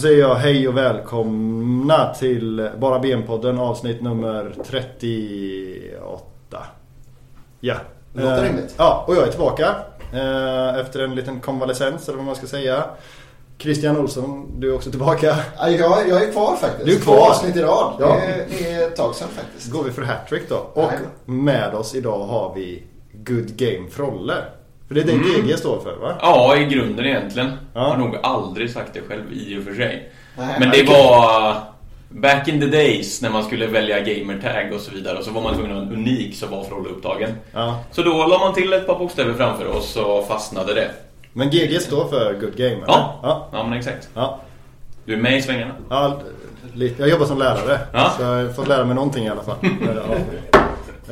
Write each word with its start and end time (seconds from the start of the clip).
säger 0.00 0.18
jag 0.20 0.34
hej 0.34 0.68
och 0.68 0.76
välkomna 0.76 2.14
till 2.14 2.70
Bara 2.78 2.98
Ben-podden 2.98 3.58
avsnitt 3.60 4.02
nummer 4.02 4.54
38. 4.66 6.22
Ja. 7.60 7.74
Låter 8.14 8.36
Eh, 8.38 8.42
rimligt. 8.42 8.74
Ja, 8.78 9.04
och 9.08 9.14
jag 9.16 9.22
är 9.22 9.30
tillbaka. 9.30 9.74
eh, 10.12 10.78
Efter 10.80 11.00
en 11.00 11.14
liten 11.14 11.40
konvalescens 11.40 12.08
eller 12.08 12.16
vad 12.16 12.26
man 12.26 12.36
ska 12.36 12.46
säga. 12.46 12.84
Christian 13.58 13.96
Olsson, 13.96 14.46
du 14.60 14.70
är 14.70 14.74
också 14.74 14.90
tillbaka. 14.90 15.36
Ja, 15.58 15.68
Jag, 15.68 16.08
jag 16.08 16.22
är 16.24 16.32
kvar 16.32 16.56
faktiskt. 16.56 16.86
Du 16.86 16.94
är 16.96 17.00
kvar. 17.00 17.14
Två 17.16 17.22
avsnitt 17.22 17.56
i 17.56 17.60
rad. 17.62 17.92
Ja. 18.00 18.16
Det, 18.58 18.70
är, 18.72 18.86
ett 18.86 18.96
tag 18.96 19.14
sedan 19.14 19.28
faktiskt. 19.28 19.72
Går 19.72 19.84
vi 19.84 19.90
för 19.90 20.02
hattrick 20.02 20.48
då. 20.48 20.56
Och 20.56 20.82
Jajamän. 20.82 21.08
med 21.24 21.74
oss 21.74 21.94
idag 21.94 22.18
har 22.26 22.52
vi 22.54 22.82
Good 23.12 23.56
Game 23.56 23.90
Frolle. 23.90 24.34
För 24.90 24.94
det 24.94 25.00
är 25.00 25.04
det 25.04 25.12
Mm. 25.12 25.46
GG 25.46 25.58
står 25.58 25.80
för 25.80 25.96
va? 25.96 26.14
Ja, 26.20 26.56
i 26.56 26.64
grunden 26.64 27.06
egentligen. 27.06 27.48
Ja. 27.74 27.80
Jag 27.80 27.88
har 27.88 27.96
nog 27.96 28.16
aldrig 28.22 28.70
sagt 28.70 28.94
det 28.94 29.00
själv 29.08 29.32
i 29.32 29.58
och 29.58 29.64
för 29.64 29.74
sig. 29.74 30.10
Nej, 30.38 30.56
Men 30.60 30.70
det 30.70 30.82
var 30.82 31.56
back 32.08 32.48
in 32.48 32.60
the 32.60 32.66
days 32.66 33.22
när 33.22 33.30
man 33.30 33.44
skulle 33.44 33.66
välja 33.66 34.00
gamertag 34.00 34.72
och 34.74 34.80
så 34.80 34.90
vidare. 34.90 35.18
Och 35.18 35.24
så 35.24 35.30
var 35.30 35.42
man 35.42 35.54
tvungen 35.54 35.72
att 35.72 35.84
ha 35.84 35.86
en 35.86 35.92
unik 35.98 36.36
så 36.36 36.46
var 36.46 36.64
Frolle 36.64 36.88
upptagen. 36.88 37.30
Ja. 37.52 37.80
Så 37.90 38.02
då 38.02 38.26
la 38.26 38.38
man 38.38 38.54
till 38.54 38.72
ett 38.72 38.86
par 38.86 38.98
bokstäver 38.98 39.34
framför 39.34 39.66
oss 39.76 39.96
och 39.96 40.26
fastnade 40.28 40.74
det. 40.74 40.90
Men 41.32 41.50
GG 41.50 41.80
står 41.82 42.08
för 42.08 42.34
Good 42.40 42.56
Game 42.56 42.70
eller? 42.70 42.86
Ja, 42.86 43.20
ja. 43.22 43.48
ja 43.52 43.62
men 43.64 43.78
exakt. 43.78 44.08
ja. 44.14 44.40
Du 45.04 45.12
är 45.12 45.18
med 45.18 45.38
i 45.38 45.42
svängarna. 45.42 45.74
Ja, 45.90 46.20
lite. 46.74 47.02
Jag 47.02 47.10
jobbar 47.10 47.26
som 47.26 47.38
lärare. 47.38 47.78
Ja. 47.92 48.12
Så 48.16 48.22
jag 48.22 48.28
har 48.28 48.52
fått 48.52 48.68
lära 48.68 48.84
mig 48.84 48.94
någonting 48.94 49.24
i 49.24 49.28
alla 49.28 49.42
fall. 49.42 49.56
ja. 49.62 50.14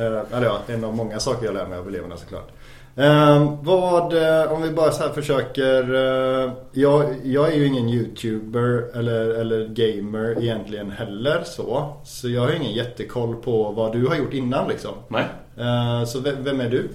Eh, 0.03 0.37
Eller 0.37 0.45
ja, 0.47 0.59
en 0.67 0.83
av 0.83 0.95
många 0.95 1.19
saker 1.19 1.45
jag 1.45 1.53
lär 1.53 1.65
mig 1.65 1.79
av 1.79 1.87
eleverna 1.87 2.17
såklart. 2.17 2.47
Eh, 2.95 3.53
vad, 3.61 4.13
eh, 4.13 4.51
om 4.51 4.61
vi 4.61 4.69
bara 4.71 4.91
så 4.91 5.03
här 5.03 5.13
försöker. 5.13 5.93
Eh, 5.93 6.51
jag, 6.73 7.05
jag 7.23 7.53
är 7.53 7.57
ju 7.57 7.65
ingen 7.65 7.89
YouTuber 7.89 8.97
eller, 8.97 9.29
eller 9.29 9.67
gamer 9.67 10.43
egentligen 10.43 10.91
heller 10.91 11.43
så. 11.45 11.97
Så 12.05 12.29
jag 12.29 12.41
har 12.41 12.51
ingen 12.51 12.73
jättekoll 12.73 13.35
på 13.35 13.71
vad 13.71 13.91
du 13.93 14.07
har 14.07 14.15
gjort 14.15 14.33
innan 14.33 14.67
liksom. 14.69 14.91
Nej. 15.07 15.25
Eh, 15.57 16.05
så 16.05 16.19
vem, 16.19 16.43
vem 16.43 16.61
är 16.61 16.69
du? 16.69 16.89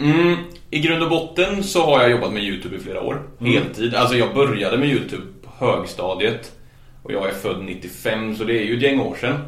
Mm, 0.00 0.36
I 0.70 0.78
grund 0.78 1.02
och 1.02 1.10
botten 1.10 1.64
så 1.64 1.82
har 1.84 2.00
jag 2.02 2.10
jobbat 2.10 2.32
med 2.32 2.42
YouTube 2.42 2.76
i 2.76 2.78
flera 2.78 3.00
år. 3.02 3.22
Heltid. 3.40 3.94
Alltså 3.94 4.16
jag 4.16 4.34
började 4.34 4.78
med 4.78 4.88
YouTube 4.88 5.22
på 5.42 5.66
högstadiet. 5.66 6.52
Och 7.02 7.12
jag 7.12 7.28
är 7.28 7.32
född 7.32 7.64
95 7.64 8.36
så 8.36 8.44
det 8.44 8.58
är 8.58 8.64
ju 8.64 8.76
ett 8.76 8.82
gäng 8.82 9.00
år 9.00 9.16
sedan. 9.20 9.38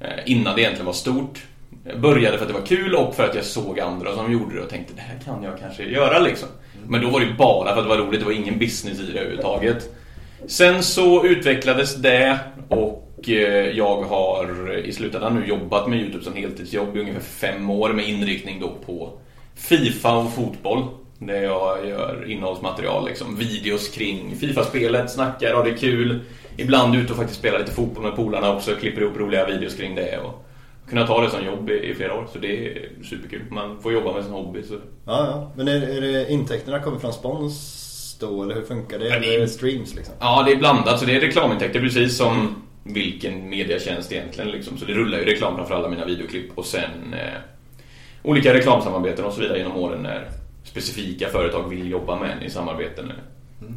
Eh, 0.00 0.08
Innan 0.26 0.54
det 0.56 0.60
egentligen 0.62 0.86
var 0.86 0.92
stort. 0.92 1.42
Jag 1.86 2.00
började 2.00 2.38
för 2.38 2.44
att 2.44 2.52
det 2.52 2.58
var 2.58 2.66
kul 2.66 2.94
och 2.94 3.14
för 3.14 3.24
att 3.24 3.34
jag 3.34 3.44
såg 3.44 3.80
andra 3.80 4.14
som 4.14 4.32
gjorde 4.32 4.54
det 4.54 4.62
och 4.62 4.70
tänkte 4.70 4.92
det 4.94 5.00
här 5.00 5.18
kan 5.24 5.42
jag 5.42 5.58
kanske 5.58 5.84
göra 5.84 6.18
liksom. 6.18 6.48
Men 6.88 7.00
då 7.00 7.08
var 7.08 7.20
det 7.20 7.34
bara 7.38 7.74
för 7.74 7.78
att 7.78 7.84
det 7.84 7.88
var 7.88 7.98
roligt, 7.98 8.20
det 8.20 8.26
var 8.26 8.32
ingen 8.32 8.58
business 8.58 9.00
i 9.00 9.12
det 9.12 9.18
överhuvudtaget. 9.18 9.90
Sen 10.46 10.82
så 10.82 11.24
utvecklades 11.26 11.96
det 11.96 12.38
och 12.68 13.28
eh, 13.28 13.76
jag 13.76 14.02
har 14.02 14.76
i 14.84 14.92
slutändan 14.92 15.34
nu 15.34 15.46
jobbat 15.46 15.88
med 15.88 16.00
YouTube 16.00 16.24
som 16.24 16.34
heltidsjobb 16.34 16.96
i 16.96 17.00
ungefär 17.00 17.20
fem 17.20 17.70
år 17.70 17.92
med 17.92 18.08
inriktning 18.08 18.60
då 18.60 18.74
på 18.86 19.18
Fifa 19.54 20.16
och 20.16 20.32
fotboll. 20.32 20.84
Där 21.18 21.42
jag 21.42 21.88
gör 21.88 22.24
innehållsmaterial, 22.30 23.06
liksom 23.08 23.36
videos 23.36 23.88
kring 23.88 24.36
Fifa-spelet, 24.36 25.10
snackar, 25.10 25.54
har 25.54 25.64
det 25.64 25.72
kul. 25.72 26.20
Ibland 26.56 26.96
ute 26.96 27.12
och 27.12 27.18
faktiskt 27.18 27.38
spelar 27.38 27.58
lite 27.58 27.72
fotboll 27.72 28.04
med 28.04 28.16
polarna 28.16 28.56
också, 28.56 28.74
klipper 28.74 29.02
ihop 29.02 29.16
roliga 29.16 29.46
videos 29.46 29.74
kring 29.74 29.94
det. 29.94 30.18
Och 30.18 30.43
kunna 30.88 31.06
ta 31.06 31.20
det 31.22 31.30
som 31.30 31.44
jobb 31.44 31.70
i, 31.70 31.72
i 31.90 31.94
flera 31.94 32.14
år, 32.14 32.26
så 32.32 32.38
det 32.38 32.66
är 32.66 32.88
superkul. 33.04 33.42
Man 33.50 33.80
får 33.82 33.92
jobba 33.92 34.12
med 34.12 34.24
sin 34.24 34.32
hobby. 34.32 34.62
Så. 34.62 34.74
Ja, 34.74 34.80
ja. 35.06 35.52
Men 35.56 35.68
är, 35.68 35.88
är 35.96 36.00
det 36.00 36.30
intäkterna 36.32 36.80
kommer 36.80 36.98
från 36.98 37.12
spons 37.12 38.16
då 38.20 38.42
eller 38.42 38.54
hur 38.54 38.62
funkar 38.62 38.98
det? 38.98 39.08
Ja, 39.08 39.18
det 39.18 39.26
är- 39.34 39.36
Eller 39.36 39.46
streams 39.46 39.94
liksom? 39.94 40.14
Ja, 40.20 40.42
det 40.46 40.52
är 40.52 40.56
blandat, 40.56 41.00
så 41.00 41.06
det 41.06 41.16
är 41.16 41.20
reklamintäkter 41.20 41.80
precis 41.80 42.16
som 42.16 42.62
vilken 42.84 43.48
mediatjänst 43.48 44.12
egentligen. 44.12 44.50
Liksom. 44.50 44.78
Så 44.78 44.84
det 44.84 44.92
rullar 44.92 45.18
ju 45.18 45.24
reklam 45.24 45.56
framför 45.56 45.74
alla 45.74 45.88
mina 45.88 46.04
videoklipp 46.04 46.58
och 46.58 46.64
sen 46.66 47.14
eh, 47.14 47.40
olika 48.22 48.54
reklamsamarbeten 48.54 49.24
och 49.24 49.32
så 49.32 49.40
vidare 49.40 49.58
genom 49.58 49.76
åren 49.76 50.02
när 50.02 50.28
specifika 50.64 51.28
företag 51.28 51.68
vill 51.68 51.90
jobba 51.90 52.20
med 52.20 52.30
en 52.30 52.42
i 52.42 52.50
samarbeten. 52.50 53.12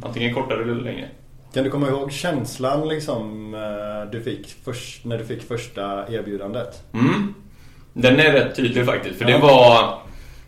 Antingen 0.02 0.34
kortare 0.34 0.62
eller 0.62 0.74
längre. 0.74 1.08
Kan 1.54 1.64
du 1.64 1.70
komma 1.70 1.88
ihåg 1.88 2.12
känslan 2.12 2.88
liksom 2.88 3.54
eh, 3.54 4.10
du 4.12 4.22
fick 4.22 4.54
först, 4.64 5.04
när 5.04 5.18
du 5.18 5.24
fick 5.24 5.48
första 5.48 6.12
erbjudandet? 6.12 6.82
Mm. 6.94 7.34
Den 7.92 8.20
är 8.20 8.32
rätt 8.32 8.56
tydlig 8.56 8.86
faktiskt. 8.86 9.18
För 9.18 9.24
det 9.24 9.38
var... 9.38 9.98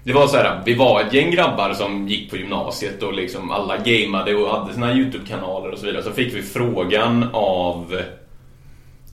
Det 0.05 0.13
var 0.13 0.27
så 0.27 0.37
här, 0.37 0.63
vi 0.65 0.75
var 0.75 1.01
ett 1.01 1.13
gäng 1.13 1.31
grabbar 1.31 1.75
som 1.75 2.09
gick 2.09 2.31
på 2.31 2.37
gymnasiet 2.37 3.03
och 3.03 3.15
liksom 3.15 3.51
alla 3.51 3.77
gameade 3.77 4.35
och 4.35 4.51
hade 4.51 4.75
sina 4.75 4.95
YouTube-kanaler 4.95 5.71
och 5.71 5.79
så 5.79 5.87
vidare. 5.87 6.03
Så 6.03 6.11
fick 6.11 6.35
vi 6.35 6.43
frågan 6.43 7.27
av... 7.33 8.03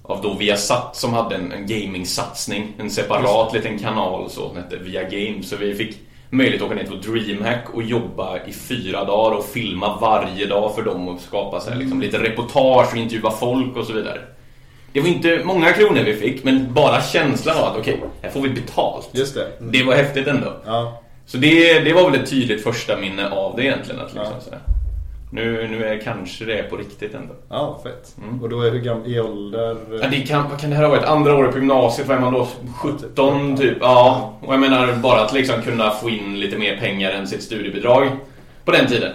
Av 0.04 0.22
då 0.22 0.34
Viasat 0.34 0.96
som 0.96 1.14
hade 1.14 1.36
en, 1.36 1.52
en 1.52 1.68
gaming-satsning. 1.68 2.74
En 2.78 2.90
separat 2.90 3.54
liten 3.54 3.80
kanal 3.80 4.30
så, 4.30 4.48
som 4.48 4.58
hette 4.58 4.78
Via 4.78 5.04
Games. 5.04 5.50
Så 5.50 5.56
vi 5.56 5.76
fick 5.76 5.98
möjlighet 6.30 6.62
att 6.62 6.68
åka 6.68 6.76
ner 6.76 6.84
till 6.84 7.12
DreamHack 7.12 7.70
och 7.74 7.84
jobba 7.84 8.38
i 8.48 8.54
fyra 8.54 9.04
dagar 9.04 9.38
och 9.38 9.46
filma 9.46 9.98
varje 10.02 10.46
dag 10.46 10.76
för 10.76 10.82
dem 10.82 11.08
och 11.08 11.22
skapa 11.22 11.60
så 11.60 11.70
här, 11.70 11.78
liksom, 11.78 12.02
lite 12.02 12.24
reportage 12.24 12.92
och 12.92 12.98
intervjua 12.98 13.32
folk 13.32 13.78
och 13.78 13.86
så 13.86 13.94
vidare. 13.94 14.20
Det 14.94 15.02
var 15.02 15.08
inte 15.08 15.42
många 15.44 15.74
kronor 15.74 16.02
vi 16.04 16.14
fick, 16.14 16.44
men 16.44 16.74
bara 16.74 17.02
känslan 17.02 17.58
av 17.58 17.64
att 17.64 17.78
okej, 17.78 18.02
här 18.22 18.30
får 18.30 18.42
vi 18.42 18.50
betalt. 18.50 19.10
Just 19.12 19.36
det. 19.36 19.48
Det 19.60 19.84
var 19.84 19.94
häftigt 19.96 20.28
ändå. 20.28 20.54
Ja. 20.66 21.02
Så 21.26 21.38
det, 21.38 21.80
det 21.80 21.94
var 21.94 22.10
väl 22.12 22.20
ett 22.20 22.30
tydligt 22.30 22.64
första 22.64 22.98
minne 22.98 23.30
av 23.30 23.56
det 23.56 23.64
egentligen. 23.64 24.02
Att 24.02 24.14
liksom, 24.14 24.34
Ja. 24.52 24.58
Nu, 25.32 25.68
nu 25.68 25.86
är 25.86 25.98
kanske 26.02 26.46
det 26.46 26.64
på 26.64 26.76
riktigt 26.78 27.14
ändå. 27.14 27.34
Ja, 27.50 27.80
fett. 27.84 28.16
Mm. 28.24 28.42
Och 28.44 28.50
då 28.50 28.62
är 28.62 28.72
hur 28.72 28.80
gammal 28.80 29.08
i 29.08 29.20
ålder? 29.20 29.78
Ja, 30.02 30.08
det 30.12 30.22
kan, 30.22 30.50
vad 30.50 30.60
kan 30.60 30.70
det 30.70 30.76
här 30.76 30.84
ha 30.84 30.90
varit? 30.90 31.04
Andra 31.04 31.36
året 31.36 31.52
på 31.52 31.58
gymnasiet, 31.58 32.08
vad 32.08 32.18
är 32.18 32.22
man 32.22 32.34
då? 32.34 32.48
17 32.76 33.58
typ? 33.58 33.78
Ja. 33.82 34.34
Och 34.42 34.54
jag 34.54 34.60
menar 34.60 34.96
bara 34.96 35.22
att 35.22 35.34
liksom 35.34 35.62
kunna 35.62 35.90
få 35.92 36.10
in 36.10 36.40
lite 36.40 36.58
mer 36.58 36.78
pengar 36.78 37.12
än 37.12 37.28
sitt 37.28 37.44
studiebidrag 37.44 38.08
på 38.66 38.72
den 38.72 38.88
tiden. 38.88 39.12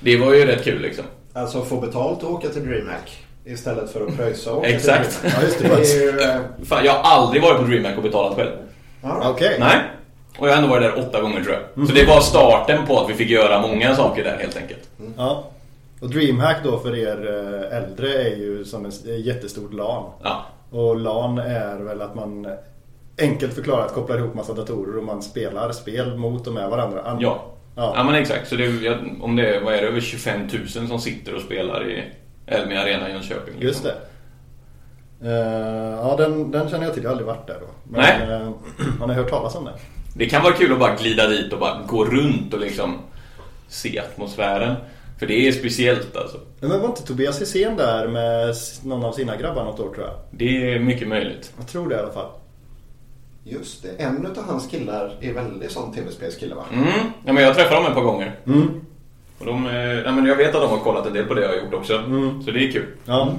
Det 0.00 0.16
var 0.16 0.34
ju 0.34 0.46
rätt 0.46 0.64
kul 0.64 0.82
liksom. 0.82 1.04
Alltså 1.32 1.62
få 1.62 1.80
betalt 1.80 2.22
och 2.22 2.30
åka 2.32 2.48
till 2.48 2.66
DreamHack 2.66 3.24
istället 3.44 3.90
för 3.92 4.06
att 4.06 4.16
pröjsa 4.16 4.52
och 4.52 4.58
åka 4.58 4.68
Exakt. 4.68 5.20
till 5.20 5.30
DreamHack. 5.30 5.42
Ja, 5.60 5.68
just 5.76 5.92
det. 5.92 5.98
Det 5.98 6.04
är 6.08 6.12
ju... 6.12 6.20
eh, 6.30 6.40
Fan, 6.64 6.84
jag 6.84 6.92
har 6.92 7.16
aldrig 7.20 7.42
varit 7.42 7.56
på 7.58 7.62
DreamHack 7.64 7.96
och 7.96 8.02
betalat 8.02 8.36
själv. 8.36 8.50
ja. 9.02 9.30
Okej. 9.30 9.56
Nej. 9.60 9.76
Och 10.38 10.48
jag 10.48 10.52
har 10.52 10.56
ändå 10.62 10.68
varit 10.70 10.82
där 10.82 10.98
åtta 11.08 11.20
gånger 11.20 11.42
tror 11.44 11.54
jag. 11.74 11.86
Så 11.88 11.94
det 11.94 12.04
var 12.06 12.20
starten 12.20 12.86
på 12.86 13.00
att 13.00 13.10
vi 13.10 13.14
fick 13.14 13.30
göra 13.30 13.60
många 13.62 13.94
saker 13.94 14.24
där 14.24 14.36
helt 14.38 14.56
enkelt. 14.56 14.88
Ja. 15.16 15.44
Och 16.00 16.10
DreamHack 16.10 16.56
då 16.64 16.78
för 16.78 16.96
er 16.98 17.16
eh, 17.70 17.76
äldre 17.78 18.08
är 18.12 18.36
ju 18.36 18.64
som 18.64 18.84
en 18.84 18.88
s- 18.90 19.04
jättestort 19.04 19.72
LAN. 19.72 20.04
Ja. 20.22 20.44
Och 20.70 20.96
LAN 20.96 21.38
är 21.38 21.76
väl 21.76 22.02
att 22.02 22.14
man 22.14 22.46
enkelt 23.20 23.54
förklarat 23.54 23.94
kopplar 23.94 24.18
ihop 24.18 24.34
massa 24.34 24.52
datorer 24.52 24.98
och 24.98 25.04
man 25.04 25.22
spelar 25.22 25.72
spel 25.72 26.16
mot 26.16 26.46
och 26.46 26.52
med 26.52 26.70
varandra. 26.70 27.00
An- 27.02 27.18
Ja. 27.20 27.44
Ja. 27.76 27.92
Ja 27.96 28.04
men 28.04 28.14
exakt. 28.14 28.48
Så 28.48 28.56
det, 28.56 28.64
är- 28.64 29.12
om 29.22 29.36
det 29.36 29.56
är, 29.56 29.60
vad 29.60 29.74
är 29.74 29.82
det, 29.82 29.88
över 29.88 30.00
25 30.00 30.40
000 30.76 30.88
som 30.88 30.98
sitter 31.00 31.34
och 31.34 31.40
spelar 31.40 31.88
i 31.90 32.04
Elmia 32.46 32.80
Arena 32.82 33.08
i 33.08 33.12
Jönköping. 33.12 33.44
liksom. 33.60 33.62
Just 33.62 33.82
det. 33.82 33.94
Eh, 35.22 35.94
ja, 36.00 36.14
den, 36.18 36.50
den 36.50 36.68
känner 36.68 36.84
jag 36.84 36.94
till. 36.94 37.02
Jag 37.02 37.10
har 37.10 37.12
aldrig 37.12 37.26
varit 37.26 37.46
där 37.46 37.56
då. 37.60 37.66
Men, 37.84 38.00
Nej. 38.00 38.40
eh, 38.40 38.50
har 39.00 39.06
ni 39.06 39.14
hört 39.14 39.30
talas 39.30 39.54
om 39.54 39.64
det? 39.64 39.72
Det 40.18 40.26
kan 40.26 40.42
vara 40.42 40.52
kul 40.52 40.72
att 40.72 40.78
bara 40.78 40.94
glida 40.96 41.28
dit 41.28 41.52
och 41.52 41.58
bara 41.58 41.82
gå 41.86 42.04
runt 42.04 42.54
och 42.54 42.60
liksom 42.60 42.98
se 43.68 43.98
atmosfären. 43.98 44.76
För 45.18 45.26
det 45.26 45.48
är 45.48 45.52
speciellt 45.52 46.16
alltså. 46.16 46.40
Men 46.60 46.80
var 46.80 46.88
inte 46.88 47.02
Tobias 47.02 47.40
Hysén 47.40 47.76
där 47.76 48.08
med 48.08 48.54
någon 48.84 49.04
av 49.04 49.12
sina 49.12 49.36
grabbar 49.36 49.64
något 49.64 49.80
år 49.80 49.94
tror 49.94 50.06
jag? 50.06 50.14
Det 50.30 50.72
är 50.72 50.78
mycket 50.78 51.08
möjligt. 51.08 51.52
Jag 51.58 51.68
tror 51.68 51.88
det 51.88 51.94
i 51.94 51.98
alla 51.98 52.12
fall. 52.12 52.30
Just 53.44 53.82
det. 53.82 53.88
En 54.02 54.26
av 54.26 54.44
hans 54.44 54.66
killar 54.66 55.14
är 55.20 55.32
väldigt 55.32 55.70
sån 55.70 55.92
tv-spelskille 55.92 56.54
va? 56.54 56.64
Mm. 56.72 56.88
Ja, 57.24 57.32
men 57.32 57.42
jag 57.42 57.54
träffar 57.54 57.76
dem 57.76 57.86
ett 57.86 57.94
par 57.94 58.02
gånger. 58.02 58.38
Mm. 58.46 58.80
Och 59.38 59.46
de, 59.46 59.66
eh, 59.66 59.74
ja, 59.74 60.12
men 60.12 60.26
jag 60.26 60.36
vet 60.36 60.54
att 60.54 60.62
de 60.62 60.70
har 60.70 60.78
kollat 60.78 61.06
en 61.06 61.12
del 61.12 61.26
på 61.26 61.34
det 61.34 61.40
jag 61.42 61.48
har 61.48 61.56
gjort 61.56 61.74
också. 61.74 61.94
Mm. 61.94 62.42
Så 62.42 62.50
det 62.50 62.68
är 62.68 62.72
kul. 62.72 62.86
Ja. 63.04 63.32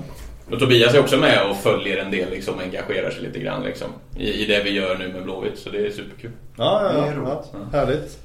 Och 0.51 0.59
Tobias 0.59 0.93
är 0.93 0.99
också 0.99 1.17
med 1.17 1.49
och 1.49 1.57
följer 1.57 1.97
en 1.97 2.11
del, 2.11 2.29
liksom, 2.29 2.59
engagerar 2.59 3.09
sig 3.09 3.21
lite 3.23 3.39
grann 3.39 3.63
liksom, 3.63 3.87
i, 4.17 4.43
i 4.43 4.45
det 4.45 4.63
vi 4.63 4.69
gör 4.71 4.97
nu 4.97 5.13
med 5.13 5.23
Blåvitt. 5.23 5.59
Så 5.59 5.69
det 5.69 5.87
är 5.87 5.91
superkul. 5.91 6.31
Ja, 6.57 6.83
ja, 6.83 6.91
Det 7.01 7.07
är 7.07 7.11
ja, 7.11 7.13
roligt. 7.21 7.51
ja. 7.71 7.77
Härligt. 7.79 8.19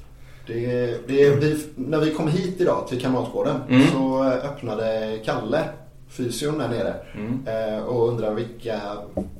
Det, 0.47 1.07
det, 1.07 1.29
vi, 1.29 1.65
när 1.75 1.97
vi 1.99 2.11
kom 2.13 2.27
hit 2.27 2.61
idag 2.61 2.87
till 2.87 3.01
Kamratgården 3.01 3.55
Mm. 3.69 3.87
så 3.87 4.23
öppnade 4.23 5.19
Kalle, 5.25 5.63
fysion 6.09 6.57
där 6.57 6.67
nere, 6.67 6.93
Mm. 7.15 7.47
eh, 7.77 7.83
och 7.83 8.07
undrade 8.09 8.35
vilka 8.35 8.79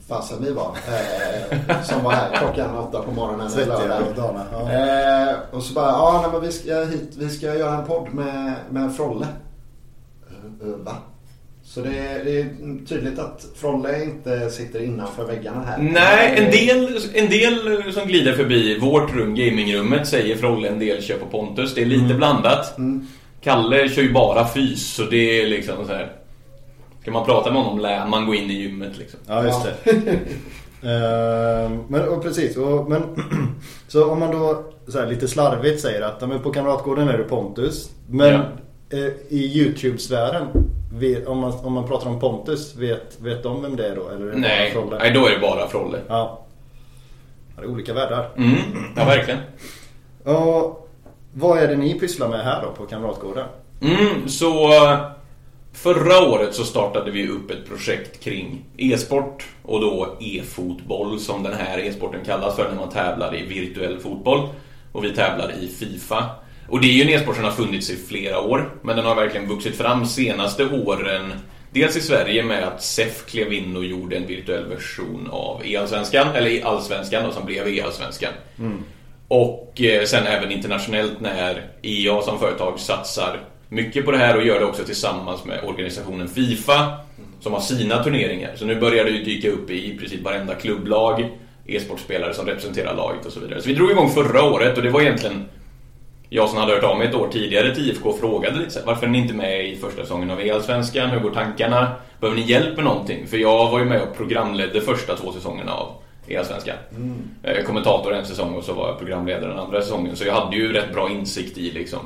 fasen 0.07 0.37
vi 0.43 0.51
var 0.51 0.77
eh, 0.87 1.81
som 1.83 2.03
var 2.03 2.11
här 2.11 2.37
klockan 2.37 2.77
åtta 2.77 3.01
på 3.01 3.11
morgonen 3.11 3.41
en 3.45 3.51
Svettiga 3.51 3.77
lördag. 3.77 4.29
och. 4.53 4.69
Ja. 4.69 4.71
Eh, 5.29 5.35
och 5.51 5.63
så 5.63 5.73
bara, 5.73 5.89
ja 5.89 6.19
nej, 6.21 6.31
men 6.31 6.41
vi 6.41 6.51
ska 6.51 6.83
hit, 6.83 7.11
vi 7.17 7.29
ska 7.29 7.55
göra 7.55 7.75
en 7.77 7.85
podd 7.85 8.13
med, 8.13 8.53
med 8.69 8.95
Frolle. 8.95 9.27
Va? 10.59 10.95
Så 11.73 11.81
det 11.81 11.97
är, 11.97 12.23
det 12.23 12.39
är 12.39 12.45
tydligt 12.85 13.19
att 13.19 13.45
Frolle 13.55 14.03
inte 14.03 14.49
sitter 14.49 14.83
innanför 14.83 15.25
väggarna 15.25 15.63
här. 15.63 15.77
Nej, 15.77 16.33
en 16.37 16.51
del, 16.51 16.97
en 17.13 17.29
del 17.29 17.93
som 17.93 18.07
glider 18.07 18.33
förbi 18.33 18.79
vårt 18.79 19.15
rum, 19.15 19.35
gamingrummet, 19.35 20.07
säger 20.07 20.35
Frolle 20.35 20.67
en 20.67 20.79
del 20.79 21.01
kör 21.01 21.17
på 21.17 21.25
Pontus. 21.25 21.75
Det 21.75 21.81
är 21.81 21.85
lite 21.85 22.13
blandat. 22.13 22.77
Kalle 23.41 23.89
kör 23.89 24.01
ju 24.01 24.13
bara 24.13 24.47
fys, 24.47 24.93
så 24.93 25.03
det 25.03 25.41
är 25.41 25.47
liksom 25.47 25.85
så 25.87 25.93
här. 25.93 26.11
Ska 27.01 27.11
man 27.11 27.25
prata 27.25 27.51
med 27.51 27.61
honom 27.61 27.79
lär 27.79 28.07
man 28.07 28.25
gå 28.25 28.35
in 28.35 28.51
i 28.51 28.53
gymmet 28.53 28.97
liksom. 28.97 29.19
Ja, 29.27 29.45
just 29.45 29.63
det. 29.63 29.91
Ehm, 30.85 31.83
men 31.87 32.07
och 32.07 32.23
precis, 32.23 32.57
och, 32.57 32.89
men, 32.89 33.03
så 33.87 34.11
om 34.11 34.19
man 34.19 34.31
då 34.31 34.63
så 34.87 34.99
här, 34.99 35.07
lite 35.07 35.27
slarvigt 35.27 35.81
säger 35.81 36.01
att 36.01 36.17
ja, 36.19 36.27
men 36.27 36.39
på 36.39 36.51
Kamratgården 36.51 37.07
är 37.07 37.17
det 37.17 37.23
Pontus. 37.23 37.89
Men 38.09 38.33
eh, 38.33 38.41
i 39.29 39.59
Youtube-sfären, 39.59 40.47
om 41.27 41.37
man, 41.37 41.53
om 41.63 41.73
man 41.73 41.87
pratar 41.87 42.09
om 42.09 42.19
Pontus, 42.19 42.75
vet, 42.75 43.17
vet 43.21 43.43
de 43.43 43.61
vem 43.61 43.75
det 43.75 43.87
är 43.87 43.95
då? 43.95 44.09
Eller 44.09 44.25
är 44.27 44.31
det 44.31 44.37
Nej, 44.37 44.71
bara 44.75 44.81
Frolle? 44.81 44.97
nej, 44.99 45.11
då 45.11 45.27
är 45.27 45.31
det 45.31 45.39
bara 45.39 45.67
Frolle. 45.67 45.97
Ja. 46.07 46.45
Det 47.55 47.63
är 47.63 47.67
olika 47.69 47.93
världar. 47.93 48.29
Mm, 48.37 48.55
ja 48.95 49.05
verkligen. 49.05 49.39
Och 50.23 50.89
vad 51.33 51.57
är 51.57 51.67
det 51.67 51.75
ni 51.75 51.99
pysslar 51.99 52.29
med 52.29 52.39
här 52.43 52.61
då 52.61 52.71
på 52.71 52.85
Kamratgården? 52.85 53.45
Mm, 53.81 54.27
så 54.27 54.73
eh, 54.85 54.99
förra 55.73 56.29
året 56.29 56.55
så 56.55 56.63
startade 56.63 57.11
vi 57.11 57.27
upp 57.27 57.51
ett 57.51 57.67
projekt 57.67 58.23
kring 58.23 58.65
e-sport 58.77 59.47
och 59.63 59.81
då 59.81 60.17
e-fotboll 60.19 61.19
som 61.19 61.43
den 61.43 61.53
här 61.53 61.79
e-sporten 61.79 62.19
kallas 62.25 62.55
för 62.55 62.69
när 62.69 62.75
man 62.79 62.89
tävlar 62.89 63.35
i 63.35 63.45
virtuell 63.45 63.99
fotboll. 63.99 64.47
Och 64.91 65.03
vi 65.03 65.09
tävlar 65.15 65.51
i 65.61 65.67
Fifa. 65.67 66.29
Och 66.67 66.81
det 66.81 66.87
är 66.87 66.91
ju 66.91 67.01
en 67.01 67.09
e-sport 67.09 67.35
som 67.35 67.43
har 67.43 67.51
funnits 67.51 67.89
i 67.89 67.95
flera 67.95 68.39
år, 68.39 68.73
men 68.81 68.95
den 68.95 69.05
har 69.05 69.15
verkligen 69.15 69.47
vuxit 69.47 69.75
fram 69.75 70.05
senaste 70.05 70.65
åren. 70.65 71.33
Dels 71.71 71.97
i 71.97 72.01
Sverige 72.01 72.43
med 72.43 72.63
att 72.63 72.83
SEF 72.83 73.25
klev 73.25 73.53
in 73.53 73.75
och 73.75 73.85
gjorde 73.85 74.15
en 74.15 74.27
virtuell 74.27 74.65
version 74.65 75.29
av 75.31 75.61
e-allsvenskan, 75.65 76.27
eller 76.35 76.65
allsvenskan 76.65 77.23
då, 77.23 77.31
som 77.31 77.45
blev 77.45 77.67
e-allsvenskan. 77.67 78.33
Och 79.27 79.81
eh, 79.81 80.05
sen 80.05 80.27
även 80.27 80.51
internationellt 80.51 81.19
när 81.19 81.67
EA 81.81 82.21
som 82.21 82.39
företag 82.39 82.79
satsar 82.79 83.39
mycket 83.69 84.05
på 84.05 84.11
det 84.11 84.17
här 84.17 84.37
och 84.37 84.43
gör 84.43 84.59
det 84.59 84.65
också 84.65 84.83
tillsammans 84.83 85.45
med 85.45 85.63
organisationen 85.63 86.27
Fifa 86.27 86.97
som 87.41 87.53
har 87.53 87.59
sina 87.59 88.03
turneringar. 88.03 88.51
Så 88.55 88.65
nu 88.65 88.79
börjar 88.79 89.05
det 89.05 89.11
ju 89.11 89.23
dyka 89.23 89.49
upp 89.49 89.69
i 89.69 89.97
princip 89.97 90.21
varenda 90.21 90.55
klubblag, 90.55 91.29
e-sportspelare 91.65 92.33
som 92.33 92.45
representerar 92.45 92.95
laget 92.95 93.25
och 93.25 93.31
så 93.31 93.39
vidare. 93.39 93.61
Så 93.61 93.67
vi 93.67 93.75
drog 93.75 93.91
igång 93.91 94.09
förra 94.09 94.43
året 94.43 94.77
och 94.77 94.83
det 94.83 94.89
var 94.89 95.01
egentligen 95.01 95.45
jag 96.35 96.49
som 96.49 96.57
hade 96.57 96.73
hört 96.73 96.83
av 96.83 96.97
mig 96.97 97.07
ett 97.07 97.15
år 97.15 97.27
tidigare 97.31 97.75
till 97.75 97.89
IFK 97.89 98.13
frågade 98.13 98.59
lite 98.59 98.81
varför 98.85 99.05
är 99.05 99.09
ni 99.09 99.17
inte 99.17 99.33
med 99.33 99.65
i 99.65 99.75
första 99.75 100.01
säsongen 100.01 100.31
av 100.31 100.41
E-allsvenskan? 100.41 101.09
Hur 101.09 101.19
går 101.19 101.31
tankarna? 101.31 101.91
Behöver 102.19 102.39
ni 102.39 102.45
hjälp 102.47 102.75
med 102.75 102.85
någonting? 102.85 103.27
För 103.27 103.37
jag 103.37 103.71
var 103.71 103.79
ju 103.79 103.85
med 103.85 104.01
och 104.01 104.17
programledde 104.17 104.81
första 104.81 105.15
två 105.15 105.31
säsongerna 105.31 105.73
av 105.73 105.87
E-allsvenskan. 106.27 106.75
Eh, 107.43 107.63
Kommentator 107.63 108.13
en 108.13 108.25
säsong 108.25 108.53
och 108.55 108.63
så 108.63 108.73
var 108.73 108.87
jag 108.87 108.99
programledare 108.99 109.49
den 109.49 109.59
andra 109.59 109.81
säsongen. 109.81 110.15
Så 110.15 110.25
jag 110.25 110.33
hade 110.33 110.55
ju 110.55 110.73
rätt 110.73 110.93
bra 110.93 111.09
insikt 111.09 111.57
i 111.57 111.71
liksom 111.71 111.99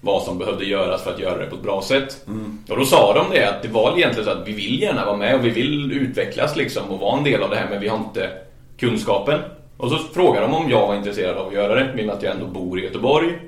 vad 0.00 0.22
som 0.22 0.38
behövde 0.38 0.64
göras 0.64 1.02
för 1.02 1.10
att 1.14 1.20
göra 1.20 1.38
det 1.38 1.46
på 1.46 1.56
ett 1.56 1.62
bra 1.62 1.82
sätt. 1.82 2.26
Och 2.68 2.76
då 2.78 2.84
sa 2.84 3.14
de 3.14 3.36
det 3.36 3.48
att 3.48 3.62
det 3.62 3.68
var 3.68 3.98
egentligen 3.98 4.24
så 4.24 4.30
att 4.30 4.48
vi 4.48 4.52
vill 4.52 4.82
gärna 4.82 5.04
vara 5.04 5.16
med 5.16 5.34
och 5.34 5.44
vi 5.44 5.50
vill 5.50 5.92
utvecklas 5.92 6.56
liksom 6.56 6.90
och 6.90 7.00
vara 7.00 7.18
en 7.18 7.24
del 7.24 7.42
av 7.42 7.50
det 7.50 7.56
här 7.56 7.66
men 7.70 7.80
vi 7.80 7.88
har 7.88 7.98
inte 7.98 8.30
kunskapen. 8.78 9.40
Och 9.78 9.90
så 9.90 9.98
frågade 9.98 10.46
de 10.46 10.54
om 10.54 10.70
jag 10.70 10.86
var 10.86 10.96
intresserad 10.96 11.36
av 11.36 11.48
att 11.48 11.54
göra 11.54 11.74
det, 11.74 11.94
med 11.94 12.10
att 12.10 12.22
jag 12.22 12.34
ändå 12.34 12.46
bor 12.46 12.80
i 12.80 12.82
Göteborg. 12.82 13.38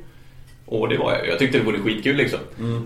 Och 0.67 0.89
det 0.89 0.97
var 0.97 1.13
jag. 1.13 1.29
Jag 1.29 1.39
tyckte 1.39 1.59
det 1.59 1.65
vore 1.65 1.79
skitkul 1.79 2.17
liksom. 2.17 2.39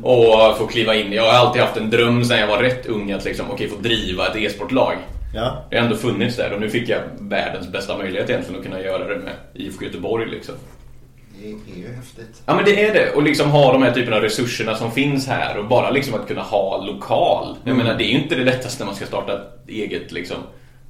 Och 0.02 0.58
få 0.58 0.67
kliva 0.67 0.94
in. 0.94 1.12
Jag 1.12 1.23
har 1.23 1.32
alltid 1.32 1.62
haft 1.62 1.76
en 1.76 1.91
dröm 1.91 2.25
sedan 2.25 2.38
jag 2.38 2.46
var 2.46 2.58
rätt 2.58 2.87
ung 2.87 3.12
att 3.12 3.25
liksom, 3.25 3.46
okej, 3.50 3.69
få 3.69 3.76
driva 3.76 4.26
ett 4.26 4.37
e-sportlag. 4.37 4.94
Ja. 5.35 5.64
Det 5.70 5.76
har 5.76 5.85
ändå 5.85 5.96
funnits 5.96 6.37
där 6.37 6.52
och 6.52 6.61
nu 6.61 6.70
fick 6.70 6.88
jag 6.88 7.00
världens 7.19 7.69
bästa 7.69 7.99
möjlighet 7.99 8.31
egentligen 8.31 8.61
att 8.61 8.67
kunna 8.67 8.81
göra 8.81 9.08
det 9.08 9.17
med 9.17 9.32
IFK 9.55 9.85
Göteborg 9.85 10.31
liksom. 10.31 10.55
Det 11.40 11.49
är 11.49 11.79
ju 11.79 11.94
häftigt. 11.94 12.43
Ja 12.47 12.55
men 12.55 12.64
det 12.64 12.85
är 12.85 12.94
det. 12.94 13.11
Och 13.11 13.23
liksom 13.23 13.50
ha 13.50 13.73
de 13.73 13.82
här 13.82 13.93
typerna 13.93 14.17
av 14.17 14.23
resurserna 14.23 14.75
som 14.75 14.93
finns 14.93 15.29
här 15.29 15.58
och 15.58 15.64
bara 15.64 15.90
liksom 15.90 16.14
att 16.14 16.29
kunna 16.29 16.43
ha 16.43 16.85
lokal. 16.85 17.56
Jag 17.64 17.76
menar 17.76 17.99
det 17.99 18.05
är 18.05 18.08
ju 18.08 18.19
inte 18.19 18.35
det 18.35 18.44
lättaste 18.44 18.82
när 18.82 18.87
man 18.87 18.94
ska 18.94 19.06
starta 19.06 19.32
ett 19.32 19.69
eget 19.69 20.12
liksom 20.12 20.37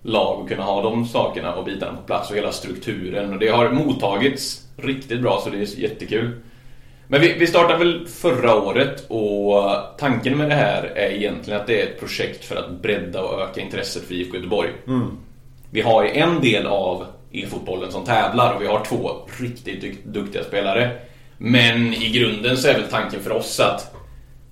lag 0.05 0.41
och 0.41 0.49
kunna 0.49 0.63
ha 0.63 0.83
de 0.83 1.07
sakerna 1.07 1.55
och 1.55 1.65
bitarna 1.65 1.97
på 1.97 2.03
plats 2.03 2.31
och 2.31 2.37
hela 2.37 2.53
strukturen. 2.53 3.33
Och 3.33 3.39
det 3.39 3.49
har 3.49 3.71
mottagits 3.71 4.63
riktigt 4.77 5.21
bra 5.21 5.41
så 5.45 5.51
det 5.51 5.57
är 5.57 5.81
jättekul. 5.81 6.31
Men 7.09 7.21
vi, 7.21 7.33
vi 7.33 7.47
startade 7.47 7.79
väl 7.79 8.07
förra 8.09 8.55
året 8.55 9.07
och 9.09 9.55
tanken 9.99 10.39
med 10.39 10.49
det 10.49 10.55
här 10.55 10.83
är 10.83 11.11
egentligen 11.11 11.61
att 11.61 11.67
det 11.67 11.83
är 11.83 11.87
ett 11.87 12.01
projekt 12.01 12.45
för 12.45 12.57
att 12.57 12.71
bredda 12.71 13.23
och 13.23 13.41
öka 13.41 13.61
intresset 13.61 14.03
för 14.03 14.15
IFK 14.15 14.37
Göteborg. 14.37 14.71
Vi 15.71 15.81
har 15.81 16.05
ju 16.05 16.11
en 16.11 16.41
del 16.41 16.67
av 16.67 17.07
e-fotbollen 17.33 17.93
som 17.93 18.05
tävlar 18.05 18.55
och 18.55 18.63
vi 18.63 18.67
har 18.67 18.85
två 18.85 19.11
riktigt 19.41 20.05
duktiga 20.05 20.45
spelare. 20.45 20.91
Men 21.39 21.95
i 21.95 22.11
grunden 22.11 22.57
så 22.57 22.69
är 22.69 22.75
väl 22.75 22.91
tanken 22.91 23.21
för 23.21 23.33
oss 23.33 23.61
att 23.61 23.94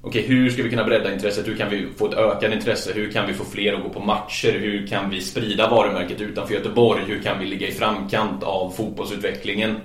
Okej, 0.05 0.23
hur 0.23 0.51
ska 0.51 0.63
vi 0.63 0.71
kunna 0.71 0.85
bredda 0.85 1.13
intresset? 1.13 1.49
Hur 1.49 1.57
kan 1.57 1.71
vi 1.71 1.87
få 1.97 2.07
ett 2.07 2.15
ökat 2.15 2.53
intresse? 2.53 2.93
Hur 2.95 3.11
kan 3.11 3.27
vi 3.27 3.35
få 3.35 3.45
fler 3.45 3.73
att 3.73 3.83
gå 3.83 3.89
på 3.89 4.01
matcher? 4.01 4.59
Hur 4.59 4.87
kan 4.87 5.11
vi 5.11 5.21
sprida 5.21 5.71
varumärket 5.71 6.21
utanför 6.21 6.55
Göteborg? 6.55 7.03
Hur 7.07 7.23
kan 7.23 7.39
vi 7.39 7.47
ligga 7.47 7.69
i 7.69 7.73
framkant 7.73 8.43
av 8.43 8.71
fotbollsutvecklingen? 8.71 9.77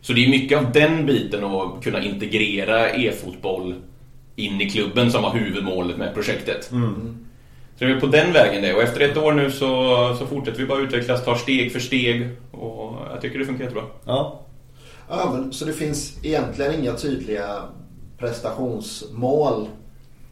Så 0.00 0.12
det 0.12 0.24
är 0.24 0.30
mycket 0.30 0.58
av 0.58 0.72
den 0.72 1.06
biten 1.06 1.44
att 1.44 1.84
kunna 1.84 2.02
integrera 2.02 2.90
e-fotboll 2.90 3.74
in 4.36 4.60
i 4.60 4.70
klubben 4.70 5.12
som 5.12 5.22
var 5.22 5.30
huvudmålet 5.30 5.96
med 5.96 6.14
projektet. 6.14 6.64
Så 7.78 7.84
det 7.84 7.92
är 7.92 8.00
på 8.00 8.06
den 8.06 8.32
vägen 8.32 8.62
det. 8.62 8.74
Och 8.74 8.82
efter 8.82 9.00
ett 9.00 9.16
år 9.16 9.32
nu 9.32 9.50
så, 9.50 10.16
så 10.18 10.26
fortsätter 10.26 10.58
vi 10.58 10.66
bara 10.66 10.80
utvecklas, 10.80 11.24
tar 11.24 11.34
steg 11.34 11.72
för 11.72 11.80
steg. 11.80 12.28
Och 12.50 12.96
jag 13.12 13.20
tycker 13.20 13.38
det 13.38 13.44
funkar 13.44 13.64
jättebra. 13.64 13.84
Ja. 14.04 14.40
Ja, 15.08 15.30
men, 15.32 15.52
så 15.52 15.64
det 15.64 15.72
finns 15.72 16.24
egentligen 16.24 16.80
inga 16.80 16.92
tydliga 16.92 17.62
prestationsmål 18.18 19.68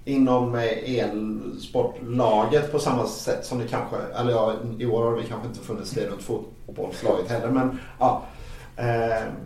inom 0.04 0.54
eh, 0.54 0.98
elsportlaget 0.98 2.72
på 2.72 2.78
samma 2.78 3.06
sätt 3.06 3.46
som 3.46 3.58
det 3.58 3.68
kanske, 3.68 3.96
eller 4.20 4.30
ja, 4.30 4.54
i 4.78 4.86
år 4.86 5.04
har 5.04 5.16
det 5.16 5.22
kanske 5.22 5.48
inte 5.48 5.60
funnits 5.60 5.90
det 5.90 6.06
runt 6.06 6.22
fotbollslaget 6.22 7.30
heller 7.30 7.48
men 7.48 7.78
ja. 7.98 8.22
Eh, 8.78 8.84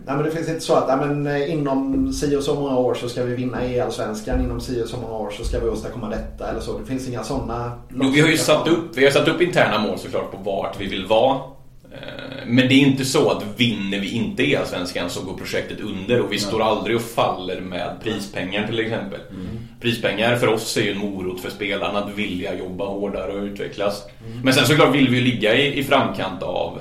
nej, 0.06 0.16
men 0.16 0.22
det 0.22 0.30
finns 0.30 0.48
inte 0.48 0.60
så 0.60 0.74
att 0.74 0.88
nej, 0.88 1.08
men, 1.08 1.26
eh, 1.26 1.52
inom 1.52 2.12
si 2.12 2.36
och 2.36 2.42
så 2.42 2.54
många 2.54 2.76
år 2.76 2.94
så 2.94 3.08
ska 3.08 3.24
vi 3.24 3.34
vinna 3.34 3.64
E-allsvenskan, 3.64 4.44
inom 4.44 4.60
si 4.60 4.82
och 4.82 4.88
så 4.88 4.96
många 4.96 5.14
år 5.14 5.30
så 5.30 5.44
ska 5.44 5.60
vi 5.60 5.68
åstadkomma 5.68 6.08
detta 6.08 6.50
eller 6.50 6.60
så. 6.60 6.78
Det 6.78 6.84
finns 6.84 7.08
inga 7.08 7.24
sådana. 7.24 7.72
Vi 7.88 8.20
har 8.20 8.28
ju 8.28 8.36
satt 8.36 8.68
upp, 8.68 8.96
vi 8.96 9.04
har 9.04 9.10
satt 9.10 9.28
upp 9.28 9.40
interna 9.40 9.78
mål 9.78 9.98
såklart 9.98 10.30
på 10.30 10.36
vart 10.36 10.80
vi 10.80 10.86
vill 10.86 11.06
vara. 11.06 11.40
Eh, 11.92 11.98
Men 12.46 12.68
det 12.68 12.74
är 12.74 12.78
inte 12.78 13.04
så 13.04 13.30
att 13.30 13.44
vinner 13.60 13.98
vi 14.00 14.10
inte 14.10 14.42
E-allsvenskan 14.50 15.10
så 15.10 15.22
går 15.24 15.34
projektet 15.36 15.80
under 15.80 16.20
och 16.20 16.32
vi 16.32 16.38
står 16.38 16.62
aldrig 16.62 16.96
och 16.96 17.02
faller 17.02 17.60
med 17.60 17.96
prispengar 18.04 18.66
till 18.66 18.80
exempel. 18.80 19.20
Prispengar 19.80 20.36
för 20.36 20.46
oss 20.46 20.76
är 20.76 20.82
ju 20.82 20.90
en 20.92 20.98
morot 20.98 21.40
för 21.40 21.50
spelarna 21.50 21.98
att 21.98 22.14
vilja 22.18 22.54
jobba 22.58 22.84
hårdare 22.86 23.32
och 23.32 23.42
utvecklas. 23.44 24.04
Men 24.44 24.54
sen 24.54 24.66
såklart 24.66 24.94
vill 24.94 25.08
vi 25.08 25.16
ju 25.18 25.24
ligga 25.24 25.54
i, 25.56 25.78
i 25.78 25.84
framkant 25.84 26.42
av 26.42 26.80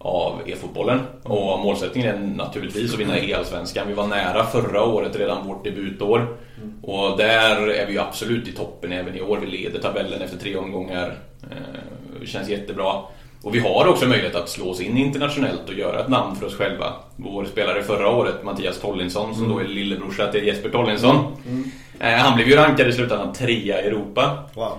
av 0.00 0.42
e-fotbollen. 0.46 1.00
Och 1.22 1.58
målsättningen 1.60 2.14
är 2.14 2.18
naturligtvis 2.36 2.94
att 2.94 3.00
vinna 3.00 3.18
E-allsvenskan. 3.18 3.88
Vi 3.88 3.94
var 3.94 4.06
nära 4.06 4.46
förra 4.46 4.82
året, 4.84 5.16
redan 5.16 5.46
vårt 5.46 5.64
debutår. 5.64 6.36
Och 6.82 7.18
där 7.18 7.68
är 7.68 7.86
vi 7.86 7.92
ju 7.92 7.98
absolut 7.98 8.48
i 8.48 8.52
toppen 8.52 8.92
även 8.92 9.14
i 9.16 9.20
år. 9.20 9.38
Vi 9.38 9.46
leder 9.46 9.78
tabellen 9.80 10.22
efter 10.22 10.38
tre 10.38 10.56
omgångar. 10.56 11.14
Eh, 11.50 11.56
Det 12.20 12.26
känns 12.26 12.48
jättebra. 12.48 12.92
Och 13.48 13.54
vi 13.54 13.58
har 13.58 13.86
också 13.86 14.06
möjlighet 14.06 14.34
att 14.34 14.48
slå 14.48 14.70
oss 14.70 14.80
in 14.80 14.96
internationellt 14.98 15.68
och 15.68 15.74
göra 15.74 16.00
ett 16.00 16.08
namn 16.08 16.36
för 16.36 16.46
oss 16.46 16.56
själva. 16.56 16.92
Vår 17.16 17.44
spelare 17.44 17.82
förra 17.82 18.08
året, 18.08 18.44
Mattias 18.44 18.80
Tollinsson, 18.80 19.34
som 19.34 19.48
då 19.48 19.58
är 19.58 19.64
lillebrorsa 19.64 20.32
till 20.32 20.46
Jesper 20.46 20.68
Tollinsson. 20.68 21.16
Eh, 22.00 22.12
Han 22.12 22.36
blev 22.36 22.48
ju 22.48 22.56
rankad 22.56 22.88
i 22.88 22.92
slutändan 22.92 23.32
trea 23.32 23.82
i 23.82 23.86
Europa. 23.86 24.38
Wow. 24.54 24.72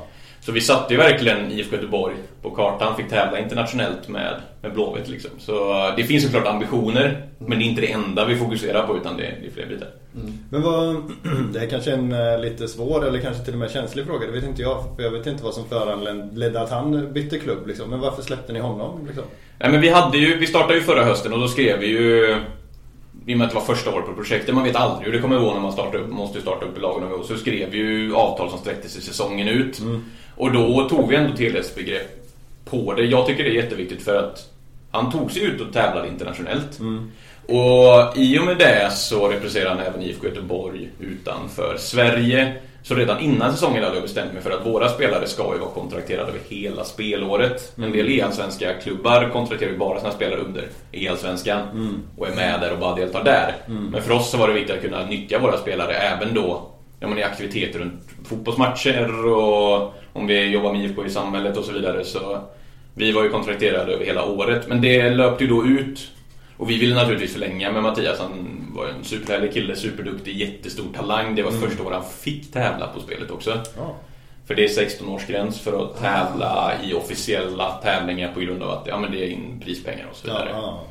Så 0.49 0.53
vi 0.53 0.61
satte 0.61 0.93
ju 0.93 0.99
verkligen 0.99 1.51
IFK 1.51 1.75
Göteborg 1.75 2.15
på 2.41 2.51
kartan, 2.51 2.95
fick 2.95 3.09
tävla 3.09 3.39
internationellt 3.39 4.07
med, 4.07 4.35
med 4.61 4.73
Blåvitt 4.73 5.07
liksom. 5.07 5.31
Så 5.39 5.71
eh, 5.71 5.95
det 5.95 6.03
finns 6.03 6.23
såklart 6.23 6.47
ambitioner, 6.47 7.27
men 7.37 7.59
det 7.59 7.65
är 7.65 7.67
inte 7.67 7.81
det 7.81 7.91
enda 7.91 8.25
vi 8.25 8.35
fokuserar 8.35 8.87
på 8.87 8.97
utan 8.97 9.17
det, 9.17 9.23
det 9.41 9.47
är 9.47 9.51
fler 9.51 9.65
bitar. 9.65 9.87
Men 10.49 10.61
vad, 10.61 10.95
det 11.53 11.59
är 11.59 11.69
kanske 11.69 11.91
en 11.91 12.11
eh, 12.11 12.39
lite 12.39 12.67
svår 12.67 13.07
eller 13.07 13.19
kanske 13.19 13.43
till 13.43 13.53
och 13.53 13.59
med 13.59 13.71
känslig 13.71 14.05
fråga. 14.05 14.27
Det 14.27 14.31
vet 14.31 14.43
inte 14.43 14.61
jag. 14.61 14.83
För 14.95 15.03
jag 15.03 15.11
vet 15.11 15.27
inte 15.27 15.43
vad 15.43 15.53
som 15.53 15.69
föranledde 15.69 16.61
att 16.61 16.69
han 16.69 17.13
bytte 17.13 17.39
klubb. 17.39 17.67
Liksom. 17.67 17.89
Men 17.89 17.99
varför 17.99 18.21
släppte 18.21 18.53
ni 18.53 18.59
honom? 18.59 19.05
Liksom? 19.05 19.23
Nej, 19.59 19.71
men 19.71 19.81
vi, 19.81 19.89
hade 19.89 20.17
ju, 20.17 20.37
vi 20.37 20.47
startade 20.47 20.75
ju 20.75 20.81
förra 20.81 21.03
hösten 21.03 21.33
och 21.33 21.39
då 21.39 21.47
skrev 21.47 21.79
vi 21.79 21.87
ju 21.87 22.35
i 23.25 23.33
och 23.33 23.37
med 23.37 23.45
att 23.45 23.51
det 23.51 23.59
var 23.59 23.75
första 23.75 23.93
året 23.93 24.05
på 24.05 24.13
projektet, 24.13 24.55
man 24.55 24.63
vet 24.63 24.75
aldrig 24.75 25.05
hur 25.05 25.13
det 25.13 25.21
kommer 25.21 25.39
gå 25.39 25.53
när 25.53 25.61
man 25.61 25.71
startar 25.71 25.99
upp, 25.99 26.09
måste 26.09 26.37
ju 26.37 26.41
starta 26.41 26.65
upp 26.65 26.77
i 26.77 26.81
lagen 26.81 27.09
gång. 27.09 27.23
Så 27.23 27.37
skrev 27.37 27.69
vi 27.71 27.77
ju 27.77 28.15
avtal 28.15 28.49
som 28.49 28.59
sträckte 28.59 28.89
sig 28.89 29.01
säsongen 29.01 29.47
ut. 29.47 29.81
Och 30.39 30.51
då 30.51 30.89
tog 30.89 31.09
vi 31.09 31.15
ändå 31.15 31.37
helhetsbegrepp 31.37 32.25
på 32.65 32.93
det. 32.93 33.03
Jag 33.03 33.25
tycker 33.25 33.43
det 33.43 33.49
är 33.49 33.63
jätteviktigt 33.63 34.01
för 34.01 34.15
att 34.15 34.49
han 34.91 35.11
tog 35.11 35.31
sig 35.31 35.43
ut 35.43 35.61
och 35.61 35.73
tävlade 35.73 36.07
internationellt. 36.07 36.79
Och 37.45 38.17
i 38.17 38.39
och 38.39 38.45
med 38.45 38.57
det 38.57 38.91
så 38.93 39.27
representerar 39.27 39.69
han 39.69 39.79
även 39.79 40.01
IFK 40.01 40.27
Göteborg 40.27 40.89
utanför 40.99 41.77
Sverige. 41.77 42.53
Så 42.83 42.95
redan 42.95 43.19
innan 43.19 43.53
säsongen 43.53 43.83
hade 43.83 43.95
jag 43.95 44.03
bestämt 44.03 44.33
mig 44.33 44.41
för 44.41 44.51
att 44.51 44.65
våra 44.65 44.89
spelare 44.89 45.27
ska 45.27 45.53
ju 45.53 45.59
vara 45.59 45.71
kontrakterade 45.71 46.29
över 46.29 46.39
hela 46.49 46.83
spelåret. 46.83 47.73
En 47.77 47.91
del 47.91 48.09
e-allsvenska 48.09 48.73
klubbar 48.73 49.29
kontrakterar 49.29 49.71
ju 49.71 49.77
bara 49.77 49.99
sina 49.99 50.11
spelare 50.11 50.39
under 50.39 50.67
e-allsvenskan 50.91 51.61
och 52.17 52.27
är 52.27 52.35
med 52.35 52.61
där 52.61 52.73
och 52.73 52.79
bara 52.79 52.95
deltar 52.95 53.23
där. 53.23 53.55
Men 53.67 54.01
för 54.01 54.11
oss 54.11 54.31
så 54.31 54.37
var 54.37 54.47
det 54.47 54.53
viktigt 54.53 54.75
att 54.75 54.81
kunna 54.81 55.05
nyttja 55.05 55.39
våra 55.39 55.57
spelare 55.57 55.93
även 55.93 56.33
då 56.33 56.69
ja, 56.99 57.07
men 57.07 57.17
i 57.17 57.23
aktiviteter 57.23 57.79
runt 57.79 58.03
fotbollsmatcher 58.25 59.25
och 59.25 59.93
om 60.13 60.27
vi 60.27 60.45
jobbar 60.45 60.73
med 60.73 60.81
IFK 60.81 61.05
i 61.05 61.09
samhället 61.09 61.57
och 61.57 61.65
så 61.65 61.71
vidare. 61.71 62.03
Så 62.03 62.41
vi 62.93 63.11
var 63.11 63.23
ju 63.23 63.29
kontrakterade 63.29 63.93
över 63.93 64.05
hela 64.05 64.25
året. 64.25 64.67
Men 64.67 64.81
det 64.81 65.09
löpte 65.09 65.43
ju 65.43 65.49
då 65.49 65.65
ut. 65.65 66.11
Och 66.57 66.69
vi 66.69 66.77
ville 66.77 66.95
naturligtvis 66.95 67.33
förlänga 67.33 67.71
med 67.71 67.83
Mattias. 67.83 68.19
Han 68.19 68.31
var 68.75 68.87
en 68.87 69.03
superhärlig 69.03 69.53
kille, 69.53 69.75
superduktig, 69.75 70.37
jättestor 70.37 70.93
talang. 70.95 71.35
Det 71.35 71.43
var 71.43 71.51
första 71.51 71.83
året 71.83 71.97
han 71.97 72.11
fick 72.11 72.51
tävla 72.51 72.87
på 72.87 72.99
spelet 72.99 73.31
också. 73.31 73.61
Ja. 73.77 73.95
För 74.47 74.55
det 74.55 74.63
är 74.63 74.67
16-årsgräns 74.67 75.59
för 75.59 75.83
att 75.83 76.01
tävla 76.01 76.73
i 76.83 76.93
officiella 76.93 77.71
tävlingar 77.71 78.33
på 78.33 78.39
grund 78.39 78.63
av 78.63 78.69
att 78.69 78.87
ja, 78.87 78.99
men 78.99 79.11
det 79.11 79.25
är 79.25 79.29
in 79.29 79.61
prispengar 79.65 80.07
och 80.11 80.15
så 80.15 80.27
vidare. 80.27 80.49
ja. 80.51 80.83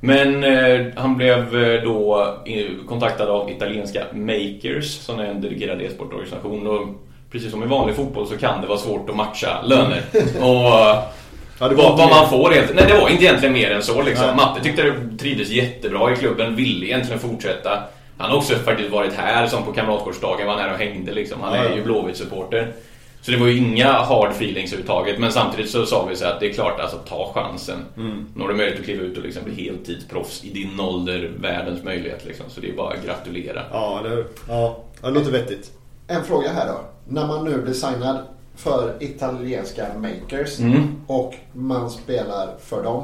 Men 0.00 0.44
eh, 0.44 0.86
han 0.96 1.16
blev 1.16 1.64
eh, 1.64 1.82
då 1.82 2.26
eh, 2.46 2.70
kontaktad 2.88 3.28
av 3.28 3.50
italienska 3.50 4.04
Makers 4.12 4.84
som 4.84 5.18
är 5.18 5.24
en 5.24 5.40
dedikerad 5.40 5.82
e-sportorganisation. 5.82 6.94
Precis 7.34 7.50
som 7.50 7.62
i 7.62 7.66
vanlig 7.66 7.96
fotboll 7.96 8.26
så 8.26 8.36
kan 8.36 8.60
det 8.60 8.66
vara 8.66 8.78
svårt 8.78 9.10
att 9.10 9.16
matcha 9.16 9.62
löner. 9.62 10.02
och 10.40 10.80
eh, 10.80 11.02
Ja, 11.58 11.68
det 11.68 11.74
var 11.74 11.84
vad, 11.84 11.98
vad 11.98 12.10
man 12.10 12.30
får 12.30 12.50
helt. 12.50 12.74
Nej, 12.74 12.84
det 12.88 12.94
var 12.94 13.08
inte 13.08 13.24
egentligen 13.24 13.52
mer 13.52 13.70
än 13.70 13.82
så 13.82 14.02
liksom. 14.02 14.26
Nej. 14.26 14.36
Matte 14.36 14.62
tyckte 14.62 14.82
det 14.82 15.18
trivdes 15.18 15.48
jättebra 15.48 16.12
i 16.12 16.16
klubben, 16.16 16.56
ville 16.56 16.86
egentligen 16.86 17.20
fortsätta. 17.20 17.82
Han 18.18 18.30
har 18.30 18.36
också 18.36 18.54
faktiskt 18.54 18.90
varit 18.90 19.12
här 19.12 19.46
som 19.46 19.64
på 19.64 19.72
kamratgårdsdagen, 19.72 20.46
var 20.46 20.56
här 20.56 20.72
och 20.72 20.78
hängde 20.78 21.12
liksom. 21.12 21.40
Han 21.40 21.54
är 21.54 21.64
ja. 21.64 21.76
ju 21.76 21.82
Blåvitt-supporter. 21.82 22.72
Så 23.20 23.30
det 23.30 23.36
var 23.36 23.46
ju 23.46 23.56
inga 23.56 23.92
hard 23.92 24.30
feelings 24.30 24.72
överhuvudtaget. 24.72 25.18
Men 25.18 25.32
samtidigt 25.32 25.70
så 25.70 25.86
sa 25.86 26.06
vi 26.10 26.16
så 26.16 26.26
att 26.26 26.40
det 26.40 26.50
är 26.50 26.52
klart, 26.52 26.80
alltså 26.80 26.96
ta 26.96 27.32
chansen. 27.34 27.78
Mm. 27.96 28.26
Nu 28.34 28.42
har 28.42 28.48
du 28.48 28.54
möjlighet 28.54 28.80
att 28.80 28.84
kliva 28.84 29.02
ut 29.02 29.16
och 29.16 29.24
liksom 29.24 29.44
bli 29.44 29.64
heltidsproffs 29.64 30.44
i 30.44 30.50
din 30.50 30.80
ålder, 30.80 31.30
världens 31.36 31.82
möjlighet 31.82 32.24
liksom. 32.26 32.46
Så 32.48 32.60
det 32.60 32.68
är 32.68 32.76
bara 32.76 32.94
att 32.94 33.04
gratulera. 33.04 33.62
Ja, 33.72 34.00
hur? 34.04 34.26
Ja, 34.48 34.84
det 35.02 35.10
låter 35.10 35.30
vettigt. 35.30 35.70
En 36.06 36.24
fråga 36.24 36.52
här 36.52 36.66
då. 36.66 36.80
När 37.08 37.26
man 37.26 37.44
nu 37.44 37.62
blir 37.62 37.72
signad 37.74 38.18
för 38.56 38.94
italienska 39.00 39.86
makers 39.98 40.58
Mm. 40.60 40.96
och 41.06 41.34
man 41.52 41.90
spelar 41.90 42.48
för 42.60 42.82
dem. 42.84 43.02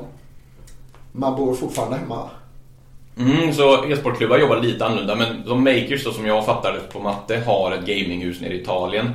Man 1.12 1.36
bor 1.36 1.54
fortfarande 1.54 1.96
hemma. 1.96 2.30
Mm, 3.18 3.52
så 3.52 3.84
e-sportklubbar 3.84 4.38
jobbar 4.38 4.56
lite 4.60 4.86
annorlunda 4.86 5.14
men 5.16 5.42
de 5.46 5.64
makers 5.64 6.04
då, 6.04 6.12
som 6.12 6.26
jag 6.26 6.46
fattade 6.46 6.78
på 6.92 7.00
matte 7.00 7.42
har 7.46 7.72
ett 7.72 7.86
gaminghus 7.86 8.40
nere 8.40 8.54
i 8.54 8.60
Italien. 8.60 9.10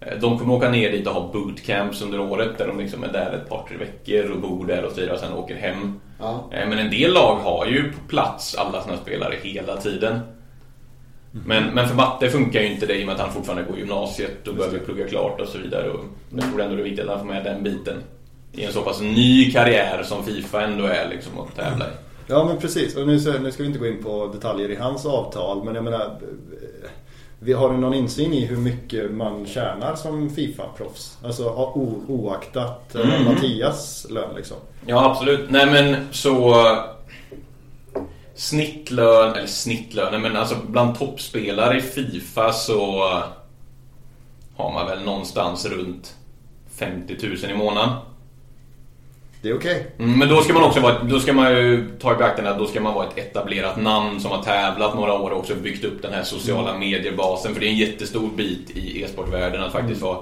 Eh, 0.00 0.18
De 0.20 0.38
kommer 0.38 0.54
åka 0.54 0.70
ner 0.70 0.92
dit 0.92 1.06
och 1.06 1.14
ha 1.14 1.32
bootcamps 1.32 2.02
under 2.02 2.20
året 2.20 2.58
där 2.58 2.66
de 2.68 2.78
liksom 2.78 3.04
är 3.04 3.12
där 3.12 3.32
ett 3.32 3.48
par 3.48 3.64
tre 3.68 3.76
veckor 3.76 4.30
och 4.30 4.40
bor 4.40 4.66
där 4.66 4.84
och 4.84 4.92
så 4.92 5.00
vidare 5.00 5.14
och 5.14 5.20
sen 5.20 5.32
åker 5.32 5.56
hem. 5.56 6.00
Ja. 6.20 6.44
Eh, 6.52 6.68
Men 6.68 6.78
en 6.78 6.90
del 6.90 7.12
lag 7.12 7.36
har 7.36 7.66
ju 7.66 7.92
på 7.92 8.08
plats 8.08 8.54
alla 8.54 8.82
sina 8.82 8.96
spelare 8.96 9.34
hela 9.42 9.76
tiden. 9.76 10.20
Men, 11.32 11.74
men 11.74 11.88
för 11.88 11.94
matte 11.96 12.30
funkar 12.30 12.60
ju 12.60 12.72
inte 12.72 12.86
det 12.86 12.94
i 12.94 13.02
och 13.02 13.06
med 13.06 13.14
att 13.14 13.20
han 13.20 13.32
fortfarande 13.32 13.64
går 13.64 13.78
gymnasiet 13.78 14.48
och 14.48 14.54
behöver 14.54 14.78
plugga 14.78 15.08
klart 15.08 15.40
och 15.40 15.48
så 15.48 15.58
vidare. 15.58 15.90
Och 15.90 16.04
jag 16.30 16.44
tror 16.50 16.62
ändå 16.62 16.76
det 16.76 16.82
är 16.82 16.84
viktigt 16.84 17.04
att 17.04 17.10
han 17.10 17.18
får 17.18 17.34
med 17.34 17.44
den 17.44 17.62
biten 17.62 18.02
i 18.52 18.64
en 18.64 18.72
så 18.72 18.82
pass 18.82 19.00
ny 19.00 19.52
karriär 19.52 20.02
som 20.04 20.24
Fifa 20.24 20.62
ändå 20.62 20.84
är 20.84 21.08
liksom 21.10 21.40
att 21.40 21.56
tävla 21.56 21.84
i. 21.84 21.90
Ja 22.26 22.44
men 22.44 22.58
precis, 22.58 22.96
och 22.96 23.06
nu, 23.06 23.12
nu 23.42 23.52
ska 23.52 23.62
vi 23.62 23.66
inte 23.66 23.78
gå 23.78 23.86
in 23.86 24.02
på 24.02 24.26
detaljer 24.26 24.70
i 24.70 24.76
hans 24.76 25.06
avtal 25.06 25.64
men 25.64 25.74
jag 25.74 25.84
menar 25.84 26.00
eh, 26.00 26.90
vi 27.38 27.52
har 27.52 27.72
någon 27.72 27.94
insyn 27.94 28.32
i 28.32 28.46
hur 28.46 28.56
mycket 28.56 29.10
man 29.10 29.46
tjänar 29.46 29.94
som 29.94 30.30
Fifa-proffs? 30.30 31.18
Alltså 31.24 31.44
o, 31.48 32.02
oaktat 32.08 32.94
eh, 32.94 33.00
Mm. 33.00 33.24
Mattias 33.24 34.06
lön 34.10 34.34
liksom. 34.36 34.56
Ja, 34.86 35.10
absolut. 35.10 35.50
Nej, 35.50 35.66
men 35.66 35.96
så... 36.10 36.54
Snittlön, 38.42 39.34
eller 39.34 39.46
snittlönen, 39.46 40.22
men 40.22 40.36
alltså 40.36 40.56
bland 40.66 40.98
toppspelare 40.98 41.78
i 41.78 41.80
Fifa 41.80 42.52
så 42.52 43.04
har 44.56 44.72
man 44.72 44.86
väl 44.86 45.04
någonstans 45.04 45.66
runt 45.66 46.14
50 46.78 47.16
000 47.26 47.50
i 47.50 47.54
månaden. 47.54 47.94
Det 49.42 49.48
är 49.48 49.56
okej. 49.56 49.86
Mm, 49.98 50.18
Men 50.18 50.28
då 50.28 50.40
ska 50.40 50.52
man 50.54 50.62
också 50.62 50.80
vara, 50.80 51.02
då 51.02 51.20
ska 51.20 51.32
man 51.32 51.52
ju 51.52 51.90
ta 52.00 52.12
i 52.12 52.16
beaktande 52.16 52.50
att 52.50 52.58
då 52.58 52.66
ska 52.66 52.80
man 52.80 52.94
vara 52.94 53.06
ett 53.06 53.18
etablerat 53.18 53.76
namn 53.76 54.20
som 54.20 54.30
har 54.30 54.42
tävlat 54.42 54.94
några 54.94 55.12
år 55.12 55.30
och 55.30 55.38
också 55.38 55.54
byggt 55.54 55.84
upp 55.84 56.02
den 56.02 56.12
här 56.12 56.22
sociala 56.22 56.78
mediebasen. 56.78 57.54
För 57.54 57.60
det 57.60 57.66
är 57.66 57.70
en 57.70 57.78
jättestor 57.78 58.30
bit 58.36 58.70
i 58.70 59.02
e-sportvärlden 59.02 59.62
att 59.62 59.72
faktiskt 59.72 60.02
vara 60.02 60.18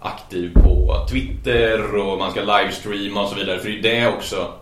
aktiv 0.00 0.52
på 0.54 1.06
Twitter 1.10 1.94
och 1.96 2.18
man 2.18 2.30
ska 2.30 2.40
livestreama 2.40 3.22
och 3.22 3.28
så 3.28 3.36
vidare. 3.36 3.58
För 3.58 3.68
det 3.68 3.96
är 3.96 4.10
det 4.10 4.16
också 4.16 4.52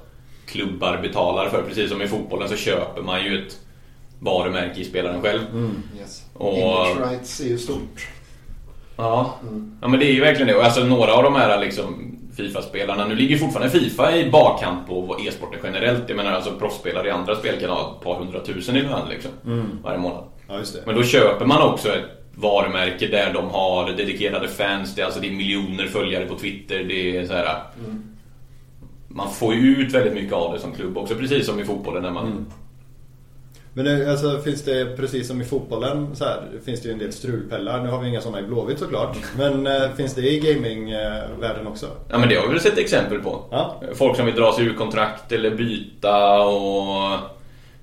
klubbar 0.47 0.99
betalar 1.03 1.49
för. 1.49 1.63
Precis 1.63 1.91
som 1.91 2.03
i 2.03 2.09
fotbollen 2.09 2.49
så 2.49 2.57
köper 2.57 3.03
man 3.03 3.25
ju 3.25 3.47
ett 3.47 3.59
varumärke 4.21 4.81
i 4.81 4.85
spelaren 4.85 5.23
själv. 5.23 5.41
Yes. 5.99 6.23
Och- 6.35 6.59
Image 6.59 7.11
rights 7.11 7.41
är 7.41 7.45
ju 7.49 7.59
stort. 7.59 8.09
Ja. 8.97 9.35
ja, 9.81 9.89
men 9.89 10.01
det 10.01 10.07
är 10.07 10.13
ju 10.13 10.21
verkligen 10.21 10.49
det. 10.49 10.55
Och 10.55 10.65
Alltså 10.65 10.85
några 10.85 11.13
av 11.15 11.23
de 11.23 11.35
här 11.35 11.61
liksom 11.61 12.09
Fifa-spelarna, 12.37 13.07
nu 13.09 13.15
ligger 13.15 13.39
fortfarande 13.39 13.71
Fifa 13.71 14.17
i 14.17 14.31
bakkant 14.31 14.87
på 14.89 15.17
e-sporten 15.27 15.61
generellt. 15.65 16.05
Jag 16.09 16.17
menar 16.17 16.33
alltså 16.33 16.51
proffsspelare 16.59 17.09
i 17.09 17.11
andra 17.11 17.35
spel 17.37 17.61
kan 17.61 17.71
ha 17.71 17.97
ett 17.99 18.05
par 18.05 18.15
hundratusen 18.19 18.77
i 18.77 18.83
lön 18.83 19.09
liksom 19.11 19.31
varje 19.83 19.99
månad. 19.99 20.25
Ja 20.49 20.59
just 20.59 20.75
det. 20.75 20.83
Men 20.87 20.95
då 20.95 21.03
köper 21.03 21.47
man 21.47 21.63
också 21.63 21.89
ett 21.89 22.05
varumärke 22.35 23.07
där 23.07 23.33
de 23.35 23.49
har 23.51 23.91
dedikerade 23.93 24.49
fans. 24.49 24.95
Det 24.95 25.01
är, 25.03 25.07
alltså, 25.07 25.21
det 25.21 25.29
är 25.29 25.33
miljoner 25.33 25.87
följare 25.87 26.27
på 26.27 26.35
Twitter. 26.39 26.85
Det 26.85 27.17
är 27.17 27.27
så 27.27 27.33
här. 27.33 27.63
Man 29.15 29.33
får 29.33 29.55
ju 29.55 29.77
ut 29.77 29.95
väldigt 29.95 30.15
mycket 30.15 30.33
av 30.33 30.53
det 30.53 30.61
som 30.61 30.73
klubb 30.73 30.99
också, 30.99 31.15
precis 31.15 31.47
som 31.47 31.61
i 31.61 31.65
fotbollen 31.65 32.03
när 32.03 32.11
man... 32.11 32.47
Men 33.75 33.85
det, 33.85 34.11
alltså, 34.11 34.39
finns 34.39 34.63
det 34.63 34.97
precis 34.97 35.29
som 35.29 35.41
i 35.41 35.45
fotbollen 35.45 36.17
så 36.17 36.25
här, 36.25 36.43
finns 36.65 36.83
det 36.83 36.89
ju 36.89 36.93
en 36.93 36.99
del 36.99 37.13
strulpellar. 37.13 37.83
Nu 37.83 37.91
har 37.91 38.01
vi 38.01 38.09
inga 38.09 38.21
sådana 38.21 38.41
i 38.41 38.43
Blåvitt 38.43 38.79
såklart. 38.79 39.17
Men 39.37 39.67
eh, 39.67 39.93
finns 39.97 40.15
det 40.15 40.21
i 40.21 40.41
gamingvärlden 40.41 41.67
också? 41.67 41.87
Ja 42.11 42.19
men 42.19 42.29
det 42.29 42.35
har 42.35 42.47
vi 42.47 42.53
väl 42.53 42.61
sett 42.61 42.79
exempel 42.79 43.19
på. 43.19 43.45
Ja. 43.51 43.83
Folk 43.95 44.17
som 44.17 44.27
vill 44.27 44.35
dra 44.35 44.53
sig 44.53 44.65
ur 44.65 44.75
kontrakt 44.75 45.33
eller 45.33 45.51
byta 45.51 46.43
och... 46.43 47.19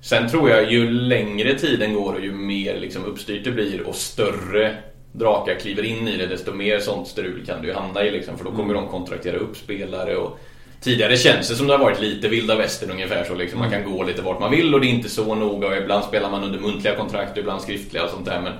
Sen 0.00 0.28
tror 0.28 0.50
jag 0.50 0.72
ju 0.72 0.90
längre 0.90 1.58
tiden 1.58 1.94
går 1.94 2.14
och 2.14 2.20
ju 2.20 2.32
mer 2.32 2.80
liksom 2.80 3.04
uppstyrt 3.04 3.44
det 3.44 3.50
blir 3.50 3.82
och 3.82 3.94
större 3.94 4.76
drakar 5.12 5.54
kliver 5.54 5.82
in 5.82 6.08
i 6.08 6.16
det 6.16 6.26
desto 6.26 6.52
mer 6.52 6.78
sånt 6.78 7.08
strul 7.08 7.46
kan 7.46 7.62
du 7.62 7.72
hamna 7.72 8.04
i 8.04 8.10
liksom, 8.10 8.38
för 8.38 8.44
då 8.44 8.50
kommer 8.50 8.74
de 8.74 8.88
kontraktera 8.88 9.36
upp 9.36 9.56
spelare 9.56 10.16
och 10.16 10.38
Tidigare 10.80 11.16
känns 11.16 11.48
det 11.48 11.54
som 11.54 11.66
det 11.66 11.72
har 11.72 11.84
varit 11.84 12.00
lite 12.00 12.28
vilda 12.28 12.56
västern 12.56 12.90
ungefär 12.90 13.24
så 13.24 13.34
liksom. 13.34 13.58
Man 13.58 13.70
kan 13.70 13.92
gå 13.92 14.02
lite 14.02 14.22
vart 14.22 14.40
man 14.40 14.50
vill 14.50 14.74
och 14.74 14.80
det 14.80 14.86
är 14.86 14.90
inte 14.90 15.08
så 15.08 15.34
noga 15.34 15.68
och 15.68 15.76
ibland 15.76 16.04
spelar 16.04 16.30
man 16.30 16.44
under 16.44 16.58
muntliga 16.58 16.96
kontrakt 16.96 17.32
och 17.32 17.38
ibland 17.38 17.62
skriftliga 17.62 18.04
och 18.04 18.10
sånt 18.10 18.26
där 18.26 18.40
men 18.40 18.52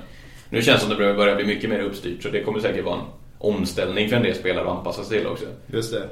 Nu 0.49 0.61
känns 0.61 0.81
det 0.81 0.87
som 0.95 0.97
det 1.05 1.13
börjar 1.13 1.35
bli 1.35 1.45
mycket 1.45 1.69
mer 1.69 1.79
uppstyrt 1.79 2.23
så 2.23 2.29
det 2.29 2.43
kommer 2.43 2.59
säkert 2.59 2.85
vara 2.85 2.95
en 2.95 3.05
omställning 3.37 4.09
för 4.09 4.15
en 4.15 4.23
del 4.23 4.35
spelare 4.35 4.65
att 4.65 4.77
anpassa 4.77 5.03
sig 5.03 5.17
till 5.17 5.27
också. 5.27 5.45
Just 5.67 5.91
det. 5.91 6.09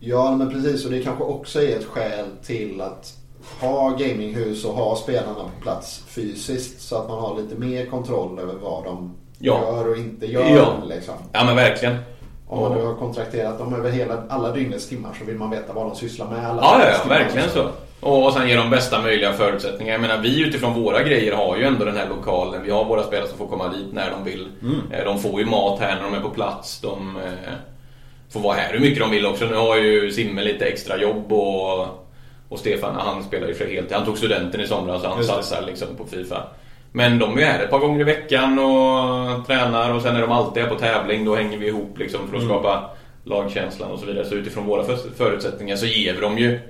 Ja 0.00 0.36
men 0.36 0.50
precis 0.52 0.84
och 0.84 0.90
det 0.90 1.02
kanske 1.02 1.24
också 1.24 1.62
är 1.62 1.76
ett 1.76 1.84
skäl 1.84 2.26
till 2.44 2.80
att 2.80 3.16
ha 3.60 3.90
gaminghus 3.90 4.64
och 4.64 4.74
ha 4.74 4.96
spelarna 4.96 5.34
på 5.34 5.62
plats 5.62 6.02
fysiskt 6.08 6.80
så 6.80 6.96
att 6.96 7.08
man 7.08 7.18
har 7.18 7.42
lite 7.42 7.54
mer 7.54 7.86
kontroll 7.86 8.38
över 8.38 8.54
vad 8.54 8.84
de 8.84 9.14
Ja. 9.38 9.60
gör 9.76 9.88
och 9.90 9.96
inte 9.96 10.26
gör. 10.26 10.56
Ja. 10.56 10.82
Liksom. 10.88 11.14
Ja 11.32 11.44
men 11.44 11.56
verkligen. 11.56 11.96
Om 12.52 12.60
man 12.60 12.72
nu 12.78 12.84
har 12.84 12.94
kontrakterat 12.94 13.58
dem 13.58 13.74
över 13.74 13.90
hela, 13.90 14.22
alla 14.28 14.52
dygnets 14.52 14.88
timmar 14.88 15.10
så 15.18 15.24
vill 15.24 15.36
man 15.36 15.50
veta 15.50 15.72
vad 15.72 15.86
de 15.86 15.96
sysslar 15.96 16.30
med. 16.30 16.46
Alla 16.50 16.62
Ja, 16.62 16.80
ja, 16.80 16.90
ja 16.90 17.08
verkligen 17.08 17.50
så. 17.50 17.68
Och, 18.00 18.26
och 18.26 18.32
sen 18.32 18.48
ge 18.48 18.56
dem 18.56 18.70
bästa 18.70 19.02
möjliga 19.02 19.32
förutsättningar. 19.32 19.92
Jag 19.92 20.00
menar, 20.00 20.18
vi 20.18 20.40
utifrån 20.48 20.82
våra 20.82 21.02
grejer 21.02 21.32
har 21.36 21.56
ju 21.56 21.64
ändå 21.64 21.84
den 21.84 21.96
här 21.96 22.08
lokalen. 22.08 22.62
Vi 22.62 22.70
har 22.70 22.84
våra 22.84 23.02
spelare 23.02 23.28
som 23.28 23.38
får 23.38 23.46
komma 23.46 23.68
dit 23.68 23.92
när 23.92 24.10
de 24.10 24.24
vill. 24.24 24.48
Eh, 24.92 25.04
De 25.04 25.18
får 25.18 25.40
ju 25.40 25.46
mat 25.46 25.80
här 25.80 25.94
när 25.96 26.02
de 26.02 26.14
är 26.14 26.20
på 26.20 26.30
plats. 26.30 26.80
De 26.80 27.16
eh, 27.16 27.52
får 28.32 28.40
vara 28.40 28.54
här 28.56 28.72
hur 28.72 28.80
mycket 28.80 28.98
de 28.98 29.10
vill 29.10 29.26
också. 29.26 29.44
Nu 29.44 29.56
har 29.56 29.76
ju 29.76 30.10
Simme 30.12 30.42
lite 30.44 30.64
extra 30.64 30.96
jobb 30.96 31.32
och, 31.32 31.80
och 32.48 32.58
Stefan, 32.58 32.94
han 32.98 33.22
spelar 33.24 33.48
ju 33.48 33.54
för 33.54 33.66
heltid. 33.66 33.92
Han 33.96 34.04
tog 34.06 34.18
studenten 34.18 34.60
i 34.60 34.66
somras 34.66 35.02
så 35.02 35.08
han 35.08 35.24
satsar 35.24 35.62
liksom 35.62 35.88
på 35.96 36.04
Fifa. 36.04 36.42
Men 36.92 37.18
de 37.18 37.38
är 37.38 37.42
här 37.42 37.64
ett 37.64 37.70
par 37.70 37.78
gånger 37.78 38.00
i 38.00 38.04
veckan 38.04 38.58
och 38.58 39.46
tränar 39.46 39.94
och 39.94 40.02
sen 40.02 40.16
är 40.16 40.20
de 40.20 40.32
alltid 40.32 40.62
här 40.62 40.70
på 40.70 40.78
tävling. 40.78 41.24
Då 41.24 41.34
hänger 41.34 41.58
vi 41.58 41.66
ihop 41.66 41.98
liksom 41.98 42.28
för 42.28 42.36
att 42.36 42.44
skapa 42.44 42.90
lagkänslan 43.24 43.90
och 43.90 43.98
så 43.98 44.06
vidare. 44.06 44.24
Så 44.24 44.34
utifrån 44.34 44.66
våra 44.66 44.84
för- 44.84 45.14
förutsättningar 45.16 45.76
så 45.76 45.86
ger 45.86 46.14
vi 46.14 46.20
dem 46.20 46.38
ju 46.38 46.60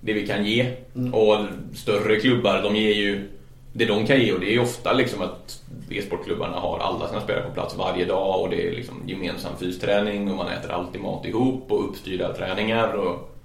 det 0.00 0.12
vi 0.12 0.26
kan 0.26 0.44
ge. 0.44 0.66
Och 1.12 1.36
större 1.74 2.16
klubbar, 2.16 2.62
de 2.62 2.76
ger 2.76 2.94
ju 2.94 3.28
det 3.72 3.84
de 3.84 4.06
kan 4.06 4.20
ge 4.20 4.32
och 4.32 4.40
det 4.40 4.46
är 4.46 4.52
ju 4.52 4.60
ofta 4.60 4.92
liksom 4.92 5.22
att 5.22 5.62
e-sportklubbarna 5.90 6.56
har 6.56 6.78
alla 6.78 7.08
sina 7.08 7.20
spelare 7.20 7.44
på 7.44 7.54
plats 7.54 7.76
varje 7.76 8.04
dag 8.04 8.40
och 8.40 8.50
det 8.50 8.68
är 8.68 8.70
liksom 8.70 9.02
gemensam 9.06 9.52
fysträning 9.58 10.30
och 10.30 10.36
man 10.36 10.48
äter 10.48 10.70
alltid 10.70 11.00
mat 11.00 11.26
ihop 11.26 11.72
och 11.72 11.88
uppstyrda 11.88 12.32
träningar. 12.32 12.92
Och... 12.92 13.36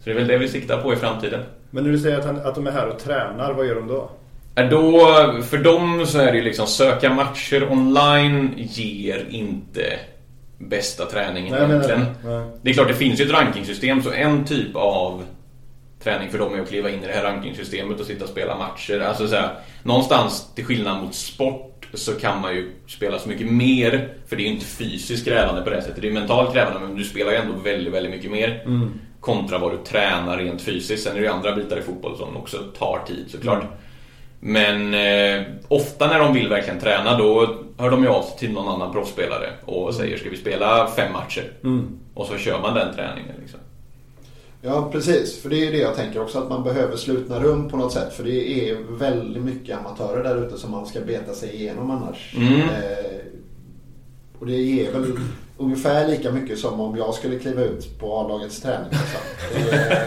Så 0.00 0.04
det 0.04 0.10
är 0.10 0.14
väl 0.14 0.26
det 0.26 0.38
vi 0.38 0.48
siktar 0.48 0.82
på 0.82 0.92
i 0.92 0.96
framtiden. 0.96 1.40
Men 1.70 1.84
när 1.84 1.90
du 1.90 1.98
säger 1.98 2.18
att, 2.18 2.24
han, 2.24 2.36
att 2.36 2.54
de 2.54 2.66
är 2.66 2.70
här 2.70 2.88
och 2.88 2.98
tränar, 2.98 3.52
vad 3.52 3.66
gör 3.66 3.74
de 3.74 3.88
då? 3.88 4.10
Då, 4.64 4.98
för 5.42 5.58
dem 5.58 6.06
så 6.06 6.18
är 6.18 6.32
det 6.32 6.38
ju 6.38 6.44
liksom 6.44 6.66
söka 6.66 7.14
matcher 7.14 7.72
online 7.72 8.54
ger 8.56 9.26
inte 9.30 9.98
bästa 10.58 11.04
träningen 11.04 11.54
Nej, 11.54 11.64
egentligen. 11.64 12.00
det. 12.00 12.28
Nej. 12.28 12.46
Det 12.62 12.70
är 12.70 12.74
klart 12.74 12.88
det 12.88 12.94
finns 12.94 13.20
ju 13.20 13.24
ett 13.24 13.32
rankingsystem 13.32 14.02
så 14.02 14.12
en 14.12 14.44
typ 14.44 14.76
av 14.76 15.24
träning 16.02 16.30
för 16.30 16.38
dem 16.38 16.54
är 16.54 16.60
att 16.60 16.68
kliva 16.68 16.90
in 16.90 17.04
i 17.04 17.06
det 17.06 17.12
här 17.12 17.22
rankingsystemet 17.22 18.00
och 18.00 18.06
sitta 18.06 18.24
och 18.24 18.30
spela 18.30 18.58
matcher. 18.58 19.00
Alltså 19.00 19.28
så 19.28 19.34
här, 19.34 19.50
någonstans 19.82 20.54
till 20.54 20.64
skillnad 20.64 21.02
mot 21.02 21.14
sport 21.14 21.88
så 21.94 22.12
kan 22.12 22.40
man 22.40 22.54
ju 22.54 22.72
spela 22.86 23.18
så 23.18 23.28
mycket 23.28 23.50
mer 23.50 24.08
för 24.26 24.36
det 24.36 24.42
är 24.42 24.44
ju 24.46 24.52
inte 24.52 24.66
fysiskt 24.66 25.24
krävande 25.24 25.62
på 25.62 25.70
det 25.70 25.82
sättet. 25.82 26.02
Det 26.02 26.08
är 26.08 26.12
mentalt 26.12 26.52
krävande 26.52 26.80
men 26.80 26.96
du 26.96 27.04
spelar 27.04 27.32
ju 27.32 27.38
ändå 27.38 27.52
väldigt, 27.64 27.94
väldigt 27.94 28.12
mycket 28.12 28.30
mer. 28.30 28.64
Kontra 29.20 29.58
vad 29.58 29.72
du 29.72 29.78
tränar 29.84 30.38
rent 30.38 30.62
fysiskt. 30.62 31.02
Sen 31.04 31.16
är 31.16 31.20
det 31.20 31.26
ju 31.26 31.32
andra 31.32 31.56
bitar 31.56 31.78
i 31.78 31.82
fotboll 31.82 32.16
som 32.16 32.36
också 32.36 32.58
tar 32.78 33.00
tid 33.06 33.24
såklart. 33.30 33.64
Men 34.40 34.94
eh, 34.94 35.42
ofta 35.68 36.06
när 36.06 36.18
de 36.18 36.34
vill 36.34 36.48
verkligen 36.48 36.80
träna 36.80 37.18
då 37.18 37.58
hör 37.78 37.90
de 37.90 38.02
ju 38.02 38.08
av 38.08 38.22
sig 38.22 38.38
till 38.38 38.52
någon 38.52 38.68
annan 38.68 38.92
proffsspelare 38.92 39.50
och 39.64 39.94
säger 39.94 40.16
ska 40.18 40.30
vi 40.30 40.36
spela 40.36 40.86
fem 40.96 41.12
matcher? 41.12 41.52
Och 42.14 42.26
så 42.26 42.36
kör 42.36 42.60
man 42.60 42.74
den 42.74 42.94
träningen 42.94 43.34
liksom. 43.40 43.60
Ja, 44.62 44.88
precis. 44.92 45.42
För 45.42 45.48
det 45.48 45.66
är 45.66 45.72
det 45.72 45.78
jag 45.78 45.94
tänker 45.94 46.22
också. 46.22 46.38
Att 46.38 46.48
man 46.48 46.64
behöver 46.64 46.96
slutna 46.96 47.40
rum 47.42 47.68
på 47.68 47.76
något 47.76 47.92
sätt. 47.92 48.12
För 48.14 48.24
det 48.24 48.70
är 48.70 48.76
väldigt 48.98 49.42
mycket 49.42 49.78
amatörer 49.78 50.24
där 50.24 50.46
ute 50.46 50.58
som 50.58 50.70
man 50.70 50.86
ska 50.86 51.00
beta 51.00 51.32
sig 51.34 51.54
igenom 51.54 51.90
annars. 51.90 52.34
Mm. 52.36 52.60
Eh, 52.60 53.20
och 54.38 54.46
det 54.46 54.52
ger 54.56 54.92
väl 54.92 55.12
ungefär 55.58 56.08
lika 56.08 56.32
mycket 56.32 56.58
som 56.58 56.80
om 56.80 56.96
jag 56.96 57.14
skulle 57.14 57.38
kliva 57.38 57.62
ut 57.62 57.98
på 58.00 58.18
A-lagets 58.18 58.60
träning. 58.62 58.88
Liksom. 58.90 59.20
Det 59.70 59.76
är- 59.76 59.97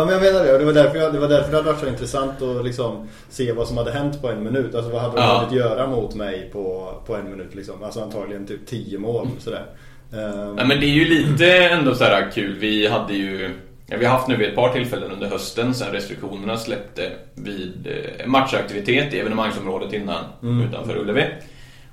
Ja 0.00 0.06
men 0.06 0.14
jag 0.14 0.22
menar 0.32 0.44
det 0.44 0.52
och 0.52 0.58
det 0.58 0.64
var 0.64 0.72
därför, 0.72 0.98
jag, 0.98 1.12
det 1.12 1.18
var 1.18 1.28
därför 1.28 1.50
det 1.50 1.56
hade 1.56 1.70
varit 1.72 1.80
så 1.80 1.86
intressant 1.88 2.42
att 2.42 2.64
liksom 2.64 3.08
se 3.28 3.52
vad 3.52 3.68
som 3.68 3.76
hade 3.76 3.90
hänt 3.92 4.22
på 4.22 4.28
en 4.28 4.42
minut. 4.44 4.74
Alltså 4.74 4.90
vad 4.90 5.00
hade 5.02 5.16
de 5.16 5.22
Ja. 5.22 5.38
hunnit 5.38 5.54
göra 5.64 5.86
mot 5.86 6.14
mig 6.14 6.50
på, 6.52 6.94
på 7.06 7.16
en 7.16 7.30
minut 7.30 7.54
liksom. 7.54 7.82
Alltså 7.84 8.00
antagligen 8.00 8.46
typ 8.46 8.66
10 8.66 8.98
mål 8.98 9.28
sådär. 9.38 9.64
Ehm, 10.12 10.58
Ja, 10.58 10.64
men 10.64 10.80
det 10.80 10.86
är 10.86 10.94
ju 10.94 11.04
lite 11.04 11.56
ändå 11.56 11.94
så 11.94 12.04
här 12.04 12.30
kul. 12.30 12.56
Vi 12.58 12.86
hade 12.88 13.14
ju 13.14 13.50
ja, 13.86 13.96
vi 13.98 14.04
har 14.04 14.12
haft 14.12 14.28
nu 14.28 14.36
vid 14.36 14.48
ett 14.48 14.54
par 14.54 14.68
tillfällen 14.72 15.12
under 15.12 15.26
hösten 15.28 15.74
sen 15.74 15.92
restriktionerna 15.92 16.56
släppte 16.56 17.10
vid 17.34 17.86
eh, 17.86 18.26
matchaktivitet 18.26 19.14
i 19.14 19.18
evenemangsområdet 19.20 19.92
innan 19.92 20.24
utanför 20.68 20.96
Ullevi. 20.98 21.24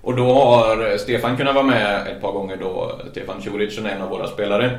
Och 0.02 0.16
då 0.16 0.34
har 0.34 0.98
Stefan 0.98 1.38
kunnat 1.38 1.56
vara 1.56 1.66
med 1.66 2.08
ett 2.08 2.22
par 2.22 2.32
gånger 2.32 2.58
då, 2.60 3.02
Stefan 3.12 3.42
Ćuric 3.42 3.78
är 3.78 3.86
en 3.86 4.02
av 4.02 4.10
våra 4.10 4.28
spelare. 4.28 4.78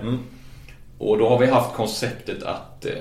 Och 0.99 1.19
då 1.19 1.29
har 1.29 1.39
vi 1.39 1.47
haft 1.47 1.75
konceptet 1.77 2.43
att, 2.43 2.85
eh, 2.85 2.93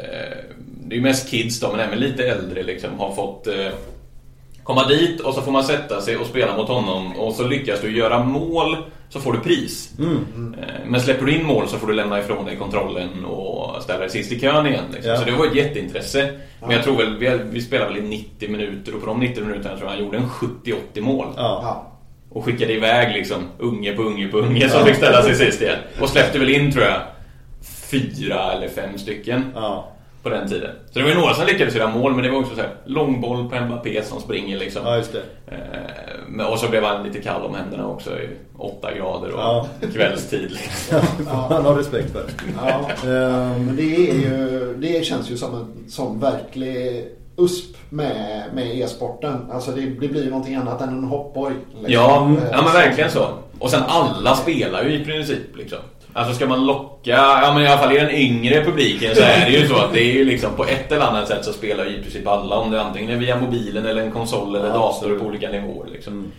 det 0.88 0.94
är 0.94 0.98
ju 0.98 1.02
mest 1.02 1.30
kids 1.30 1.60
då, 1.60 1.72
men 1.72 1.80
även 1.80 2.00
lite 2.00 2.24
äldre 2.28 2.64
liksom, 2.64 3.00
har 3.00 3.12
fått 3.16 3.48
eh, 3.48 3.68
komma 4.64 4.88
dit 4.88 5.20
och 5.22 5.34
så 5.34 5.42
får 5.42 5.52
man 5.52 5.64
sätta 5.64 6.02
sig 6.02 6.18
och 6.18 6.26
spela 6.28 6.58
mot 6.58 6.68
honom 6.68 7.16
och 7.18 7.34
så 7.34 7.48
lyckas 7.48 7.82
du 7.82 7.98
göra 7.98 8.24
mål 8.24 8.78
så 9.10 9.20
får 9.20 9.34
du 9.34 9.40
pris. 9.40 9.92
Eh, 10.00 10.66
Men 10.88 11.02
släpper 11.02 11.26
du 11.26 11.36
in 11.36 11.46
mål 11.46 11.68
så 11.68 11.78
får 11.78 11.88
du 11.88 11.94
lämna 11.94 12.20
ifrån 12.20 12.46
dig 12.46 12.56
kontrollen 12.56 13.26
och 13.26 13.84
ställa 13.84 14.00
dig 14.00 14.10
sist 14.10 14.32
i 14.32 14.40
kön 14.40 14.68
igen. 14.68 14.84
Liksom. 14.94 15.12
Ja. 15.12 15.18
Så 15.18 15.26
det 15.26 15.32
var 15.32 15.46
ett 15.46 15.56
jätteintresse. 15.56 16.30
Men 16.62 16.72
jag 16.72 16.84
tror 16.84 16.98
väl, 16.98 17.18
vi, 17.18 17.40
vi 17.52 17.62
spelade 17.62 17.94
väl 17.94 18.04
i 18.04 18.08
90 18.08 18.50
minuter 18.50 18.96
och 18.96 19.02
på 19.02 19.08
de 19.08 19.20
90 19.20 19.44
minuterna 19.44 19.78
tror 19.78 19.90
jag 19.90 19.96
han 19.96 20.06
gjorde 20.06 20.18
en 20.18 20.30
70-80 20.94 21.02
mål. 21.02 21.28
ja. 21.38 21.60
ja. 21.64 21.94
Och 22.30 22.46
skickade 22.46 22.74
iväg 22.74 23.14
liksom 23.14 23.44
unge 23.60 23.94
på 23.94 24.02
unge 24.02 24.28
på 24.28 24.38
unge 24.38 24.70
som 24.70 24.86
fick 24.86 24.96
ställa 24.96 25.22
sig 25.24 25.36
sist 25.36 25.62
igen. 25.62 25.80
Och 26.02 26.10
släppte 26.10 26.40
väl 26.40 26.50
in 26.50 26.72
tror 26.72 26.86
jag 26.86 27.02
fyra 27.92 28.52
eller 28.54 28.68
fem 28.68 28.98
stycken 28.98 29.52
ja. 29.56 29.88
på 30.24 30.30
den 30.30 30.48
tiden. 30.50 30.72
Så 30.92 31.00
det 31.00 31.04
var 31.04 31.10
ju 31.12 31.16
några 31.18 31.34
som 31.34 31.46
lyckades 31.46 31.76
göra 31.76 31.90
mål 31.90 32.14
men 32.14 32.24
det 32.24 32.30
var 32.32 32.40
också 32.40 32.56
så 32.56 32.62
här 32.62 32.70
långboll 32.86 33.50
på 33.50 33.56
Mbappé 33.66 34.04
som 34.04 34.20
springer 34.22 34.58
liksom. 34.60 34.82
Ja 34.86 34.98
just 34.98 35.12
det. 35.14 35.22
Eh, 35.48 35.58
men- 36.28 36.46
Och 36.46 36.60
så 36.60 36.70
blev 36.70 36.84
han 36.84 37.04
lite 37.04 37.20
kall 37.22 37.42
om 37.42 37.56
händerna 37.56 37.88
också 37.88 38.10
i 38.20 38.30
åtta 38.58 38.94
grader 38.98 39.32
och 39.32 39.40
Ja. 39.40 39.68
kvällstid. 39.94 40.52
Liksom. 40.52 41.26
Han 41.50 41.66
har 41.66 41.76
respekt 41.76 42.12
för 42.12 42.20
det. 42.24 42.32
Ja. 42.66 42.80
Ehm, 43.10 43.66
Men 43.66 43.76
det, 43.76 44.10
är 44.10 44.14
ju, 44.14 44.76
det 44.78 45.06
känns 45.06 45.32
ju 45.32 45.38
som 45.38 45.56
en 45.56 45.90
sån 45.90 46.20
verklig 46.20 47.08
USP 47.38 47.78
med, 47.90 48.44
med 48.54 48.78
e-sporten. 48.80 49.46
Alltså 49.52 49.72
det, 49.72 49.82
det 49.82 50.08
blir 50.08 50.24
ju 50.24 50.30
någonting 50.30 50.56
annat 50.56 50.82
än 50.82 50.90
en 50.90 51.04
hoppborg. 51.04 51.56
liksom. 51.74 51.94
Ja, 51.94 52.28
Eh, 52.42 52.50
ja 52.52 52.62
men 52.64 52.74
verkligen 52.74 53.12
så. 53.12 53.28
Och 53.60 53.70
sen 53.70 53.84
alla 53.88 54.36
spelar 54.36 54.84
ju 54.84 54.94
i 55.02 55.06
princip 55.06 55.58
liksom. 55.58 55.80
Alltså 56.18 56.36
ska 56.36 56.48
man 56.48 56.66
locka, 56.66 57.12
ja 57.12 57.52
men 57.54 57.64
i 57.64 57.68
alla 57.68 57.78
fall 57.78 57.96
i 57.96 58.00
den 58.00 58.12
yngre 58.12 58.66
publiken 58.66 59.16
så 59.16 59.22
är 59.22 59.46
det 59.46 59.52
ju 59.52 59.68
så 59.68 59.76
att 59.76 59.94
det 59.94 60.02
är 60.02 60.14
ju 60.14 60.26
liksom 60.26 60.56
på 60.56 60.66
ett 60.66 60.92
eller 60.92 61.06
annat 61.06 61.28
sätt 61.28 61.46
så 61.46 61.54
spelar 61.54 61.86
ju 61.86 61.96
i 61.98 62.02
princip 62.02 62.28
alla 62.28 62.56
om 62.56 62.72
det 62.72 62.82
antingen 62.82 63.10
är 63.12 63.18
via 63.18 63.40
mobilen 63.42 63.86
eller 63.86 64.02
en 64.02 64.12
konsol 64.12 64.56
eller 64.56 64.68
Ja, 64.68 64.74
dator 64.74 65.20
på 65.20 65.26
olika 65.26 65.50
nivåer 65.52 65.88
liksom. 65.92 66.14
Mm. 66.14 66.32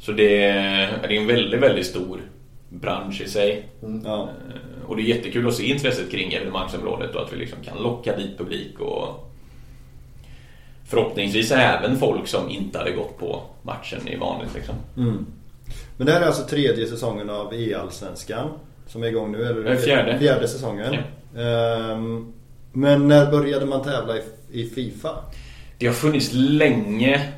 Så 0.00 0.12
det 0.12 0.44
är, 0.44 0.98
det 1.08 1.16
är 1.16 1.20
en 1.20 1.26
väldigt, 1.26 1.60
väldigt 1.60 1.86
stor 1.86 2.20
bransch 2.68 3.20
i 3.20 3.28
sig. 3.28 3.68
ja. 4.04 4.22
Eh, 4.22 4.88
Och 4.88 4.96
det 4.96 5.02
är 5.02 5.04
jättekul 5.04 5.48
att 5.48 5.54
se 5.54 5.64
intresset 5.70 6.10
kring 6.10 6.32
evenemangsområdet 6.32 7.14
och 7.14 7.22
att 7.22 7.32
vi 7.32 7.36
liksom 7.36 7.58
kan 7.64 7.82
locka 7.82 8.16
dit 8.16 8.38
publik 8.38 8.80
och 8.80 9.30
förhoppningsvis 10.88 11.50
även 11.52 11.98
folk 11.98 12.28
som 12.28 12.50
inte 12.50 12.78
hade 12.78 12.90
gått 12.92 13.18
på 13.18 13.42
matchen 13.62 14.08
i 14.08 14.16
vanligt 14.16 14.54
liksom. 14.54 14.74
Mm. 14.96 15.26
Men 15.96 16.06
det 16.06 16.12
här 16.12 16.20
är 16.20 16.26
alltså 16.26 16.42
tredje 16.42 16.86
säsongen 16.86 17.30
av 17.30 17.54
E-allsvenskan 17.54 18.48
som 18.88 19.02
är 19.02 19.06
igång 19.06 19.32
nu, 19.32 19.44
eller? 19.46 19.76
Fjärde. 19.76 20.18
Fjärde 20.18 20.48
säsongen. 20.48 20.94
Ehm, 21.38 22.32
men 22.72 23.08
när 23.08 23.30
började 23.30 23.66
man 23.66 23.82
tävla 23.84 24.14
i, 24.52 24.64
Fifa? 24.64 25.10
Det 25.78 25.86
har 25.86 25.94
funnits 25.94 26.30
länge 26.32 27.32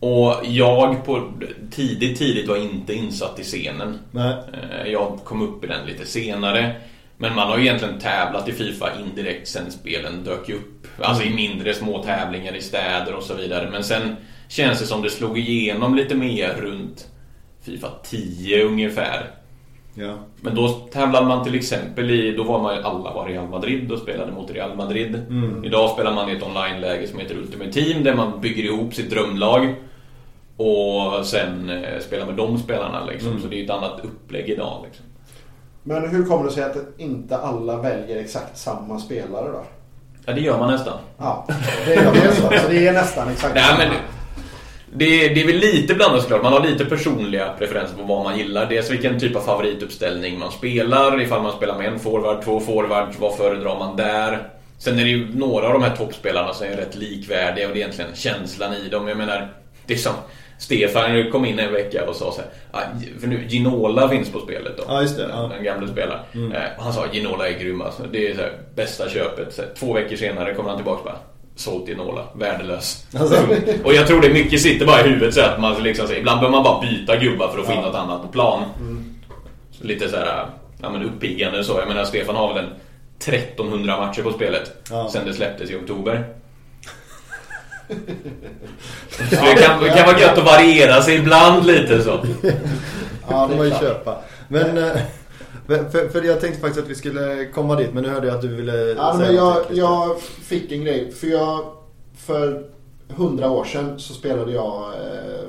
och 0.00 0.34
jag 0.44 1.04
på 1.04 1.32
tidigt, 1.70 2.18
tidigt 2.18 2.48
var 2.48 2.56
inte 2.56 2.94
insatt 2.94 3.38
i 3.38 3.42
scenen. 3.42 3.98
Nej. 4.10 4.34
Eh, 4.52 4.92
Jag 4.92 5.18
kom 5.24 5.42
upp 5.42 5.64
i 5.64 5.66
den 5.66 5.86
lite 5.86 6.06
senare. 6.06 6.74
Men 7.16 7.34
man 7.34 7.48
har 7.48 7.58
egentligen 7.58 7.98
tävlat 7.98 8.48
i 8.48 8.52
Fifa 8.52 8.90
indirekt 9.00 9.48
sen 9.48 9.70
spelen 9.72 10.24
dök 10.24 10.48
upp. 10.48 10.86
Alltså 10.98 11.24
i 11.24 11.34
mindre 11.34 11.74
små 11.74 12.02
tävlingar 12.02 12.56
i 12.56 12.60
städer 12.60 13.14
och 13.14 13.22
så 13.22 13.34
vidare. 13.34 13.68
Men 13.70 13.84
sen 13.84 14.16
känns 14.48 14.80
det 14.80 14.86
som 14.86 15.02
det 15.02 15.10
slog 15.10 15.38
igenom 15.38 15.94
lite 15.94 16.14
mer 16.14 16.54
runt 16.60 17.08
Fifa 17.62 17.88
10 18.04 18.64
ungefär. 18.64 19.30
Ja. 19.94 20.14
Men 20.40 20.54
då 20.54 20.68
tävlade 20.68 21.26
man 21.26 21.44
till 21.44 21.54
exempel 21.54 22.10
i, 22.10 22.36
då 22.36 22.44
var 22.44 22.62
man 22.62 22.76
ju 22.76 22.82
alla 22.82 23.14
var 23.14 23.26
Real 23.28 23.48
Madrid 23.48 23.92
och 23.92 23.98
spelade 23.98 24.32
mot 24.32 24.50
Real 24.50 24.76
Madrid. 24.76 25.22
Idag 25.64 25.90
spelar 25.90 26.14
man 26.14 26.28
i 26.28 26.32
ett 26.32 26.42
online-läge 26.42 27.06
som 27.08 27.18
heter 27.18 27.36
Ultimate 27.36 27.72
Team 27.72 28.04
där 28.04 28.14
man 28.14 28.40
bygger 28.40 28.64
ihop 28.64 28.94
sitt 28.94 29.10
drömlag. 29.10 29.74
Och 30.56 31.26
sen 31.26 31.70
eh, 31.70 32.00
spelar 32.00 32.26
med 32.26 32.34
de 32.34 32.58
spelarna 32.58 33.04
liksom. 33.04 33.40
Så 33.40 33.48
det 33.48 33.56
är 33.56 33.58
ju 33.58 33.64
ett 33.64 33.70
annat 33.70 34.00
upplägg 34.02 34.48
idag 34.48 34.82
liksom. 34.84 35.04
Men 35.82 36.08
hur 36.10 36.24
kommer 36.24 36.44
det 36.44 36.50
sig 36.50 36.64
att 36.64 36.76
inte 36.98 37.36
alla 37.36 37.76
väljer 37.76 38.16
exakt 38.20 38.58
samma 38.58 38.98
spelare 38.98 39.48
då? 39.52 39.64
Ja, 40.26 40.32
det 40.32 40.40
gör 40.40 40.58
man 40.58 40.70
nästan. 40.70 40.98
Ja, 41.18 41.46
det 41.86 41.94
är, 41.94 42.12
det 42.12 42.18
är 42.18 42.32
så. 42.32 42.42
så 42.42 42.68
det 42.68 42.86
är 42.86 42.92
nästan 42.92 43.28
exakt 43.28 43.54
Nej, 43.54 43.64
samma. 43.64 43.78
men 43.78 43.90
det, 44.94 45.28
det 45.28 45.40
är 45.40 45.46
väl 45.46 45.56
lite 45.56 45.94
blandat 45.94 46.22
såklart. 46.22 46.42
Man 46.42 46.52
har 46.52 46.66
lite 46.66 46.84
personliga 46.84 47.52
preferenser 47.58 47.96
på 47.96 48.02
vad 48.02 48.24
man 48.24 48.38
gillar. 48.38 48.66
Dels 48.66 48.90
vilken 48.90 49.20
typ 49.20 49.36
av 49.36 49.40
favorituppställning 49.40 50.38
man 50.38 50.52
spelar. 50.52 51.20
Ifall 51.22 51.42
man 51.42 51.52
spelar 51.56 51.78
med 51.78 51.86
en 51.86 51.98
forward, 51.98 52.44
två 52.44 52.60
forwards, 52.60 53.18
vad 53.20 53.36
föredrar 53.36 53.78
man 53.78 53.96
där? 53.96 54.48
Sen 54.78 54.98
är 54.98 55.02
det 55.04 55.10
ju 55.10 55.28
några 55.34 55.66
av 55.66 55.72
de 55.72 55.82
här 55.82 55.96
toppspelarna 55.96 56.52
som 56.54 56.66
är 56.66 56.76
rätt 56.76 56.94
likvärdiga 56.96 57.68
och 57.68 57.74
det 57.74 57.78
är 57.80 57.82
egentligen 57.82 58.10
känslan 58.14 58.74
i 58.74 58.88
dem. 58.88 59.08
Jag 59.08 59.16
menar, 59.16 59.48
det 59.86 59.94
är 59.94 59.98
som 59.98 60.12
Stefan 60.58 61.30
kom 61.32 61.44
in 61.44 61.58
en 61.58 61.72
vecka 61.72 62.08
och 62.08 62.16
sa 62.16 62.32
så 62.32 62.40
här, 62.40 62.50
"Ah, 62.70 62.82
för 63.20 63.26
nu 63.26 63.44
Ginola 63.48 64.08
finns 64.08 64.30
på 64.32 64.40
spelet 64.40 64.76
då. 64.76 64.84
Ja, 64.88 65.02
just 65.02 65.16
det, 65.16 65.26
ja. 65.30 65.50
Den 65.54 65.64
gamla 65.64 65.88
spelaren. 65.88 66.52
Eh, 66.52 66.60
Han 66.78 66.92
sa 66.92 67.04
Ginola 67.12 67.48
är 67.48 67.58
grym 67.58 67.80
alltså. 67.82 68.02
Det 68.12 68.28
är 68.30 68.34
så 68.34 68.40
här, 68.40 68.52
bästa 68.74 69.08
köpet. 69.08 69.54
Så 69.54 69.62
två 69.78 69.92
veckor 69.92 70.16
senare 70.16 70.54
kommer 70.54 70.68
han 70.68 70.78
tillbaka 70.78 70.98
och 70.98 71.04
bara 71.04 71.16
Sålt 71.56 71.88
Ginola, 71.88 72.24
värdelös. 72.34 73.06
Alltså. 73.20 73.36
och 73.84 73.94
jag 73.94 74.06
tror 74.06 74.20
det 74.20 74.28
mycket 74.32 74.60
sitter 74.60 74.86
bara 74.86 75.00
i 75.00 75.08
huvudet 75.08 75.34
så 75.34 75.40
att 75.40 75.60
man 75.60 75.82
liksom, 75.82 76.06
så, 76.06 76.12
ibland 76.14 76.40
behöver 76.40 76.56
man 76.56 76.64
bara 76.64 76.80
byta 76.80 77.16
gubbar 77.16 77.48
för 77.48 77.58
att 77.58 77.66
få 77.66 77.72
in 77.72 77.80
något 77.80 77.94
annat 77.94 78.22
på 78.22 78.28
plan. 78.28 78.62
Så 79.70 79.84
lite 79.86 80.08
så 80.08 80.16
här, 80.16 80.46
ja 80.82 80.90
men 80.90 81.02
uppiggande 81.02 81.64
så. 81.64 81.78
Jag 81.78 81.88
menar 81.88 82.04
Stefan 82.04 82.36
har 82.36 82.54
väl 82.54 82.64
en 82.64 82.70
1300 83.20 84.00
matcher 84.00 84.22
på 84.22 84.32
spelet 84.32 84.72
Ja. 84.90 85.08
sen 85.12 85.26
det 85.26 85.34
släpptes 85.34 85.70
i 85.70 85.76
oktober. 85.76 86.24
Det 89.30 89.36
kan, 89.62 89.82
det 89.82 89.88
kan 89.88 90.06
vara 90.06 90.20
gött 90.20 90.38
att 90.38 90.44
variera 90.44 91.02
sig 91.02 91.14
ibland 91.16 91.66
lite 91.66 92.02
så. 92.02 92.26
Ja, 93.30 93.46
det 93.52 93.56
är 93.58 93.64
ju 93.64 93.70
köpa. 93.70 94.16
Men, 94.48 94.78
eh, 94.78 94.90
för, 95.66 96.08
för 96.08 96.22
jag 96.22 96.40
tänkte 96.40 96.60
faktiskt 96.60 96.84
att 96.84 96.90
vi 96.90 96.94
skulle 96.94 97.46
komma 97.54 97.76
dit 97.76 97.94
men 97.94 98.02
nu 98.02 98.08
hörde 98.08 98.26
jag 98.26 98.36
att 98.36 98.42
du 98.42 98.48
ville 98.48 98.72
Ja, 98.76 99.14
säga 99.18 99.26
men 99.26 99.34
jag, 99.36 99.56
jag 99.70 100.20
fick 100.20 100.72
en 100.72 100.84
grej. 100.84 101.12
För 101.12 101.26
jag, 101.26 101.60
för 102.16 102.64
hundra 103.08 103.50
år 103.50 103.64
sedan 103.64 103.98
så 103.98 104.14
spelade 104.14 104.52
jag 104.52 104.82
eh, 104.94 105.40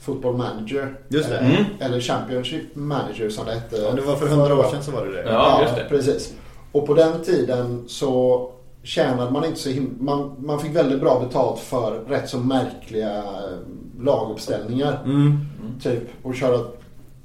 Football 0.00 0.36
Manager. 0.36 0.98
Just 1.08 1.28
det. 1.28 1.38
Mm. 1.38 1.64
Eller 1.80 2.00
Championship 2.00 2.62
Manager 2.76 3.30
som 3.30 3.46
det 3.46 3.52
hette. 3.52 3.76
Ja, 3.76 3.92
det 3.92 4.00
var 4.02 4.16
för 4.16 4.26
hundra 4.26 4.54
år 4.58 4.64
sedan 4.64 4.82
så 4.82 4.90
var 4.90 5.06
det 5.06 5.12
det. 5.12 5.22
Ja, 5.30 5.62
just 5.62 5.76
det. 5.76 5.84
precis. 5.88 6.32
Och 6.72 6.86
på 6.86 6.94
den 6.94 7.22
tiden 7.24 7.84
så 7.88 8.50
tjänade 8.82 9.30
man 9.30 9.44
inte 9.44 9.58
så 9.60 9.68
him- 9.68 9.96
man, 10.00 10.34
man 10.38 10.60
fick 10.60 10.76
väldigt 10.76 11.00
bra 11.00 11.20
betalt 11.20 11.60
för 11.60 12.00
rätt 12.08 12.28
så 12.28 12.38
märkliga 12.38 13.16
eh, 13.18 13.24
laguppställningar. 14.04 15.02
Mm. 15.04 15.38
Typ 15.82 16.26
att 16.26 16.36
köra 16.36 16.58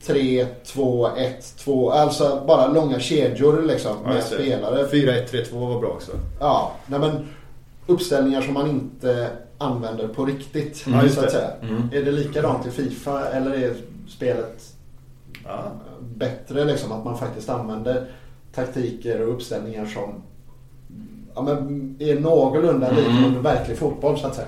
3, 0.06 0.46
2, 0.66 1.08
1, 1.18 1.54
2. 1.58 1.92
Alltså 1.92 2.44
bara 2.48 2.68
långa 2.68 3.00
kedjor 3.00 3.62
liksom 3.62 3.98
med 4.04 4.16
just 4.16 4.30
det. 4.30 4.36
spelare. 4.36 4.88
4-1-3-2 4.88 5.70
var 5.74 5.80
bra 5.80 5.90
också. 5.90 6.12
Ja, 6.40 6.72
nej 6.86 7.00
men 7.00 7.28
uppställningar 7.88 8.42
som 8.42 8.54
man 8.54 8.70
inte 8.70 9.30
använder 9.58 10.08
på 10.08 10.26
riktigt. 10.26 10.88
Mm, 10.88 11.10
så 11.10 11.20
att 11.26 11.32
säga. 11.32 11.50
Mm. 11.62 11.90
Är 11.94 12.02
det 12.06 12.12
likadant 12.12 12.66
i 12.68 12.72
Fifa 12.72 13.26
eller 13.30 13.52
är 13.54 13.74
spelet 14.08 14.64
Ja. 15.46 15.64
bättre 16.16 16.66
liksom? 16.66 16.92
Att 16.92 17.06
man 17.06 17.18
faktiskt 17.18 17.50
använder 17.50 18.08
taktiker 18.56 19.22
och 19.22 19.34
uppställningar 19.34 19.86
som 19.86 20.22
ja, 21.36 21.42
men 21.42 21.96
är 22.00 22.20
någorlunda 22.20 22.88
Mm. 22.90 23.04
liknande 23.04 23.40
verklig 23.40 23.78
fotboll 23.78 24.20
så 24.20 24.28
att 24.28 24.36
säga. 24.36 24.48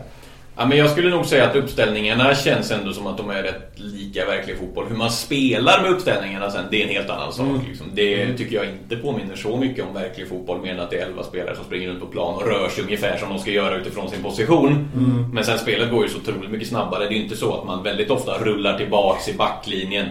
Ja, 0.59 0.65
men 0.65 0.77
jag 0.77 0.89
skulle 0.89 1.09
nog 1.09 1.25
säga 1.25 1.49
att 1.49 1.55
uppställningarna 1.55 2.35
känns 2.35 2.71
ändå 2.71 2.93
som 2.93 3.07
att 3.07 3.17
de 3.17 3.29
är 3.29 3.43
rätt 3.43 3.71
lika 3.75 4.25
verklig 4.25 4.57
fotboll. 4.57 4.85
Hur 4.89 4.95
man 4.95 5.11
spelar 5.11 5.81
med 5.81 5.91
uppställningarna 5.91 6.51
sen, 6.51 6.65
det 6.71 6.81
är 6.81 6.87
en 6.87 6.93
helt 6.93 7.09
annan 7.09 7.33
sak. 7.33 7.47
Mm. 7.47 7.61
Liksom. 7.67 7.87
Det 7.93 8.37
tycker 8.37 8.55
jag 8.55 8.65
inte 8.65 8.95
påminner 8.95 9.35
så 9.35 9.57
mycket 9.57 9.85
om 9.85 9.93
verklig 9.93 10.29
fotboll, 10.29 10.61
mer 10.61 10.73
än 10.73 10.79
att 10.79 10.89
det 10.89 10.97
är 10.97 11.05
11 11.05 11.23
spelare 11.23 11.55
som 11.55 11.65
springer 11.65 11.89
runt 11.89 11.99
på 11.99 12.05
plan 12.05 12.35
och 12.35 12.47
rör 12.47 12.69
sig 12.69 12.83
ungefär 12.83 13.17
som 13.17 13.29
de 13.29 13.39
ska 13.39 13.51
göra 13.51 13.75
utifrån 13.75 14.09
sin 14.09 14.23
position. 14.23 14.87
Men 15.33 15.43
sen 15.43 15.59
spelet 15.59 15.91
går 15.91 16.03
ju 16.03 16.09
så 16.09 16.17
otroligt 16.17 16.51
mycket 16.51 16.67
snabbare. 16.67 17.03
Det 17.03 17.09
är 17.09 17.17
ju 17.17 17.23
inte 17.23 17.37
så 17.37 17.53
att 17.53 17.65
man 17.65 17.83
väldigt 17.83 18.11
ofta 18.11 18.37
rullar 18.37 18.77
tillbaks 18.77 19.29
i 19.29 19.33
backlinjen. 19.33 20.05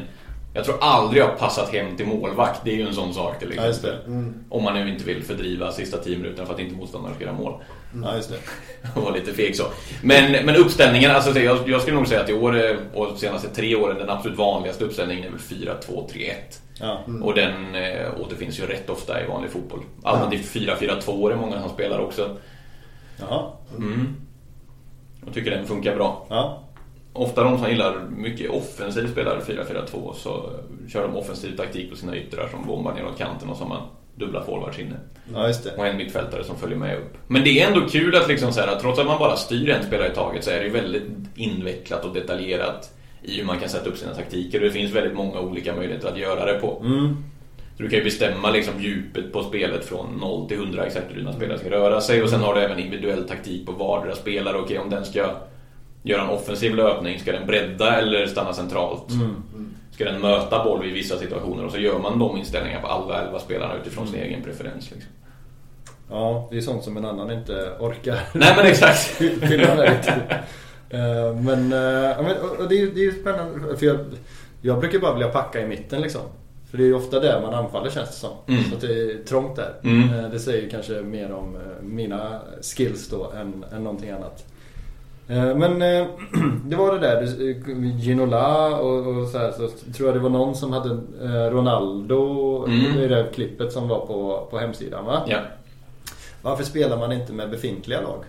Jag 0.57 0.64
tror 0.64 0.77
aldrig 0.81 1.23
jag 1.23 1.29
har 1.29 1.35
passat 1.37 1.73
hem 1.73 1.97
till 1.97 2.07
målvakt. 2.07 2.61
Det 2.64 2.71
är 2.71 2.77
ju 2.77 2.87
en 2.87 2.95
sån 2.95 3.14
sak 3.14 3.38
till 3.38 3.53
Ja, 3.57 3.69
exempel. 3.69 3.99
det. 4.07 4.33
Om 4.49 4.62
man 4.62 4.75
nu 4.75 4.88
inte 4.92 5.05
vill 5.05 5.23
fördriva 5.23 5.73
sista 5.73 5.97
10 5.99 6.16
minuterna 6.19 6.47
för 6.47 6.55
att 6.55 6.61
inte 6.61 6.77
motståndaren 6.77 7.14
ska 7.14 7.25
göra 7.25 7.35
mål. 7.35 7.53
Ja, 8.05 8.16
just 8.16 8.31
det. 8.31 8.37
Var 9.01 9.12
lite 9.12 9.33
feg 9.33 9.57
så. 9.57 9.64
Men, 10.03 10.47
men 10.47 10.57
uppställningen, 10.57 11.11
alltså 11.11 11.40
jag, 11.40 11.69
jag 11.69 11.81
skulle 11.81 11.97
nog 11.97 12.07
säga 12.09 12.21
att 12.21 12.31
i 12.31 12.33
år 12.35 12.64
eh, 12.64 12.77
och 12.95 13.07
de 13.07 13.16
senaste 13.19 13.49
tre 13.49 13.77
åren 13.77 13.99
den 13.99 14.11
absolut 14.11 14.38
vanligaste 14.38 14.85
uppställningen 14.85 15.25
är 15.25 15.31
väl 15.31 15.38
4-2-3-1. 15.38 16.33
Ja. 16.81 16.99
Och 17.23 17.35
den 17.35 17.75
eh, 17.75 18.21
återfinns 18.21 18.61
ju 18.61 18.66
rätt 18.66 18.90
ofta 18.90 19.23
i 19.23 19.27
vanlig 19.27 19.51
fotboll. 19.51 19.81
Alternativt 20.03 20.55
4-4-2 20.55 21.33
är 21.33 21.37
många 21.37 21.61
som 21.61 21.71
spelar 21.71 21.99
också. 21.99 22.37
Jaha. 23.21 23.51
Mm. 23.77 24.16
Jag 25.25 25.35
tycker 25.35 25.51
den 25.51 25.66
funkar 25.66 25.97
bra. 25.97 26.27
Ja. 26.31 26.62
Ofta 27.16 27.44
de 27.44 27.59
som 27.59 27.68
gillar 27.68 28.00
mycket 28.16 28.50
offensiv 28.50 29.12
spelar 29.12 29.40
4-4-2 29.40 30.12
så 30.14 30.50
kör 30.88 31.02
de 31.02 31.16
offensiv 31.16 31.57
taktik 31.57 31.90
på 31.90 31.96
sina 31.96 32.16
yttrar 32.16 32.48
som 32.48 32.66
bombar 32.66 32.94
neråt 32.94 33.18
kanten 33.18 33.48
och 33.48 33.57
så 33.57 33.62
har 33.62 33.68
man 33.68 33.83
dubbla 34.14 34.44
forwards 34.44 34.79
inne. 34.79 34.96
ja, 35.35 35.46
just 35.46 35.64
det. 35.64 35.76
Och 35.76 35.87
en 35.87 35.96
mittfältare 35.96 36.44
som 36.44 36.57
följer 36.57 36.79
med 36.79 36.98
upp. 36.98 37.14
Men 37.29 37.44
det 37.44 37.61
är 37.61 37.66
ändå 37.66 37.88
kul 37.88 38.16
att 38.16 38.29
liksom 38.29 38.52
så 38.52 38.61
här, 38.61 38.68
att 38.68 38.81
trots 38.81 38.98
att 38.98 39.07
man 39.07 39.18
bara 39.18 39.37
styr 39.37 39.68
en 39.68 39.85
spelare 39.85 40.12
i 40.12 40.14
taget 40.14 40.44
så 40.44 40.50
är 40.50 40.59
det 40.59 40.64
ju 40.64 40.70
väldigt 40.70 41.02
invecklat 41.35 42.05
och 42.05 42.14
detaljerat 42.14 42.92
i 43.22 43.37
hur 43.37 43.44
man 43.44 43.59
kan 43.59 43.68
sätta 43.68 43.90
upp 43.90 43.98
sina 43.98 44.14
taktiker. 44.14 44.59
Och 44.59 44.64
det 44.64 44.72
finns 44.72 44.92
väldigt 44.92 45.14
många 45.14 45.40
olika 45.40 45.74
möjligheter 45.74 46.09
att 46.09 46.18
göra 46.18 46.52
det 46.52 46.59
på. 46.59 46.83
Mm. 46.85 47.16
Så 47.76 47.83
du 47.83 47.88
kan 47.88 47.98
ju 47.98 48.05
bestämma 48.05 48.50
liksom 48.50 48.74
djupet 48.81 49.33
på 49.33 49.42
spelet 49.42 49.85
från 49.85 50.16
0 50.20 50.48
till 50.48 50.57
100 50.57 50.87
exakt 50.87 51.11
hur 51.11 51.16
dina 51.16 51.33
spelare 51.33 51.59
ska 51.59 51.70
röra 51.70 52.00
sig. 52.00 52.22
Och 52.22 52.31
sen 52.31 52.40
har 52.40 52.55
du 52.55 52.61
även 52.61 52.79
individuell 52.79 53.29
taktik 53.29 53.66
på 53.66 53.72
vardera 53.72 54.14
spelare. 54.14 54.57
Okej, 54.57 54.79
om 54.79 54.90
den 54.90 55.05
ska 55.05 55.31
göra 56.07 56.23
en 56.23 56.29
offensiv 56.31 56.75
löpning, 56.75 57.19
ska 57.21 57.33
den 57.33 57.47
bredda 57.47 57.97
eller 58.01 58.27
stanna 58.27 58.53
centralt? 58.53 59.05
Ska 59.92 60.05
den 60.05 60.21
möta 60.21 60.64
boll 60.64 60.83
vid 60.83 60.92
vissa 60.95 61.19
situationer? 61.19 61.64
Och 61.64 61.73
så 61.73 61.79
gör 61.79 61.99
man 61.99 62.19
de 62.19 62.37
inställningarna 62.37 62.81
på 62.83 62.88
alla 62.88 63.23
11 63.23 63.38
spelarna 63.38 63.75
utifrån 63.75 64.07
sin 64.07 64.21
egen 64.21 64.42
preferens. 64.42 64.90
Liksom. 64.90 65.11
Ja, 66.11 66.49
det 66.51 66.57
är 66.57 66.61
sånt 66.61 66.85
som 66.85 66.97
en 66.97 67.05
annan 67.05 67.31
inte 67.31 67.73
orkar. 67.81 68.19
Nej 68.33 68.53
men 68.57 68.66
exakt. 68.66 68.99
fylla. 69.49 69.85
Eh, 70.90 71.35
Men, 71.40 71.73
eh, 71.73 72.23
men 72.23 72.37
och- 72.61 72.69
det 72.69 72.75
är 72.75 72.99
ju 72.99 73.12
spännande. 73.21 73.77
För 73.77 73.87
jag, 73.87 73.97
jag 74.62 74.81
brukar 74.81 74.99
bara 74.99 75.12
vilja 75.12 75.29
packa 75.29 75.61
i 75.61 75.66
mitten 75.66 76.01
liksom. 76.01 76.21
För 76.71 76.79
det 76.79 76.85
är 76.85 76.87
ju 76.87 76.95
ofta 76.95 77.21
där 77.21 77.40
man 77.42 77.55
anfaller 77.55 77.90
känns 77.90 78.09
det 78.09 78.16
som. 78.16 78.31
Mm. 78.47 78.64
Så 78.64 78.75
att 78.75 78.81
det 78.81 78.87
är 79.03 79.25
trångt 79.25 79.57
där. 79.57 79.73
Mm. 79.85 80.19
Eh, 80.25 80.31
Det 80.31 80.38
säger 80.38 80.71
kanske 80.71 80.92
mer 80.92 81.33
om 81.33 81.57
mina 81.83 82.40
skills 82.77 83.09
då 83.09 83.31
än, 83.31 83.64
än 83.73 83.85
någonting 83.85 84.11
annat. 84.11 84.45
Eh, 85.29 85.57
Men 85.57 85.83
eh, 85.83 86.07
det 86.65 86.77
var 86.77 86.93
det 86.93 86.99
där, 86.99 87.23
eh, 87.23 87.97
Ginola 88.01 88.77
och, 88.77 89.07
och 89.17 89.29
så 89.29 89.39
här. 89.39 89.53
Så 89.53 89.69
tror 89.93 90.09
jag 90.09 90.17
det 90.17 90.21
var 90.21 90.31
någon 90.31 90.55
som 90.55 90.73
hade 90.73 90.89
Ronaldo 91.51 92.47
Mm. 92.67 92.99
i 92.99 93.09
det 93.09 93.15
här 93.17 93.27
klippet 93.35 93.73
som 93.73 93.89
var 93.89 94.07
på, 94.07 94.47
på 94.51 94.59
hemsidan 94.59 95.05
va? 95.05 95.23
Ja. 95.29 95.39
Varför 96.43 96.65
spelar 96.65 96.97
man 96.99 97.12
inte 97.12 97.33
med 97.33 97.51
befintliga 97.51 98.01
lag? 98.01 98.25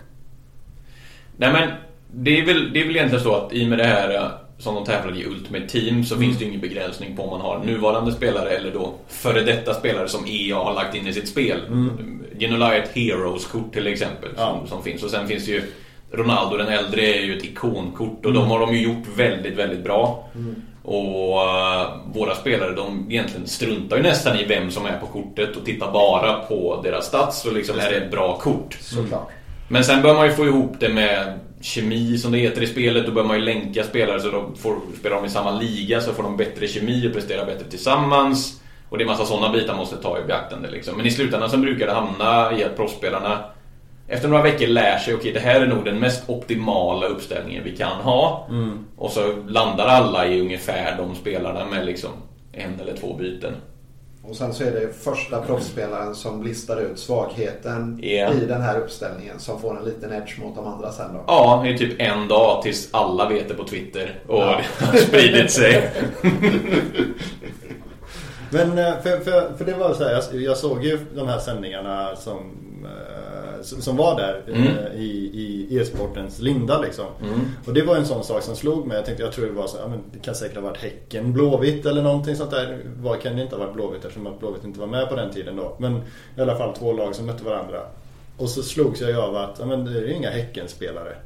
Nej 1.36 1.52
men 1.52 1.68
det 2.12 2.38
är, 2.40 2.46
väl, 2.46 2.72
det 2.72 2.80
är 2.80 2.86
väl 2.86 2.96
egentligen 2.96 3.24
så 3.24 3.34
att 3.34 3.52
i 3.52 3.64
och 3.64 3.68
med 3.68 3.78
det 3.78 3.84
här 3.84 4.30
som 4.58 4.74
de 4.74 4.84
tävlar 4.84 5.16
i 5.16 5.26
Ultimate 5.26 5.66
Team 5.68 6.04
så 6.04 6.16
finns 6.16 6.38
det 6.38 6.44
ingen 6.44 6.60
begränsning 6.60 7.16
på 7.16 7.22
om 7.22 7.30
man 7.30 7.40
har 7.40 7.58
nuvarande 7.64 8.12
spelare 8.12 8.48
eller 8.50 8.70
då 8.72 8.92
före 9.08 9.40
detta 9.40 9.74
spelare 9.74 10.08
som 10.08 10.24
EA 10.26 10.56
har 10.56 10.74
lagt 10.74 10.94
in 10.94 11.06
i 11.06 11.12
sitt 11.12 11.28
spel. 11.28 11.60
Mm. 11.68 12.22
Ginola 12.38 12.74
är 12.76 12.82
ett 12.82 12.90
Heroes-kort 12.94 13.72
till 13.72 13.86
exempel 13.86 14.28
Ja. 14.36 14.56
som, 14.58 14.68
som 14.68 14.82
finns 14.82 15.02
och 15.02 15.10
sen 15.10 15.26
finns 15.28 15.46
det 15.46 15.52
ju 15.52 15.62
Ronaldo 16.12 16.56
den 16.56 16.68
äldre 16.68 17.00
är 17.00 17.22
ju 17.22 17.36
ett 17.38 17.44
ikonkort 17.44 18.26
och 18.26 18.32
de 18.32 18.46
har 18.50 18.60
de 18.60 18.74
ju 18.74 18.82
gjort 18.82 19.06
väldigt, 19.16 19.56
väldigt 19.56 19.84
bra. 19.84 20.28
Och 20.82 21.42
eh, 21.42 21.88
våra 22.14 22.34
spelare 22.34 22.72
de 22.72 23.06
egentligen 23.10 23.46
struntar 23.46 23.96
ju 23.96 24.02
nästan 24.02 24.38
i 24.38 24.44
vem 24.44 24.70
som 24.70 24.86
är 24.86 24.98
på 24.98 25.06
kortet 25.06 25.56
och 25.56 25.64
tittar 25.64 25.92
bara 25.92 26.38
på 26.38 26.80
deras 26.84 27.06
stats 27.06 27.44
och 27.44 27.52
liksom 27.52 27.78
är 27.78 27.90
det 27.90 27.96
ett 27.96 28.10
bra 28.10 28.38
kort. 28.38 28.76
Såklart. 28.80 29.28
Men 29.68 29.84
sen 29.84 30.02
bör 30.02 30.14
man 30.14 30.26
ju 30.26 30.32
få 30.32 30.46
ihop 30.46 30.76
det 30.80 30.88
med 30.88 31.38
kemi 31.60 32.18
som 32.18 32.32
det 32.32 32.38
heter 32.38 32.62
i 32.62 32.66
spelet. 32.66 33.06
Då 33.06 33.12
bör 33.12 33.24
man 33.24 33.36
ju 33.36 33.42
länka 33.42 33.84
spelare 33.84 34.20
så 34.20 34.30
de 34.30 34.56
får 34.56 34.76
spela 34.98 35.16
de 35.16 35.24
i 35.24 35.28
samma 35.28 35.50
liga 35.50 36.00
så 36.00 36.12
får 36.12 36.22
de 36.22 36.36
bättre 36.36 36.68
kemi 36.68 37.08
och 37.08 37.12
prestera 37.12 37.44
bättre 37.44 37.64
tillsammans. 37.70 38.60
Och 38.88 38.98
det 38.98 39.04
är 39.04 39.06
massa 39.06 39.24
sådana 39.24 39.52
bitar 39.52 39.68
man 39.68 39.76
måste 39.76 39.96
ta 39.96 40.18
i 40.18 40.24
beaktande 40.26 40.70
liksom. 40.70 40.96
Men 40.96 41.06
i 41.06 41.10
slutändan 41.10 41.50
så 41.50 41.56
brukar 41.56 41.86
det 41.86 41.92
hamna 41.92 42.58
i 42.58 42.64
att 42.64 42.76
proffsspelarna 42.76 43.44
efter 44.08 44.28
några 44.28 44.42
veckor 44.42 44.66
lär 44.66 44.98
sig, 44.98 45.14
okej 45.14 45.32
det 45.32 45.40
här 45.40 45.60
är 45.60 45.66
nog 45.66 45.84
den 45.84 45.98
mest 46.00 46.22
optimala 46.30 47.06
uppställningen 47.06 47.64
vi 47.64 47.76
kan 47.76 47.96
ha. 48.00 48.48
Och 48.96 49.10
så 49.10 49.32
landar 49.48 49.86
alla 49.86 50.26
i 50.26 50.40
ungefär 50.40 50.96
de 50.96 51.14
spelarna 51.14 51.64
med 51.66 51.86
liksom 51.86 52.10
en 52.52 52.80
eller 52.80 52.96
två 52.96 53.14
byten. 53.14 53.52
Och 54.22 54.36
sen 54.36 54.54
så 54.54 54.64
är 54.64 54.70
det 54.70 54.92
första 55.04 55.40
proffsspelaren 55.42 56.14
som 56.14 56.42
listar 56.42 56.80
ut 56.80 56.98
svagheten 56.98 57.98
Ja. 58.02 58.32
i 58.32 58.46
den 58.48 58.62
här 58.62 58.78
uppställningen 58.78 59.38
som 59.38 59.60
får 59.60 59.78
en 59.78 59.84
liten 59.84 60.12
edge 60.12 60.38
mot 60.40 60.56
de 60.56 60.66
andra 60.66 60.92
sen 60.92 61.12
då. 61.14 61.24
Ja, 61.26 61.60
det 61.64 61.70
är 61.74 61.78
typ 61.78 62.00
en 62.00 62.28
dag 62.28 62.62
tills 62.62 62.88
alla 62.90 63.28
vet 63.28 63.48
det 63.48 63.54
på 63.54 63.64
Twitter 63.64 64.14
och 64.26 64.38
Ja. 64.38 64.60
det 64.78 64.84
har 64.86 64.96
spridit 64.96 65.50
sig. 65.50 65.90
Men 68.50 68.78
eh, 68.78 68.92
för, 69.02 69.18
för, 69.20 69.52
för 69.58 69.64
det 69.64 69.74
var 69.74 69.94
så 69.94 70.04
här, 70.04 70.12
jag, 70.32 70.42
jag 70.42 70.56
såg 70.56 70.84
ju 70.84 70.98
de 71.14 71.28
här 71.28 71.38
sändningarna 71.38 72.16
som, 72.16 72.38
eh, 72.84 73.27
som 73.62 73.96
var 73.96 74.16
där 74.16 74.42
eh, 74.46 74.60
Mm. 74.60 74.92
i, 74.96 75.06
i 75.34 75.78
e-sportens 75.78 76.40
linda 76.40 76.80
liksom. 76.80 77.06
Och 77.66 77.74
det 77.74 77.82
var 77.82 77.96
en 77.96 78.06
sån 78.06 78.24
sak 78.24 78.42
som 78.42 78.56
slog 78.56 78.86
mig. 78.86 78.96
Jag 78.96 79.04
tänkte, 79.06 79.22
jag 79.22 79.32
tror 79.32 79.46
det 79.46 79.52
var 79.52 79.66
så, 79.66 79.76
ja, 79.82 79.88
men 79.88 80.00
det 80.12 80.18
kan 80.18 80.34
säkert 80.34 80.56
ha 80.56 80.62
varit 80.62 80.76
Häcken, 80.76 81.32
Blåvitt 81.32 81.86
eller 81.86 82.02
någonting 82.02 82.36
sånt 82.36 82.50
där. 82.50 82.78
Vad 82.96 83.20
kan 83.20 83.36
det 83.36 83.42
inte 83.42 83.56
ha 83.56 83.64
varit 83.64 83.74
Blåvitt 83.74 84.04
eftersom 84.04 84.26
att 84.26 84.38
Blåvitt 84.40 84.64
inte 84.64 84.80
var 84.80 84.86
med 84.86 85.08
på 85.08 85.16
den 85.16 85.32
tiden 85.32 85.56
då. 85.56 85.76
Men 85.78 85.96
i 86.36 86.40
alla 86.40 86.56
fall 86.56 86.74
två 86.76 86.92
lag 86.92 87.14
som 87.14 87.26
mötte 87.26 87.44
varandra. 87.44 87.80
Och 88.36 88.48
så 88.48 88.62
slogs 88.62 89.00
jag 89.00 89.16
av 89.18 89.36
att, 89.36 89.56
ja 89.58 89.66
men 89.66 89.84
det 89.84 89.90
är 89.98 90.02
ju 90.06 90.12
inga 90.14 90.30
Häcken-spelare. 90.30 91.16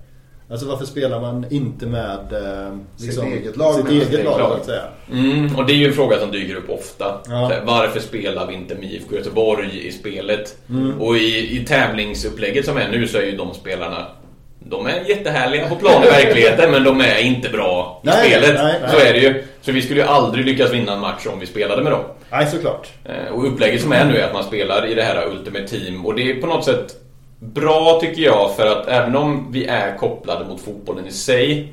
Alltså 0.53 0.67
varför 0.67 0.85
spelar 0.85 1.21
man 1.21 1.47
inte 1.51 1.87
med 1.87 2.33
eh, 2.33 2.77
Sitt 2.97 3.23
eget 3.23 3.57
lag, 3.57 3.75
sitt 3.75 3.88
eget 3.88 4.25
lag 4.25 4.38
så 4.38 4.53
att 4.53 4.65
säga? 4.65 4.83
Mm, 5.12 5.57
och 5.57 5.67
det 5.67 5.73
är 5.73 5.77
ju 5.77 5.87
en 5.87 5.93
fråga 5.93 6.19
som 6.19 6.31
dyker 6.33 6.55
upp 6.55 6.71
ofta. 6.71 7.21
Ja. 7.29 7.33
Här, 7.35 7.62
Varför 7.65 8.01
spelar 8.01 8.47
vi 8.47 8.55
inte 8.55 8.75
med 8.75 8.85
IFK 8.93 9.15
Göteborg 9.17 9.87
i 9.88 9.93
spelet? 9.93 10.57
Mm. 10.71 11.01
Och 11.01 11.17
i, 11.17 11.57
i 11.61 11.65
tävlingsupplägget 11.65 12.65
som 12.65 12.77
är 12.77 12.88
nu 12.88 13.09
så 13.09 13.19
är 13.19 13.23
ju 13.23 13.37
de 13.37 13.55
spelarna 13.55 14.07
de 14.65 14.87
är 14.87 15.09
jättehärliga 15.09 15.69
på 15.69 15.77
plan 15.77 16.03
i 16.05 16.07
verkligheten 16.07 16.71
men 16.71 16.85
de 16.85 17.01
är 17.01 17.19
inte 17.19 17.49
bra 17.49 18.01
i 18.05 18.07
Nej, 18.07 18.31
spelet. 18.31 18.55
nej, 18.62 18.75
nej. 18.83 18.91
Så 18.91 18.99
är 18.99 19.12
det 19.12 19.19
ju. 19.19 19.45
Så 19.62 19.73
vi 19.73 19.83
skulle 19.83 20.01
ju 20.01 20.07
aldrig 20.07 20.47
lyckas 20.47 20.73
vinna 20.73 20.93
en 20.93 21.01
match 21.01 21.27
om 21.27 21.41
vi 21.41 21.47
spelade 21.47 21.83
med 21.83 21.93
dem. 21.93 22.03
Nej, 22.31 22.47
såklart. 22.47 22.88
Eh, 23.05 23.35
Och 23.35 23.47
upplägget 23.53 23.81
som 23.83 23.93
är 23.93 24.05
nu 24.05 24.17
är 24.19 24.25
att 24.27 24.35
man 24.35 24.45
spelar 24.45 24.87
i 24.87 24.95
det 24.95 25.03
här 25.03 25.27
Ultimate 25.29 25.69
Team 25.69 26.07
och 26.07 26.15
det 26.15 26.31
är 26.31 26.41
på 26.41 26.47
något 26.47 26.65
sätt 26.65 26.95
bra 27.43 27.99
tycker 28.01 28.23
jag 28.23 28.57
för 28.57 28.67
att 28.67 28.89
även 28.89 29.17
om 29.17 29.53
vi 29.53 29.65
är 29.65 29.97
kopplade 29.97 30.45
mot 30.49 30.61
fotbollen 30.61 31.07
i 31.07 31.13
sig 31.13 31.73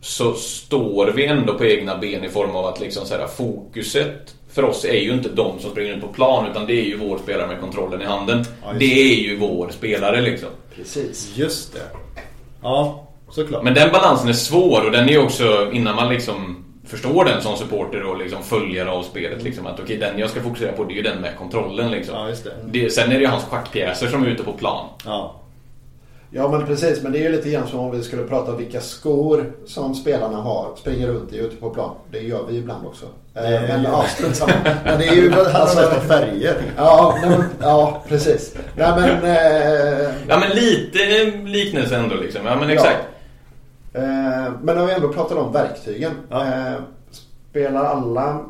så 0.00 0.32
står 0.32 1.06
vi 1.06 1.26
ändå 1.26 1.54
på 1.54 1.64
egna 1.64 1.98
ben 1.98 2.24
i 2.24 2.28
form 2.28 2.56
av 2.56 2.66
att 2.66 2.80
liksom 2.80 3.06
så 3.06 3.14
här, 3.14 3.26
fokuset 3.26 4.34
för 4.52 4.64
oss 4.64 4.84
är 4.84 5.00
ju 5.00 5.12
inte 5.12 5.28
de 5.28 5.58
som 5.58 5.70
springer 5.70 5.94
ut 5.94 6.00
på 6.00 6.08
plan 6.08 6.50
utan 6.50 6.66
det 6.66 6.72
är 6.72 6.84
ju 6.84 6.96
vår 6.96 7.18
spelare 7.18 7.46
med 7.46 7.60
kontrollen 7.60 8.02
i 8.02 8.04
handen. 8.04 8.44
Ja, 8.62 8.68
just 8.68 8.80
det 8.80 9.00
är 9.00 9.14
ju 9.14 9.36
vår 9.36 9.68
spelare 9.68 10.20
liksom. 10.20 10.48
Precis. 10.76 11.32
Just 11.36 11.72
det. 11.72 12.20
Ja, 12.62 13.08
såklart. 13.30 13.64
Men 13.64 13.74
den 13.74 13.92
balansen 13.92 14.28
är 14.28 14.32
svår 14.32 14.84
och 14.84 14.92
den 14.92 15.08
är 15.08 15.24
också 15.24 15.70
innan 15.72 15.96
man 15.96 16.12
liksom 16.12 16.64
förstår 16.86 17.24
den 17.24 17.42
som 17.42 17.56
supporter 17.56 18.02
och 18.02 18.18
liksom 18.18 18.42
följare 18.42 18.90
av 18.90 19.02
spelet. 19.02 19.42
Liksom, 19.42 19.66
att 19.66 19.80
okej, 19.80 19.96
den 19.96 20.18
jag 20.18 20.30
ska 20.30 20.40
fokusera 20.40 20.72
på 20.72 20.84
det 20.84 20.92
är 20.92 20.96
ju 20.96 21.02
den 21.02 21.20
med 21.20 21.36
kontrollen. 21.38 21.90
Liksom. 21.90 22.14
Ja, 22.14 22.28
just 22.28 22.44
det. 22.44 22.50
Det, 22.70 22.90
sen 22.90 23.10
är 23.10 23.14
det 23.14 23.20
ju 23.20 23.26
hans 23.26 23.44
schackpjäser 23.44 24.06
som 24.06 24.22
är 24.24 24.28
ute 24.28 24.42
på 24.42 24.52
plan. 24.52 24.86
Ja. 25.04 25.34
Ja 26.30 26.48
men 26.48 26.66
precis, 26.66 27.02
men 27.02 27.12
det 27.12 27.18
är 27.18 27.22
ju 27.22 27.28
lite 27.32 27.50
grann 27.50 27.66
som 27.68 27.78
om 27.80 27.90
vi 27.90 28.02
skulle 28.02 28.22
prata 28.22 28.52
om 28.52 28.58
vilka 28.58 28.80
skor 28.80 29.52
som 29.66 29.94
spelarna 29.94 30.36
har, 30.36 30.68
springer 30.76 31.06
runt 31.06 31.32
i 31.32 31.36
ute 31.38 31.56
på 31.56 31.70
plan. 31.70 31.90
Det 32.10 32.18
gör 32.20 32.40
vi 32.48 32.56
ibland 32.56 32.86
också. 32.86 33.06
Det- 33.34 33.64
Men 33.68 33.82
ja, 33.92 34.04
strunt 34.08 34.36
samma. 34.36 34.52
Men 34.84 34.98
det 34.98 35.06
är 35.06 35.14
ju... 35.14 35.32
Alltså, 35.34 35.80
färger. 36.08 36.54
ja, 36.76 37.18
men, 37.22 37.44
ja, 37.60 38.02
precis. 38.08 38.54
Nej 38.76 38.92
men... 38.96 39.24
Eh, 39.36 40.10
Ja 40.28 40.38
men 40.38 40.50
lite 40.50 40.98
liknelse 41.44 41.96
ändå 41.96 42.14
liksom. 42.16 42.46
Ja 42.46 42.56
men 42.60 42.70
exakt. 42.70 42.96
eh, 43.00 43.15
men 44.62 44.76
när 44.76 44.86
vi 44.86 44.92
ändå 44.92 45.12
pratar 45.12 45.36
om 45.36 45.52
verktygen. 45.52 46.12
Ja. 46.30 46.46
Eh, 46.46 46.74
spelar 47.50 47.84
alla 47.84 48.40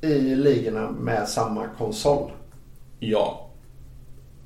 i 0.00 0.18
ligorna 0.18 0.90
med 0.90 1.28
samma 1.28 1.66
konsol? 1.78 2.30
Ja. 2.98 3.44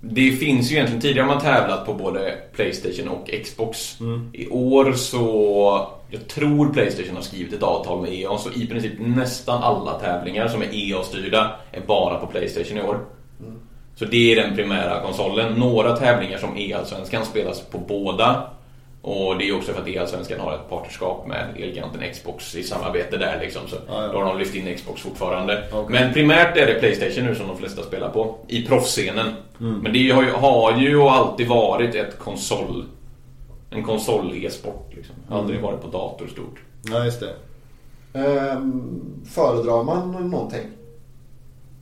Det 0.01 0.33
finns 0.33 0.71
ju 0.71 0.75
egentligen, 0.75 1.01
tidigare 1.01 1.27
har 1.27 1.35
man 1.35 1.43
tävlat 1.43 1.87
på 1.87 1.95
både 1.95 2.39
Playstation 2.53 3.09
och 3.09 3.31
Xbox. 3.45 3.99
I 4.33 4.49
år 4.49 4.93
så, 4.93 5.89
jag 6.11 6.29
tror 6.29 6.73
Playstation 6.73 7.17
har 7.17 7.23
skrivit 7.23 7.53
ett 7.53 7.63
avtal 7.63 8.03
med 8.03 8.13
EA 8.13 8.39
så 8.39 8.51
i 8.51 8.67
princip 8.67 8.93
nästan 8.99 9.63
alla 9.63 9.99
tävlingar 9.99 10.49
som 10.49 10.63
är 10.63 10.69
EA-styrda 10.73 11.51
är 11.73 11.81
bara 11.81 12.19
på 12.19 12.27
Playstation 12.27 12.79
i 12.79 12.83
år. 12.83 12.99
Så 13.95 14.05
det 14.05 14.33
är 14.33 14.43
den 14.43 14.57
primära 14.57 15.01
konsolen. 15.01 15.55
Några 15.55 15.97
tävlingar 15.97 16.39
som 16.39 16.57
EA-svenskan 16.57 17.25
spelas 17.25 17.61
på 17.61 17.79
båda. 17.79 18.51
Och 19.05 19.39
det 19.39 19.49
är 19.49 19.57
också 19.57 19.73
för 19.73 19.83
att 19.83 19.89
EA-svenskan 19.89 20.41
har 20.41 20.55
ett 20.55 20.69
partnerskap 20.69 21.27
med 21.27 21.49
Elgiganten 21.57 22.13
Xbox 22.13 22.55
i 22.55 22.63
samarbete 22.63 23.17
där 23.17 23.41
liksom. 23.41 23.63
Så 23.69 23.77
Ja, 23.89 24.03
ja. 24.03 24.13
då 24.13 24.19
har 24.19 24.25
de 24.25 24.39
lyft 24.39 24.55
in 24.55 24.77
Xbox 24.77 25.03
fortfarande. 25.03 25.69
Okej. 25.73 26.01
Men 26.01 26.13
primärt 26.13 26.57
är 26.57 26.67
det 26.67 26.75
Playstation 26.75 27.25
nu 27.25 27.35
som 27.35 27.47
de 27.49 27.57
flesta 27.57 27.83
spelar 27.83 28.09
på. 28.11 28.37
I 28.49 28.67
proffsscenen. 28.67 29.35
Mm. 29.61 29.79
Men 29.79 29.93
det 29.93 30.11
har 30.11 30.23
ju, 30.23 30.31
har 30.31 30.79
ju 30.81 31.01
alltid 31.03 31.49
varit 31.49 31.95
ett 31.95 32.19
konsol... 32.19 32.85
En 33.71 33.83
konsol-e-sport 33.85 34.93
liksom. 34.97 35.15
Aldrig 35.31 35.59
Mm. 35.59 35.71
varit 35.71 35.83
på 35.83 35.89
dator 35.89 36.27
stort. 36.27 36.61
Ja, 36.91 37.05
just 37.05 37.21
det. 37.21 37.35
Ehm, 38.19 39.01
föredrar 39.35 39.83
man 39.83 40.31
någonting 40.31 40.67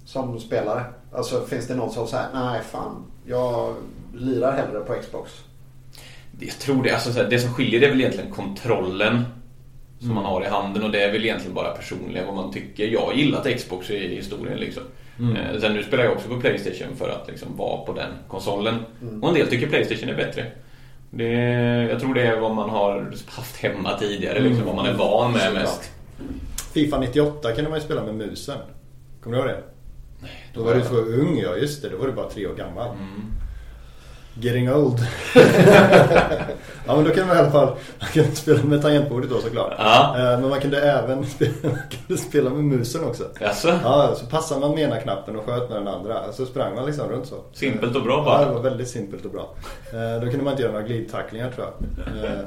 som 0.05 0.41
spelare? 0.41 0.85
Alltså 1.13 1.41
finns 1.47 1.67
det 1.67 1.75
någon 1.75 1.91
som 1.91 2.07
säger 2.07 2.27
nej 2.35 2.61
fan, 2.63 3.05
jag 3.27 3.75
lirar 4.15 4.53
hellre 4.53 4.81
på 4.81 4.93
Xbox. 4.95 5.31
Jag 6.41 6.59
tror 6.59 6.83
det, 6.83 6.91
alltså 6.91 7.23
det 7.31 7.39
som 7.39 7.55
skiljer 7.55 7.83
är 7.83 7.89
väl 7.89 8.01
egentligen 8.01 8.31
kontrollen 8.31 9.25
som 9.99 10.11
Mm. 10.11 10.23
man 10.23 10.33
har 10.33 10.43
i 10.45 10.49
handen 10.49 10.83
och 10.85 10.91
det 10.91 11.03
är 11.05 11.13
väl 11.13 11.25
egentligen 11.25 11.55
bara 11.55 11.71
personligen 11.71 12.27
vad 12.27 12.35
man 12.35 12.53
tycker. 12.53 12.87
Jag 12.89 13.01
har 13.01 13.13
gillat 13.13 13.47
Xbox 13.59 13.91
i 13.91 14.15
historien 14.17 14.59
liksom. 14.59 14.83
Mm. 15.19 15.37
Eh, 15.37 15.61
Sen 15.61 15.73
nu 15.75 15.83
spelar 15.83 16.05
jag 16.05 16.13
också 16.13 16.29
på 16.29 16.41
Playstation 16.41 16.97
för 16.97 17.09
att 17.09 17.29
liksom 17.29 17.57
vara 17.57 17.85
på 17.85 17.93
den 17.93 18.11
konsolen. 18.29 18.75
Mm. 19.03 19.23
Och 19.23 19.29
en 19.29 19.35
del 19.35 19.47
tycker 19.49 19.67
Playstation 19.69 20.09
är 20.09 20.15
bättre. 20.17 20.47
Det, 21.11 21.25
jag 21.91 22.01
tror 22.01 22.15
det 22.15 22.23
är 22.23 22.41
vad 22.41 22.55
man 22.55 22.71
har 22.71 23.13
haft 23.27 23.57
hemma 23.57 23.99
tidigare, 23.99 24.41
liksom, 24.41 24.67
vad 24.67 24.75
man 24.77 24.87
är 24.87 24.93
van 24.95 25.33
med 25.33 25.41
Såklart. 25.43 25.63
mest. 25.63 25.91
Fifa 26.75 26.99
98 27.01 27.53
kunde 27.55 27.71
man 27.71 27.79
ju 27.79 27.85
spela 27.85 28.05
med 28.05 28.15
musen. 28.15 28.59
Kommer 29.23 29.37
du 29.37 29.43
ihåg 29.43 29.51
det? 29.51 29.63
Då 30.55 30.63
var 30.63 30.75
du 30.75 30.83
så 30.83 30.95
ung, 30.97 31.39
ja 31.45 31.57
just 31.57 31.83
det. 31.83 31.89
Då 31.89 31.97
var 31.97 32.07
du 32.07 32.13
bara 32.13 32.31
tre 32.31 32.47
år 32.47 32.55
gammal. 32.55 32.89
Mm. 32.89 33.33
Getting 34.41 34.73
old. 34.75 34.99
ja 36.87 36.97
men 36.97 37.05
då 37.05 37.11
kunde 37.11 37.25
man 37.27 37.37
i 37.37 37.41
alla 37.41 37.51
fall 37.51 37.67
man 38.01 38.09
kunde 38.13 38.37
spela 38.37 38.63
med 38.63 38.83
tangentbordet 38.83 39.31
då 39.31 39.41
såklart. 39.41 39.73
Ja. 39.79 40.17
Eh, 40.19 40.41
Men 40.41 40.49
man 40.51 40.61
kunde 40.61 40.81
även 40.83 41.27
spela, 41.37 41.53
kunde 41.91 42.23
spela 42.23 42.51
med 42.51 42.65
musen 42.65 43.05
också. 43.05 43.25
Jaså? 43.41 43.79
Ja, 43.85 44.15
så 44.17 44.27
passade 44.27 44.61
man 44.61 44.71
med 44.75 44.83
ena 44.85 44.97
knappen 45.01 45.37
och 45.37 45.45
sköt 45.47 45.69
med 45.71 45.79
den 45.79 45.89
andra. 45.89 46.33
Så 46.33 46.47
sprang 46.47 46.75
man 46.75 46.87
liksom 46.87 47.09
runt 47.09 47.27
så. 47.27 47.35
Simpelt 47.53 47.97
och 47.97 48.03
bra 48.03 48.17
Ja, 48.19 48.25
bara. 48.25 48.45
det 48.49 48.53
var 48.55 48.61
väldigt 48.61 48.89
simpelt 48.89 49.25
och 49.25 49.31
bra. 49.31 49.55
Eh, 49.93 50.21
Då 50.25 50.31
kunde 50.31 50.45
man 50.45 50.51
inte 50.53 50.63
göra 50.63 50.73
några 50.73 50.87
glidtacklingar 50.87 51.51
tror 51.51 51.67
jag. 51.67 52.25
Eh, 52.25 52.41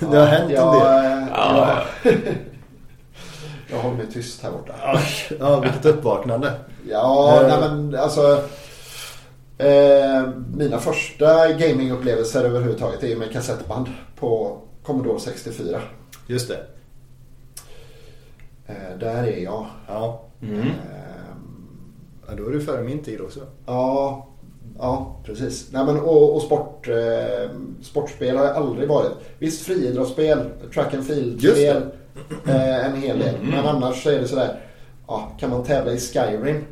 Det 0.10 0.16
har 0.18 0.26
hänt 0.26 0.42
en 0.42 0.48
del. 0.48 0.58
eh, 0.58 1.28
Ja. 1.34 1.78
Jag, 3.70 3.78
håller 3.78 3.96
mig 3.96 4.06
tyst 4.12 4.42
här 4.42 4.50
borta. 4.50 4.72
Ja, 5.40 5.60
vilket 5.60 5.86
uppvaknande. 5.86 6.52
Ja, 6.90 7.40
Eh. 7.42 7.48
nej 7.48 7.60
men 7.60 7.94
alltså. 7.94 8.40
Eh, 9.58 10.28
mina 10.54 10.78
första 10.78 11.52
gamingupplevelser 11.52 12.44
överhuvudtaget 12.44 13.02
är 13.02 13.08
ju 13.08 13.16
med 13.18 13.32
kassettband 13.32 13.86
på 14.16 14.58
Commodore 14.82 15.20
64. 15.20 15.80
Just 16.26 16.48
det. 16.48 16.66
Eh, 18.66 18.98
där 19.00 19.24
är 19.24 19.38
jag. 19.44 19.66
Ja. 19.88 20.24
Mm. 20.42 20.60
Eh, 20.60 20.66
ja, 22.26 22.34
då 22.36 22.46
är 22.46 22.50
du 22.50 22.60
före 22.60 22.82
min 22.82 23.02
tid 23.02 23.20
också. 23.20 23.40
ja, 23.66 24.26
ja, 24.78 25.16
precis. 25.24 25.68
Nej, 25.72 25.84
men, 25.84 26.00
och 26.00 26.34
och 26.36 26.42
sport, 26.42 26.88
eh, 26.88 27.50
sportspel 27.82 28.36
har 28.36 28.44
jag 28.44 28.56
aldrig 28.56 28.88
varit. 28.88 29.12
Visst 29.38 29.62
friidrottsspel, 29.62 30.50
track 30.74 30.94
and 30.94 31.06
field-spel, 31.06 31.82
eh, 32.46 32.86
en 32.86 32.96
hel 32.96 33.18
del. 33.18 33.34
Mm. 33.34 33.50
Men 33.50 33.66
annars 33.66 34.02
så 34.02 34.10
är 34.10 34.18
det 34.20 34.28
sådär, 34.28 34.60
ja, 35.06 35.32
kan 35.40 35.50
man 35.50 35.64
tävla 35.64 35.92
i 35.92 35.98
Skyrim 35.98 36.64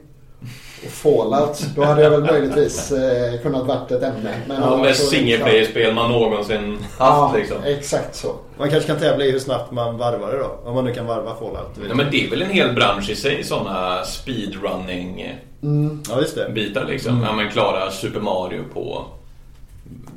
Fallout, 0.89 1.67
då 1.77 1.85
hade 1.85 2.03
jag 2.03 2.11
väl 2.11 2.21
möjligtvis 2.25 2.93
eh, 2.93 3.41
kunnat 3.43 3.67
varit 3.67 3.91
ett 3.91 4.03
ämne. 4.03 4.35
Men 4.49 4.63
Ja, 4.63 4.77
mest 4.77 5.09
single 5.09 5.39
player-spel 5.39 5.95
man 5.95 6.11
någonsin 6.11 6.79
haft 6.79 6.91
Ja, 6.99 7.33
liksom. 7.37 7.57
exakt 7.65 8.15
så. 8.17 8.35
Man 8.59 8.71
kanske 8.71 8.87
kan 8.87 8.99
tävla 8.99 9.25
i 9.25 9.31
hur 9.31 9.39
snabbt 9.39 9.73
man 9.73 9.99
varvar 9.99 10.33
det 10.33 10.39
då. 10.39 10.61
Om 10.71 10.75
man 10.75 10.85
nu 10.85 10.95
kan 10.95 11.07
varva 11.07 11.35
Fallout. 11.35 11.71
Ja, 11.89 11.95
men 11.95 12.07
det 12.11 12.27
är 12.27 12.31
väl 12.31 12.43
en 12.43 12.51
hel 12.51 12.75
bransch 12.75 13.11
i 13.11 13.17
sig, 13.17 13.45
sådana 13.45 14.05
speedrunning-bitar 14.05 15.39
Mm. 15.63 16.03
Ja, 16.11 16.21
just 16.21 16.35
det. 16.35 16.85
liksom. 16.89 17.13
Mm. 17.13 17.25
Ja, 17.25 17.33
men 17.33 17.51
klara 17.51 17.91
Super 17.91 18.21
Mario 18.21 18.63
på 18.75 19.05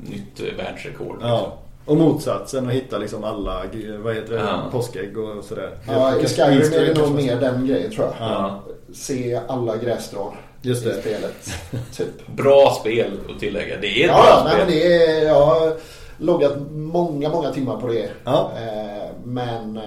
nytt 0.09 0.39
eh, 0.39 0.57
världsrekord. 0.57 1.13
Liksom. 1.15 1.29
Ja. 1.29 1.53
Och 1.85 1.97
motsatsen 1.97 2.67
att 2.67 2.73
hitta 2.73 2.97
liksom 2.97 3.23
alla, 3.23 3.61
vad 4.03 4.15
heter 4.15 4.33
det, 4.33 4.39
Ja. 4.39 4.61
påskägg 4.71 5.17
och 5.17 5.43
sådär. 5.43 5.69
Ja, 5.87 6.15
i 6.19 6.27
Skyrim 6.27 6.73
är 6.73 6.85
det 6.93 7.01
nog 7.01 7.11
mer 7.15 7.35
den 7.41 7.67
grejen 7.67 7.91
tror 7.91 8.05
jag. 8.19 8.29
Ja. 8.29 8.59
Se 8.93 9.39
alla 9.47 9.77
grässtrån 9.77 10.33
Just 10.65 10.85
i 10.85 10.89
det. 10.89 11.01
spelet. 11.01 11.53
Typ. 11.97 12.27
Bra 12.27 12.77
spel 12.79 13.11
att 13.33 13.39
tillägga. 13.39 13.77
Det 13.81 13.87
är 14.03 14.09
ett 14.09 14.15
Ja, 14.17 14.23
bra 14.23 14.41
nej, 14.43 14.53
spel. 14.53 14.65
men 14.65 14.67
det 14.67 15.03
är, 15.05 15.25
jag 15.25 15.45
har 15.45 15.73
loggat 16.17 16.53
många, 16.71 17.29
många 17.29 17.51
timmar 17.51 17.77
på 17.77 17.87
det. 17.87 18.09
Ja. 18.23 18.51
Eh, 18.57 19.09
men 19.25 19.77
eh, 19.77 19.83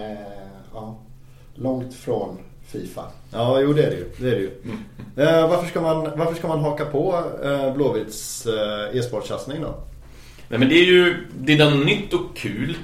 ja, 0.75 0.99
långt 1.55 1.95
från 1.95 2.39
Fifa. 2.67 3.03
Ja, 3.33 3.61
jo 3.61 3.73
det 3.73 3.83
är 3.83 3.91
det 3.91 3.97
ju. 3.97 4.11
Det 4.19 4.29
är 4.29 4.31
det 4.35 4.41
ju. 4.41 4.51
Eh, 5.27 5.49
varför, 5.51 5.67
ska 5.69 5.81
man, 5.81 6.11
varför 6.17 6.35
ska 6.35 6.49
man 6.49 6.61
haka 6.61 6.85
på 6.85 7.23
eh, 7.45 7.75
Blåvitts 7.75 8.47
eh, 8.47 8.99
e-sportsatsning 8.99 9.61
då? 9.63 9.75
Nej, 10.49 10.59
men 10.59 10.69
det 10.69 10.75
är 10.75 10.85
ju 10.85 11.27
det 11.39 11.53
är 11.53 11.71
något 11.71 11.87
nytt 11.87 12.13
och 12.15 12.37
kul 12.37 12.77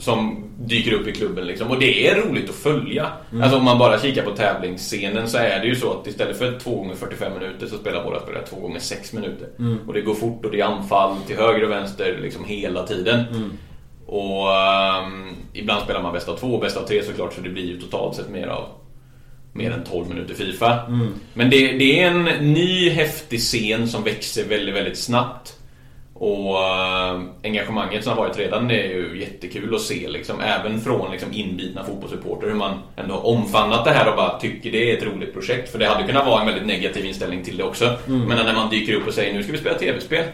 som 0.00 0.44
dyker 0.58 0.92
upp 0.92 1.06
i 1.06 1.12
klubben 1.12 1.46
liksom. 1.46 1.70
Och 1.70 1.78
det 1.78 2.08
är 2.08 2.14
roligt 2.14 2.50
att 2.50 2.56
följa. 2.56 3.06
Mm. 3.30 3.42
Alltså 3.42 3.58
om 3.58 3.64
man 3.64 3.78
bara 3.78 3.98
kikar 3.98 4.22
på 4.22 4.30
tävlingsscenen 4.30 5.28
så 5.28 5.38
är 5.38 5.60
det 5.60 5.66
ju 5.66 5.76
så 5.76 5.92
att 5.92 6.06
istället 6.06 6.38
för 6.38 6.58
2 6.58 6.76
gånger 6.76 6.94
45 6.94 7.32
minuter 7.32 7.66
så 7.66 7.76
spelar 7.76 8.04
båda 8.04 8.20
spelare 8.20 8.46
2 8.46 8.56
gånger 8.56 8.80
6 8.80 9.12
minuter. 9.12 9.48
Mm. 9.58 9.78
Och 9.86 9.94
det 9.94 10.00
går 10.00 10.14
fort 10.14 10.44
och 10.44 10.50
det 10.50 10.60
är 10.60 10.64
anfall 10.64 11.16
till 11.26 11.36
höger 11.36 11.64
och 11.64 11.70
vänster 11.70 12.18
liksom 12.22 12.44
hela 12.44 12.86
tiden. 12.86 13.24
Mm. 13.34 13.50
Och 14.06 14.56
ehm, 14.56 15.36
ibland 15.52 15.82
spelar 15.82 16.02
man 16.02 16.12
bäst 16.12 16.28
av 16.28 16.36
två 16.36 16.46
och 16.46 16.60
bäst 16.60 16.76
av 16.76 16.82
tre 16.82 17.02
såklart 17.02 17.32
så 17.32 17.40
det 17.40 17.48
blir 17.48 17.66
ju 17.66 17.80
totalt 17.80 18.16
sett 18.16 18.30
mer 18.30 18.46
av 18.46 18.68
mer 19.52 19.70
än 19.70 19.84
12 19.84 20.08
minuter 20.08 20.34
Fifa. 20.34 20.86
Mm. 20.86 21.08
Men 21.34 21.50
det, 21.50 21.72
det 21.72 22.00
är 22.00 22.10
en 22.10 22.52
ny 22.54 22.90
häftig 22.90 23.40
scen 23.40 23.88
som 23.88 24.04
växer 24.04 24.44
väldigt, 24.48 24.74
väldigt 24.74 24.98
snabbt. 24.98 25.59
Och 26.20 26.58
eh, 26.58 27.20
engagemanget 27.44 28.04
som 28.04 28.12
har 28.12 28.24
varit 28.24 28.38
redan 28.38 28.68
det 28.68 28.74
är 28.74 28.88
ju 28.88 29.20
jättekul 29.20 29.74
att 29.74 29.80
se 29.80 30.08
liksom, 30.08 30.40
även 30.40 30.80
från 30.80 31.12
liksom, 31.12 31.32
inbitna 31.32 31.84
fotbollssupporter 31.84 32.46
hur 32.46 32.54
man 32.54 32.78
ändå 32.96 33.14
har 33.14 33.26
omfamnat 33.26 33.84
det 33.84 33.90
här 33.90 34.10
och 34.10 34.16
bara 34.16 34.38
tycker 34.38 34.72
det 34.72 34.90
är 34.90 34.96
ett 34.96 35.04
roligt 35.04 35.32
projekt. 35.32 35.72
För 35.72 35.78
det 35.78 35.86
hade 35.86 36.06
kunnat 36.06 36.26
vara 36.26 36.40
en 36.40 36.46
väldigt 36.46 36.66
negativ 36.66 37.04
inställning 37.06 37.44
till 37.44 37.56
det 37.56 37.64
också. 37.64 37.96
Men 38.06 38.28
när 38.28 38.54
man 38.54 38.70
dyker 38.70 38.94
upp 38.94 39.06
och 39.06 39.14
säger 39.14 39.34
nu 39.34 39.42
ska 39.42 39.52
vi 39.52 39.58
spela 39.58 39.78
tv-spel. 39.78 40.24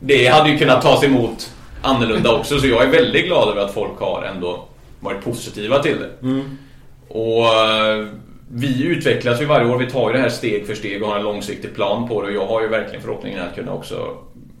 Det 0.00 0.26
hade 0.26 0.50
ju 0.50 0.58
kunnat 0.58 0.82
tas 0.82 1.04
emot 1.04 1.52
annorlunda 1.82 2.32
också 2.32 2.58
så 2.58 2.66
jag 2.66 2.82
är 2.82 2.88
väldigt 2.88 3.26
glad 3.26 3.48
över 3.48 3.64
att 3.64 3.74
folk 3.74 3.98
har 3.98 4.22
ändå 4.22 4.64
varit 5.00 5.24
positiva 5.24 5.78
till 5.78 5.96
det. 5.98 6.26
Mm. 6.26 6.58
Och 7.08 7.46
eh, 7.46 8.06
vi 8.52 8.84
utvecklas 8.84 9.40
ju 9.40 9.44
varje 9.44 9.66
år. 9.66 9.78
Vi 9.78 9.90
tar 9.90 10.10
ju 10.10 10.16
det 10.16 10.22
här 10.22 10.28
steg 10.28 10.66
för 10.66 10.74
steg 10.74 11.02
och 11.02 11.08
har 11.08 11.16
en 11.16 11.24
långsiktig 11.24 11.74
plan 11.74 12.08
på 12.08 12.22
det. 12.22 12.28
Och 12.28 12.34
jag 12.34 12.46
har 12.46 12.62
ju 12.62 12.68
verkligen 12.68 13.02
förhoppningen 13.02 13.40
att 13.40 13.54
kunna 13.54 13.72
också 13.72 14.16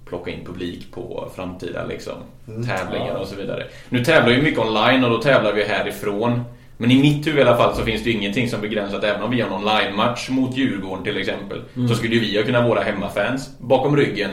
plocka 0.06 0.30
in 0.30 0.44
publik 0.44 0.92
på 0.92 1.30
framtida 1.36 1.86
liksom, 1.86 2.14
tävlingar 2.46 3.14
och 3.14 3.26
så 3.26 3.36
vidare. 3.36 3.66
Nu 3.88 4.04
tävlar 4.04 4.34
vi 4.34 4.42
mycket 4.42 4.60
online 4.60 5.04
och 5.04 5.10
då 5.10 5.18
tävlar 5.18 5.52
vi 5.52 5.64
härifrån. 5.64 6.44
Men 6.76 6.90
i 6.90 7.00
mitt 7.00 7.26
huvud 7.26 7.38
i 7.38 7.42
alla 7.42 7.56
fall 7.56 7.74
så 7.74 7.82
finns 7.82 8.04
det 8.04 8.10
ju 8.10 8.16
ingenting 8.16 8.48
som 8.48 8.60
begränsar 8.60 8.98
att 8.98 9.04
även 9.04 9.22
om 9.22 9.30
vi 9.30 9.40
har 9.40 9.48
en 9.48 9.54
online-match 9.54 10.28
mot 10.30 10.56
Djurgården 10.56 11.04
till 11.04 11.16
exempel 11.16 11.62
så 11.88 11.94
skulle 11.94 12.14
ju 12.14 12.20
vi 12.20 12.36
ha 12.36 12.44
kunnat 12.44 12.70
våra 12.70 12.80
hemmafans 12.80 13.58
bakom 13.58 13.96
ryggen 13.96 14.30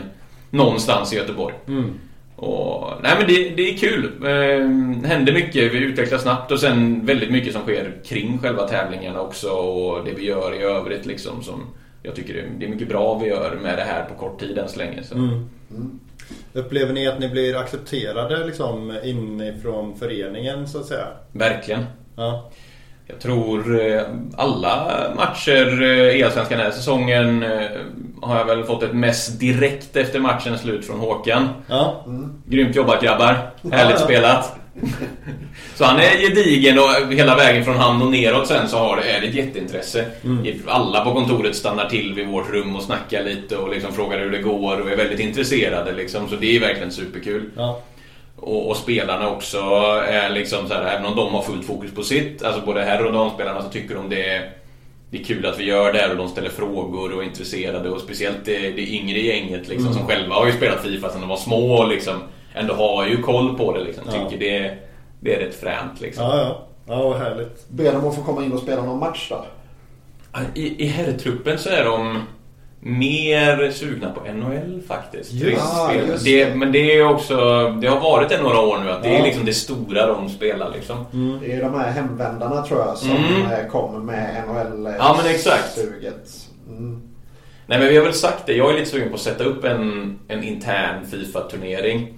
någonstans 0.50 1.14
i 1.14 1.16
Göteborg. 1.16 1.56
Mm. 1.68 1.94
Och, 2.36 2.94
nej 3.04 3.16
men 3.18 3.28
det, 3.28 3.50
det 3.50 3.70
är 3.70 3.78
kul. 3.78 4.12
Eh, 4.24 5.10
händer 5.10 5.34
mycket, 5.34 5.74
vi 5.74 5.78
utvecklas 5.78 6.22
snabbt 6.22 6.52
och 6.52 6.60
sen 6.60 7.06
väldigt 7.06 7.32
mycket 7.32 7.54
som 7.54 7.62
sker 7.62 7.94
kring 8.06 8.40
själva 8.40 8.68
tävlingarna 8.68 9.22
också 9.22 9.50
och 9.50 10.06
det 10.06 10.12
vi 10.14 10.26
gör 10.26 10.56
i 10.56 10.64
övrigt 10.64 11.06
liksom 11.06 11.44
som 11.44 11.64
jag 12.04 12.16
tycker 12.16 12.34
det, 12.60 12.66
är 12.66 12.70
mycket 12.70 12.88
bra 12.88 13.20
vi 13.20 13.28
gör 13.28 13.56
med 13.56 13.78
det 13.78 13.84
här 13.84 14.04
på 14.04 14.14
kort 14.16 14.40
tid 14.40 14.58
än 14.58 14.70
så 14.70 14.80
länge. 14.80 15.04
Så. 15.04 15.16
Mm. 15.16 15.50
Upplever 16.54 16.94
ni 16.94 17.08
att 17.08 17.20
ni 17.20 17.30
blir 17.30 17.58
accepterade 17.58 18.46
liksom 18.46 18.98
inifrån 19.04 19.96
föreningen 20.00 20.68
så 20.68 20.80
att 20.80 20.86
säga? 20.86 21.08
Verkligen. 21.32 21.86
Ja. 22.16 22.52
Jag 23.08 23.20
tror 23.20 23.82
eh, 23.82 24.02
alla 24.38 25.04
matcher 25.16 25.82
eh, 25.82 25.90
i 25.90 26.24
Allsvenskan 26.24 26.58
den 26.58 26.68
här 26.68 26.74
säsongen 26.74 27.44
eh, 27.44 27.70
har 28.22 28.38
jag 28.38 28.46
väl 28.46 28.64
fått 28.64 28.84
ett 28.84 28.94
mess 28.94 29.28
direkt 29.28 29.96
efter 29.96 30.20
matchen 30.20 30.54
är 30.54 30.58
slut 30.58 30.86
från 30.86 31.00
Håkan. 31.00 31.50
Ja. 31.68 32.06
Grymt 32.46 32.76
jobbat 32.76 33.02
grabbar. 33.02 33.52
Härligt 33.72 34.00
spelat. 34.06 34.61
Så 35.76 35.86
han 35.86 36.00
är 36.00 36.18
gedigen 36.18 36.80
och 36.80 37.14
hela 37.14 37.36
vägen 37.36 37.66
från 37.66 37.76
han 37.76 38.02
och 38.02 38.12
neråt 38.12 38.48
sen 38.48 38.68
så 38.68 38.78
har 38.78 38.98
det, 38.98 39.12
är 39.12 39.22
det 39.22 39.28
ett 39.28 39.36
jätteintresse. 39.36 40.06
Alla 40.68 41.06
på 41.06 41.14
kontoret 41.14 41.56
stannar 41.56 41.90
till 41.90 42.14
vid 42.14 42.28
vårt 42.28 42.50
rum 42.50 42.76
och 42.76 42.84
snackar 42.84 43.24
lite 43.24 43.58
och 43.58 43.70
liksom 43.70 43.94
frågar 43.94 44.20
hur 44.20 44.32
det 44.32 44.42
går 44.42 44.82
och 44.82 44.92
är 44.92 44.96
väldigt 44.96 45.20
intresserade 45.20 45.92
liksom. 45.92 46.30
Så 46.30 46.36
det 46.36 46.56
är 46.56 46.60
verkligen 46.60 46.92
superkul. 46.92 47.50
Ja. 47.56 47.82
Och, 48.36 48.70
och 48.70 48.78
spelarna 48.78 49.30
också 49.30 49.58
är 50.08 50.30
liksom 50.30 50.68
så 50.68 50.74
här, 50.74 50.96
även 50.96 51.06
om 51.06 51.16
de 51.16 51.34
har 51.34 51.42
fullt 51.42 51.66
fokus 51.66 51.92
på 51.92 52.04
sitt, 52.04 52.44
alltså 52.44 52.62
både 52.66 52.84
herr 52.84 53.06
och 53.06 53.14
damspelarna 53.14 53.62
så 53.62 53.70
tycker 53.70 53.96
de 53.96 54.10
det 54.10 54.30
är, 54.30 54.52
det 55.10 55.20
är 55.20 55.24
kul 55.24 55.46
att 55.46 55.60
vi 55.60 55.64
gör 55.64 55.94
det 55.94 56.00
här 56.00 56.12
och 56.12 56.18
de 56.18 56.30
ställer 56.30 56.50
frågor 56.50 57.14
och 57.14 57.22
är 57.24 57.28
intresserade 57.28 57.90
och 57.90 58.02
speciellt 58.02 58.46
det, 58.46 58.60
det 58.60 58.82
yngre 58.82 59.20
gänget 59.20 59.68
liksom 59.68 59.94
som 59.94 60.08
själva 60.08 60.36
har 60.36 60.46
ju 60.46 60.52
spelat 60.52 60.84
Fifa 60.84 61.10
sedan 61.10 61.22
de 61.22 61.30
var 61.30 61.38
små 61.38 61.86
liksom 61.86 62.14
ändå 62.54 62.74
har 62.74 63.08
ju 63.08 63.22
koll 63.22 63.58
på 63.58 63.74
det 63.78 63.84
liksom. 63.84 64.04
Ja. 64.08 64.30
Tycker 64.30 64.46
det, 64.46 64.78
det 65.20 65.36
är 65.36 65.40
rätt 65.40 65.56
fränt 65.56 66.02
liksom. 66.02 66.24
Ja, 66.24 66.38
ja. 66.38 66.68
Ja, 66.88 67.10
vad 67.10 67.18
härligt. 67.20 67.70
Ber 67.70 67.92
dem 67.94 68.08
att 68.08 68.16
få 68.16 68.22
komma 68.24 68.44
in 68.44 68.54
och 68.54 68.60
spela 68.60 68.82
någon 68.84 69.00
match 69.00 69.28
då? 69.30 69.46
I, 70.56 70.84
I 70.84 70.88
herrtruppen 70.88 71.58
så 71.58 71.70
är 71.70 71.86
de 71.86 72.20
mer 72.80 73.72
sugna 73.72 74.10
på 74.12 74.34
NHL 74.34 74.82
faktiskt. 74.88 75.32
Just 75.32 75.44
Turistspel. 75.46 76.06
det, 76.06 76.12
just 76.12 76.26
det, 76.26 76.56
men 76.56 76.72
det 76.72 76.98
är 76.98 77.04
också, 77.08 77.36
det 77.82 77.88
har 77.88 78.00
varit 78.00 78.30
det 78.30 78.42
några 78.42 78.60
år 78.60 78.78
nu 78.84 78.92
att 78.92 79.04
det 79.04 79.10
är 79.10 79.20
Ja. 79.20 79.26
liksom 79.26 79.46
det 79.46 79.54
stora 79.54 80.08
de 80.08 80.30
spelar 80.30 80.70
liksom. 80.74 81.06
Det 81.42 81.54
är 81.54 81.64
de 81.64 81.74
här 81.80 81.92
hemvändarna 81.92 82.62
tror 82.62 82.80
jag 82.80 82.98
som 82.98 83.10
Mm. 83.12 83.52
eh, 83.52 83.68
kommer 83.72 84.00
med 84.00 84.44
NHL-suget. 84.48 84.96
Ja, 85.00 85.20
men 85.24 85.32
exakt. 85.32 85.78
Mm. 86.70 87.02
Nej 87.68 87.80
men 87.80 87.88
vi 87.88 87.98
har 87.98 88.04
väl 88.04 88.14
sagt 88.14 88.46
det, 88.46 88.54
jag 88.54 88.70
är 88.74 88.74
lite 88.80 88.92
sugen 88.92 89.10
på 89.10 89.16
att 89.16 89.22
sätta 89.22 89.44
upp 89.44 89.64
en, 89.64 90.20
en 90.28 90.44
intern 90.44 91.06
Fifa-turnering. 91.06 92.14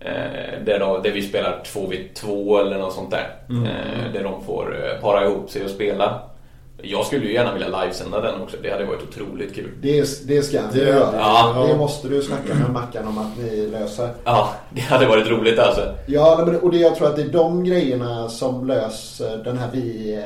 Eh, 0.00 0.64
där, 0.64 0.78
då, 0.78 0.98
där 1.04 1.10
vi 1.10 1.22
spelar 1.22 1.62
2v2 1.64 2.60
eller 2.60 2.78
något 2.78 2.92
sånt 2.94 3.10
där. 3.10 3.36
Eh, 3.50 4.12
där 4.12 4.24
de 4.24 4.44
får 4.44 4.76
eh, 4.94 5.00
para 5.02 5.24
ihop 5.24 5.50
sig 5.50 5.64
och 5.64 5.70
spela. 5.70 6.20
Jag 6.82 7.06
skulle 7.06 7.26
ju 7.26 7.32
gärna 7.32 7.52
vilja 7.52 7.68
livesända 7.80 8.20
den 8.20 8.40
också, 8.42 8.56
det 8.62 8.70
hade 8.70 8.84
varit 8.84 9.02
otroligt 9.02 9.54
kul. 9.54 9.70
Det, 9.82 10.26
det 10.28 10.42
ska 10.42 10.60
du 10.72 10.78
göra. 10.78 11.10
ja. 11.16 11.66
Det 11.68 11.76
måste 11.76 12.08
du 12.08 12.22
snacka 12.22 12.54
med 12.54 12.70
Mackan 12.70 13.08
om 13.08 13.18
att 13.18 13.38
ni 13.38 13.66
löser. 13.66 14.08
Ja, 14.24 14.54
det 14.70 14.80
hade 14.80 15.06
varit 15.06 15.28
roligt 15.30 15.58
alltså. 15.58 15.94
Ja, 16.06 16.42
men- 16.46 16.60
och 16.60 16.70
det, 16.70 16.78
jag 16.78 16.94
tror 16.96 17.08
att 17.08 17.16
det 17.16 17.22
är 17.22 17.28
de 17.28 17.64
grejerna 17.64 18.28
som 18.28 18.66
löser 18.66 19.36
den 19.44 19.58
här 19.58 19.68
vi... 19.72 20.14
eh, 20.14 20.22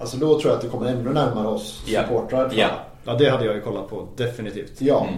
Alltså 0.00 0.16
då 0.16 0.26
tror 0.40 0.44
jag 0.50 0.54
att 0.56 0.62
det 0.62 0.68
kommer 0.68 0.86
ännu 0.86 1.10
närmare 1.12 1.48
oss 1.48 1.82
Ja. 1.86 2.02
supportrar. 2.02 2.50
Ja. 2.54 2.58
jag. 2.58 2.70
Ja, 3.04 3.14
det 3.18 3.28
hade 3.30 3.44
jag 3.44 3.54
ju 3.54 3.60
kollat 3.60 3.88
på. 3.90 4.08
Definitivt. 4.16 4.72
Ja. 4.78 5.00
Mm. 5.00 5.14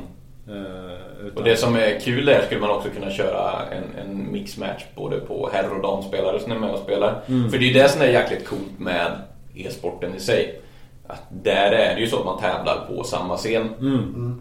Eh, 0.49 1.27
utan- 1.27 1.37
Och 1.39 1.45
det 1.45 1.57
som 1.57 1.77
är 1.77 2.01
kul 2.01 2.25
där 2.25 2.43
skulle 2.47 2.61
man 2.61 2.71
också 2.71 2.89
kunna 2.91 3.11
köra 3.11 3.53
en, 3.71 3.85
en 4.07 4.33
mixmatch 4.33 4.83
både 4.95 5.21
på 5.21 5.51
herr 5.53 5.73
och 5.77 5.83
damspelare 5.83 6.41
som 6.41 6.53
är 6.53 6.59
med 6.59 6.71
och 6.71 6.79
spelar. 6.79 7.21
För 7.51 7.59
det 7.59 7.65
är 7.65 7.69
ju 7.69 7.73
det 7.73 7.89
som 7.89 8.01
är 8.03 8.07
jäkligt 8.07 8.47
coolt 8.49 8.79
med 8.79 9.11
e-sporten 9.55 10.15
i 10.17 10.21
sig. 10.21 10.61
Att 11.07 11.23
där 11.31 11.73
är 11.73 11.95
det 11.95 12.01
ju 12.01 12.07
så 12.07 12.19
att 12.19 12.25
man 12.25 12.41
tävlar 12.41 12.87
på 12.89 13.05
samma 13.05 13.37
scen. 13.37 13.69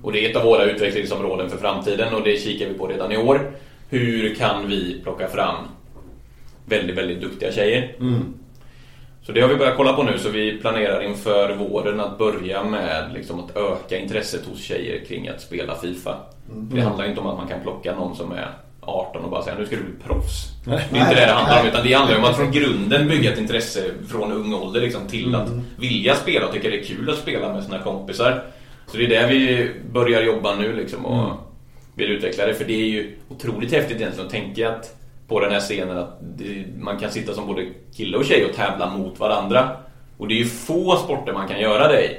Och 0.03 0.11
det 0.11 0.25
är 0.25 0.29
ett 0.29 0.35
av 0.35 0.43
våra 0.43 0.63
utvecklingsområden 0.63 1.49
för 1.49 1.57
framtiden 1.57 2.13
och 2.13 2.23
det 2.23 2.37
kikar 2.37 2.67
vi 2.67 2.73
på 2.73 2.87
redan 2.87 3.11
i 3.11 3.17
år. 3.17 3.51
Hur 3.89 4.35
kan 4.35 4.67
vi 4.67 5.01
plocka 5.03 5.27
fram 5.27 5.55
väldigt, 6.65 6.97
väldigt 6.97 7.21
duktiga 7.21 7.51
tjejer? 7.51 7.95
Så 9.25 9.31
det 9.31 9.41
har 9.41 9.47
vi 9.47 9.55
börjat 9.55 9.77
kolla 9.77 9.93
på 9.93 10.03
nu 10.03 10.17
så 10.17 10.29
vi 10.29 10.57
planerar 10.57 11.01
inför 11.01 11.55
våren 11.55 11.99
att 11.99 12.17
börja 12.17 12.63
med 12.63 13.12
liksom 13.13 13.39
att 13.39 13.57
öka 13.57 13.97
intresset 13.97 14.45
hos 14.45 14.62
tjejer 14.62 15.05
kring 15.05 15.27
att 15.27 15.41
spela 15.41 15.75
Fifa. 15.75 16.17
Det 16.45 16.81
handlar 16.81 17.05
inte 17.05 17.21
om 17.21 17.27
att 17.27 17.38
man 17.38 17.47
kan 17.47 17.62
plocka 17.62 17.95
någon 17.95 18.15
som 18.15 18.31
är 18.31 18.49
18 18.81 19.23
och 19.23 19.31
bara 19.31 19.43
säga 19.43 19.55
nu 19.59 19.65
ska 19.65 19.75
du 19.75 19.83
bli 19.83 19.93
proffs. 20.07 20.47
Det 20.65 20.71
är 20.71 21.01
inte 21.01 21.15
det 21.15 21.25
det 21.25 21.31
handlar 21.31 21.62
om 21.62 21.67
utan 21.67 21.83
det 21.83 21.93
handlar 21.93 22.17
om 22.17 22.23
att 22.23 22.38
från 22.38 22.51
grunden 22.51 23.07
bygga 23.07 23.31
ett 23.33 23.39
intresse 23.39 23.83
från 24.09 24.31
ung 24.31 24.53
ålder 24.53 24.81
liksom, 24.81 25.07
till 25.07 25.36
att 25.36 25.49
vilja 25.77 26.15
spela 26.15 26.45
och 26.45 26.53
tycka 26.53 26.69
det 26.69 26.79
är 26.79 26.83
kul 26.83 27.09
att 27.09 27.17
spela 27.17 27.53
med 27.53 27.63
sina 27.63 27.79
kompisar. 27.79 28.43
Så 28.88 28.97
det 28.97 29.05
är 29.05 29.09
där 29.09 29.27
vi 29.27 29.71
börjar 29.91 30.21
jobba 30.21 30.55
nu 30.55 30.75
liksom 30.75 31.05
och 31.05 31.31
vill 31.95 32.12
utveckla 32.12 32.45
det 32.45 32.53
för 32.53 32.65
det 32.65 32.73
är 32.73 32.88
ju 32.88 33.17
otroligt 33.29 33.71
häftigt 33.71 33.97
egentligen 33.97 34.25
att 34.25 34.31
tänka 34.31 34.69
att 34.69 34.95
på 35.33 35.39
den 35.39 35.51
här 35.51 35.59
scenen 35.59 35.97
att 35.97 36.17
det, 36.37 36.65
man 36.77 36.97
kan 36.97 37.11
sitta 37.11 37.33
som 37.33 37.47
både 37.47 37.65
kille 37.95 38.17
och 38.17 38.25
tjej 38.25 38.45
och 38.45 38.55
tävla 38.55 38.89
mot 38.89 39.19
varandra. 39.19 39.69
Och 40.17 40.27
det 40.27 40.33
är 40.33 40.37
ju 40.37 40.45
få 40.45 40.95
sporter 40.95 41.33
man 41.33 41.47
kan 41.47 41.59
göra 41.59 41.87
det 41.87 42.05
i. 42.05 42.15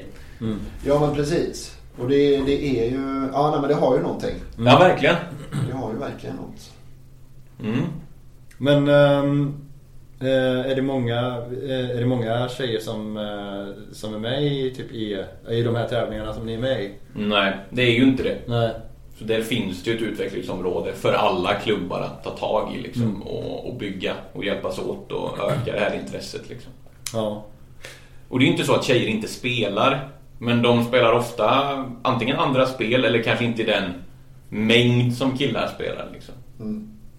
ja, 0.87 1.01
men 1.01 1.15
precis. 1.15 1.77
Och 1.99 2.09
det, 2.09 2.37
det 2.37 2.81
är 2.81 2.91
ju... 2.91 3.29
Ja, 3.33 3.51
nej, 3.51 3.61
men 3.61 3.69
det 3.69 3.75
har 3.75 3.97
ju 3.97 4.03
någonting. 4.03 4.35
Ja, 4.57 4.79
verkligen. 4.79 5.15
Det 5.69 5.77
har 5.77 5.93
ju 5.93 5.99
verkligen 5.99 6.37
något. 6.37 6.73
Mm. 7.63 7.85
Men 8.59 8.89
eh, 10.21 10.71
är, 10.71 10.75
det 10.75 10.83
många, 10.83 11.19
eh, 11.69 11.91
är 11.91 12.01
det 12.01 12.07
många 12.07 12.49
tjejer 12.49 12.81
som, 12.81 13.17
eh, 13.17 13.93
som 13.93 14.15
är 14.15 14.19
med 14.19 14.43
i, 14.43 14.75
typ 14.75 14.93
i, 14.93 15.25
i 15.51 15.63
de 15.63 15.75
här 15.75 15.89
tävlingarna 15.89 16.35
som 16.35 16.47
ni 16.47 16.55
är 16.55 16.59
med 16.59 16.83
i? 16.83 16.91
Nej, 17.13 17.57
det 17.71 17.83
är 17.83 17.93
ju 17.93 18.03
inte 18.03 18.23
det. 18.23 18.39
Nej. 18.47 18.71
Så 19.19 19.25
där 19.25 19.43
finns 19.43 19.83
det 19.83 19.91
ju 19.91 19.97
ett 19.97 20.03
utvecklingsområde 20.03 20.93
för 20.93 21.13
alla 21.13 21.55
klubbar 21.55 22.01
att 22.01 22.25
ta 22.25 22.31
tag 22.31 22.75
i 22.75 22.81
liksom, 22.83 23.23
och, 23.23 23.69
och 23.69 23.75
bygga 23.75 24.15
och 24.33 24.45
hjälpas 24.45 24.79
åt 24.79 25.13
och 25.13 25.39
öka 25.39 25.73
det 25.73 25.79
här 25.81 25.95
intresset. 26.03 26.49
Liksom. 26.49 26.73
Ja. 27.13 27.45
Och 28.29 28.39
det 28.39 28.45
är 28.45 28.47
ju 28.47 28.53
inte 28.53 28.65
så 28.65 28.75
att 28.75 28.85
tjejer 28.85 29.09
inte 29.09 29.29
spelar. 29.29 30.09
Men 30.39 30.63
de 30.63 30.85
spelar 30.85 31.13
ofta 31.13 31.47
antingen 32.03 32.37
andra 32.39 32.67
spel 32.67 33.05
eller 33.05 33.23
kanske 33.23 33.45
inte 33.45 33.63
i 33.63 33.67
den 33.67 33.91
mängd 34.49 35.15
som 35.15 35.39
killar 35.39 35.67
spelar. 35.75 36.09
Liksom. 36.13 36.35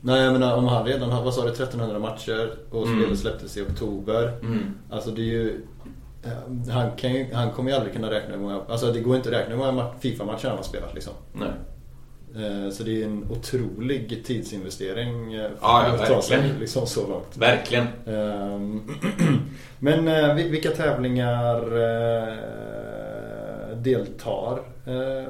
Nej 0.01 0.21
jag 0.23 0.33
menar 0.33 0.57
om 0.57 0.67
han 0.67 0.85
redan 0.85 1.09
har, 1.11 1.23
vad 1.23 1.33
sa 1.33 1.41
du, 1.43 1.49
1300 1.49 1.99
matcher 1.99 2.49
och 2.71 2.87
Mm. 2.87 2.99
spelet 3.01 3.19
släpptes 3.19 3.57
i 3.57 3.61
oktober. 3.61 4.37
Mm. 4.41 4.73
Alltså 4.91 5.11
det 5.11 5.21
är 5.21 5.25
ju... 5.25 5.61
eh, 6.23 6.71
Han, 6.73 6.91
kan 6.91 7.13
ju, 7.13 7.33
han 7.33 7.51
kommer 7.51 7.69
ju 7.71 7.75
aldrig 7.75 7.93
kunna 7.93 8.11
räkna 8.11 8.33
hur 8.35 8.41
många, 8.41 8.61
alltså 8.69 8.91
det 8.91 8.99
går 8.99 9.15
inte 9.15 9.29
att 9.29 9.35
räkna 9.35 9.55
hur 9.55 9.57
många 9.65 9.71
ma- 9.83 9.99
FIFA-matcher 9.99 10.47
han 10.47 10.57
har 10.57 10.63
spelat 10.63 10.93
liksom. 10.93 11.13
Nej. 11.33 11.49
Eh, 12.35 12.69
Så 12.71 12.83
det 12.83 13.01
är 13.01 13.05
en 13.05 13.25
otrolig 13.31 14.23
tidsinvestering 14.25 15.33
eh, 15.33 15.41
Ja, 15.41 15.49
ja, 15.87 15.93
att 16.03 16.07
ta 16.07 16.21
sig 16.21 16.39
liksom 16.59 16.87
så 16.87 17.07
långt. 17.07 17.37
Verkligen. 17.37 17.87
Ehm, 18.07 18.81
Men 19.79 20.07
eh, 20.07 20.35
vil- 20.35 20.49
vilka 20.51 20.69
tävlingar 20.69 21.61
deltar 23.75 24.59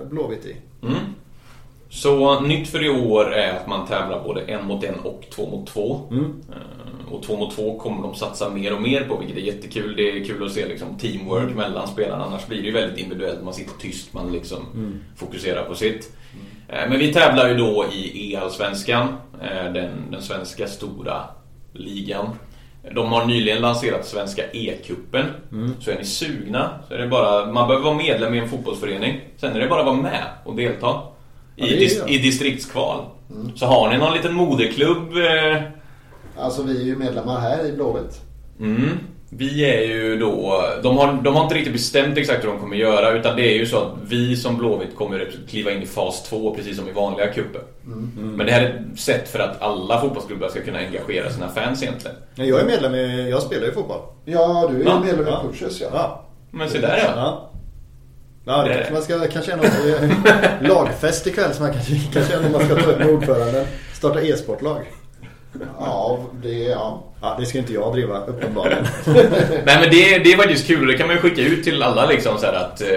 Blåvitt 0.10 0.46
i? 0.46 0.56
Mm. 0.82 0.96
Så 1.90 2.40
nytt 2.40 2.68
för 2.70 2.84
i 2.86 2.90
år 2.90 3.34
är 3.34 3.54
att 3.54 3.68
man 3.68 3.88
tävlar 3.88 4.24
både 4.24 4.42
en 4.42 4.66
mot 4.66 4.84
en 4.84 5.00
och 5.00 5.24
två 5.36 5.50
mot 5.50 5.68
två. 5.68 6.02
Mm. 6.12 6.34
Och 7.12 7.24
två 7.24 7.38
mot 7.38 7.56
två 7.56 7.80
kommer 7.80 8.02
de 8.04 8.16
satsa 8.16 8.50
mer 8.50 8.74
och 8.76 8.82
mer 8.82 9.02
på 9.04 9.18
vilket 9.18 9.38
är 9.38 9.42
jättekul. 9.42 9.96
Det 9.96 10.10
är 10.12 10.26
kul 10.26 10.46
att 10.46 10.52
se 10.52 10.66
liksom 10.68 10.98
teamwork 10.98 11.56
mellan 11.56 11.88
spelarna. 11.88 12.24
Annars 12.26 12.48
blir 12.48 12.58
det 12.62 12.66
ju 12.68 12.72
väldigt 12.74 12.98
individuellt. 13.00 13.44
Man 13.44 13.54
sitter 13.54 13.74
tyst, 13.80 14.14
man 14.14 14.32
liksom 14.32 14.60
fokuserar 15.16 15.64
på 15.64 15.76
sitt. 15.76 16.12
Eh, 16.68 16.90
Men 16.90 17.00
vi 17.00 17.14
tävlar 17.14 17.50
ju 17.50 17.56
då 17.56 17.86
i 17.94 18.34
E-allsvenskan, 18.34 19.08
eh, 19.42 19.74
den, 19.74 20.12
den 20.12 20.22
svenska 20.22 20.68
stora 20.68 21.24
ligan. 21.74 22.30
De 22.92 23.12
har 23.12 23.26
nyligen 23.26 23.62
lanserat 23.62 24.06
Svenska 24.06 24.44
E-cupen. 24.54 25.26
Så 25.80 25.92
är 25.92 25.98
ni 25.98 26.06
sugna 26.06 26.70
så 26.88 26.94
är 26.94 26.98
det 26.98 27.08
bara, 27.08 27.46
man 27.52 27.68
behöver 27.68 27.86
vara 27.86 27.98
medlem 27.98 28.34
i 28.34 28.40
en 28.40 28.50
fotbollsförening. 28.50 29.20
Sen 29.38 29.56
är 29.56 29.60
det 29.60 29.68
bara 29.68 29.80
att 29.80 29.86
vara 29.86 29.96
med 30.02 30.24
och 30.44 30.56
delta. 30.56 31.00
Ja, 31.56 31.66
I, 31.66 31.74
är 31.76 31.80
dis. 31.80 32.04
I 32.08 32.18
distriktskval. 32.18 33.06
Så 33.56 33.66
har 33.66 33.90
ni 33.90 33.98
någon 33.98 34.14
liten 34.14 34.34
moderklubb 34.34 35.18
eh, 35.18 35.62
Alltså 36.38 36.64
vi 36.64 36.82
är 36.82 36.86
ju 36.86 36.96
medlemmar 36.96 37.40
här 37.40 37.66
i 37.66 37.72
Blåvitt. 37.72 38.22
Mm. 38.60 38.90
Vi 39.38 39.66
är 39.66 39.82
ju 39.82 40.18
då, 40.20 40.64
de 40.84 40.98
har, 40.98 41.14
de 41.24 41.36
har 41.36 41.44
inte 41.44 41.56
riktigt 41.56 41.74
bestämt 41.74 42.18
exakt 42.18 42.44
hur 42.44 42.48
de 42.50 42.60
kommer 42.60 42.76
göra 42.76 43.12
utan 43.12 43.36
det 43.36 43.42
är 43.54 43.54
ju 43.58 43.66
så 43.66 43.78
att 43.78 43.92
vi 44.08 44.36
som 44.36 44.58
Blåvitt 44.58 44.96
kommer 44.96 45.32
kliva 45.50 45.72
in 45.72 45.82
i 45.82 45.86
fas 45.86 46.24
2 46.30 46.56
precis 46.56 46.78
som 46.78 46.88
i 46.88 46.92
vanliga 46.92 47.28
cuper. 47.28 47.62
Men 48.16 48.46
det 48.46 48.52
här 48.52 48.62
är 48.62 48.86
ett 48.94 49.00
sätt 49.00 49.30
för 49.30 49.40
att 49.40 49.62
alla 49.62 50.02
fotbollsklubbar 50.02 50.50
ska 50.50 50.62
kunna 50.62 50.80
engagera 50.80 51.30
sina 51.30 51.50
fans 51.50 51.84
egentligen. 51.84 52.18
Nej, 52.36 52.50
Jag 52.50 52.60
är 52.62 52.66
medlem 52.66 52.96
i, 52.96 53.30
jag 53.30 53.42
spelar 53.42 53.66
ju 53.66 53.72
fotboll. 53.72 54.02
Ja, 54.26 54.68
du 54.70 54.76
är 54.76 54.80
ju 54.80 54.86
Ja, 54.86 55.00
medlem 55.00 55.28
i 55.28 55.30
ja. 55.30 55.44
Pushers 55.52 55.82
ja. 55.82 55.88
Ja. 55.94 56.26
Men 56.52 56.70
se 56.70 56.80
där 56.80 56.98
ja. 56.98 57.12
ja. 57.16 57.52
Ja, 58.48 58.64
det 58.64 58.74
kanske 58.74 58.94
man 58.94 59.02
ska 59.02 59.28
kanske 59.28 59.52
är 59.52 59.58
något 59.58 60.62
lagfest 60.76 61.28
ikväll 61.28 61.54
som 61.54 61.66
man 61.66 61.74
kanske, 61.74 61.96
kanske 62.14 62.34
är 62.36 62.42
när 62.42 62.50
man 62.50 62.66
ska 62.66 62.76
ta 62.76 62.92
upp 62.92 63.00
med 63.00 63.10
ordföranden. 63.10 63.66
Starta 63.94 64.22
e-sportlag. 64.22 64.82
Ja, 65.80 66.20
det, 66.44 66.50
ja. 66.64 67.04
Ja, 67.26 67.36
det 67.40 67.46
ska 67.46 67.58
inte 67.58 67.74
jag 67.74 67.94
driva 67.94 68.26
uppenbarligen. 68.26 68.86
Nej 69.66 69.78
men 69.80 69.90
det, 69.92 70.18
det 70.24 70.34
är 70.34 70.38
faktiskt 70.38 70.68
kul 70.68 70.82
och 70.82 70.88
det 70.88 70.98
kan 70.98 71.08
man 71.08 71.16
ju 71.16 71.22
skicka 71.22 71.42
ut 71.42 71.64
till 71.64 71.84
alla 71.84 72.06
liksom 72.06 72.38
så 72.38 72.46
här 72.46 72.54
att 72.54 72.82
eh, 72.82 72.88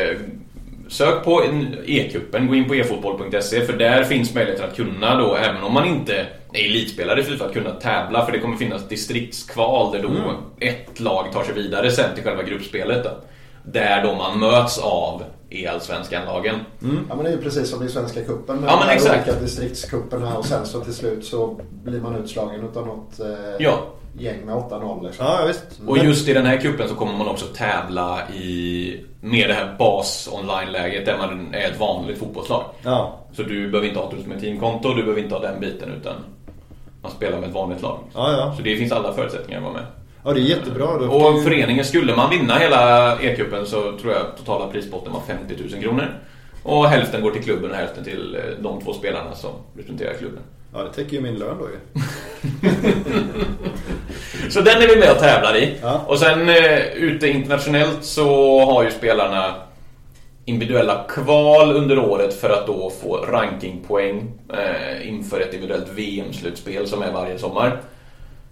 Sök 0.91 1.25
på 1.25 1.43
en 1.43 1.75
e-cupen, 1.87 2.47
gå 2.49 2.55
in 2.55 2.69
på 2.69 2.75
efotboll.se 2.75 3.61
för 3.67 3.73
där 3.73 4.05
finns 4.05 4.35
möjligheten 4.35 4.69
att 4.71 4.77
kunna 4.77 5.15
då, 5.19 5.37
även 5.37 5.63
om 5.63 5.73
man 5.75 5.87
inte 5.87 6.15
är 6.53 6.65
elitspelare 6.67 7.21
i 7.21 7.23
FIFA, 7.25 7.45
att 7.45 7.53
kunna 7.53 7.71
tävla 7.71 8.25
för 8.27 8.33
det 8.33 8.39
kommer 8.39 8.57
finnas 8.57 8.89
distriktskval 8.89 9.93
där 9.93 10.03
då 10.03 10.09
Mm. 10.09 10.23
ett 10.61 11.01
lag 11.01 11.33
tar 11.33 11.45
sig 11.45 11.55
vidare 11.55 11.91
sen 11.91 12.15
till 12.15 12.25
själva 12.25 12.43
gruppspelet 12.43 13.05
då. 13.05 13.11
Där 13.65 14.03
då 14.05 14.15
man 14.15 14.39
möts 14.41 14.79
av 14.79 15.23
e-allsvenskan-lagen. 15.51 16.55
ja, 17.09 17.15
men 17.15 17.25
det 17.25 17.31
är 17.31 17.35
ju 17.37 17.43
precis 17.43 17.71
som 17.71 17.83
i 17.87 17.89
Svenska 17.89 18.21
cupen 18.25 18.57
med 18.57 18.71
Ja, 18.71 18.77
men 18.79 18.89
de 18.89 18.95
exakt. 18.95 19.29
olika 19.29 19.41
distriktscuperna 19.41 20.37
och 20.37 20.45
sen 20.47 20.67
så 20.67 20.81
till 20.81 20.95
slut 20.95 21.25
så 21.25 21.61
blir 21.85 22.01
man 22.01 22.17
utslagen 22.17 22.65
utav 22.65 22.87
något 22.87 23.21
eh, 23.21 23.27
Ja. 23.59 23.87
Gäng 24.19 24.47
med 24.47 24.55
8-0 24.55 25.07
liksom. 25.07 25.27
Ja, 25.27 25.45
visst. 25.47 25.65
Och 25.87 25.99
just 25.99 26.29
i 26.29 26.33
den 26.33 26.47
här 26.47 26.57
kuppen 26.57 26.89
så 26.89 26.95
kommer 26.95 27.13
man 27.13 27.29
också 27.29 27.47
tävla 27.47 28.29
i 28.35 29.05
med 29.21 29.49
det 29.51 29.55
här 29.55 29.75
bas 29.79 30.29
online-läget 30.33 31.07
där 31.07 31.19
man 31.19 31.55
är 31.55 31.71
ett 31.71 31.81
vanligt 31.81 32.19
fotbollslag. 32.19 32.65
Ja, 32.83 33.19
Så 33.33 33.43
du 33.43 33.71
behöver 33.71 33.89
inte 33.89 34.01
ha 34.01 34.09
ett 34.09 34.15
Ultimate 34.15 34.41
Team-konto, 34.41 34.89
du 34.95 35.03
behöver 35.03 35.23
inte 35.23 35.35
ha 35.35 35.43
den 35.43 35.61
biten 35.61 35.89
utan 36.01 36.15
man 37.03 37.13
spelar 37.13 37.39
med 37.41 37.49
ett 37.49 37.55
vanligt 37.55 37.83
lag. 37.83 37.99
ja, 38.15 38.33
ja. 38.33 38.55
Så 38.57 38.63
det 38.63 38.77
finns 38.77 38.93
alla 38.93 39.13
förutsättningar 39.13 39.59
att 39.59 39.65
vara 39.65 39.75
med. 39.75 39.87
Ja, 40.25 40.33
det 40.33 40.41
är 40.41 40.43
jättebra. 40.43 40.99
Då 40.99 41.05
Och 41.07 41.43
föreningen, 41.43 41.85
skulle 41.85 42.17
man 42.17 42.31
vinna 42.31 42.55
hela 42.55 43.13
E-cupen 43.21 43.65
så 43.65 43.99
tror 43.99 44.13
jag 44.13 44.37
totala 44.39 44.67
prispotten 44.67 45.13
var 45.13 45.21
50 45.21 45.55
000 45.73 45.83
kronor. 45.83 46.07
Och 46.63 46.87
hälften 46.89 47.23
går 47.23 47.31
till 47.31 47.43
klubben 47.43 47.71
och 47.71 47.77
hälften 47.77 48.05
till 48.05 48.35
eh, 48.35 48.63
de 48.63 48.81
två 48.81 48.93
spelarna 48.93 49.35
som 49.35 49.51
representerar 49.77 50.15
klubben. 50.15 50.43
Ja, 50.73 50.83
det 50.83 50.93
täcker 50.93 51.17
ju 51.17 51.21
min 51.21 51.35
lön 51.35 51.59
då 51.59 51.69
ju. 51.69 52.03
Så 54.51 54.61
den 54.61 54.83
är 54.83 54.89
vi 54.89 54.97
med 54.97 55.13
och 55.13 55.19
tävlar 55.19 55.57
i. 55.57 55.77
Ja. 55.83 56.05
Och 56.07 56.19
sen 56.19 56.49
eh, 56.49 56.79
ute 56.95 57.29
internationellt 57.29 58.05
så 58.05 58.61
har 58.65 58.85
ju 58.85 58.91
spelarna 58.91 59.55
individuella 60.45 61.05
kval 61.09 61.77
under 61.77 61.99
året 61.99 62.35
för 62.41 62.51
att 62.51 62.67
då 62.67 62.91
få 63.03 63.17
rankingpoäng 63.17 64.33
eh, 64.53 65.09
inför 65.09 65.41
ett 65.41 65.55
individuellt 65.55 65.89
VM-slutspel 65.95 66.89
som 66.89 67.03
är 67.03 67.13
varje 67.13 67.39
sommar. 67.39 67.81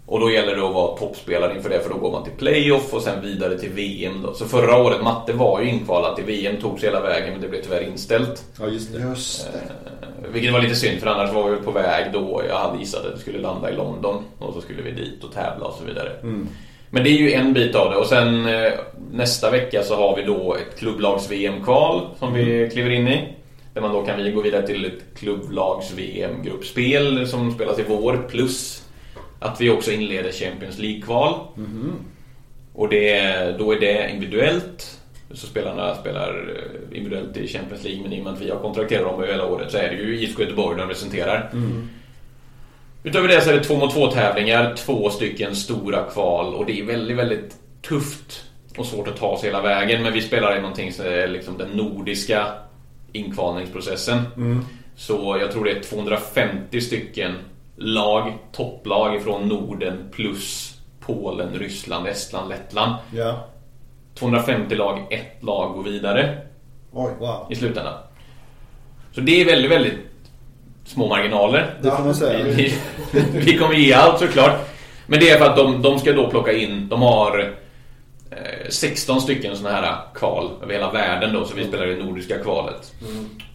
Och 0.07 0.21
då 0.21 0.31
gäller 0.31 0.57
det 0.57 0.67
att 0.67 0.75
vara 0.75 0.97
toppspelare 0.97 1.57
inför 1.57 1.71
det 1.71 1.81
för 1.81 1.91
då 1.91 1.97
går 1.97 2.13
man 2.13 2.25
till 2.25 2.33
playoff 2.33 2.95
och 2.95 3.03
sen 3.03 3.23
vidare 3.23 3.59
till 3.59 3.71
VM 3.71 4.23
då. 4.23 4.35
Så 4.35 4.45
förra 4.45 4.77
året, 4.77 5.03
matte 5.03 5.33
var 5.33 5.61
ju 5.61 5.69
inkvalat 5.69 6.17
till 6.17 6.25
VM, 6.25 6.57
togs 6.61 6.85
hela 6.85 7.01
vägen 7.01 7.33
men 7.33 7.41
det 7.41 7.49
blev 7.49 7.63
tyvärr 7.63 7.83
inställt. 7.83 8.45
Ja, 8.61 8.67
just 8.67 8.93
det. 8.93 8.99
Just 8.99 9.53
det. 9.53 10.06
Vilket 10.33 10.53
var 10.53 10.63
lite 10.63 10.75
synd 10.75 11.01
för 11.01 11.07
annars 11.07 11.33
var 11.33 11.51
vi 11.51 11.57
på 11.57 11.71
väg 11.71 12.13
då. 12.13 12.43
Jag 12.49 12.59
hade 12.59 12.79
gissat 12.79 13.07
att 13.07 13.13
det 13.15 13.19
skulle 13.19 13.39
landa 13.39 13.71
i 13.71 13.75
London 13.77 14.25
och 14.39 14.55
så 14.55 14.61
skulle 14.61 14.83
vi 14.83 14.91
dit 14.91 15.25
och 15.25 15.33
tävla 15.33 15.67
och 15.67 15.75
så 15.75 15.85
vidare. 15.85 16.13
Men 16.91 17.05
det 17.05 17.11
är 17.11 17.19
ju 17.19 17.33
en 17.33 17.53
bit 17.53 17.75
av 17.75 17.91
det 17.91 17.97
och 17.97 18.07
sen 18.07 18.47
eh, 18.47 18.73
nästa 19.13 19.51
vecka 19.51 19.83
så 19.83 19.97
har 19.97 20.17
vi 20.17 20.23
då 20.23 20.55
ett 20.55 20.79
klubblags-VM-kval 20.79 22.01
som 22.19 22.35
vi 22.35 22.71
kliver 22.73 22.91
in 22.91 23.09
i. 23.09 23.29
Där 23.75 23.81
man 23.81 23.93
då 23.93 24.05
kan 24.05 24.23
vi 24.23 24.33
gå 24.33 24.41
vidare 24.41 24.67
till 24.67 24.85
ett 24.85 25.19
klubblags-VM-gruppspel 25.19 27.27
som 27.27 27.55
spelas 27.55 27.79
i 27.79 27.85
vår 27.89 28.27
plus 28.29 28.83
att 29.39 29.61
vi 29.61 29.71
också 29.71 29.93
inleder 29.93 30.33
Champions 30.33 30.79
League-kval. 30.79 31.35
Och 32.75 32.89
det, 32.89 33.59
då 33.59 33.73
är 33.73 33.81
det 33.81 34.11
individuellt. 34.11 34.96
Så 35.35 35.47
spelarna 35.47 35.95
spelar 35.95 36.55
eh, 36.57 36.99
individuellt 36.99 37.37
i 37.37 37.49
Champions 37.49 37.85
League 37.85 38.03
men 38.03 38.13
i 38.13 38.21
och 38.21 38.25
med 38.25 38.33
att 38.33 38.41
vi 38.41 38.51
har 38.51 38.59
kontrakterat 38.59 39.05
dem 39.05 39.23
hela 39.23 39.47
året 39.47 39.71
så 39.73 39.79
är 39.79 39.89
det 39.89 39.97
ju 39.97 40.21
IFK 40.21 40.43
Göteborg 40.43 40.77
de 40.77 40.83
representerar. 40.83 41.51
Utöver 43.03 43.29
det 43.29 43.41
så 43.41 43.51
är 43.51 43.55
det 43.55 43.65
två 43.65 43.77
mot 43.77 43.95
två 43.95 44.11
tävlingar, 44.11 44.75
två 44.75 45.11
stycken 45.11 45.57
stora 45.57 46.03
kval 46.05 46.55
och 46.55 46.67
det 46.67 46.81
är 46.81 46.85
väldigt, 46.85 47.17
väldigt 47.17 47.57
tufft 47.83 48.45
och 48.77 48.87
svårt 48.87 49.09
att 49.09 49.17
ta 49.17 49.39
sig 49.39 49.49
hela 49.49 49.63
vägen. 49.63 50.03
Men 50.03 50.13
vi 50.13 50.21
spelar 50.23 50.57
i 50.57 50.61
någonting 50.61 50.93
som 50.93 51.07
är 51.07 51.29
liksom 51.29 51.59
den 51.59 51.69
nordiska 51.69 52.47
inkvalningsprocessen. 53.13 54.23
Så 54.97 55.37
jag 55.41 55.53
tror 55.53 55.65
det 55.65 55.71
är 55.71 55.81
250 55.83 56.81
stycken 56.81 57.35
lag, 57.77 58.33
topplag 58.53 59.17
ifrån 59.17 59.49
Norden 59.49 60.09
plus 60.13 60.75
Polen, 61.01 61.55
Ryssland, 61.55 62.07
Estland, 62.07 62.49
Lettland. 62.49 62.95
Ja, 63.15 63.47
250 64.19 64.75
lag, 64.75 65.07
ett 65.11 65.43
lag 65.43 65.75
går 65.75 65.83
vidare 65.83 66.39
Oj. 66.93 67.11
wow. 67.19 67.47
i 67.51 67.55
slutändan. 67.55 67.95
Så 69.13 69.21
det 69.21 69.41
är 69.41 69.45
väldigt, 69.45 69.71
väldigt 69.71 69.99
små 70.85 71.09
marginaler. 71.09 71.75
Det 71.83 71.91
får 71.91 72.05
man 72.05 72.15
säga. 72.15 72.45
Vi, 72.45 72.75
vi 73.33 73.59
kommer 73.59 73.75
ge 73.75 73.93
allt 73.93 74.19
såklart. 74.19 74.69
Men 75.07 75.21
det 75.21 75.31
är 75.31 75.39
för 75.39 75.45
att 75.47 75.57
de, 75.57 75.83
de 75.83 75.99
ska 75.99 76.13
då 76.13 76.31
plocka 76.31 76.53
in, 76.53 76.89
de 76.89 77.03
har 77.03 77.55
16 78.69 79.21
stycken 79.21 79.57
sådana 79.57 79.77
här 79.77 79.97
kval 80.15 80.51
över 80.63 80.73
hela 80.73 80.93
världen 80.93 81.35
då, 81.35 81.45
så 81.45 81.55
vi 81.55 81.65
spelar 81.65 81.87
i 81.87 81.95
det 81.95 82.05
nordiska 82.05 82.39
kvalet. 82.39 82.95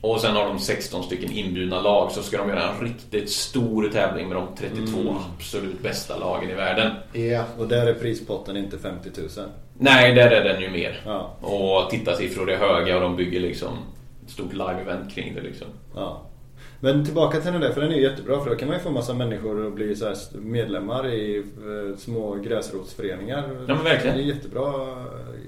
Och 0.01 0.22
sen 0.22 0.36
har 0.36 0.45
de 0.45 0.59
16 0.59 1.03
stycken 1.03 1.32
inbjudna 1.32 1.82
lag, 1.82 2.12
så 2.12 2.24
ska 2.24 2.38
de 2.38 2.49
göra 2.49 2.70
en 2.70 2.86
riktigt 2.86 3.30
stor 3.32 3.89
tävling 3.89 4.28
med 4.28 4.38
de 4.38 4.47
32 4.55 5.16
absolut 5.36 5.82
bästa 5.82 6.18
lagen 6.18 6.49
i 6.49 6.53
världen. 6.53 6.91
Ja. 7.14 7.43
Och 7.57 7.68
där 7.68 7.88
är 7.88 7.93
prispotten 7.93 8.57
inte 8.57 8.78
50 8.78 9.09
000. 9.18 9.30
Nej, 9.78 10.14
där 10.14 10.32
är 10.32 10.43
den 10.43 10.62
ju 10.62 10.70
mer. 10.70 11.01
Ja. 11.05 11.38
Och 11.41 11.89
tittarsiffror 11.89 12.51
är 12.51 12.57
höga 12.57 12.95
och 12.95 13.01
de 13.01 13.16
bygger 13.16 13.39
liksom 13.39 13.78
ett 14.26 14.32
stort 14.32 14.53
live-event 14.53 15.09
kring 15.16 15.36
det 15.36 15.41
liksom. 15.41 15.68
Ja. 15.95 16.22
Men 16.84 17.06
tillbaka 17.06 17.42
till 17.42 17.52
den 17.52 17.62
där, 17.62 17.72
för 17.72 17.82
den 17.82 17.92
är 17.92 17.96
ju 17.96 18.02
jättebra 18.02 18.44
för 18.44 18.50
då 18.50 18.56
kan 18.56 18.68
man 18.68 18.78
ju 18.78 18.84
få 18.84 18.92
massa 18.92 19.14
människor 19.14 19.68
att 19.68 19.74
bli 19.74 19.96
så 19.96 20.14
medlemmar 20.34 21.08
i 21.08 21.38
eh, 21.38 21.98
små 21.98 22.36
gräsrotsföreningar. 22.36 23.44
Ja, 23.68 23.76
men 23.76 23.84
verkligen. 23.84 24.18
Det 24.18 24.24
är 24.24 24.26
jättebra, 24.26 24.96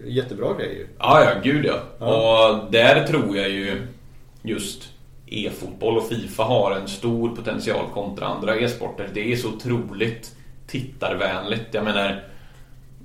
jättebra 0.05 0.53
grej 0.53 0.75
ju. 0.77 0.87
Ja, 0.99 1.23
ja, 1.23 1.31
gud 1.43 1.65
ja. 1.65 1.79
Ja. 1.99 2.49
Och 2.49 2.71
där 2.71 3.07
tror 3.07 3.37
jag 3.37 3.49
ju 3.49 3.81
just 4.41 4.89
e-fotboll 5.25 5.97
och 5.97 6.07
Fifa 6.07 6.43
har 6.43 6.71
en 6.71 6.87
stor 6.87 7.35
potential 7.35 7.85
kontra 7.93 8.25
andra 8.25 8.55
e-sporter. 8.55 9.09
Det 9.13 9.31
är 9.31 9.35
så 9.35 9.47
otroligt 9.47 10.35
tittarvänligt. 10.67 11.73
Jag 11.73 11.83
menar, 11.83 12.23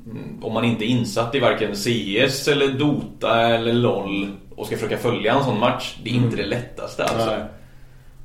mm, 0.07 0.45
om 0.45 0.53
man 0.53 0.65
inte 0.65 0.85
är 0.85 0.89
insatt 0.89 1.35
i 1.35 1.41
varken 1.41 1.75
CS 1.75 2.49
eller 2.49 2.69
Dota 2.69 3.41
eller 3.41 3.73
LOL 3.73 4.33
och 4.57 4.67
ska 4.67 4.77
försöka 4.77 4.99
följa 4.99 5.35
en 5.35 5.45
sån 5.45 5.61
match, 5.61 5.97
det 6.05 6.11
är 6.11 6.15
inte 6.15 6.37
det 6.37 6.47
lättaste 6.47 7.05
alltså. 7.05 7.31
Nej. 7.31 7.45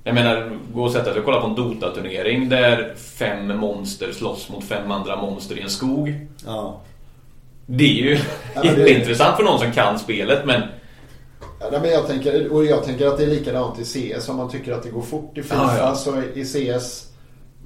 Jag 0.04 0.16
menar, 0.16 0.60
gå 0.74 0.84
och 0.84 0.92
sätta 0.92 1.12
sig 1.12 1.20
och 1.20 1.26
kolla 1.26 1.42
på 1.42 1.48
en 1.48 1.56
Dota-turnering 1.56 2.50
där 2.50 2.94
fem 2.96 3.58
monster 3.58 4.12
slåss 4.12 4.50
mot 4.50 4.64
fem 4.64 4.92
andra 4.92 5.16
monster 5.16 5.58
i 5.58 5.62
en 5.62 5.70
skog. 5.70 6.28
Ja. 6.46 6.82
Det 7.66 7.84
är 7.84 8.04
ju 8.04 8.20
Ja, 8.56 8.64
jätteintressant 8.66 9.38
för 9.38 9.44
någon 9.44 9.60
som 9.60 9.72
kan 9.72 10.00
spelet 10.00 10.46
men 10.46 10.62
Ja, 11.72 11.80
men 11.82 11.92
jag 11.92 12.08
tänker, 12.08 12.54
och 12.54 12.66
jag 12.66 12.84
tänker 12.84 13.08
att 13.08 13.18
det 13.18 13.24
är 13.24 13.28
likadant 13.28 13.80
i 13.80 13.84
CS. 13.86 14.30
Om 14.30 14.38
man 14.38 14.50
tycker 14.50 14.74
att 14.74 14.84
det 14.84 14.90
går 14.90 15.02
fort 15.02 15.38
i 15.38 15.44
FIFA 15.44 15.56
Ja, 15.56 15.78
ja. 15.78 15.96
så 15.96 16.22
i 16.36 16.46
CS 16.46 17.08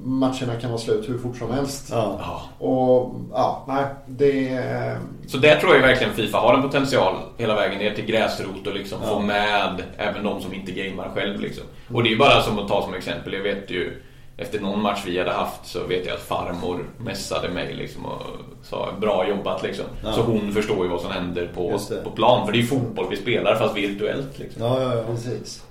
matcherna 0.04 0.56
kan 0.62 0.70
vara 0.70 0.80
slut 0.80 1.10
hur 1.10 1.18
fort 1.18 1.38
som 1.38 1.52
helst. 1.52 1.90
Ja. 1.92 2.42
Och 2.60 3.16
ja, 3.32 3.66
nej, 3.68 3.86
det... 4.08 4.98
Så 5.28 5.38
där 5.38 5.56
tror 5.56 5.76
jag 5.76 5.82
verkligen 5.82 6.14
Fifa 6.14 6.38
har 6.38 6.54
en 6.54 6.62
potential 6.62 7.16
hela 7.38 7.56
vägen 7.56 7.80
ner 7.80 7.96
till 7.96 8.06
gräsrot 8.06 8.68
och 8.68 8.74
liksom 8.74 9.00
Ja. 9.04 9.10
få 9.10 9.20
med 9.20 9.84
även 9.98 10.24
de 10.24 10.42
som 10.42 10.54
inte 10.54 10.72
gamer 10.72 11.10
själv 11.16 11.40
liksom. 11.40 11.64
Och 11.94 12.04
det 12.04 12.10
är 12.10 12.12
ju 12.12 12.18
bara 12.18 12.42
som 12.42 12.60
att 12.60 12.68
ta 12.68 12.82
som 12.84 12.94
exempel, 12.94 13.34
jag 13.34 13.42
vet 13.44 13.72
ju 13.72 14.02
efter 14.38 14.60
någon 14.60 14.82
match 14.82 15.02
vi 15.06 15.20
hade 15.20 15.32
haft 15.32 15.66
så 15.66 15.88
vet 15.88 16.06
jag 16.06 16.16
att 16.16 16.22
farmor 16.22 16.86
messade 16.98 17.50
mig 17.50 17.74
liksom 17.74 18.06
och 18.06 18.22
sa 18.64 18.90
bra 19.02 19.28
jobbat 19.30 19.64
liksom. 19.64 19.86
Ja. 20.04 20.14
Så 20.14 20.22
hon 20.22 20.52
förstår 20.52 20.84
ju 20.86 20.92
vad 20.92 21.02
som 21.02 21.12
händer 21.12 21.50
på, 21.56 21.80
på 22.04 22.12
plan. 22.12 22.46
För 22.46 22.52
det 22.54 22.58
är 22.58 22.62
ju 22.62 22.68
fotboll 22.68 23.06
vi 23.10 23.18
spelar 23.18 23.56
fast 23.56 23.78
virtuellt 23.78 24.40
liksom. 24.40 24.62
Ja, 24.64 24.82
ja, 24.82 24.96
ja. 24.96 25.04
Precis. 25.04 25.64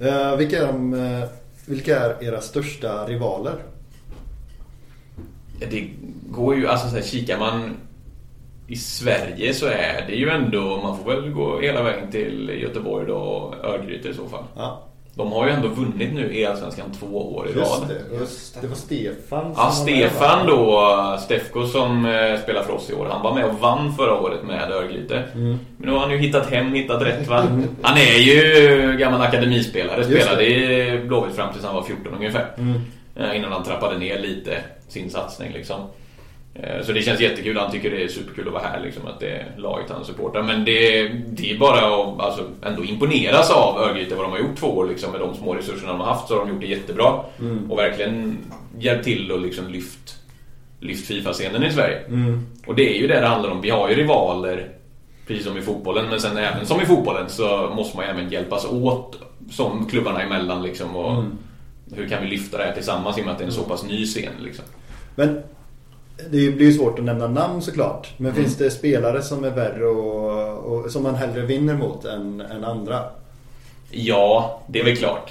Eh, 0.00 0.36
vilka, 0.36 0.58
är 0.62 0.66
de, 0.66 0.94
eh, 0.94 1.24
vilka 1.66 2.00
är 2.00 2.24
era 2.24 2.40
största 2.40 3.06
rivaler? 3.06 3.62
Det 5.70 5.88
går 6.30 6.56
ju, 6.56 6.68
alltså 6.68 6.88
så 6.88 6.96
här, 6.96 7.02
kikar 7.02 7.38
man 7.38 7.76
i 8.66 8.76
Sverige 8.76 9.54
så 9.54 9.66
är 9.66 10.04
det 10.06 10.14
ju 10.14 10.28
ändå, 10.28 10.80
man 10.82 10.98
får 10.98 11.04
väl 11.04 11.30
gå 11.30 11.60
hela 11.60 11.82
vägen 11.82 12.10
till 12.10 12.48
Göteborg 12.62 13.06
då 13.06 13.16
och 13.16 13.64
Örgryte 13.64 14.08
i 14.08 14.14
så 14.14 14.28
fall. 14.28 14.44
Ja, 14.56 14.88
De 15.16 15.32
har 15.32 15.46
ju 15.46 15.52
ändå 15.52 15.68
vunnit 15.68 16.14
nu 16.14 16.34
i 16.34 16.46
Allsvenskan 16.46 16.86
två 17.00 17.34
år 17.34 17.48
i 17.48 17.58
just 17.58 17.80
rad. 17.80 17.88
det. 17.88 18.16
Just, 18.20 18.60
det 18.60 18.66
var 18.66 18.74
Stefan 18.76 19.54
Ja, 19.56 19.70
Stefan 19.70 20.46
då, 20.46 21.18
Stefko 21.20 21.66
som 21.66 22.06
eh, 22.06 22.40
spelar 22.42 22.62
för 22.62 22.72
oss 22.72 22.90
i 22.90 22.94
år, 22.94 23.08
han 23.10 23.22
var 23.22 23.34
med 23.34 23.44
och 23.44 23.60
vann 23.60 23.94
förra 23.96 24.20
året 24.20 24.42
med 24.46 24.70
Örgryte. 24.70 25.22
Mm. 25.34 25.58
Men 25.76 25.88
nu 25.88 25.92
har 25.92 25.98
han 26.00 26.10
ju 26.10 26.16
hittat 26.18 26.50
hem, 26.50 26.72
hittat 26.72 27.02
rätt 27.02 27.28
va. 27.28 27.46
Han 27.82 27.98
är 27.98 28.18
ju 28.18 28.96
gammal 28.98 29.20
akademispelare, 29.20 29.98
Just 29.98 30.10
spelade 30.10 30.46
i 30.46 30.98
Blåvitt 31.06 31.36
fram 31.36 31.52
tills 31.52 31.64
han 31.64 31.74
var 31.74 31.82
14 31.82 32.14
ungefär. 32.14 32.46
Mm. 32.58 32.80
Eh, 33.16 33.36
Innan 33.36 33.52
han 33.52 33.64
trappade 33.64 33.98
ner 33.98 34.18
lite 34.18 34.58
sin 34.88 35.10
satsning 35.10 35.52
liksom. 35.52 35.80
Eh, 36.54 36.82
Så 36.82 36.92
det 36.92 37.02
känns 37.02 37.20
jättekul, 37.20 37.56
han 37.58 37.70
tycker 37.70 37.90
det 37.90 38.02
är 38.04 38.08
superkul 38.08 38.46
att 38.46 38.52
vara 38.52 38.62
här 38.62 38.80
liksom, 38.80 39.06
att 39.06 39.20
det 39.20 39.30
är 39.30 39.46
laget 39.56 39.90
han 39.90 40.04
supportar. 40.04 40.42
Men 40.42 40.64
det, 40.64 41.08
det 41.08 41.50
är 41.50 41.58
bara 41.58 41.78
att 42.02 42.20
alltså, 42.20 42.44
ändå 42.62 42.84
imponeras 42.84 43.50
av 43.50 43.78
Örgryte 43.78 44.14
vad 44.14 44.24
de 44.24 44.32
har 44.32 44.38
gjort 44.38 44.56
två 44.56 44.66
år 44.66 44.86
liksom, 44.88 45.12
med 45.12 45.20
de 45.20 45.34
små 45.34 45.54
resurserna 45.54 45.92
de 45.92 46.00
har 46.00 46.06
haft 46.06 46.28
så 46.28 46.34
har 46.34 46.40
de 46.46 46.52
gjort 46.52 46.60
det 46.60 46.66
jättebra. 46.66 47.20
Och 47.70 47.78
verkligen 47.78 48.38
hjälpt 48.78 49.04
till 49.04 49.32
och 49.32 49.40
liksom 49.40 49.68
lyft, 49.68 50.16
lyft 50.80 51.06
Fifa-scenen 51.06 51.62
i 51.64 51.72
Sverige. 51.72 52.00
Och 52.66 52.74
det 52.74 52.96
är 52.96 53.00
ju 53.00 53.06
det 53.06 53.20
det 53.20 53.26
handlar 53.26 53.50
om. 53.50 53.60
Vi 53.60 53.70
har 53.70 53.88
ju 53.88 53.94
rivaler 53.94 54.68
Precis 55.26 55.44
som 55.46 55.58
i 55.58 55.62
fotbollen, 55.62 56.06
men 56.10 56.20
sen 56.20 56.36
även 56.36 56.66
som 56.66 56.80
i 56.80 56.86
fotbollen 56.86 57.28
så 57.28 57.72
måste 57.76 57.96
man 57.96 58.06
ju 58.06 58.10
även 58.12 58.30
hjälpas 58.30 58.64
åt 58.66 59.18
som 59.50 59.86
klubbarna 59.86 60.22
emellan 60.22 60.62
liksom. 60.62 60.96
Och 60.96 61.24
Hur 61.96 62.08
kan 62.08 62.22
vi 62.22 62.28
lyfta 62.30 62.58
det 62.58 62.64
här 62.64 62.72
tillsammans 62.72 63.18
i 63.18 63.20
och 63.20 63.24
med 63.24 63.32
att 63.32 63.38
det 63.38 63.44
är 63.44 63.46
en 63.46 63.52
så 63.52 63.62
pass 63.62 63.84
ny 63.84 64.06
scen 64.06 64.32
liksom. 64.44 64.64
Men 65.14 65.42
det 66.16 66.50
blir 66.56 66.66
ju 66.66 66.72
svårt 66.72 66.98
att 66.98 67.04
nämna 67.04 67.28
namn 67.28 67.62
såklart. 67.62 68.12
Men 68.16 68.30
Mm. 68.32 68.42
finns 68.42 68.56
det 68.56 68.70
spelare 68.70 69.22
som 69.22 69.44
är 69.44 69.50
värre 69.50 69.86
och, 69.86 70.56
och 70.84 70.90
som 70.90 71.02
man 71.02 71.14
hellre 71.14 71.42
vinner 71.42 71.74
mot 71.74 72.04
än, 72.04 72.40
än 72.40 72.64
andra? 72.64 73.00
Ja, 73.90 74.62
det 74.66 74.80
är 74.80 74.84
väl 74.84 74.96
klart. 74.96 75.30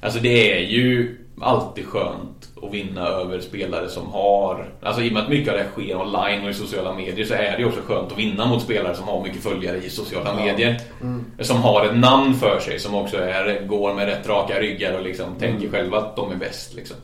Alltså 0.00 0.20
det 0.20 0.52
är 0.58 0.60
ju 0.60 1.16
alltid 1.40 1.86
skönt 1.86 2.48
att 2.62 2.74
vinna 2.74 3.06
över 3.08 3.40
spelare 3.40 3.88
som 3.88 4.06
har... 4.06 4.68
Alltså 4.82 5.02
i 5.02 5.08
och 5.08 5.12
med 5.12 5.22
att 5.22 5.28
mycket 5.28 5.48
av 5.52 5.58
det 5.58 5.62
här 5.64 5.70
sker 5.70 5.96
online 6.00 6.44
och 6.44 6.50
i 6.50 6.54
sociala 6.54 6.94
medier 6.94 7.26
så 7.26 7.34
är 7.34 7.52
det 7.52 7.58
ju 7.58 7.64
också 7.66 7.80
skönt 7.86 8.12
att 8.12 8.18
vinna 8.18 8.46
mot 8.46 8.62
spelare 8.62 8.94
som 8.94 9.08
har 9.08 9.22
mycket 9.22 9.42
följare 9.42 9.76
i 9.76 9.90
sociala 9.90 10.34
medier. 10.34 10.80
Som 11.40 11.56
har 11.56 11.84
ett 11.86 11.96
namn 11.96 12.34
för 12.34 12.60
sig, 12.60 12.78
som 12.78 12.94
också 12.94 13.16
är, 13.16 13.66
går 13.66 13.94
med 13.94 14.06
rätt 14.06 14.28
raka 14.28 14.60
ryggar 14.60 14.98
och 14.98 15.02
liksom 15.04 15.34
tänker 15.38 15.68
själva 15.68 15.98
att 15.98 16.16
de 16.16 16.32
är 16.32 16.36
bäst. 16.36 16.74
Liksom. 16.74 16.96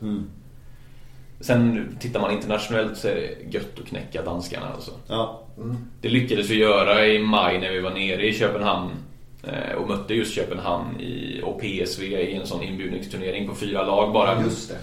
Sen 1.43 1.87
tittar 1.99 2.19
man 2.19 2.31
internationellt 2.31 2.97
så 2.97 3.07
är 3.07 3.15
det 3.15 3.53
gött 3.57 3.79
att 3.79 3.87
knäcka 3.87 4.21
danskarna 4.21 4.65
alltså. 4.75 4.91
Ja. 5.07 5.41
Det 6.01 6.09
lyckades 6.09 6.49
vi 6.49 6.55
göra 6.55 7.07
i 7.07 7.19
maj 7.19 7.59
när 7.59 7.71
vi 7.71 7.79
var 7.79 7.91
nere 7.91 8.27
i 8.27 8.33
Köpenhamn 8.33 8.91
eh, 9.43 9.75
och 9.77 9.87
mötte 9.89 10.13
just 10.13 10.35
Köpenhamn 10.35 10.99
i, 10.99 11.41
och 11.43 11.61
PSV 11.61 12.03
i 12.05 12.33
en 12.35 12.47
sån 12.47 12.63
inbjudningsturnering 12.63 13.47
på 13.49 13.55
fyra 13.55 13.83
lag 13.83 14.13
bara. 14.13 14.41
Just 14.41 14.69
det. 14.69 14.77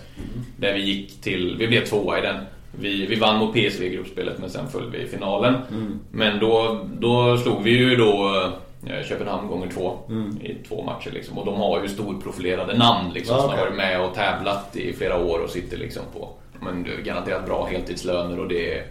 Där 0.56 0.74
vi 0.74 0.80
gick 0.84 1.20
till, 1.20 1.56
vi 1.58 1.68
blev 1.68 1.84
tvåa 1.84 2.18
i 2.18 2.22
den. 2.22 2.36
Vi, 2.80 3.06
vi 3.06 3.16
vann 3.16 3.38
mot 3.38 3.54
PSV 3.54 3.84
i 3.86 3.88
gruppspelet 3.94 4.38
men 4.38 4.50
sen 4.50 4.68
föll 4.68 4.90
vi 4.90 4.98
i 4.98 5.06
finalen. 5.06 5.54
Men 6.10 6.38
då, 6.38 6.86
då 6.98 7.36
slog 7.36 7.62
vi 7.62 7.70
ju 7.70 7.96
då 7.96 8.42
eh, 8.86 9.02
Köpenhamn 9.08 9.48
gånger 9.48 9.68
två 9.68 9.98
i 10.42 10.54
två 10.68 10.84
matcher 10.84 11.10
liksom. 11.10 11.38
Och 11.38 11.46
de 11.46 11.54
har 11.54 11.82
ju 11.82 11.88
storprofilerade 11.88 12.78
namn 12.78 13.12
liksom 13.14 13.36
Ja, 13.36 13.40
som 13.42 13.50
okej. 13.50 13.58
har 13.60 13.66
varit 13.66 13.76
med 13.76 14.00
och 14.00 14.14
tävlat 14.14 14.76
i 14.76 14.92
flera 14.92 15.24
år 15.24 15.38
och 15.44 15.50
sitter 15.50 15.76
liksom 15.78 16.02
på 16.12 16.28
men 16.60 16.86
garanterat 17.04 17.46
bra 17.46 17.66
heltidslöner 17.66 18.40
och 18.40 18.48
det 18.48 18.74
är 18.74 18.84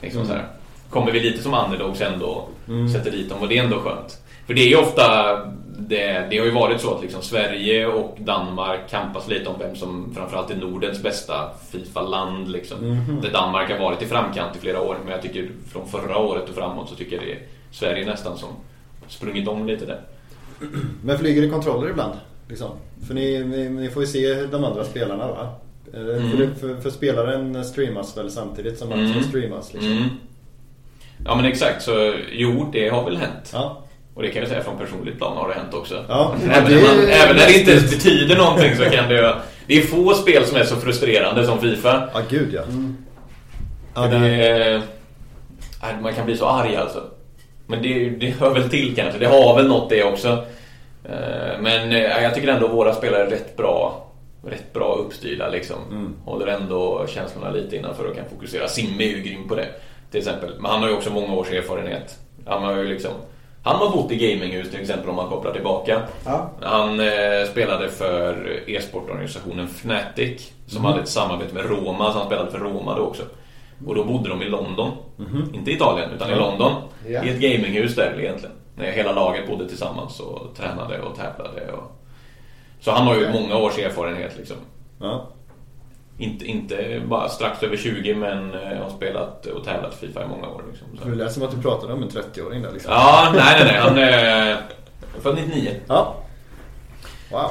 liksom 0.00 0.26
så 0.26 0.32
här. 0.32 0.46
Kommer 0.90 1.12
vi 1.12 1.20
lite 1.20 1.42
som 1.42 1.54
underdogs 1.54 2.00
ändå 2.00 2.26
och 2.26 2.90
sätter 2.90 3.10
dit 3.10 3.28
dem 3.30 3.38
och 3.38 3.48
det 3.48 3.58
är 3.58 3.64
ändå 3.64 3.80
skönt. 3.80 4.18
För 4.46 4.54
det 4.54 4.60
är 4.60 4.68
ju 4.68 4.76
ofta 4.76 5.36
det, 5.78 6.26
det 6.30 6.38
har 6.38 6.44
ju 6.44 6.50
varit 6.50 6.80
så 6.80 6.94
att 6.94 7.02
liksom 7.02 7.22
Sverige 7.22 7.86
och 7.86 8.16
Danmark 8.20 8.90
kampas 8.90 9.28
lite 9.28 9.48
om 9.48 9.58
vem 9.58 9.76
som 9.76 10.14
framförallt 10.14 10.50
är 10.50 10.56
Nordens 10.56 11.02
bästa 11.02 11.50
Fifa-land. 11.70 12.48
Liksom. 12.48 12.78
Där 13.22 13.32
Danmark 13.32 13.70
har 13.70 13.78
varit 13.78 14.02
i 14.02 14.06
framkant 14.06 14.56
i 14.56 14.58
flera 14.58 14.80
år. 14.80 14.96
Men 15.04 15.12
jag 15.12 15.22
tycker 15.22 15.50
från 15.72 15.88
förra 15.88 16.18
året 16.18 16.48
och 16.48 16.54
framåt 16.54 16.88
så 16.88 16.94
tycker 16.94 17.16
jag 17.16 17.24
det 17.24 17.32
är 17.32 17.38
Sverige 17.70 18.06
nästan 18.06 18.38
som 18.38 18.48
sprungit 19.08 19.48
om 19.48 19.66
lite 19.66 19.86
där. 19.86 20.00
Men 21.02 21.18
flyger 21.18 21.42
det 21.42 21.48
kontroller 21.48 21.90
ibland? 21.90 22.14
Liksom? 22.48 22.70
För 23.06 23.14
ni, 23.14 23.44
ni, 23.44 23.68
ni 23.68 23.88
får 23.88 24.02
ju 24.02 24.06
se 24.06 24.46
de 24.46 24.64
andra 24.64 24.84
spelarna 24.84 25.28
va? 25.28 25.54
Eh, 25.94 26.30
För, 26.30 26.36
det- 26.38 26.54
för, 26.60 26.80
för 26.82 26.90
spelaren 26.90 27.64
streamas 27.64 28.16
väl 28.16 28.30
samtidigt 28.30 28.78
som 28.78 28.88
matchen 28.88 29.10
Mm. 29.10 29.22
streamas? 29.24 29.72
Liksom. 29.72 29.92
Mm. 29.92 30.04
Ja 31.24 31.34
men 31.36 31.44
exakt, 31.44 31.82
så 31.82 32.14
jo 32.32 32.68
det 32.72 32.88
har 32.88 33.04
väl 33.04 33.16
hänt. 33.16 33.50
Ja. 33.52 33.84
Och 34.14 34.22
det 34.22 34.28
kan 34.30 34.40
jag 34.42 34.48
säga 34.48 34.62
från 34.62 34.78
personligt 34.78 35.18
plan 35.18 35.36
har 35.36 35.48
det 35.48 35.54
hänt 35.54 35.74
också. 35.74 36.04
Ja, 36.08 36.34
även, 36.50 36.70
det 36.70 36.74
när 36.76 36.82
är- 36.92 36.96
man, 36.96 37.04
även 37.08 37.36
när 37.36 37.46
det 37.46 37.58
inte 37.58 37.70
ens 37.70 37.90
betyder 37.90 38.36
någonting 38.36 38.76
så 38.76 38.84
kan 38.84 39.08
det 39.08 39.36
Det 39.66 39.74
är 39.78 39.82
få 39.82 40.14
spel 40.14 40.44
som 40.44 40.56
är 40.56 40.64
så 40.64 40.76
frustrerande 40.76 41.46
som 41.46 41.60
Fifa. 41.60 42.08
Ja, 42.14 42.20
gud 42.28 42.54
ja. 42.54 42.60
ja 43.94 44.02
För 44.02 44.18
det, 44.18 44.26
det 45.80 46.02
man 46.02 46.14
kan 46.14 46.26
bli 46.26 46.36
så 46.36 46.46
arg 46.46 46.76
alltså. 46.76 47.02
Men 47.66 47.82
det, 47.82 48.10
det 48.10 48.30
hör 48.30 48.54
väl 48.54 48.70
till 48.70 48.96
kanske. 48.96 49.18
Det 49.18 49.26
har 49.26 49.56
väl 49.56 49.68
något 49.68 49.90
det 49.90 50.04
också. 50.04 50.28
Eh, 51.04 51.60
Men 51.60 51.92
eh, 51.92 52.22
jag 52.22 52.34
tycker 52.34 52.48
ändå 52.48 52.68
våra 52.68 52.94
spelare 52.94 53.22
är 53.26 53.30
rätt 53.30 53.56
bra 53.56 54.07
Rätt 54.42 54.72
bra 54.72 54.94
uppstyrda 54.94 55.48
liksom. 55.48 56.14
Håller 56.24 56.46
ändå 56.46 57.06
känslorna 57.08 57.50
lite 57.50 57.76
innanför 57.76 58.04
och 58.04 58.16
kan 58.16 58.24
fokusera. 58.28 58.68
Simme 58.68 59.04
är 59.04 59.08
ju 59.08 59.22
grym 59.22 59.48
på 59.48 59.54
det. 59.54 59.68
Till 60.10 60.18
exempel. 60.18 60.50
Men 60.60 60.70
han 60.70 60.80
har 60.80 60.88
ju 60.88 60.94
också 60.94 61.12
många 61.12 61.34
års 61.34 61.50
erfarenhet. 61.50 62.18
Han 62.46 62.64
har 62.64 62.76
ju 62.76 62.84
liksom 62.84 63.12
Han 63.62 63.76
har 63.76 63.90
bott 63.90 64.12
i 64.12 64.16
gaminghus 64.16 64.70
till 64.70 64.80
exempel 64.80 65.10
om 65.10 65.16
man 65.16 65.28
kopplar 65.28 65.52
tillbaka. 65.52 66.02
Ja. 66.24 66.50
Han 66.60 67.00
eh, 67.00 67.44
spelade 67.50 67.88
för 67.88 68.60
e-sportorganisationen 68.66 69.64
Fnatic 69.64 70.52
som 70.66 70.84
hade 70.84 71.00
ett 71.00 71.08
samarbete 71.08 71.54
med 71.54 71.64
Roma, 71.66 72.12
så 72.12 72.18
han 72.18 72.26
spelade 72.26 72.50
för 72.50 72.58
Roma 72.58 72.96
då 72.96 73.02
också. 73.02 73.22
Och 73.86 73.94
då 73.94 74.04
bodde 74.04 74.28
de 74.28 74.42
i 74.42 74.48
London. 74.48 74.90
Inte 75.54 75.70
i 75.70 75.74
Italien, 75.74 76.10
utan 76.16 76.30
i 76.30 76.34
London. 76.34 76.72
Ja. 77.08 77.24
I 77.24 77.28
ett 77.28 77.40
gaminghus 77.40 77.94
där 77.94 78.20
egentligen. 78.20 78.54
När 78.76 78.90
hela 78.90 79.12
laget 79.12 79.48
bodde 79.48 79.68
tillsammans 79.68 80.20
och 80.20 80.56
tränade 80.56 81.00
och 81.00 81.16
tävlade. 81.16 81.72
Och... 81.72 81.92
Så 82.80 82.90
han 82.90 83.06
har 83.06 83.16
ju 83.16 83.32
många 83.32 83.56
års 83.56 83.78
erfarenhet 83.78 84.36
liksom. 84.38 84.56
ja. 85.00 85.28
Inte, 86.20 86.44
inte 86.44 87.02
bara 87.08 87.28
strax 87.28 87.62
över 87.62 87.76
20 87.76 88.14
men 88.14 88.54
eh, 88.54 88.78
har 88.82 88.90
spelat 88.96 89.46
och 89.46 89.64
tävlat 89.64 89.94
Fifa 89.94 90.24
i 90.24 90.28
många 90.28 90.48
år. 90.48 90.62
Liksom. 90.70 90.86
Så. 91.02 91.08
Det 91.08 91.14
lät 91.14 91.32
som 91.32 91.42
att 91.42 91.50
du 91.50 91.62
pratade 91.62 91.92
om 91.92 92.02
en 92.02 92.08
30-åring 92.08 92.62
där 92.62 92.72
liksom. 92.72 92.92
Ja, 92.92 93.32
nej 93.34 93.56
nej 93.58 93.64
nej. 93.72 93.80
Han 93.80 93.98
är 93.98 94.56
född 95.22 95.34
99. 95.34 95.74
Ja. 95.88 96.16
Wow. 97.30 97.50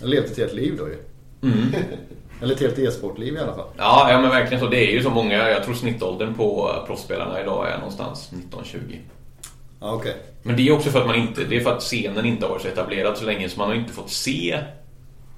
Jag 0.00 0.08
levde 0.08 0.28
ett 0.28 0.38
helt 0.38 0.54
liv 0.54 0.76
då 0.78 0.88
ju. 0.88 0.98
Mm. 1.42 1.74
Eller 2.42 2.54
ett 2.54 2.60
helt 2.60 2.78
e-sportliv 2.78 3.34
i 3.34 3.38
alla 3.38 3.54
fall. 3.54 3.68
Ja, 3.76 4.10
ja 4.10 4.20
men 4.20 4.30
verkligen 4.30 4.60
så. 4.60 4.68
Det 4.68 4.90
är 4.90 4.92
ju 4.92 5.02
så 5.02 5.10
många. 5.10 5.48
Jag 5.48 5.64
tror 5.64 5.74
snittåldern 5.74 6.34
på 6.34 6.74
proffsspelarna 6.86 7.40
idag 7.40 7.68
är 7.68 7.76
någonstans 7.76 8.32
19-20. 8.50 8.98
Okej. 9.80 10.14
Men 10.42 10.56
det 10.56 10.68
är 10.68 10.72
också 10.72 10.90
för 10.90 11.00
att 11.00 11.06
man 11.06 11.16
inte, 11.16 11.44
det 11.44 11.56
är 11.56 11.60
för 11.60 11.72
att 11.72 11.80
scenen 11.82 12.24
inte 12.24 12.46
har 12.46 12.50
varit 12.50 12.62
så 12.62 12.68
etablerad 12.68 13.18
så 13.18 13.24
länge 13.24 13.48
så 13.48 13.58
man 13.58 13.68
har 13.68 13.74
inte 13.74 13.92
fått 13.92 14.10
se 14.10 14.58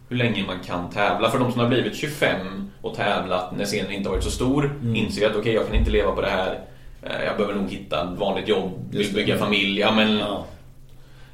hur 0.08 0.16
länge 0.16 0.46
man 0.46 0.60
kan 0.60 0.90
tävla. 0.90 1.30
För 1.30 1.38
de 1.38 1.52
som 1.52 1.60
har 1.60 1.68
blivit 1.68 1.96
25 1.96 2.70
och 2.82 2.94
tävlat 2.94 3.56
när 3.56 3.64
scenen 3.64 3.92
inte 3.92 4.08
har 4.08 4.14
varit 4.16 4.24
så 4.24 4.30
stor 4.30 4.80
inser 4.94 5.30
att 5.30 5.36
okej, 5.36 5.52
jag 5.54 5.66
kan 5.66 5.76
inte 5.76 5.90
leva 5.90 6.12
på 6.12 6.20
det 6.20 6.28
här. 6.30 6.60
Eh, 7.02 7.24
Jag 7.24 7.36
behöver 7.36 7.54
nog 7.60 7.70
hitta 7.70 8.02
ett 8.12 8.18
vanligt 8.18 8.48
jobb, 8.48 8.72
Just 8.90 9.10
det. 9.10 9.16
bygga 9.16 9.38
familj. 9.38 9.80
Ja, 9.80 9.92
men 9.94 10.18
Ja. 10.18 10.46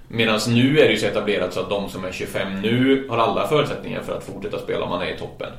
Medan 0.09 0.40
nu 0.48 0.78
är 0.78 0.84
det 0.84 0.90
ju 0.90 0.96
så 0.96 1.07
etablerat 1.07 1.53
så 1.55 1.61
att 1.61 1.70
de 1.70 1.88
som 1.88 2.05
är 2.05 2.12
25 2.12 2.61
nu 2.62 3.07
har 3.09 3.18
alla 3.18 3.46
förutsättningar 3.48 4.03
för 4.03 4.16
att 4.16 4.24
fortsätta 4.24 4.59
spela 4.59 4.84
om 4.84 4.90
man 4.90 5.03
är 5.03 5.14
i 5.14 5.18
toppen. 5.18 5.53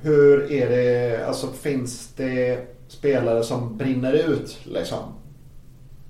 Hur 0.00 0.52
är 0.52 0.68
det, 0.70 1.26
alltså 1.26 1.46
finns 1.62 2.12
det 2.16 2.66
spelare 2.88 3.42
som 3.42 3.76
brinner 3.76 4.12
ut 4.12 4.58
liksom? 4.64 4.98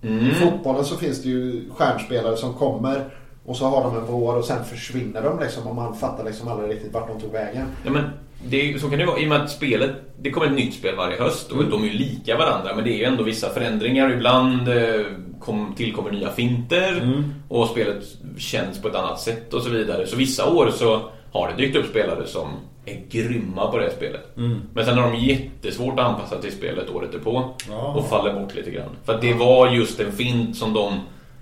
Mm. 0.03 0.27
I 0.27 0.31
fotbollen 0.31 0.85
så 0.85 0.97
finns 0.97 1.23
det 1.23 1.29
ju 1.29 1.71
stjärnspelare 1.71 2.37
som 2.37 2.55
kommer 2.55 3.05
och 3.45 3.57
så 3.57 3.65
har 3.65 3.83
de 3.85 3.97
en 3.97 4.07
vår 4.07 4.37
och 4.37 4.45
sen 4.45 4.65
försvinner 4.65 5.23
de 5.23 5.41
liksom 5.41 5.67
och 5.67 5.75
man 5.75 5.97
fattar 5.97 6.25
liksom 6.25 6.49
aldrig 6.49 6.71
riktigt 6.71 6.93
vart 6.93 7.09
de 7.09 7.21
tog 7.21 7.33
vägen. 7.33 7.67
Ja, 7.85 7.91
men 7.91 8.05
det, 8.45 8.81
så 8.81 8.91
kan 8.91 8.99
det 8.99 9.07
vara. 9.07 9.19
I 9.19 9.25
och 9.25 9.29
med 9.29 9.43
att 9.43 9.51
spelet, 9.51 9.91
det 10.19 10.31
kommer 10.31 10.47
ett 10.47 10.53
nytt 10.53 10.75
spel 10.75 10.97
varje 10.97 11.19
höst 11.19 11.53
och 11.53 11.65
de 11.65 11.83
är 11.83 11.87
ju 11.87 11.93
lika 11.93 12.37
varandra 12.37 12.75
men 12.75 12.85
det 12.85 12.91
är 12.91 12.99
ju 12.99 13.05
ändå 13.05 13.23
vissa 13.23 13.49
förändringar. 13.49 14.13
Ibland 14.13 14.69
eh, 14.69 15.07
kom, 15.41 15.75
tillkommer 15.77 16.11
nya 16.11 16.31
finter 16.31 17.23
och 17.49 17.69
spelet 17.69 18.05
känns 18.39 18.83
på 18.83 18.89
ett 18.89 18.95
annat 18.95 19.21
sätt 19.21 19.55
och 19.55 19.63
så 19.63 19.71
vidare. 19.71 20.07
Så 20.07 20.17
vissa 20.17 20.51
år 20.51 20.71
så 20.71 21.11
har 21.33 21.49
det 21.49 21.63
dykt 21.63 21.77
upp 21.77 21.87
spelare 21.87 22.27
som 22.27 22.49
är 22.93 23.03
grymma 23.11 23.71
på 23.71 23.79
det 23.79 23.91
spelet. 23.91 24.31
Men 24.75 24.85
sen 24.85 24.99
har 24.99 25.11
de 25.11 25.17
jättesvårt 25.19 25.99
att 26.01 26.07
anpassa 26.07 26.39
till 26.41 26.53
spelet 26.53 26.91
året 26.91 27.13
därpå 27.13 27.55
Ja. 27.71 27.95
och 27.97 28.09
faller 28.09 28.33
bort 28.41 28.55
lite 28.55 28.71
grann. 28.71 28.91
För 29.05 29.15
att 29.15 29.21
det 29.21 29.35
var 29.35 29.71
just 29.71 30.01
en 30.01 30.13
fint 30.13 30.57
som 30.57 30.73
de 30.73 30.93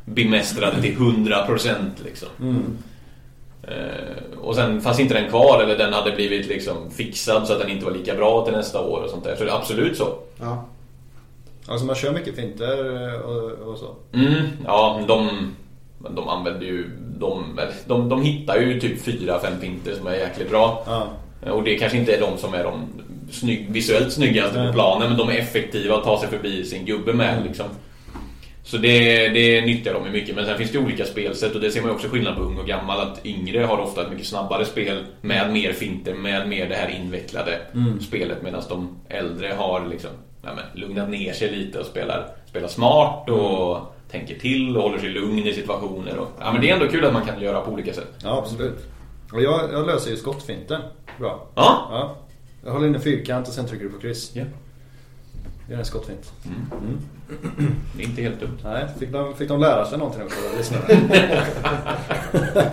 bemästrade 0.05 0.83
till 0.83 0.95
100% 0.97 1.75
liksom. 2.05 2.29
Eh, 3.63 4.39
och 4.41 4.55
sen 4.55 4.81
fanns 4.81 5.01
inte 5.01 5.15
den 5.15 5.29
kvar 5.31 5.63
eller 5.63 5.79
den 5.79 5.93
hade 5.93 6.13
blivit 6.13 6.47
liksom 6.49 6.91
fixad 6.91 7.47
så 7.47 7.53
att 7.53 7.61
den 7.61 7.71
inte 7.71 7.85
var 7.85 7.93
lika 7.93 8.15
bra 8.15 8.45
till 8.45 8.55
nästa 8.55 8.81
år 8.81 9.01
och 9.03 9.11
sånt 9.11 9.25
där. 9.25 9.37
Så 9.37 9.45
det 9.45 9.51
är 9.51 9.57
absolut 9.57 9.97
så. 9.97 10.09
Ja. 10.41 10.65
Alltså 11.69 11.87
man 11.87 11.95
kör 11.97 12.13
mycket 12.13 12.37
finter 12.37 13.05
eh, 13.15 13.21
och, 13.21 13.69
och 13.73 13.79
så. 13.79 13.95
Mm, 14.13 14.35
ja, 14.67 15.01
de, 15.09 15.29
de 16.11 16.29
använder 16.29 16.67
ju... 16.67 16.91
De, 17.19 17.61
de, 17.87 18.09
de 18.09 18.23
hittar 18.23 18.57
ju 18.57 18.81
typ 18.81 19.03
fyra, 19.03 19.41
fem 19.41 19.61
finter 19.61 19.95
som 19.95 20.07
är 20.07 20.15
jäkligt 20.15 20.51
bra. 20.51 20.83
Ja. 20.87 21.07
Och 21.41 21.65
det 21.65 21.79
kanske 21.79 21.99
inte 21.99 22.15
är 22.17 22.21
de 22.21 22.39
som 22.39 22.55
är 22.55 22.65
de 22.65 22.89
snygg, 23.31 23.67
visuellt 23.71 24.13
snyggaste 24.13 24.67
på 24.67 24.73
planen 24.73 25.09
men 25.09 25.19
de 25.19 25.29
är 25.29 25.39
effektiva 25.39 25.97
att 25.97 26.05
ta 26.05 26.21
sig 26.21 26.29
förbi 26.29 26.65
sin 26.65 26.85
gubbe 26.85 27.13
med 27.13 27.45
liksom. 27.47 27.67
Så 28.67 28.77
det, 28.77 29.29
det 29.29 29.67
nyttjar 29.67 29.95
de 29.95 30.07
ju 30.07 30.13
mycket. 30.13 30.37
Men 30.37 30.47
sen 30.47 30.59
finns 30.59 30.71
det 30.71 30.79
olika 30.79 31.05
spelsätt 31.05 31.55
och 31.55 31.61
det 31.61 31.71
ser 31.71 31.83
man 31.83 31.91
också 31.91 32.09
skillnad 32.09 32.37
på 32.37 32.43
ung 32.43 32.59
och 32.59 32.67
gammal. 32.67 33.01
Att 33.01 33.27
yngre 33.27 33.65
har 33.65 33.79
ofta 33.79 34.03
ett 34.03 34.11
mycket 34.11 34.27
snabbare 34.27 34.65
spel 34.65 35.05
med 35.21 35.53
mer 35.53 35.73
finter, 35.73 36.15
med 36.15 36.49
mer 36.49 36.69
det 36.69 36.75
här 36.75 36.89
invecklade 36.89 37.61
spelet. 38.01 38.43
Medan 38.43 38.63
de 38.69 38.99
äldre 39.09 39.55
har 39.59 39.87
liksom 39.87 40.11
ja, 40.43 40.51
men, 40.55 40.81
lugnat 40.81 41.11
ner 41.11 41.33
sig 41.33 41.51
lite 41.51 41.79
och 41.79 41.87
spelar, 41.87 42.29
spelar 42.49 42.69
smart 42.69 43.31
och 43.31 43.95
tänker 44.11 44.39
till 44.39 44.77
och 44.77 44.83
håller 44.83 44.99
sig 44.99 45.09
lugn 45.09 45.47
i 45.47 45.53
situationer. 45.53 46.19
Och, 46.19 46.29
ja, 46.41 46.53
men 46.53 46.61
det 46.61 46.71
är 46.71 46.75
ändå 46.75 46.89
kul 46.89 47.05
att 47.05 47.13
man 47.13 47.27
kan 47.27 47.41
göra 47.41 47.61
på 47.61 47.71
olika 47.71 47.93
sätt. 47.93 48.13
Ja, 48.23 48.39
absolut. 48.39 48.96
Och 49.33 49.43
jag, 49.43 49.73
jag 49.73 49.87
löser 49.87 50.11
ju 50.11 50.17
skottfinten 50.17 50.81
bra. 51.19 51.47
Ja, 51.55 51.89
Ja. 51.91 52.17
Jag 52.65 52.73
håller 52.73 52.87
in 52.87 52.95
en 52.95 53.01
fyrkant 53.01 53.49
och 53.49 53.55
sen 53.55 53.67
trycker 53.67 53.85
du 53.85 53.91
på 53.91 53.99
kryss. 53.99 54.31
Ja. 54.35 54.45
Gör 55.71 55.79
en 55.79 55.85
skottfint. 55.85 56.33
det 57.97 58.03
är 58.03 58.07
inte 58.07 58.23
helt 58.23 58.41
dumt. 58.41 58.59
Nej, 58.65 58.87
fick 58.99 59.13
de, 59.13 59.35
fick 59.35 59.49
de 59.49 59.61
lära 59.61 59.85
sig 59.85 59.99
någonting 59.99 60.23
också? 60.23 60.75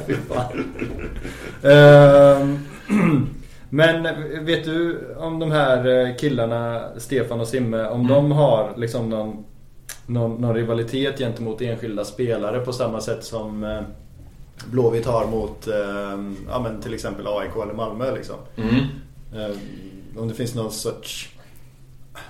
Fy 0.08 0.14
fan. 0.14 0.66
Ehm, 1.72 2.60
Men 3.70 4.04
vet 4.46 4.66
du 4.66 5.00
om 5.18 5.40
de 5.40 5.52
här 5.52 6.08
eh, 6.08 6.16
killarna, 6.16 6.90
Stefan 6.98 7.40
och 7.40 7.48
Simme, 7.48 7.88
om 7.88 8.08
de 8.08 8.32
har 8.32 8.74
liksom 8.78 9.10
någon, 9.10 9.46
någon, 10.06 10.42
någon 10.42 10.56
rivalitet 10.56 11.18
gentemot 11.18 11.62
enskilda 11.62 12.06
spelare 12.06 12.60
på 12.60 12.74
samma 12.74 13.02
sätt 13.02 13.24
som 13.24 13.64
eh, 13.64 13.82
Blåvitt 14.66 15.06
har 15.06 15.28
mot 15.28 15.68
eh, 15.68 15.74
ja, 16.50 16.60
men 16.64 16.82
till 16.82 16.94
exempel 16.94 17.28
AIK 17.28 17.56
eller 17.64 17.74
Malmö 17.74 18.16
liksom. 18.16 18.36
Mm. 18.58 18.76
Eh, 19.36 19.56
Om 20.22 20.28
det 20.28 20.34
finns 20.34 20.56
någon 20.56 20.72
sorts... 20.72 21.30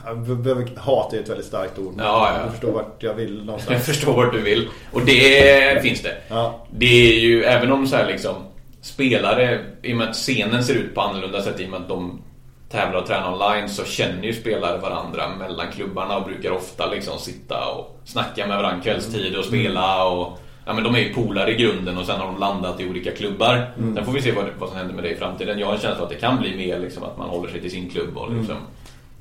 Jag 0.06 0.70
hat 0.78 1.14
är 1.14 1.20
ett 1.20 1.30
väldigt 1.30 1.46
starkt 1.46 1.80
ord. 1.80 1.94
men 1.96 2.06
Ja, 2.06 2.34
ja. 2.38 2.46
Du 2.46 2.52
förstår 2.52 2.72
vart 2.72 3.04
jag 3.04 3.14
vill 3.14 3.38
Jag 3.38 3.46
någonstans. 3.46 3.86
förstår 3.86 4.14
vart 4.14 4.34
du 4.34 4.42
vill. 4.42 4.70
Och 4.92 5.02
det 5.06 5.82
finns 5.82 6.02
det. 6.02 6.18
Ja. 6.28 6.66
Det 6.72 7.16
är 7.16 7.20
ju, 7.20 7.44
även 7.44 7.72
om 7.72 7.88
så 7.88 7.96
här 7.96 8.08
liksom 8.08 8.36
spelare, 8.82 9.66
i 9.82 9.94
och 9.94 9.98
med 9.98 10.10
att 10.10 10.16
scenen 10.16 10.64
ser 10.64 10.74
ut 10.76 10.96
på 10.96 11.02
annorlunda 11.02 11.42
sätt 11.42 11.60
i 11.60 11.66
och 11.66 11.70
med 11.70 11.82
att 11.82 11.88
de 11.90 12.22
tävlar 12.70 13.00
och 13.02 13.08
tränar 13.08 13.34
online 13.34 13.70
så 13.70 13.86
känner 13.86 14.24
ju 14.24 14.34
spelare 14.34 14.78
varandra 14.78 15.36
mellan 15.40 15.72
klubbarna 15.72 16.18
och 16.18 16.26
brukar 16.26 16.52
ofta 16.52 16.92
liksom 16.92 17.20
sitta 17.20 17.66
och 17.70 18.00
snacka 18.06 18.48
med 18.48 18.58
varandra 18.58 18.84
kvällstid 18.84 19.36
och 19.36 19.46
spela 19.46 20.06
och 20.06 20.40
Ja 20.66 20.74
men 20.74 20.84
de 20.84 20.95
är 20.95 20.99
ju 20.99 21.14
polare 21.14 21.51
i 21.51 21.55
grunden 21.55 21.97
och 21.97 22.05
sen 22.05 22.20
har 22.20 22.26
de 22.26 22.39
landat 22.39 22.80
i 22.80 22.89
olika 22.89 23.11
klubbar. 23.11 23.72
Sen 23.95 24.05
får 24.05 24.11
vi 24.11 24.22
se 24.22 24.32
vad, 24.32 24.45
vad 24.59 24.70
som 24.70 24.78
händer 24.78 24.95
med 24.95 25.03
det 25.03 25.09
i 25.09 25.16
framtiden. 25.16 25.59
Jag 25.59 25.68
har 25.68 25.74
en 25.74 25.80
känsla 25.80 26.03
att 26.03 26.09
det 26.09 26.16
kan 26.16 26.39
bli 26.39 26.55
mer 26.57 26.80
liksom 26.80 27.03
att 27.03 27.18
man 27.18 27.30
håller 27.30 27.51
sig 27.51 27.61
till 27.61 27.72
sin 27.72 27.89
klubb 27.89 28.18
och 28.18 28.36
liksom 28.36 28.55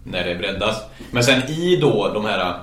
när 0.05 0.25
det 0.25 0.35
breddas. 0.35 0.83
Men 1.11 1.25
sen 1.25 1.43
i 1.51 1.77
då 1.77 2.11
de 2.15 2.25
här 2.25 2.55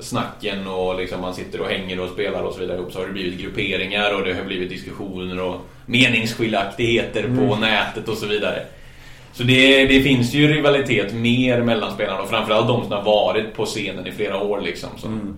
snacken 0.00 0.66
och 0.66 0.96
liksom 0.96 1.20
man 1.20 1.34
sitter 1.34 1.60
och 1.60 1.68
hänger 1.68 2.00
och 2.00 2.10
spelar 2.10 2.42
och 2.42 2.54
så 2.54 2.60
vidare 2.60 2.78
ihop 2.78 2.92
så 2.92 2.98
har 2.98 3.06
det 3.06 3.12
blivit 3.12 3.40
grupperingar 3.40 4.14
och 4.14 4.24
det 4.24 4.34
har 4.34 4.44
blivit 4.44 4.70
diskussioner 4.70 5.40
och 5.40 5.60
meningsskiljaktigheter 5.86 7.22
på 7.22 7.56
nätet 7.56 8.08
och 8.08 8.16
så 8.16 8.26
vidare. 8.26 8.62
Så 9.32 9.42
det, 9.42 9.86
det 9.86 10.02
finns 10.02 10.34
ju 10.34 10.48
rivalitet 10.48 11.14
mer 11.14 11.62
mellan 11.62 11.94
spelarna 11.94 12.20
och 12.20 12.28
framförallt 12.28 12.68
de 12.68 12.82
som 12.82 12.92
har 12.92 13.02
varit 13.02 13.54
på 13.54 13.64
scenen 13.64 14.06
i 14.06 14.12
flera 14.12 14.40
år 14.42 14.60
liksom. 14.60 14.90
Som 14.96 15.36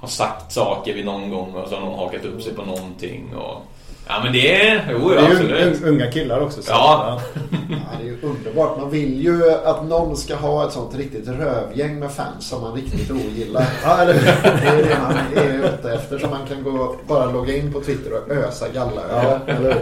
har 0.00 0.08
sagt 0.08 0.52
saker 0.52 0.94
vid 0.94 1.04
någon 1.04 1.30
gång 1.30 1.54
och 1.54 1.68
så 1.68 1.74
har 1.74 1.80
någon 1.80 1.98
hakat 1.98 2.24
upp 2.24 2.42
sig 2.42 2.54
på 2.54 2.62
någonting. 2.62 3.34
Och, 3.36 3.62
ja 4.08 4.14
men 4.24 4.32
det 4.32 4.68
är... 4.68 4.88
Jo, 4.92 5.08
Det 5.08 5.16
är 5.16 5.20
ju 5.28 5.32
absolut. 5.32 5.82
un- 5.82 5.88
unga 5.88 6.10
killar 6.10 6.40
också. 6.40 6.62
Så. 6.62 6.70
Ja. 6.72 7.20
Ja, 7.68 7.76
det 8.00 8.04
är 8.04 8.06
ju 8.10 8.18
underbart. 8.22 8.78
Man 8.80 8.90
vill 8.90 9.24
ju 9.24 9.50
att 9.64 9.84
någon 9.84 10.16
ska 10.16 10.36
ha 10.36 10.66
ett 10.66 10.72
sånt 10.72 10.94
riktigt 10.96 11.28
rövgäng 11.28 11.98
med 11.98 12.10
fans 12.12 12.48
som 12.48 12.62
man 12.62 12.74
riktigt 12.74 13.10
ogillar. 13.10 13.64
Ja, 13.84 13.96
eller 14.02 14.14
Det 14.14 14.68
är 14.68 14.76
det 14.76 14.98
man 15.02 15.44
är 15.44 15.54
ute 15.74 15.92
efter. 15.92 16.18
Så 16.18 16.26
man 16.26 16.46
kan 16.48 16.62
gå, 16.62 16.96
bara 17.08 17.24
logga 17.30 17.56
in 17.56 17.72
på 17.72 17.80
Twitter 17.80 18.10
och 18.12 18.30
ösa 18.32 18.66
galla 18.74 19.00
Ja, 19.12 19.38
eller? 19.46 19.76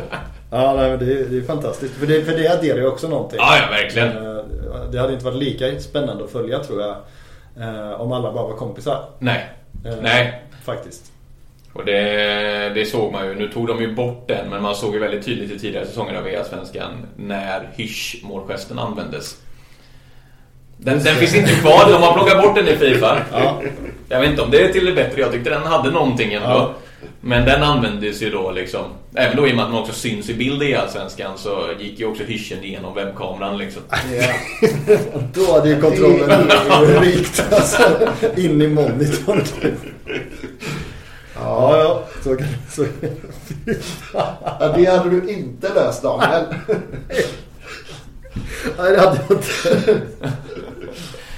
Ja, 0.51 0.75
nej, 0.77 0.91
men 0.91 0.99
det, 0.99 1.13
är, 1.21 1.25
det 1.25 1.37
är 1.37 1.43
fantastiskt. 1.47 1.95
För 1.95 2.07
det, 2.07 2.23
för 2.25 2.33
det 2.33 2.49
adderar 2.49 2.79
ju 2.79 2.87
också 2.87 3.09
någonting. 3.09 3.39
Ja, 3.43 3.57
ja, 3.61 3.71
verkligen. 3.71 4.09
Eh, 4.37 4.43
Det 4.93 4.99
hade 4.99 5.13
inte 5.13 5.25
varit 5.25 5.39
lika 5.39 5.81
spännande 5.81 6.25
att 6.25 6.31
följa 6.31 6.59
tror 6.59 6.81
jag. 6.83 6.97
eh, 7.69 8.01
Om 8.01 8.13
alla 8.13 8.33
bara 8.33 8.47
var 8.49 8.57
kompisar. 8.57 9.05
Nej. 9.19 9.51
Eh, 9.85 9.95
Nej. 10.03 10.43
Faktiskt. 10.65 11.13
Och 11.73 11.85
det, 11.85 12.73
det 12.75 12.87
såg 12.87 13.13
man 13.13 13.27
ju. 13.27 13.35
Nu 13.35 13.49
tog 13.49 13.67
de 13.67 13.81
ju 13.81 13.95
bort 13.95 14.29
den, 14.29 14.51
men 14.51 14.63
man 14.63 14.75
såg 14.75 14.95
ju 14.95 15.01
väldigt 15.01 15.25
tydligt 15.25 15.51
i 15.51 15.59
tidigare 15.59 15.87
säsonger 15.87 16.15
av 16.15 16.25
VA-svenskan 16.25 17.07
när 17.17 17.69
hysch-målgesten 17.77 18.79
användes. 18.79 19.37
Den, 20.77 21.03
den 21.05 21.17
finns 21.17 21.35
inte 21.35 21.53
kvar, 21.53 21.91
de 21.93 22.03
har 22.03 22.13
plockat 22.13 22.43
bort 22.43 22.55
den 22.55 22.69
i 22.69 22.77
Fifa. 22.77 23.19
Ja. 23.33 23.63
Jag 24.09 24.21
vet 24.21 24.31
inte 24.31 24.43
om 24.43 24.51
det 24.51 24.61
är 24.61 24.73
till 24.73 24.87
det 24.87 24.93
bättre, 24.93 25.21
jag 25.21 25.33
tyckte 25.33 25.51
den 25.51 25.63
hade 25.63 25.91
någonting 25.91 26.33
ändå. 26.33 26.49
Ja. 26.49 26.75
Men 27.21 27.45
den 27.45 27.63
användes 27.63 28.23
ju 28.23 28.31
då 28.31 28.51
liksom, 28.51 28.85
även 29.15 29.37
då 29.37 29.49
i 29.49 29.53
och 29.53 29.57
med 29.57 29.65
att 29.65 29.71
man 29.71 29.81
också 29.81 29.93
syns 29.93 30.31
i 30.31 30.35
bild 30.35 30.63
i 30.63 30.75
Allsvenskan 30.75 31.39
så 31.39 31.69
gick 31.81 32.01
ju 32.01 32.07
också 32.07 32.23
hyschen 32.23 32.65
igenom 32.65 32.95
webbkameran 32.95 33.59
liksom. 33.59 33.83
Ja. 33.91 34.69
Då 35.35 35.53
hade 35.53 35.69
ju 35.69 35.81
kontrollen 35.81 36.51
rykt 37.03 37.45
alltså, 37.53 37.83
in 38.37 38.63
i 38.63 38.69
monitorn. 38.69 39.43
Ja, 41.35 41.79
ja. 41.79 42.05
Så 42.25 42.37
kan 42.37 42.49
så. 42.71 42.85
Ja, 44.15 44.73
det 44.77 44.85
hade 44.85 45.11
du 45.11 45.31
inte 45.31 45.75
löst 45.75 46.03
Daniel. 46.03 46.45
Nej, 48.79 48.93
det 48.93 49.01
hade 49.01 49.21
jag 49.29 49.39
inte. 49.39 50.03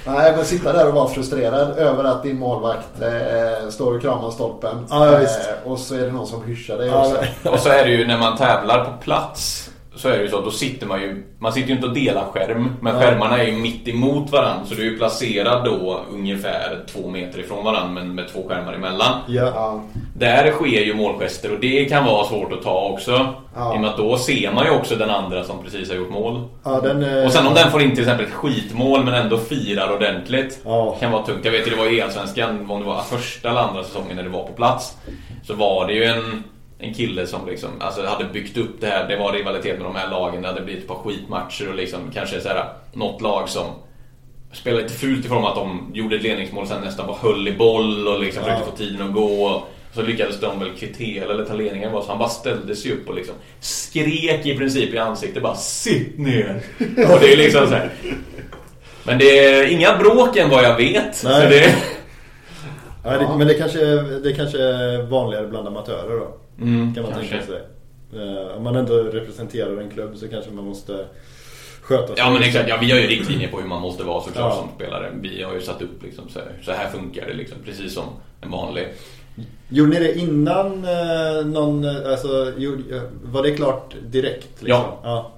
Nej, 0.05 0.33
men 0.35 0.45
sitta 0.45 0.73
där 0.73 0.87
och 0.87 0.93
vara 0.93 1.07
frustrerad 1.09 1.77
över 1.77 2.03
att 2.03 2.23
din 2.23 2.39
målvakt 2.39 3.01
eh, 3.01 3.69
står 3.69 3.95
och 3.95 4.01
kramar 4.01 4.31
stolpen. 4.31 4.85
Ja, 4.89 5.11
ja, 5.11 5.17
visst. 5.17 5.39
Eh, 5.65 5.71
och 5.71 5.79
så 5.79 5.95
är 5.95 5.99
det 6.01 6.11
någon 6.11 6.27
som 6.27 6.43
hyschar 6.43 6.77
dig 6.77 6.87
Ja, 6.87 6.99
också. 7.07 7.17
Och 7.49 7.59
så 7.59 7.69
är 7.69 7.85
det 7.85 7.91
ju 7.91 8.07
när 8.07 8.17
man 8.17 8.37
tävlar 8.37 8.85
på 8.85 8.91
plats 9.03 9.69
så 9.95 10.09
är 10.09 10.17
det 10.17 10.23
ju 10.23 10.29
så 10.29 10.41
då 10.41 10.51
sitter 10.51 10.87
man 10.87 11.01
ju 11.01 11.23
Man 11.39 11.53
sitter 11.53 11.69
ju 11.69 11.75
inte 11.75 11.87
och 11.87 11.93
delar 11.93 12.25
skärm 12.33 12.75
Men 12.81 12.93
Ja. 12.95 12.99
skärmarna 13.01 13.37
är 13.37 13.43
ju 13.47 13.51
mitt 13.57 13.87
emot 13.87 14.31
varandra 14.31 14.65
Så 14.65 14.73
du 14.75 14.81
är 14.81 14.91
ju 14.91 14.97
placerad 14.97 15.65
då 15.65 16.01
ungefär 16.13 16.85
två 16.93 17.09
meter 17.09 17.39
ifrån 17.39 17.65
varandra 17.65 17.91
Men 17.93 18.15
med 18.15 18.27
två 18.33 18.47
skärmar 18.49 18.73
emellan 18.73 19.19
Ja. 19.27 19.81
Där 20.19 20.51
sker 20.51 20.81
ju 20.85 20.93
målgester 20.95 21.53
och 21.53 21.59
det 21.59 21.85
kan 21.85 22.05
vara 22.05 22.25
svårt 22.25 22.51
att 22.53 22.61
ta 22.63 22.89
också 22.89 23.33
Ja. 23.55 23.73
I 23.73 23.77
och 23.77 23.81
med 23.81 23.89
att 23.89 23.97
då 23.97 24.17
ser 24.17 24.51
man 24.51 24.65
ju 24.65 24.71
också 24.71 24.95
den 24.95 25.09
andra 25.09 25.43
som 25.43 25.63
precis 25.63 25.89
har 25.89 25.95
gjort 25.97 26.09
mål 26.09 26.43
Ja, 26.63 26.81
den, 26.81 27.03
eh, 27.17 27.25
Och 27.25 27.31
sen 27.31 27.47
om 27.47 27.53
den 27.53 27.71
får 27.71 27.81
in 27.81 27.89
till 27.91 27.99
exempel 27.99 28.25
ett 28.25 28.31
skitmål 28.33 29.03
men 29.05 29.13
ändå 29.13 29.37
firar 29.37 29.93
ordentligt 29.95 30.59
Ja. 30.65 30.95
Kan 30.99 31.11
vara 31.11 31.23
tungt. 31.25 31.45
Jag 31.45 31.51
vet 31.51 31.67
ju 31.67 31.71
det 31.71 31.77
var 31.77 31.93
i 31.93 32.01
Allsvenskan, 32.01 32.71
om 32.71 32.79
det 32.79 32.85
var 32.85 33.01
första 33.01 33.49
eller 33.49 33.59
andra 33.61 33.83
säsongen 33.83 34.15
när 34.15 34.23
det 34.23 34.29
var 34.29 34.43
på 34.47 34.53
plats 34.53 34.97
Så 35.43 35.53
var 35.53 35.87
det 35.87 35.93
ju 35.93 36.03
en, 36.03 36.43
en 36.79 36.93
kille 36.93 37.27
som 37.27 37.47
liksom, 37.47 37.69
alltså 37.79 38.05
hade 38.05 38.25
byggt 38.25 38.57
upp 38.57 38.81
det 38.81 38.87
här 38.87 39.07
Det 39.07 39.15
var 39.17 39.33
rivalitet 39.33 39.77
med 39.77 39.85
de 39.85 39.95
här 39.95 40.09
lagen, 40.09 40.41
det 40.41 40.47
hade 40.47 40.61
blivit 40.61 40.81
ett 40.83 40.87
par 40.89 40.95
skitmatcher 40.95 41.69
och 41.69 41.75
liksom 41.75 41.99
kanske 42.13 42.41
så 42.41 42.49
här, 42.49 42.65
något 42.93 43.21
lag 43.21 43.49
som 43.49 43.65
Spelade 44.53 44.83
lite 44.83 44.95
fult 44.95 45.25
ifrån 45.25 45.45
att 45.45 45.55
de 45.55 45.91
gjorde 45.93 46.15
ett 46.15 46.23
ledningsmål 46.23 46.67
sen 46.67 46.81
nästan 46.81 47.07
bara 47.07 47.17
höll 47.17 47.47
i 47.47 47.51
boll 47.57 48.07
och 48.07 48.19
liksom 48.19 48.43
Ja. 48.47 48.49
försökte 48.53 48.71
få 48.71 48.77
tiden 48.77 49.07
att 49.07 49.13
gå 49.13 49.63
så 49.93 50.01
lyckades 50.01 50.39
de 50.39 50.59
väl 50.59 50.71
kvittera 50.77 51.33
eller 51.33 51.45
ta 51.45 51.53
ledningen 51.53 51.91
var 51.91 52.01
så 52.01 52.07
han 52.07 52.17
bara 52.19 52.29
ställde 52.29 52.75
sig 52.75 52.91
upp 52.91 53.09
och 53.09 53.15
liksom 53.15 53.35
skrek 53.59 54.45
i 54.45 54.57
princip 54.57 54.93
i 54.93 54.97
ansiktet 54.97 55.43
bara 55.43 55.55
Sitt 55.55 56.17
ner! 56.17 56.61
Och 56.79 57.19
det 57.19 57.33
är 57.33 57.37
liksom 57.37 57.67
så 57.67 57.73
här. 57.73 57.89
Men 59.03 59.17
det 59.19 59.39
är 59.45 59.67
inga 59.67 59.97
bråk 59.97 60.37
än 60.37 60.49
vad 60.49 60.63
jag 60.63 60.77
vet. 60.77 61.23
Nej. 61.23 61.41
Så 61.43 61.49
det, 61.49 61.75
Ja, 63.03 63.11
det, 63.17 63.37
men 63.37 63.47
det 63.47 63.53
kanske, 63.53 63.79
det 64.01 64.33
kanske 64.33 64.63
är 64.63 65.01
vanligare 65.03 65.47
bland 65.47 65.67
amatörer 65.67 66.19
då. 66.19 66.37
Mm, 66.63 66.93
kan 66.95 67.03
man 67.03 67.11
kanske. 67.13 67.29
tänka 67.29 67.45
sig. 67.45 67.61
Eh, 68.13 68.57
om 68.57 68.63
man 68.63 68.75
ändå 68.75 68.93
representerar 68.97 69.81
en 69.81 69.89
klubb 69.89 70.17
så 70.17 70.27
kanske 70.27 70.51
man 70.51 70.65
måste 70.65 71.05
sköta 71.81 72.07
sig. 72.07 72.15
Ja 72.17 72.29
men 72.31 72.43
exakt, 72.43 72.69
ja, 72.69 72.77
vi 72.81 72.91
har 72.91 72.99
ju 72.99 73.07
riktlinjer 73.07 73.47
på 73.49 73.59
hur 73.59 73.67
man 73.67 73.81
måste 73.81 74.03
vara 74.03 74.21
såklart 74.23 74.53
Ja. 74.53 74.59
som 74.61 74.69
spelare. 74.75 75.11
Vi 75.21 75.43
har 75.43 75.53
ju 75.53 75.61
satt 75.61 75.81
upp 75.81 76.03
liksom 76.03 76.29
så 76.29 76.39
här, 76.39 76.47
så 76.65 76.71
här 76.71 76.89
funkar 76.89 77.27
det 77.27 77.33
liksom, 77.33 77.57
precis 77.65 77.93
som 77.93 78.03
en 78.41 78.51
vanlig. 78.51 78.87
Gjorde 79.69 79.89
ni 79.91 79.99
det 79.99 80.17
innan 80.19 80.65
eh, 80.85 81.45
någon, 81.45 81.83
eh, 81.85 82.11
alltså, 82.11 82.47
eh, 82.91 83.01
var 83.23 83.43
det 83.43 83.51
klart 83.51 83.95
direkt? 84.09 84.47
Liksom? 84.61 84.67
Ja. 84.67 84.99
ja. 85.03 85.31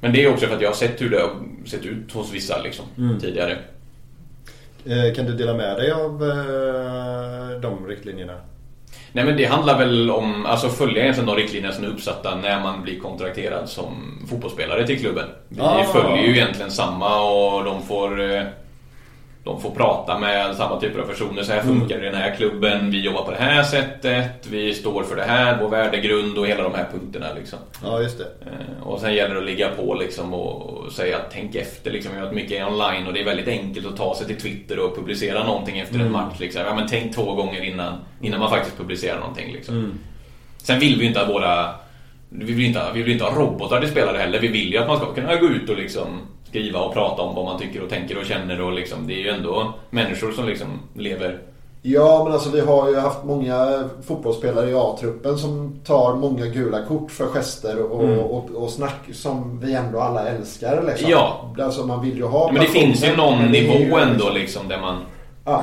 Men 0.00 0.12
det 0.12 0.24
är 0.24 0.32
också 0.32 0.46
för 0.46 0.54
att 0.56 0.62
jag 0.62 0.68
har 0.68 0.74
sett 0.74 1.00
hur 1.02 1.10
det 1.10 1.20
har 1.20 1.30
sett 1.66 1.84
ut 1.84 2.12
hos 2.12 2.32
vissa 2.32 2.62
liksom, 2.62 2.84
Mm. 2.98 3.20
tidigare. 3.20 3.58
Kan 5.16 5.26
du 5.26 5.32
dela 5.32 5.54
med 5.54 5.76
dig 5.76 5.90
av 5.92 6.18
de 7.62 7.86
riktlinjerna? 7.86 8.34
Nej 9.12 9.24
men 9.24 9.36
det 9.36 9.44
handlar 9.44 9.78
väl 9.78 10.10
om, 10.10 10.46
alltså 10.46 10.68
följa 10.68 11.02
egentligen 11.02 11.26
de 11.26 11.36
riktlinjer 11.36 11.72
som 11.72 11.84
är 11.84 11.88
uppsatta 11.88 12.34
när 12.34 12.60
man 12.60 12.82
blir 12.82 13.00
kontrakterad 13.00 13.68
som 13.68 14.18
fotbollsspelare 14.30 14.86
till 14.86 15.00
klubben. 15.00 15.24
Vi 15.48 15.60
Ah. 15.60 15.84
följer 15.84 16.22
ju 16.26 16.30
egentligen 16.36 16.70
samma 16.70 17.20
och 17.30 17.64
de 17.64 17.82
får... 17.82 18.20
de 19.46 19.60
får 19.60 19.70
prata 19.70 20.18
med 20.18 20.56
samma 20.56 20.80
typer 20.80 21.00
av 21.00 21.06
personer. 21.06 21.42
Så 21.42 21.52
här 21.52 21.60
funkar 21.62 21.98
det 21.98 22.06
i 22.06 22.10
den 22.10 22.20
här 22.20 22.34
klubben. 22.34 22.90
Vi 22.90 23.00
jobbar 23.00 23.22
på 23.24 23.30
det 23.30 23.36
här 23.36 23.62
sättet. 23.62 24.46
Vi 24.50 24.74
står 24.74 25.02
för 25.02 25.16
det 25.16 25.22
här. 25.24 25.58
Vår 25.62 25.68
värdegrund 25.68 26.38
och 26.38 26.46
hela 26.46 26.62
de 26.62 26.74
här 26.74 26.86
punkterna. 26.92 27.26
Liksom. 27.36 27.58
Ja, 27.84 28.00
just 28.02 28.18
det. 28.18 28.24
Eh, 28.24 28.86
Och 28.86 29.00
sen 29.00 29.14
gäller 29.14 29.34
det 29.34 29.40
att 29.40 29.46
ligga 29.46 29.68
på 29.68 29.94
liksom 29.94 30.34
och 30.34 30.92
säga 30.92 31.16
att 31.16 31.30
tänk 31.32 31.54
efter. 31.54 31.90
Liksom. 31.90 32.12
Vi 32.14 32.20
har 32.20 32.32
mycket 32.32 32.68
online 32.68 33.06
och 33.06 33.12
det 33.12 33.20
är 33.20 33.24
väldigt 33.24 33.48
enkelt 33.48 33.86
att 33.86 33.96
ta 33.96 34.14
sig 34.14 34.26
till 34.26 34.40
Twitter 34.40 34.78
och 34.78 34.96
publicera 34.96 35.44
någonting 35.44 35.78
efter 35.78 35.98
en 35.98 36.12
match. 36.12 36.36
Liksom. 36.40 36.62
Ja, 36.66 36.74
men 36.74 36.86
tänk 36.88 37.14
två 37.14 37.34
gånger 37.34 37.64
innan, 37.64 37.94
innan 38.20 38.40
man 38.40 38.50
faktiskt 38.50 38.76
publicerar 38.78 39.20
någonting. 39.20 39.52
Liksom. 39.52 39.98
Sen 40.62 40.80
vill 40.80 40.94
vi 40.96 41.00
ju 41.02 41.08
inte 41.08 41.20
att 41.22 41.28
våra... 41.28 41.68
Vi 42.28 42.52
vill 42.52 42.64
inte, 42.66 42.80
vi 42.94 43.02
vill 43.02 43.12
inte 43.12 43.24
ha 43.24 43.40
robotar 43.40 43.80
till 43.80 43.90
spelare 43.90 44.18
heller. 44.18 44.40
Vi 44.40 44.48
vill 44.48 44.72
ju 44.72 44.78
att 44.78 44.88
man 44.88 44.96
ska 44.96 45.14
kunna 45.14 45.36
gå 45.36 45.46
ut 45.46 45.68
och 45.70 45.76
liksom 45.76 46.06
skriva 46.56 46.80
och 46.80 46.92
prata 46.92 47.22
om 47.22 47.34
vad 47.34 47.44
man 47.44 47.58
tycker 47.58 47.82
och 47.82 47.88
tänker 47.90 48.18
och 48.18 48.24
känner. 48.26 48.60
Och 48.62 48.72
liksom, 48.72 49.06
det 49.06 49.12
är 49.14 49.18
ju 49.18 49.28
ändå 49.28 49.72
människor 49.90 50.32
som 50.32 50.46
liksom 50.46 50.66
lever... 50.94 51.38
Ja, 51.82 52.22
men 52.24 52.32
alltså 52.32 52.50
vi 52.50 52.60
har 52.60 52.88
ju 52.88 52.96
haft 52.98 53.24
många 53.24 53.84
fotbollsspelare 54.06 54.70
i 54.70 54.74
A-truppen 54.74 55.38
som 55.38 55.80
tar 55.86 56.14
många 56.14 56.46
gula 56.46 56.82
kort 56.84 57.10
för 57.10 57.26
gester 57.26 57.82
och, 57.92 58.02
Mm. 58.04 58.18
och, 58.18 58.50
och 58.50 58.70
snack 58.70 59.00
som 59.12 59.60
vi 59.60 59.74
ändå 59.74 60.00
alla 60.00 60.28
älskar. 60.28 60.82
Liksom. 60.86 61.10
Ja. 61.10 61.50
Alltså 61.62 61.86
man 61.86 62.02
vill 62.04 62.16
ju 62.16 62.24
ha 62.26 62.52
Men 62.52 62.62
det 62.62 62.68
finns 62.68 63.04
ju 63.04 63.16
någon 63.16 63.38
är 63.40 63.46
ju 63.60 63.68
nivå 63.68 63.96
ändå 63.96 64.14
liksom- 64.14 64.34
liksom 64.34 64.68
där 64.68 64.80
man, 64.80 64.96
Ja. 65.44 65.62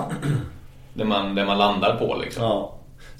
där 0.93 1.05
man, 1.05 1.35
där 1.35 1.45
man 1.45 1.57
landar 1.57 1.95
på 1.95 2.15
liksom. 2.21 2.43
Ja. 2.43 2.72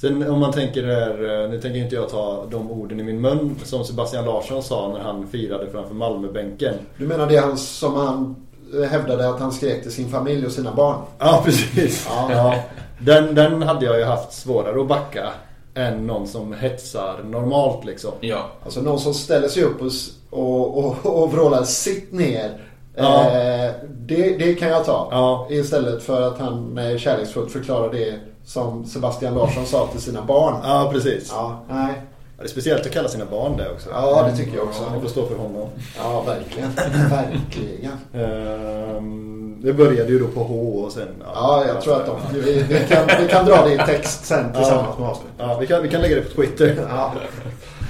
Sen 0.04 0.30
om 0.30 0.40
man 0.40 0.52
tänker 0.52 0.84
det 0.84 0.94
här, 0.94 1.44
eh, 1.44 1.50
nu 1.50 1.62
tänker 1.62 1.80
inte 1.80 1.96
jag 1.96 2.10
ta 2.10 2.46
de 2.52 2.72
orden 2.72 3.00
i 3.00 3.04
min 3.04 3.22
mun 3.22 3.56
som 3.64 3.84
Sebastian 3.84 4.26
Larsson 4.26 4.64
sa 4.64 4.90
när 4.94 5.00
han 5.00 5.28
firade 5.28 5.70
framför 5.72 5.94
Malmöbänken. 5.94 6.74
Du 6.98 7.08
menar 7.08 7.28
det 7.28 7.38
han, 7.38 7.58
som 7.58 7.96
han 7.96 8.36
eh, 8.74 8.90
hävdade 8.90 9.30
att 9.30 9.40
han 9.40 9.52
skrek 9.52 9.82
till 9.82 9.92
sin 9.92 10.10
familj 10.10 10.46
och 10.46 10.52
sina 10.52 10.74
barn? 10.74 10.96
Ja, 11.20 11.42
precis. 11.46 12.08
Ja. 12.10 12.30
Ja. 12.32 12.56
Den, 13.00 13.36
den 13.36 13.62
hade 13.62 13.86
jag 13.86 14.00
ju 14.00 14.04
haft 14.04 14.34
svårare 14.34 14.82
att 14.82 14.88
backa 14.88 15.30
än 15.74 16.08
någon 16.08 16.28
som 16.28 16.54
hetsar 16.54 17.24
normalt 17.24 17.86
liksom. 17.86 18.12
Ja. 18.22 18.46
Alltså 18.64 18.82
någon 18.82 19.00
som 19.00 19.14
ställer 19.14 19.48
sig 19.48 19.64
upp 19.64 19.82
och, 19.82 19.92
och, 20.30 20.78
och, 20.78 21.24
och 21.24 21.32
vrålar 21.32 21.64
sitt 21.64 22.12
ner. 22.12 22.62
Ja. 22.96 23.26
Eh, 23.26 23.72
det, 23.90 24.38
det 24.38 24.54
kan 24.54 24.70
jag 24.70 24.86
ta. 24.86 25.08
Ja. 25.12 25.48
Istället 25.50 26.04
för 26.04 26.22
att 26.22 26.40
han 26.40 26.78
eh, 26.78 26.98
kärleksfullt 26.98 27.52
förklarar 27.52 27.92
det 27.92 28.20
som 28.46 28.86
Sebastian 28.86 29.34
Larsson 29.36 29.66
sa 29.66 29.88
till 29.88 30.02
sina 30.02 30.22
barn. 30.22 30.56
Ja, 30.64 30.90
precis. 30.94 31.30
Ja, 31.32 31.64
nej. 31.70 31.94
Ja, 32.38 32.44
Det 32.44 32.44
är 32.44 32.48
speciellt 32.50 32.86
att 32.86 32.92
kalla 32.92 33.10
sina 33.10 33.26
barn 33.26 33.58
det 33.58 33.70
också. 33.70 33.90
Ja, 33.90 34.28
det 34.32 34.38
tycker 34.38 34.58
jag 34.58 34.64
också. 34.64 34.84
Ja, 34.88 34.96
det 34.96 35.02
får 35.02 35.08
stå 35.10 35.26
för 35.28 35.36
honom. 35.36 35.70
Ja, 35.98 36.22
verkligen. 36.22 36.70
verkligen. 37.10 37.92
Ehm, 38.14 39.62
det 39.64 39.74
började 39.74 40.10
ju 40.12 40.20
då 40.20 40.28
på 40.28 40.40
H 40.44 40.56
och 40.86 40.92
sen... 40.92 41.08
Ja, 41.34 41.64
jag 41.68 41.82
tror 41.82 41.96
att 41.96 42.06
de, 42.06 42.16
vi, 42.34 42.64
vi, 42.70 42.80
kan, 42.90 43.08
vi 43.22 43.28
kan 43.28 43.46
dra 43.46 43.66
det 43.66 43.74
i 43.74 43.78
text 43.78 44.26
sen 44.26 44.54
tillsammans 44.54 45.00
med 45.00 45.10
avsnittet. 45.10 45.36
Ja, 45.38 45.58
vi 45.60 45.68
kan, 45.68 45.84
vi 45.84 45.90
kan 45.90 46.02
lägga 46.02 46.16
det 46.16 46.22
på 46.22 46.42
Twitter. 46.42 46.76
Ja. 46.90 47.14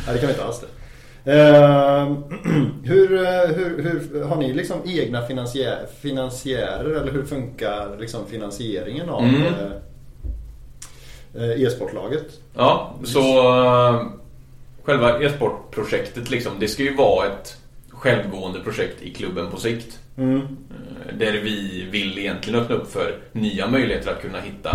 Nej, 0.07 0.15
det 0.15 0.19
kan 0.19 0.27
vi 0.27 0.33
inte 0.33 0.45
alls 0.45 0.59
det. 0.59 0.67
Ehm, 1.31 2.23
hur, 2.83 3.13
eh, 3.13 3.55
hur, 3.55 3.83
hur, 3.83 4.23
har 4.23 4.35
ni 4.35 4.53
liksom 4.53 4.77
egna 4.85 5.21
finansiär, 5.27 5.79
finansiärer 6.01 7.01
eller 7.01 7.11
hur 7.11 7.25
funkar 7.25 7.97
liksom 7.99 8.21
finansieringen 8.27 9.09
av 9.09 9.23
Mm. 9.23 9.43
Eh, 11.35 11.61
e-sportlaget? 11.63 12.25
Ja, 12.55 12.95
så 13.03 13.19
eh, 13.65 14.01
själva 14.83 15.23
e-sportprojektet 15.23 16.29
liksom, 16.29 16.51
det 16.59 16.67
ska 16.67 16.83
ju 16.83 16.95
vara 16.95 17.27
ett 17.27 17.57
självgående 17.89 18.59
projekt 18.59 19.01
i 19.01 19.13
klubben 19.13 19.51
på 19.51 19.57
sikt. 19.57 19.99
Mm. 20.17 20.37
Eh, 20.37 21.13
Där 21.17 21.31
vi 21.31 21.87
vill 21.91 22.17
egentligen 22.19 22.59
öppna 22.59 22.75
upp 22.75 22.91
för 22.91 23.17
nya 23.31 23.67
möjligheter 23.67 24.11
att 24.11 24.21
kunna 24.21 24.39
hitta 24.39 24.71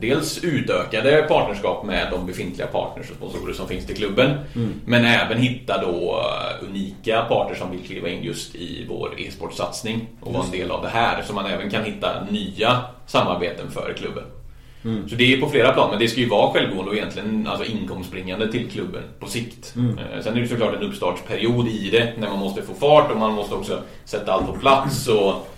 dels 0.00 0.44
utökade 0.44 1.22
partnerskap 1.28 1.84
med 1.86 2.08
de 2.10 2.26
befintliga 2.26 2.66
partners 2.66 3.10
och 3.10 3.16
sponsorer 3.16 3.52
som 3.52 3.68
finns 3.68 3.86
till 3.86 3.96
klubben. 3.96 4.38
Men 4.84 5.04
även 5.04 5.38
hitta 5.38 5.82
då 5.82 6.22
unika 6.68 7.22
partners 7.28 7.58
som 7.58 7.70
vill 7.70 7.86
kliva 7.86 8.08
in 8.08 8.22
just 8.22 8.54
i 8.54 8.86
vår 8.88 9.14
e-sportsatsning 9.20 10.06
och 10.20 10.32
vara 10.32 10.44
en 10.44 10.50
del 10.50 10.70
av 10.70 10.82
det 10.82 10.88
här. 10.88 11.22
Så 11.22 11.32
man 11.32 11.46
även 11.46 11.70
kan 11.70 11.84
hitta 11.84 12.24
nya 12.30 12.80
samarbeten 13.06 13.70
för 13.70 13.94
klubben. 13.98 14.24
Så 15.08 15.14
det 15.14 15.32
är 15.34 15.40
på 15.40 15.48
flera 15.48 15.72
plan, 15.72 15.90
men 15.90 15.98
det 15.98 16.08
ska 16.08 16.20
ju 16.20 16.28
vara 16.28 16.52
självgående 16.52 16.90
och 16.90 16.96
egentligen 16.96 17.46
alltså 17.46 17.64
inkomstbringande 17.64 18.52
till 18.52 18.70
klubben 18.70 19.02
på 19.20 19.26
sikt. 19.26 19.74
Eh, 19.76 20.22
Sen 20.22 20.36
är 20.36 20.40
det 20.40 20.48
såklart 20.48 20.74
en 20.74 20.82
uppstartsperiod 20.82 21.68
i 21.68 21.90
det, 21.90 22.12
när 22.18 22.28
man 22.28 22.38
måste 22.38 22.62
få 22.62 22.74
fart 22.74 23.10
och 23.10 23.16
man 23.16 23.32
måste 23.34 23.54
också 23.54 23.80
sätta 24.04 24.32
allt 24.32 24.46
på 24.46 24.52
plats. 24.52 25.08
Och 25.08 25.48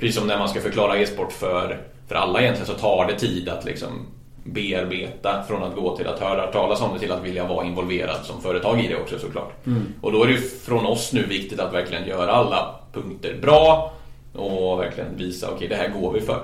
precis 0.00 0.16
som 0.16 0.26
när 0.26 0.38
man 0.38 0.48
ska 0.48 0.60
förklara 0.60 0.96
e-sport 0.98 1.32
för, 1.32 1.80
för 2.08 2.14
alla 2.14 2.40
egentligen 2.42 2.66
så 2.66 2.74
tar 2.74 3.06
det 3.06 3.18
tid 3.18 3.48
att 3.48 3.64
liksom 3.64 4.06
bearbeta 4.44 5.42
från 5.48 5.62
att 5.62 5.74
gå 5.74 5.96
till 5.96 6.06
att 6.06 6.18
höra 6.20 6.46
talas 6.46 6.80
om 6.80 6.90
det 6.94 6.98
till 7.00 7.12
att 7.12 7.24
vilja 7.24 7.46
vara 7.46 7.66
involverad 7.66 8.16
som 8.24 8.42
företag 8.42 8.80
i 8.80 8.88
det 8.88 8.96
också 8.96 9.18
såklart. 9.18 9.52
Och 10.00 10.12
då 10.12 10.22
är 10.22 10.26
det 10.26 10.32
ju 10.32 10.38
från 10.40 10.86
oss 10.86 11.12
nu 11.12 11.22
viktigt 11.26 11.60
att 11.60 11.74
verkligen 11.74 12.08
göra 12.08 12.32
alla 12.32 12.74
punkter 12.92 13.36
bra 13.42 13.92
och 14.34 14.80
verkligen 14.80 15.16
visa 15.16 15.50
okej 15.54 15.68
det 15.68 15.76
här 15.76 15.88
går 16.00 16.12
vi 16.12 16.20
för. 16.20 16.42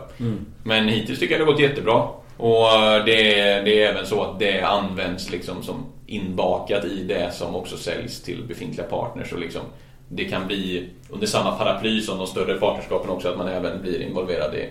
Men 0.63 0.89
hittills 0.89 1.19
tycker 1.19 1.35
jag 1.35 1.41
det 1.41 1.45
har 1.45 1.53
gått 1.53 1.61
jättebra. 1.61 2.03
Och 2.39 3.05
det, 3.07 3.23
det 3.65 3.83
är 3.83 3.93
även 3.93 4.07
så 4.07 4.23
att 4.23 4.39
det 4.39 4.61
används 4.61 5.31
liksom 5.31 5.63
som 5.63 5.87
inbakat 6.07 6.85
i 6.85 7.05
det 7.05 7.35
som 7.35 7.57
också 7.57 7.77
säljs 7.77 8.23
till 8.23 8.45
befintliga 8.49 8.87
partners. 8.87 9.33
Och 9.33 9.39
liksom 9.39 9.63
det 10.09 10.25
kan 10.25 10.47
bli 10.47 10.89
under 11.11 11.27
samma 11.27 11.51
paraply 11.53 12.01
som 12.01 12.19
de 12.19 12.27
större 12.27 12.55
partnerskapen 12.61 13.11
också 13.11 13.29
att 13.29 13.39
man 13.39 13.49
även 13.49 13.83
blir 13.83 14.01
involverad 14.03 14.55
i 14.55 14.69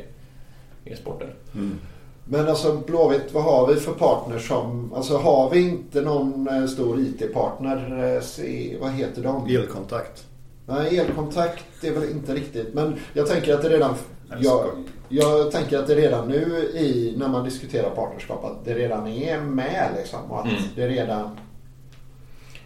e-sporten. 0.86 1.28
Men 2.30 2.47
alltså 2.47 2.78
Blåvitt, 2.88 3.34
vad 3.34 3.43
har 3.43 3.68
vi 3.68 3.76
för 3.76 3.91
partners 3.91 4.47
som... 4.47 4.93
Alltså 4.93 5.18
har 5.18 5.49
vi 5.49 5.59
inte 5.70 6.01
någon 6.01 6.47
eh, 6.47 6.65
stor 6.65 6.99
IT-partner? 6.99 8.15
eh, 8.15 8.80
Vad 8.82 8.91
heter 8.91 9.24
de? 9.24 9.55
Elkontakt. 9.55 10.26
Nej, 10.65 10.99
elkontakt 10.99 11.84
är 11.84 11.91
väl 11.91 12.09
inte 12.11 12.34
riktigt. 12.34 12.74
Men 12.74 12.95
jag 13.13 13.28
tänker 13.28 13.53
att 13.53 13.61
det 13.61 13.70
redan... 13.70 13.95
Jag, 14.40 14.66
jag 15.10 15.52
tänker 15.52 15.78
att 15.78 15.88
det 15.88 15.96
redan 15.96 16.28
nu 16.28 16.72
i, 16.76 17.14
när 17.18 17.28
man 17.28 17.46
diskuterar 17.46 17.90
partnerskap, 17.90 18.46
att 18.46 18.66
det 18.66 18.74
redan 18.74 19.08
är 19.08 19.40
med 19.42 19.90
liksom. 19.98 20.32
Och 20.32 20.40
att 20.40 20.46
Mm. 20.46 20.62
det 20.76 20.88
redan... 20.88 21.30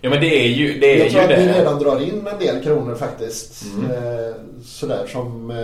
Ja 0.02 0.10
men 0.10 0.22
det 0.22 0.46
är 0.46 0.48
ju 0.50 0.80
det. 0.80 0.94
Är 0.94 0.98
jag 1.04 1.10
tror 1.12 1.24
ju 1.24 1.34
att 1.34 1.40
vi 1.40 1.46
det. 1.46 1.60
redan 1.60 1.80
drar 1.80 2.02
in 2.04 2.28
en 2.34 2.40
del 2.40 2.64
kronor 2.64 2.96
faktiskt. 2.96 3.64
Mm. 3.76 3.92
Eh, 3.92 4.34
sådär 4.64 5.08
som... 5.08 5.52
Eh, 5.52 5.58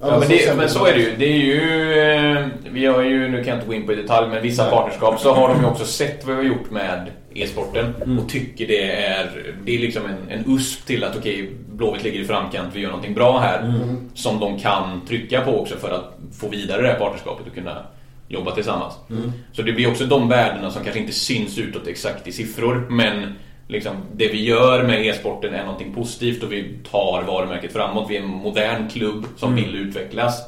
Ja, 0.00 0.06
men, 0.10 0.22
som 0.22 0.28
det, 0.28 0.54
men 0.56 0.68
så 0.68 0.86
är 0.86 0.94
det 0.94 1.00
ju. 1.00 1.16
Det 1.18 1.24
är 1.26 1.38
ju 1.38 1.92
eh, 2.00 2.46
vi 2.72 2.86
har 2.86 3.02
ju, 3.02 3.28
nu 3.28 3.36
kan 3.36 3.46
jag 3.46 3.56
inte 3.56 3.66
gå 3.66 3.74
in 3.74 3.86
på 3.86 3.92
i 3.92 3.96
detalj, 3.96 4.28
men 4.30 4.42
vissa 4.42 4.62
Nej. 4.62 4.70
partnerskap 4.72 5.20
så 5.20 5.32
har 5.34 5.48
de 5.48 5.60
ju 5.60 5.66
också 5.66 5.84
sett 5.84 6.26
vad 6.26 6.36
vi 6.36 6.42
har 6.48 6.56
gjort 6.56 6.70
med 6.70 7.10
e-sporten 7.34 7.94
Mm. 8.04 8.18
och 8.18 8.28
tycker 8.28 8.66
det 8.66 8.92
är, 8.92 9.54
det 9.64 9.74
är 9.74 9.78
liksom 9.78 10.02
en, 10.06 10.38
en 10.38 10.54
USP 10.56 10.86
till 10.86 11.04
att 11.04 11.16
okej, 11.16 11.50
Blåvitt 11.76 12.02
ligger 12.04 12.20
i 12.20 12.24
framkant, 12.24 12.74
vi 12.74 12.80
gör 12.80 12.88
någonting 12.88 13.14
bra 13.14 13.38
här. 13.38 13.62
Mm. 13.62 14.10
Som 14.14 14.40
de 14.40 14.58
kan 14.58 15.00
trycka 15.08 15.40
på 15.40 15.60
också 15.60 15.76
för 15.76 15.90
att 15.90 16.18
få 16.40 16.48
vidare 16.48 16.82
det 16.82 16.88
här 16.88 16.98
partnerskapet 16.98 17.46
och 17.46 17.54
kunna 17.54 17.86
jobba 18.28 18.50
tillsammans. 18.54 18.94
Mm. 19.10 19.32
Så 19.52 19.62
det 19.62 19.72
blir 19.72 19.90
också 19.90 20.04
de 20.04 20.28
värdena 20.28 20.70
som 20.70 20.82
kanske 20.84 21.00
inte 21.00 21.12
syns 21.12 21.58
utåt 21.58 21.86
exakt 21.86 22.26
i 22.28 22.32
siffror, 22.32 22.86
men 22.90 23.32
liksom, 23.68 23.92
det 24.12 24.28
vi 24.28 24.44
gör 24.44 24.82
med 24.82 25.06
e-sporten 25.06 25.54
är 25.54 25.64
någonting 25.64 25.94
positivt 25.94 26.42
och 26.42 26.52
vi 26.52 26.78
tar 26.90 27.22
varumärket 27.26 27.72
framåt. 27.72 28.06
Vi 28.10 28.16
är 28.16 28.22
en 28.22 28.28
modern 28.28 28.88
klubb 28.88 29.24
som 29.36 29.52
Mm. 29.52 29.64
vill 29.64 29.74
utvecklas. 29.76 30.42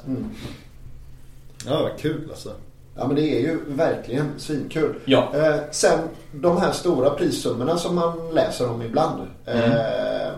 Ja, 1.67 1.83
vad 1.83 1.99
kul 2.01 2.27
alltså. 2.31 2.51
Ja 2.97 3.07
men 3.07 3.17
det 3.17 3.23
är 3.23 3.41
ju 3.41 3.59
verkligen 3.69 4.27
svinkul. 4.37 4.95
Ja. 5.05 5.29
Eh, 5.35 5.55
sen 5.71 5.99
de 6.33 6.57
här 6.61 6.73
stora 6.73 7.11
prissummorna 7.11 7.77
som 7.77 7.95
man 7.95 8.31
läser 8.35 8.71
om 8.71 8.83
ibland. 8.83 9.23
Mm. 9.47 9.63
Eh, 9.71 10.33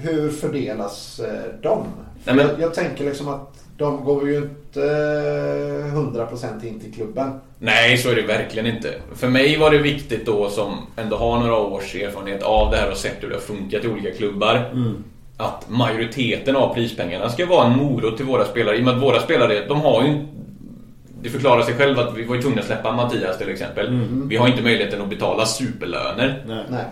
hur 0.00 0.30
fördelas 0.30 1.20
eh, 1.20 1.60
de? 1.62 1.84
Nej, 2.24 2.34
men- 2.36 2.46
jag, 2.48 2.60
jag 2.60 2.74
tänker 2.74 3.04
liksom 3.04 3.28
att 3.28 3.54
de 3.76 4.04
går 4.04 4.28
ju 4.28 4.36
inte 4.36 4.82
eh, 4.82 5.94
100% 5.96 6.66
in 6.66 6.80
till 6.80 6.94
klubben. 6.94 7.40
Nej, 7.58 7.98
så 7.98 8.10
är 8.10 8.16
det 8.16 8.22
verkligen 8.22 8.66
inte. 8.66 8.94
För 9.14 9.28
mig 9.28 9.58
var 9.58 9.70
det 9.70 9.78
viktigt 9.78 10.26
då 10.26 10.48
som 10.48 10.86
ändå 10.96 11.16
har 11.16 11.38
några 11.38 11.56
års 11.56 11.94
erfarenhet 11.94 12.42
av 12.42 12.70
det 12.70 12.76
här 12.76 12.90
och 12.90 12.96
sett 12.96 13.22
hur 13.22 13.28
det 13.28 13.34
har 13.34 13.40
funkat 13.40 13.84
i 13.84 13.88
olika 13.88 14.10
klubbar. 14.10 14.74
Att 15.36 15.68
majoriteten 15.70 16.56
av 16.56 16.74
prispengarna 16.74 17.28
ska 17.28 17.46
vara 17.46 17.66
en 17.66 17.76
morot 17.76 18.16
till 18.16 18.26
våra 18.26 18.44
spelare. 18.44 18.76
I 18.76 18.80
och 18.80 18.84
med 18.84 18.94
att 18.94 19.02
våra 19.02 19.20
spelare, 19.20 19.66
de 19.68 19.80
har 19.80 20.02
ju 20.04 20.26
det 21.22 21.28
förklarar 21.28 21.62
sig 21.62 21.74
själv 21.74 21.98
att 21.98 22.16
vi 22.16 22.24
var 22.24 22.34
ju 22.36 22.42
tvungna 22.42 22.60
att 22.60 22.66
släppa 22.66 22.92
Mattias 22.92 23.38
till 23.38 23.48
exempel. 23.48 24.00
Vi 24.28 24.36
har 24.36 24.48
inte 24.48 24.62
möjligheten 24.62 25.02
att 25.02 25.08
betala 25.10 25.46
superlöner. 25.46 26.44
Nej. 26.48 26.64
Nej. 26.70 26.84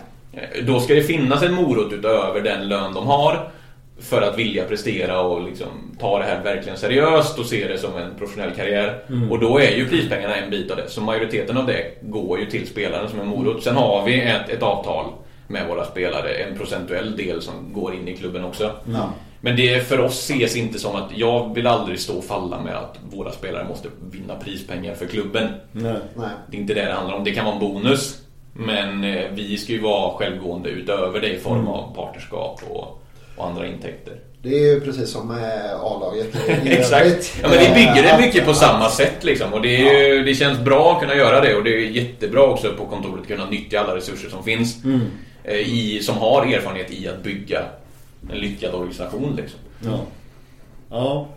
Då 0.63 0.79
ska 0.79 0.93
det 0.93 1.03
finnas 1.03 1.43
en 1.43 1.53
morot 1.53 1.93
utöver 1.93 2.41
den 2.41 2.67
lön 2.67 2.93
de 2.93 3.07
har 3.07 3.51
för 3.99 4.21
att 4.21 4.37
vilja 4.37 4.65
prestera 4.65 5.21
och 5.21 5.41
liksom 5.41 5.67
ta 5.99 6.19
det 6.19 6.25
här 6.25 6.43
verkligen 6.43 6.77
seriöst 6.77 7.39
och 7.39 7.45
se 7.45 7.67
det 7.67 7.77
som 7.77 7.97
en 7.97 8.15
professionell 8.17 8.51
karriär. 8.51 9.03
Och 9.29 9.39
då 9.39 9.59
är 9.59 9.71
ju 9.71 9.89
prispengarna 9.89 10.35
en 10.35 10.49
bit 10.49 10.71
av 10.71 10.77
det. 10.77 10.89
Så 10.89 11.01
majoriteten 11.01 11.57
av 11.57 11.65
det 11.65 12.01
går 12.01 12.39
ju 12.39 12.45
till 12.45 12.67
spelaren 12.67 13.09
som 13.09 13.19
en 13.19 13.27
morot. 13.27 13.63
Sen 13.63 13.75
har 13.75 14.05
vi 14.05 14.21
ett, 14.21 14.49
ett 14.49 14.63
avtal 14.63 15.05
med 15.47 15.67
våra 15.67 15.85
spelare, 15.85 16.29
en 16.29 16.57
procentuell 16.57 17.17
del 17.17 17.41
som 17.41 17.73
går 17.73 17.93
in 17.93 18.07
i 18.07 18.17
klubben 18.17 18.45
också. 18.45 18.71
Ja. 18.93 19.09
Men 19.41 19.55
det 19.55 19.87
för 19.87 19.99
oss 19.99 20.19
ses 20.29 20.55
inte 20.55 20.79
som 20.79 20.95
att 20.95 21.11
jag 21.15 21.55
vill 21.55 21.67
aldrig 21.67 21.99
stå 21.99 22.17
och 22.17 22.23
falla 22.23 22.61
med 22.61 22.75
att 22.75 22.99
våra 23.11 23.31
spelare 23.31 23.67
måste 23.67 23.89
vinna 24.11 24.35
prispengar 24.35 24.95
för 24.95 25.05
klubben. 25.05 25.47
Nej. 25.71 25.95
Nej. 26.15 26.29
Det 26.51 26.57
är 26.57 26.61
inte 26.61 26.73
det 26.73 26.85
det 26.85 26.93
handlar 26.93 27.15
om. 27.15 27.23
Det 27.23 27.31
kan 27.31 27.45
vara 27.45 27.55
en 27.55 27.61
bonus. 27.61 28.21
Men 28.59 29.03
eh, 29.03 29.23
vi 29.33 29.57
ska 29.57 29.71
ju 29.73 29.81
vara 29.81 30.13
självgående 30.17 30.69
utöver 30.69 31.21
det 31.21 31.33
i 31.33 31.39
form 31.39 31.55
Mm. 31.55 31.67
av 31.67 31.95
partnerskap 31.95 32.61
och, 32.69 33.01
och 33.35 33.47
andra 33.47 33.67
intäkter. 33.67 34.13
Det 34.41 34.49
är 34.49 34.73
ju 34.73 34.81
precis 34.81 35.09
som 35.11 35.27
med 35.27 35.73
A-laget. 35.81 36.35
Exakt. 36.65 37.39
Ja, 37.41 37.49
men 37.49 37.59
vi 37.59 37.65
bygger 37.69 38.03
det 38.03 38.25
mycket 38.25 38.45
på 38.45 38.53
samma 38.53 38.89
sätt 38.89 39.23
liksom. 39.23 39.53
Och 39.53 39.61
det, 39.61 39.89
är, 39.89 40.07
ju- 40.13 40.23
det 40.23 40.33
känns 40.35 40.59
bra 40.59 40.93
att 40.93 40.99
kunna 40.99 41.15
göra 41.15 41.41
det 41.41 41.55
och 41.55 41.63
det 41.63 41.69
är 41.69 41.89
jättebra 41.89 42.41
också 42.43 42.73
på 42.77 42.85
kontoret 42.85 43.21
att 43.21 43.27
kunna 43.27 43.49
nyttja 43.49 43.79
alla 43.79 43.95
resurser 43.95 44.29
som 44.29 44.43
finns. 44.43 44.83
Mm. 44.85 45.01
eh, 45.43 45.55
I, 45.55 45.99
som 46.03 46.17
har 46.17 46.45
erfarenhet 46.45 46.91
i 46.91 47.07
att 47.07 47.23
bygga 47.23 47.61
en 48.31 48.37
lyckad 48.37 48.73
organisation 48.75 49.33
liksom. 49.37 49.59
Ja. 49.85 49.99
Ja. 50.89 51.27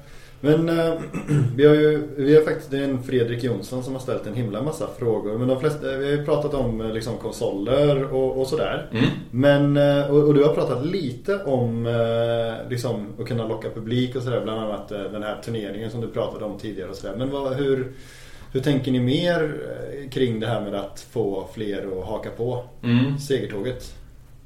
Men 0.41 0.69
eh, 0.69 0.95
vi 1.57 1.67
har 1.67 1.75
ju 1.75 2.09
vi 2.17 2.35
har 2.35 2.43
faktiskt, 2.43 2.71
det 2.71 2.79
är 2.79 2.85
en 2.85 3.03
Fredrik 3.03 3.45
Jonsson 3.45 3.83
som 3.83 3.93
har 3.93 4.01
ställt 4.01 4.27
en 4.27 4.35
himla 4.35 4.63
massa 4.63 4.89
frågor. 4.99 5.39
Men 5.39 5.49
de 5.49 5.61
flesta, 5.61 5.97
vi 5.99 6.05
har 6.05 6.13
ju 6.13 6.25
pratat 6.25 6.55
om 6.55 6.81
eh, 6.81 6.93
liksom 6.93 7.19
konsoler 7.19 8.15
och, 8.15 8.41
och 8.41 8.47
sådär. 8.47 8.89
Mm. 8.93 9.05
Men, 9.31 9.77
eh, 9.77 10.11
och, 10.11 10.25
och 10.29 10.35
du 10.35 10.45
har 10.45 10.55
pratat 10.55 10.87
lite 10.87 11.39
om 11.45 11.87
liksom, 12.71 13.07
att 13.19 13.29
kunna 13.29 13.49
locka 13.49 13.71
publik 13.71 14.17
och 14.17 14.23
sådär. 14.23 14.41
Bland 14.45 14.61
annat 14.61 14.89
den 14.89 15.23
här 15.23 15.41
turneringen 15.45 15.91
som 15.91 16.01
du 16.01 16.09
pratade 16.09 16.45
om 16.45 16.59
tidigare 16.59 16.91
och 16.91 16.97
sådär. 16.97 17.15
Men 17.17 17.31
vad, 17.31 17.55
hur, 17.55 17.93
hur 18.53 18.61
tänker 18.61 18.93
ni 18.93 19.01
mer 19.01 19.55
kring 20.11 20.41
det 20.41 20.47
här 20.47 20.61
med 20.61 20.75
att 20.75 21.07
få 21.11 21.49
fler 21.55 21.87
att 21.99 22.07
haka 22.07 22.31
på 22.31 22.65
Mm. 22.83 23.19
segertåget? 23.19 23.95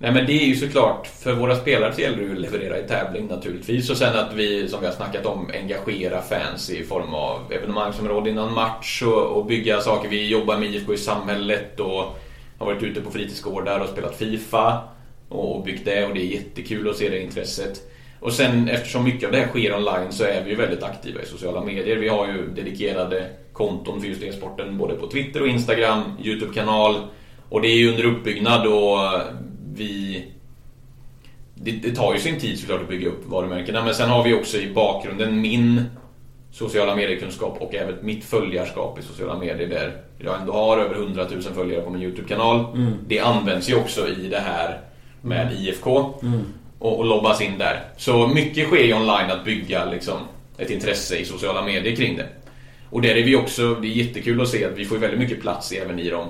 Nej 0.05 0.13
men 0.13 0.27
det 0.27 0.33
är 0.33 0.47
ju 0.47 0.57
såklart, 0.57 1.07
för 1.07 1.33
våra 1.33 1.57
spelare 1.57 1.93
så 1.93 2.01
gäller 2.01 2.17
det 2.17 2.25
ju 2.25 2.33
att 2.33 2.41
leverera 2.41 2.79
i 2.79 2.83
tävling 2.83 3.27
naturligtvis. 3.27 3.91
Och 3.91 3.97
sen 3.97 4.17
att 4.17 4.35
vi, 4.35 4.69
som 4.69 4.81
vi 4.81 4.87
har 4.87 4.93
snackat 4.93 5.27
om, 5.27 5.51
engagera 5.55 6.23
fans 6.23 6.71
i 6.71 6.85
form 6.85 7.15
av 7.15 7.53
evenemangsområde 7.53 8.31
innan 8.31 8.55
match 8.55 9.03
och, 9.03 9.37
och 9.37 9.47
bygga 9.47 9.81
saker. 9.81 10.09
Vi 10.09 10.29
jobbar 10.29 10.59
med 10.59 10.75
IFK 10.75 10.95
i 10.95 10.97
samhället 10.97 11.81
och 11.81 12.19
har 12.59 12.67
varit 12.67 12.83
ute 12.83 13.01
på 13.01 13.11
fritidsgårdar 13.11 13.81
och 13.81 13.89
spelat 13.89 14.17
FIFA 14.17 14.83
och, 15.29 15.57
och 15.57 15.65
byggt 15.65 15.85
det 15.85 16.07
och 16.07 16.15
det 16.15 16.21
är 16.21 16.35
jättekul 16.35 16.89
att 16.89 16.97
se 16.97 17.09
det 17.09 17.23
intresset. 17.23 17.91
Och 18.21 18.33
sen 18.33 18.69
eftersom 18.69 19.05
mycket 19.05 19.27
av 19.27 19.33
det 19.33 19.39
här 19.39 19.49
sker 19.49 19.75
online 19.75 20.13
så 20.13 20.25
är 20.25 20.45
vi 20.45 20.51
ju 20.51 20.57
väldigt 20.57 20.83
aktiva 20.83 21.23
i 21.23 21.27
sociala 21.27 21.65
medier. 21.65 21.97
Vi 21.97 22.09
har 22.09 22.27
ju 22.27 22.47
dedikerade 22.55 23.29
konton 23.53 24.01
för 24.01 24.09
just 24.09 24.23
e-sporten 24.23 24.79
både 24.79 24.95
på 24.95 25.07
Twitter 25.07 25.43
och 25.43 25.49
Instagram, 25.49 26.03
Youtube-kanal. 26.25 26.97
Och 27.49 27.63
det 27.63 27.69
är 27.69 27.77
ju 27.77 27.91
under 27.91 28.05
uppbyggnad 28.05 28.67
och 28.67 28.99
vi... 29.77 30.25
Det, 31.55 31.71
det 31.71 31.95
tar 31.95 32.15
ju 32.15 32.21
sin 32.21 32.41
tid 32.41 32.59
såklart 32.59 32.83
att 32.83 32.89
bygga 32.89 33.09
upp 33.09 33.27
varumärkena 33.27 33.85
men 33.85 33.95
sen 33.95 34.11
har 34.11 34.25
vi 34.25 34.35
också 34.35 34.59
i 34.59 34.73
bakgrunden 34.75 35.41
min 35.41 35.83
sociala 36.53 36.97
mediekunskap 36.97 37.57
och 37.61 37.75
även 37.75 37.95
mitt 38.03 38.25
följarskap 38.25 38.99
i 38.99 39.03
sociala 39.03 39.39
medier 39.39 39.69
där 39.69 40.03
jag 40.19 40.41
ändå 40.41 40.53
har 40.53 40.79
över 40.79 40.95
100 40.95 41.27
000 41.31 41.43
följare 41.43 41.83
på 41.83 41.91
min 41.91 42.03
Youtube-kanal. 42.03 42.67
Det 43.07 43.21
används 43.21 43.71
ju 43.71 43.75
också 43.75 44.09
i 44.09 44.29
det 44.29 44.41
här 44.41 44.81
med 45.21 45.53
IFK 45.53 46.15
och, 46.79 46.99
och 46.99 47.05
lobbas 47.05 47.41
in 47.41 47.59
där. 47.59 47.85
Så 47.97 48.27
mycket 48.27 48.67
sker 48.67 48.85
ju 48.85 48.95
online 48.95 49.31
att 49.31 49.45
bygga 49.45 49.85
liksom, 49.85 50.19
ett 50.59 50.71
intresse 50.71 51.17
i 51.17 51.25
sociala 51.25 51.63
medier 51.63 51.97
kring 51.97 52.17
det. 52.17 52.27
Och 52.91 53.03
där 53.03 53.15
är 53.15 53.25
vi 53.25 53.37
också, 53.37 53.75
det 53.75 53.89
är 53.89 54.05
jättekul 54.07 54.41
att 54.41 54.49
se 54.49 54.65
att 54.65 54.79
vi 54.79 54.85
får 54.85 54.97
väldigt 54.97 55.21
mycket 55.21 55.41
plats 55.41 55.73
även 55.73 55.99
i 55.99 56.11
de 56.11 56.29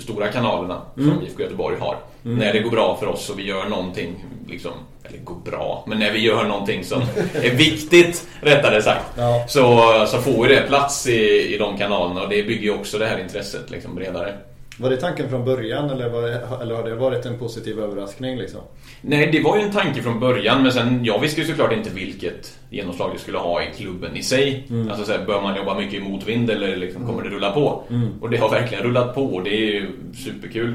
stora 0.00 0.28
kanalerna 0.28 0.82
som 0.94 1.22
IFK 1.26 1.42
Göteborg 1.42 1.76
har. 1.80 1.96
När 2.22 2.52
det 2.52 2.58
går 2.60 2.70
bra 2.70 2.96
för 3.00 3.06
oss 3.06 3.30
och 3.30 3.38
vi 3.38 3.46
gör 3.46 3.68
någonting, 3.68 4.24
liksom, 4.48 4.72
eller 5.04 5.18
går 5.18 5.34
bra, 5.44 5.84
men 5.88 5.98
när 5.98 6.12
vi 6.12 6.18
gör 6.18 6.44
någonting 6.44 6.84
som 6.84 7.02
är 7.34 7.50
viktigt, 7.54 8.28
rättare 8.40 8.82
sagt, 8.82 9.04
Ja. 9.16 9.44
så, 9.48 9.92
så 10.06 10.18
får 10.18 10.48
ju 10.48 10.54
det 10.54 10.60
plats 10.68 11.06
i, 11.06 11.54
i 11.54 11.58
de 11.58 11.78
kanalerna 11.78 12.22
och 12.22 12.28
det 12.28 12.42
bygger 12.42 12.62
ju 12.62 12.74
också 12.74 12.98
det 12.98 13.06
här 13.06 13.18
intresset 13.18 13.70
liksom, 13.70 13.94
bredare. 13.94 14.34
Var 14.78 14.90
det 14.90 14.96
tanken 14.96 15.28
från 15.30 15.44
början 15.44 15.90
eller, 15.90 16.08
var 16.08 16.22
det, 16.22 16.42
eller 16.62 16.74
har 16.74 16.84
det 16.84 16.94
varit 16.94 17.26
en 17.26 17.38
positiv 17.38 17.80
överraskning 17.80 18.36
liksom? 18.36 18.60
Nej, 19.00 19.28
det 19.32 19.40
var 19.42 19.56
ju 19.56 19.62
en 19.62 19.72
tanke 19.72 20.02
från 20.02 20.20
början 20.20 20.62
men 20.62 20.72
sen, 20.72 21.04
jag 21.04 21.20
visste 21.20 21.40
ju 21.40 21.46
såklart 21.46 21.72
inte 21.72 21.90
vilket 21.90 22.58
genomslag 22.70 23.10
det 23.14 23.18
skulle 23.18 23.38
ha 23.38 23.62
i 23.62 23.66
klubben 23.76 24.16
i 24.16 24.22
sig. 24.22 24.66
Alltså 24.90 25.04
så 25.04 25.12
här, 25.12 25.24
bör 25.26 25.42
man 25.42 25.56
jobba 25.56 25.78
mycket 25.78 25.94
i 25.94 26.00
motvind 26.00 26.50
eller 26.50 26.76
liksom, 26.76 27.06
kommer 27.06 27.22
det 27.22 27.28
rulla 27.30 27.50
på? 27.52 27.82
Och 28.20 28.30
det 28.30 28.36
har 28.36 28.50
verkligen 28.50 28.84
rullat 28.84 29.14
på 29.14 29.24
och 29.24 29.42
det 29.44 29.50
är 29.50 29.72
ju 29.72 29.90
superkul 30.14 30.74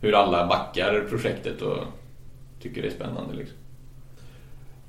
hur 0.00 0.14
alla 0.14 0.46
backar 0.46 1.04
projektet 1.10 1.62
och 1.62 1.78
tycker 2.62 2.82
det 2.82 2.88
är 2.88 2.92
spännande 2.92 3.34
liksom. 3.36 3.56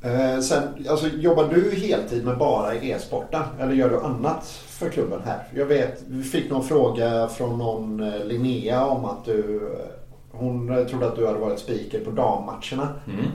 Eh, 0.04 0.40
sen, 0.40 0.64
alltså, 0.90 1.08
jobbar 1.08 1.48
du 1.54 1.76
heltid 1.76 2.26
med 2.26 2.38
bara 2.38 2.76
e-sporten 2.76 3.44
eller 3.60 3.74
gör 3.74 3.90
du 3.90 4.00
annat 4.00 4.46
för 4.68 4.90
klubben 4.90 5.20
här? 5.26 5.44
Jag 5.56 5.66
vet, 5.66 6.04
vi 6.08 6.24
fick 6.24 6.50
någon 6.50 6.68
fråga 6.68 7.28
från 7.28 7.58
någon 7.58 8.00
eh, 8.00 8.26
Linnea 8.26 8.86
om 8.86 9.06
att 9.06 9.26
du 9.26 9.56
eh, 9.80 10.04
hon 10.32 10.78
eh, 10.78 10.86
trodde 10.86 11.08
att 11.08 11.16
du 11.16 11.28
hade 11.28 11.40
varit 11.40 11.60
speaker 11.60 12.00
på 12.00 12.12
dammatcherna. 12.12 12.88
Mm. 13.08 13.26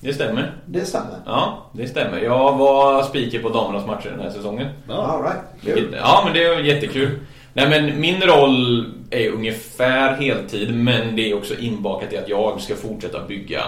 Det 0.00 0.14
stämmer. 0.14 0.54
Det 0.66 0.84
stämmer? 0.84 1.18
Ja, 1.26 1.70
det 1.72 1.86
stämmer. 1.86 2.18
Jag 2.18 2.58
var 2.58 3.02
speaker 3.02 3.42
på 3.42 3.48
damernas 3.48 3.86
matcher 3.86 4.10
den 4.10 4.20
här 4.20 4.30
säsongen. 4.30 4.68
All 4.88 5.22
right. 5.22 5.38
Vilket, 5.60 6.00
ja, 6.00 6.22
men 6.24 6.34
det 6.34 6.44
är 6.44 6.60
jättekul. 6.60 7.18
Nej, 7.54 7.68
men 7.68 8.00
min 8.00 8.20
roll 8.20 8.86
är 9.10 9.30
ungefär 9.30 10.16
heltid, 10.16 10.74
men 10.74 11.16
det 11.16 11.30
är 11.30 11.36
också 11.36 11.54
inbakat 11.58 12.12
i 12.12 12.18
att 12.18 12.28
jag 12.28 12.60
ska 12.60 12.74
fortsätta 12.74 13.26
bygga 13.26 13.62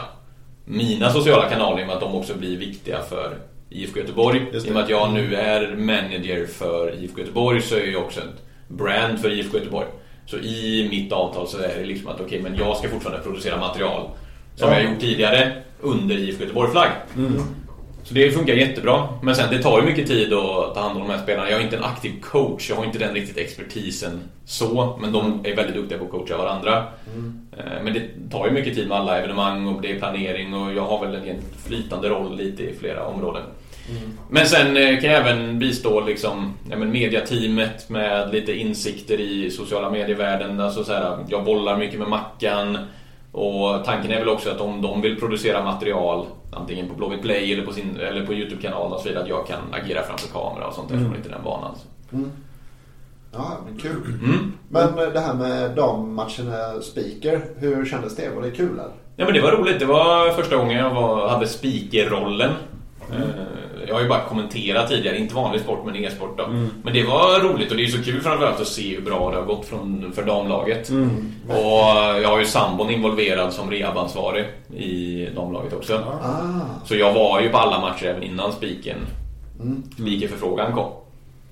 mina 0.65 1.11
sociala 1.11 1.49
kanaler 1.49 1.81
i 1.81 1.83
och 1.83 1.87
med 1.87 1.95
att 1.97 2.01
de 2.03 2.15
också 2.15 2.35
blir 2.35 2.57
viktiga 2.57 3.03
för 3.03 3.37
IFK 3.71 4.01
Göteborg. 4.01 4.47
I 4.53 4.59
och 4.71 4.73
med 4.75 4.83
att 4.83 4.89
jag 4.91 5.12
nu 5.12 5.35
är 5.35 5.77
manager 5.77 6.47
för 6.47 6.95
IFK 7.05 7.21
Göteborg 7.21 7.61
så 7.62 7.75
är 7.77 7.87
jag 7.93 8.03
också 8.03 8.21
ett 8.21 8.43
brand 8.69 9.21
för 9.21 9.33
IFK 9.33 9.59
Göteborg. 9.59 9.87
Så 10.27 10.37
i 10.37 10.89
mitt 10.91 11.12
avtal 11.12 11.49
så 11.49 11.59
är 11.59 11.79
det 11.79 11.85
liksom 11.85 12.09
att 12.09 12.21
okej, 12.21 12.41
men 12.43 12.57
jag 12.57 12.77
ska 12.77 12.89
fortfarande 12.89 13.23
producera 13.23 13.57
material 13.61 14.11
som 14.57 14.69
Ja. 14.69 14.75
jag 14.81 14.91
gjort 14.91 15.01
tidigare 15.01 15.53
under 15.81 16.15
IFK 16.19 16.43
Göteborg-flagg. 16.43 16.91
Så 18.05 18.14
det 18.14 18.30
funkar 18.30 18.55
jättebra. 18.55 19.09
Men 19.22 19.34
sen 19.34 19.50
det 19.50 19.62
tar 19.62 19.80
ju 19.80 19.86
mycket 19.86 20.07
tid 20.07 20.32
att 20.32 20.74
ta 20.74 20.80
hand 20.80 20.96
om 20.96 21.09
de 21.09 21.14
här 21.14 21.22
spelarna. 21.22 21.50
Jag 21.50 21.61
är 21.61 21.64
inte 21.64 21.76
en 21.76 21.84
aktiv 21.84 22.20
coach. 22.20 22.70
Jag 22.70 22.76
har 22.76 22.84
inte 22.84 22.98
den 22.98 23.14
riktigt 23.14 23.36
expertisen 23.36 24.20
så. 24.44 24.98
Men 25.00 25.12
de 25.12 25.40
är 25.44 25.57
väldigt 25.57 25.76
duktiga 25.76 25.98
på 25.98 26.05
att 26.05 26.11
coacha 26.11 26.36
varandra. 26.36 26.84
Mm. 27.14 27.40
Men 27.84 27.94
det 27.94 28.30
tar 28.30 28.46
ju 28.46 28.52
mycket 28.52 28.74
tid 28.74 28.88
med 28.88 28.96
alla 28.96 29.18
evenemang 29.18 29.66
och 29.66 29.82
det 29.82 29.90
är 29.90 29.98
planering 29.98 30.55
och 30.55 30.74
jag 30.74 30.82
har 30.82 31.07
väl 31.07 31.14
en 31.14 31.42
flytande 31.66 32.09
roll 32.09 32.36
lite 32.36 32.62
i 32.62 32.74
flera 32.80 33.07
områden. 33.07 33.42
Men 34.30 34.46
sen 34.46 34.76
eh, 34.76 35.00
kan 35.00 35.11
jag 35.11 35.20
även 35.20 35.59
bistå 35.59 36.00
liksom, 36.00 36.55
ja, 36.70 36.76
men 36.76 36.90
mediateamet 36.90 37.88
med 37.88 38.32
lite 38.32 38.52
insikter 38.52 39.20
i 39.20 39.50
sociala 39.50 39.90
medievärlden. 39.90 40.61
Alltså 40.61 40.84
så 40.84 40.92
här, 40.92 41.18
jag 41.28 41.44
bollar 41.44 41.76
mycket 41.76 41.98
med 41.98 42.09
Mackan. 42.09 42.78
Och 43.35 43.85
tanken 43.85 44.11
är 44.11 44.18
väl 44.18 44.28
också 44.28 44.51
att 44.51 44.61
om 44.61 44.82
de 44.82 45.01
vill 45.01 45.20
producera 45.20 45.64
material 45.64 46.26
antingen 46.53 46.89
på 46.89 46.95
Blåvitt 46.95 47.22
Play 47.22 47.53
eller 47.53 47.66
på, 47.66 47.72
sin, 47.72 47.97
eller 47.97 48.26
på 48.26 48.35
Youtube-kanalen 48.35 48.93
och 48.93 49.01
så 49.01 49.09
vidare 49.09 49.22
att 49.22 49.28
jag 49.28 49.47
kan 49.47 49.61
agera 49.72 50.03
framför 50.03 50.28
kamera 50.28 50.66
och 50.66 50.74
sånt 50.74 50.89
där. 50.89 50.97
Mm. 50.97 51.09
Får 51.09 51.16
inte 51.16 51.28
den 51.28 51.45
vanan. 51.45 51.74
Så. 51.74 52.18
Ja, 53.32 53.59
men 53.66 53.78
kul. 53.78 54.18
Mm. 54.24 54.53
Men 54.68 54.99
eh, 54.99 55.12
det 55.12 55.20
här 55.20 55.35
med 55.35 55.70
dammatcherna 55.70 56.80
speaker, 56.82 57.45
hur 57.57 57.85
kändes 57.85 58.16
det? 58.16 58.30
Var 58.35 58.43
det 58.43 58.51
kul 58.51 58.72
eller? 58.72 58.91
Ja 59.16 59.24
men 59.24 59.35
det 59.35 59.41
var 59.41 59.53
roligt. 59.53 59.78
Det 59.78 59.87
var 59.87 60.30
första 60.30 60.57
gången 60.57 60.78
jag 60.78 60.95
var, 60.95 61.28
hade 61.28 61.47
speakerrollen. 61.47 62.51
Eh, 63.12 63.74
Jag 63.89 63.95
har 63.95 64.03
ju 64.03 64.09
bara 64.09 64.24
kommenterat 64.28 64.89
tidigare, 64.89 65.18
inte 65.18 65.35
vanlig 65.35 65.61
sport 65.61 65.78
men 65.87 65.97
e-sport 65.97 66.39
då. 66.39 66.47
Men 66.82 66.93
det 66.93 67.03
var 67.05 67.41
roligt 67.41 67.70
och 67.70 67.76
det 67.76 67.85
är 67.85 67.89
så 67.89 68.03
kul 68.03 68.20
framförallt 68.20 68.61
att 68.61 68.66
se 68.66 68.95
hur 68.95 69.03
bra 69.03 69.30
det 69.30 69.37
har 69.37 69.45
gått 69.45 69.66
från, 69.66 70.12
för 70.14 70.22
damlaget. 70.24 70.91
Och 71.49 72.20
jag 72.22 72.28
har 72.28 72.39
ju 72.39 72.45
sambon 72.47 72.91
involverad 72.91 73.53
som 73.53 73.70
rehabansvarig 73.70 74.45
i 74.76 75.26
damlaget 75.37 75.72
också. 75.72 75.95
Ah. 76.22 76.87
Så 76.87 76.95
jag 76.97 77.12
var 77.14 77.41
ju 77.41 77.49
på 77.49 77.59
alla 77.59 77.80
matcher 77.80 78.05
även 78.07 78.22
innan 78.22 78.53
spiken 78.53 78.97
Speakerförfrågan 79.99 80.72
kom. 80.72 80.91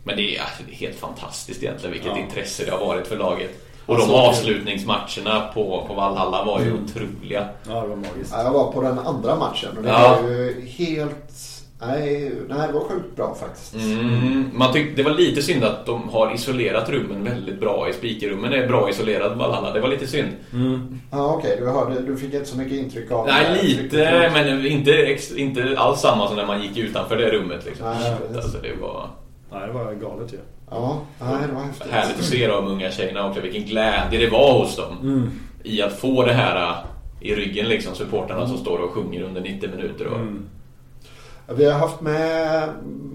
Men 0.04 0.16
det 0.16 0.36
är, 0.36 0.40
alltså, 0.40 0.62
det 0.66 0.72
är 0.72 0.76
helt 0.76 0.98
fantastiskt 0.98 1.62
egentligen 1.62 1.92
vilket 1.92 2.12
Ja. 2.16 2.18
intresse 2.18 2.64
det 2.64 2.70
har 2.70 2.86
varit 2.86 3.06
för 3.06 3.16
laget. 3.16 3.50
Och 3.86 3.96
de 3.98 4.10
avslutningsmatcherna 4.10 5.40
på, 5.54 5.84
på 5.88 5.94
Valhalla 5.94 6.44
var 6.44 6.60
ju 6.60 6.72
otroliga. 6.72 7.48
Ja, 7.68 7.80
det 7.82 7.88
var 7.88 7.96
magiskt. 7.96 8.32
Ja, 8.32 8.42
jag 8.42 8.50
var 8.52 8.72
på 8.72 8.82
den 8.82 8.98
andra 8.98 9.36
matchen 9.36 9.68
och 9.76 9.82
det 9.82 9.88
Ja. 9.88 10.18
var 10.22 10.28
ju 10.28 10.66
helt... 10.78 11.32
Nej, 11.86 12.32
nej, 12.48 12.66
det 12.68 12.72
var 12.72 12.80
sjukt 12.80 13.16
bra 13.16 13.34
faktiskt. 13.34 13.74
Mm, 13.74 14.50
man 14.54 14.72
tyckte 14.72 15.02
det 15.02 15.08
var 15.08 15.16
lite 15.16 15.42
synd 15.42 15.64
att 15.64 15.86
de 15.86 16.08
har 16.08 16.34
isolerat 16.34 16.90
rummen 16.90 17.24
väldigt 17.24 17.60
bra. 17.60 17.88
I 17.88 17.92
speakerrummen 17.92 18.52
är 18.52 18.66
bra 18.66 18.90
isolerad 18.90 19.38
Valhalla. 19.38 19.72
Det 19.72 19.80
var 19.80 19.88
lite 19.88 20.06
synd. 20.06 20.28
Ja, 21.10 21.34
okej. 21.34 21.56
Du, 21.60 21.66
hörde, 21.68 22.00
du 22.00 22.16
fick 22.16 22.34
inte 22.34 22.48
så 22.48 22.56
mycket 22.58 22.78
intryck 22.78 23.10
av 23.10 23.26
Nej, 23.26 23.46
det. 23.62 23.62
lite, 23.62 24.30
men 24.34 24.66
inte, 24.66 25.18
inte 25.36 25.74
alls 25.78 26.00
samma 26.00 26.26
som 26.26 26.36
när 26.36 26.46
man 26.46 26.62
gick 26.62 26.76
utanför 26.78 27.16
det 27.16 27.30
rummet. 27.30 27.64
Liksom. 27.66 27.86
Nej. 27.86 28.14
Alltså, 28.36 28.58
det 28.58 28.80
var 28.80 29.10
Nej, 29.52 29.66
det 29.66 29.72
var 29.72 29.84
galet 29.94 30.32
ju. 30.32 30.38
Ja, 30.70 31.00
nej, 31.20 31.34
det 31.48 31.54
var 31.54 31.62
häftigt. 31.62 31.90
härligt 31.90 32.18
att 32.18 32.24
se 32.24 32.46
de 32.46 32.66
unga 32.66 32.90
tjejerna 32.90 33.28
också. 33.28 33.40
Vilken 33.40 33.64
glädje 33.64 34.18
det 34.18 34.28
var 34.30 34.58
hos 34.58 34.76
dem. 34.76 35.30
I 35.62 35.82
att 35.82 35.92
få 35.92 36.24
det 36.24 36.32
här 36.32 36.56
äh, 36.68 36.74
i 37.20 37.34
ryggen, 37.34 37.68
liksom, 37.68 37.94
supportrarna 37.94 38.46
som 38.48 38.56
står 38.58 38.78
och 38.78 38.90
sjunger 38.90 39.22
under 39.22 39.40
90 39.40 39.70
minuter. 39.70 40.06
Och, 40.06 40.18
Vi 41.46 41.64
har 41.64 41.78
haft 41.78 42.00
med 42.00 42.68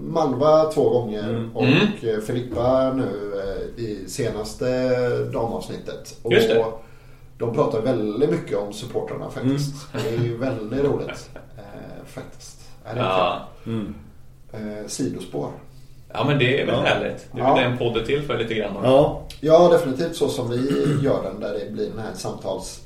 Malva 0.08 0.64
två 0.64 0.88
gånger 0.90 1.28
Mm. 1.28 1.56
och 1.56 1.64
Mm. 1.64 2.20
Filippa 2.26 2.92
nu 2.92 3.32
eh, 3.76 3.84
i 3.84 4.04
senaste 4.08 5.08
damavsnittet. 5.32 6.18
Och 6.22 6.32
Just 6.32 6.48
det. 6.48 6.64
De 7.38 7.54
pratar 7.54 7.80
väldigt 7.80 8.30
mycket 8.30 8.58
om 8.58 8.72
supportrarna 8.72 9.30
faktiskt. 9.30 9.74
Det 9.92 10.08
är 10.14 10.18
ju 10.24 10.36
väldigt 10.36 10.84
roligt. 10.84 11.30
Eh, 11.56 12.06
faktiskt. 12.06 12.60
Ja, 12.84 12.94
det 12.94 13.00
är 13.00 13.04
Ja. 13.04 13.48
Mm. 13.66 13.94
eh, 14.52 14.86
sidospår. 14.86 15.48
ja, 16.12 16.24
men 16.24 16.38
det 16.38 16.60
är 16.62 16.66
väl 16.66 16.74
Ja. 16.74 16.80
härligt. 16.82 17.26
Det 17.32 17.40
är 17.40 17.44
Ja. 17.44 17.54
väl 17.54 17.64
den 17.70 17.78
podden 17.78 18.06
till 18.06 18.22
för 18.22 18.38
lite 18.38 18.54
grann. 18.54 18.72
Ja, 18.82 19.22
Ja, 19.40 19.68
definitivt 19.68 20.16
så 20.16 20.28
som 20.28 20.50
vi 20.50 20.56
gör 21.02 21.22
den 21.22 21.40
där 21.40 21.52
det 21.54 21.70
blir 21.72 21.90
den 21.90 21.98
här 21.98 22.12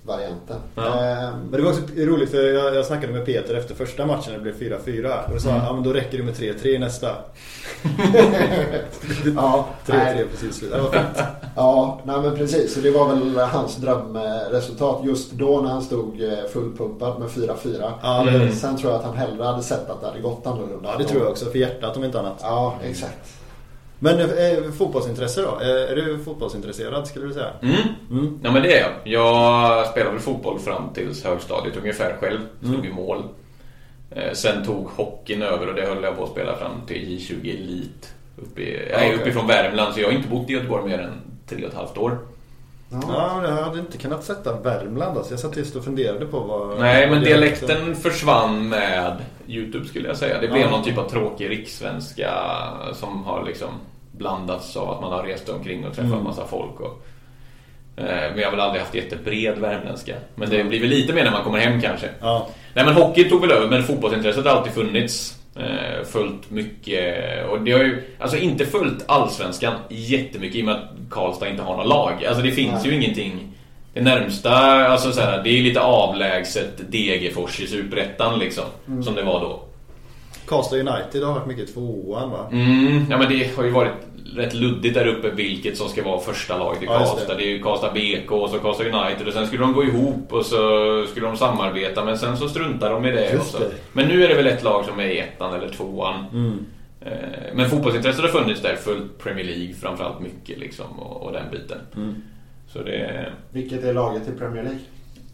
samtalsvarianten. 0.06 0.56
Ja. 0.74 0.86
Eh, 0.86 1.36
men 1.36 1.50
det 1.50 1.62
var 1.62 1.70
också 1.70 1.82
roligt 1.96 2.30
för 2.30 2.52
jag, 2.52 2.74
jag 2.74 2.86
snackade 2.86 3.12
med 3.12 3.26
Peter 3.26 3.54
efter 3.54 3.74
första 3.74 4.06
matchen 4.06 4.32
när 4.32 4.38
det 4.38 4.58
blev 4.58 4.78
4-4. 4.78 5.24
Och 5.26 5.32
då 5.32 5.38
sa 5.38 5.50
han, 5.50 5.66
ja 5.66 5.72
men 5.72 5.82
då 5.82 5.92
räcker 5.92 6.18
det 6.18 6.24
med 6.24 6.34
3-3 6.34 6.66
i 6.66 6.78
nästa. 6.78 7.08
ja, 9.36 9.68
3-3 9.86 9.94
nej. 9.94 10.26
precis 10.30 10.56
slut. 10.56 10.72
Det 10.72 10.80
var 10.80 10.90
fint. 10.90 11.22
Ja, 11.56 12.00
nej 12.04 12.20
men 12.22 12.36
precis. 12.36 12.74
Så 12.74 12.80
det 12.80 12.90
var 12.90 13.08
väl 13.08 13.36
hans 13.38 13.76
drömresultat 13.76 15.04
just 15.04 15.32
då 15.32 15.60
när 15.60 15.70
han 15.70 15.82
stod 15.82 16.22
eh, 16.22 16.44
fullpumpad 16.52 17.20
med 17.20 17.28
4-4. 17.28 17.92
Ja, 18.02 18.22
Mm. 18.22 18.52
Sen 18.52 18.76
tror 18.76 18.92
jag 18.92 18.98
att 18.98 19.06
han 19.06 19.16
hellre 19.16 19.44
hade 19.44 19.62
sett 19.62 19.90
att 19.90 20.00
det 20.00 20.06
hade 20.06 20.20
gått 20.20 20.46
annorlunda. 20.46 20.88
ja, 20.92 20.98
det 20.98 21.04
tror 21.04 21.22
jag 21.22 21.30
också. 21.30 21.44
För 21.44 21.58
hjärtat 21.58 21.96
om 21.96 22.04
inte 22.04 22.20
annat. 22.20 22.38
Ja, 22.42 22.74
exakt. 22.84 23.41
Men 24.02 24.20
eh, 24.20 24.72
fotbollsintresse 24.78 25.42
då? 25.42 25.48
Eh, 25.60 25.90
är 25.92 25.96
du 25.96 26.18
fotbollsintresserad 26.24 27.06
skulle 27.06 27.26
du 27.26 27.32
säga? 27.32 27.50
Mm. 27.62 27.76
Mm. 28.10 28.40
Ja 28.42 28.50
men 28.50 28.62
det 28.62 28.78
är 28.78 28.80
jag. 28.80 28.90
Jag 29.04 29.86
spelade 29.86 30.10
väl 30.12 30.20
fotboll 30.20 30.58
fram 30.58 30.82
tills 30.94 31.24
högstadiet 31.24 31.76
ungefär 31.76 32.16
själv. 32.20 32.38
Stod 32.62 32.86
i 32.86 32.92
mål. 32.92 33.22
Eh, 34.10 34.32
Sen 34.32 34.64
tog 34.64 34.88
hockeyn 34.88 35.42
över 35.42 35.68
och 35.68 35.74
det 35.74 35.82
höll 35.86 36.02
jag 36.02 36.16
på 36.16 36.24
att 36.24 36.30
spela 36.30 36.56
fram 36.56 36.72
till 36.86 36.96
J20 37.18 37.54
Elite. 37.54 38.08
Uppe 38.42 38.60
i, 38.62 38.88
jag 38.90 39.00
är 39.02 39.06
Okej. 39.06 39.20
uppifrån 39.20 39.46
Värmland 39.46 39.94
så 39.94 40.00
jag 40.00 40.06
har 40.08 40.12
inte 40.12 40.28
bott 40.28 40.50
i 40.50 40.52
Göteborg 40.52 40.84
mer 40.88 40.98
än 40.98 41.12
tre 41.48 41.64
och 41.64 41.70
ett 41.70 41.76
halvt 41.76 41.98
år. 41.98 42.18
Ja. 43.08 43.42
Jag 43.44 43.50
hade 43.64 43.78
inte 43.78 43.98
kunnat 43.98 44.24
sätta 44.24 44.60
Värmland 44.60 45.16
alltså. 45.18 45.32
Jag 45.32 45.40
satt 45.40 45.56
just 45.56 45.76
och 45.76 45.84
funderade 45.84 46.26
på 46.26 46.40
vad... 46.40 46.80
Nej 46.80 47.06
men 47.06 47.14
vad 47.18 47.24
dialekten 47.28 47.96
försvann 47.96 48.68
med 48.68 49.16
Youtube 49.46 49.84
skulle 49.88 50.08
jag 50.08 50.16
säga. 50.16 50.40
Det 50.40 50.48
blev 50.48 50.60
Ja. 50.62 50.70
någon 50.70 50.84
typ 50.84 50.98
av 50.98 51.08
tråkig 51.08 51.50
rikssvenska 51.50 52.30
som 52.92 53.24
har 53.24 53.44
liksom 53.44 53.68
blandats 54.22 54.76
av 54.76 54.90
att 54.90 55.00
man 55.00 55.12
har 55.12 55.22
rest 55.22 55.48
omkring 55.48 55.86
och 55.86 55.94
träffat 55.94 56.12
Mm. 56.12 56.24
massa 56.24 56.46
folk. 56.46 56.80
Och, 56.80 57.02
eh, 57.96 58.04
men 58.30 58.38
jag 58.38 58.46
har 58.46 58.50
väl 58.50 58.60
aldrig 58.60 58.82
haft 58.82 58.94
jättebred 58.94 59.58
värmländska. 59.58 60.14
Men 60.34 60.50
det 60.50 60.64
blir 60.64 60.80
väl 60.80 60.88
lite 60.88 61.12
mer 61.12 61.24
när 61.24 61.30
man 61.30 61.44
kommer 61.44 61.58
hem 61.58 61.80
kanske. 61.80 62.08
Ja. 62.20 62.48
Nej 62.74 62.84
men 62.84 62.94
hockey 62.94 63.24
tog 63.28 63.40
väl 63.40 63.50
över 63.50 63.68
men 63.68 63.82
fotbollsintresset 63.82 64.44
har 64.44 64.52
alltid 64.52 64.72
funnits. 64.72 65.38
Eh, 65.56 66.04
följt 66.04 66.50
mycket 66.50 67.14
och 67.48 67.60
det 67.60 67.72
har 67.72 67.80
ju 67.80 68.02
alltså 68.18 68.36
inte 68.36 68.66
följt 68.66 69.04
allsvenskan 69.06 69.74
jättemycket 69.90 70.56
i 70.56 70.62
och 70.62 70.66
med 70.66 70.74
att 70.74 70.90
Karlstad 71.10 71.48
inte 71.48 71.62
har 71.62 71.76
något 71.76 71.86
lag. 71.88 72.24
Alltså 72.28 72.42
det 72.42 72.50
finns 72.50 72.84
Nej. 72.84 72.92
ju 72.92 73.02
ingenting. 73.02 73.48
Det 73.94 74.00
närmsta, 74.00 74.50
alltså 74.88 75.12
så 75.12 75.20
här, 75.20 75.42
det 75.44 75.50
är 75.58 75.62
lite 75.62 75.80
avlägset 75.80 76.92
Degerfors 76.92 77.60
i 77.60 77.66
Superettan 77.66 78.38
liksom. 78.38 78.64
Som 79.04 79.14
det 79.14 79.22
var 79.22 79.40
då. 79.40 79.62
Karlstad 80.46 80.76
United 80.76 81.22
har 81.22 81.34
varit 81.34 81.46
mycket 81.46 81.74
tvåan 81.74 82.30
va? 82.30 82.46
Mm, 82.52 83.06
ja 83.10 83.18
men 83.18 83.28
det 83.28 83.56
har 83.56 83.64
ju 83.64 83.70
varit 83.70 83.92
rätt 84.36 84.54
luddigt 84.54 84.94
där 84.94 85.06
uppe 85.06 85.30
vilket 85.30 85.76
som 85.76 85.88
ska 85.88 86.04
vara 86.04 86.20
första 86.20 86.58
laget 86.58 86.82
i 86.82 86.84
Ja, 86.86 86.98
Karlstad. 86.98 87.28
det. 87.28 87.34
Det. 87.34 87.42
är 87.44 87.48
ju 87.48 87.62
Karlstad 87.62 87.92
BK 87.92 88.32
och 88.32 88.50
så 88.50 88.58
Karlstad 88.58 88.84
United 88.84 89.26
och 89.26 89.32
sen 89.32 89.46
skulle 89.46 89.62
de 89.62 89.72
gå 89.72 89.84
ihop 89.84 90.32
och 90.32 90.46
så 90.46 90.56
skulle 91.10 91.26
de 91.26 91.36
samarbeta 91.36 92.04
men 92.04 92.18
sen 92.18 92.36
så 92.36 92.48
struntar 92.48 92.90
de 92.90 93.06
i 93.06 93.10
det. 93.10 93.32
Just 93.32 93.54
också. 93.54 93.68
det. 93.68 93.74
Men 93.92 94.08
nu 94.08 94.24
är 94.24 94.28
det 94.28 94.34
väl 94.34 94.46
ett 94.46 94.62
lag 94.62 94.84
som 94.84 95.00
är 95.00 95.06
i 95.06 95.18
ettan 95.18 95.54
eller 95.54 95.68
tvåan. 95.68 96.24
Mm. 96.32 96.58
Eh, 97.00 97.54
Men 97.54 97.70
fotbollsintresset 97.70 98.20
har 98.22 98.28
funnits 98.28 98.62
där, 98.62 98.76
följt 98.76 99.18
Premier 99.18 99.44
League 99.46 99.74
framförallt 99.74 100.20
mycket 100.20 100.58
liksom 100.58 100.98
och, 101.00 101.22
och 101.22 101.32
den 101.32 101.50
biten. 101.50 101.78
Mm. 101.96 102.14
Så 102.68 102.82
det 102.82 103.32
Vilket 103.50 103.84
är 103.84 103.94
laget 103.94 104.28
i 104.28 104.32
Premier 104.32 104.62
League? 104.62 104.80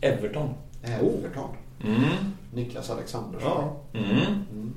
Everton. 0.01 0.49
Everton. 0.83 1.51
Mm. 1.85 2.01
Niklas 2.55 2.91
Alexandersson. 2.91 3.51
Ja. 3.93 3.99
Mm. 3.99 4.75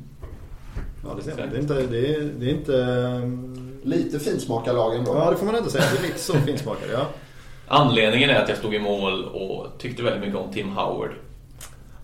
Ja, 1.04 1.10
det 1.18 1.24
ser 1.24 1.38
man. 1.38 1.50
Det 1.50 1.58
är 1.58 1.62
inte... 1.62 1.74
Det 1.74 2.16
är, 2.16 2.22
det 2.40 2.46
är 2.46 2.50
inte 2.50 2.72
um, 2.74 3.58
Lite 3.84 4.20
finsmakarlag 4.20 4.96
ändå. 4.96 5.16
ja, 5.16 5.32
det 5.32 5.38
får 5.38 5.46
man 5.46 5.56
inte 5.56 5.70
säga. 5.70 5.84
Det 5.94 6.00
är 6.00 6.04
lite 6.08 6.20
så 6.20 6.34
finsmakare, 6.34 6.92
ja. 6.92 7.06
Anledningen 7.68 8.30
är 8.30 8.44
att 8.44 8.50
jag 8.50 8.58
stod 8.58 8.74
i 8.76 8.80
mål 8.80 9.26
och 9.26 9.68
tyckte 9.78 10.04
väldigt 10.04 10.22
mycket 10.22 10.36
om 10.40 10.54
Tim 10.54 10.70
Howard. 10.78 11.12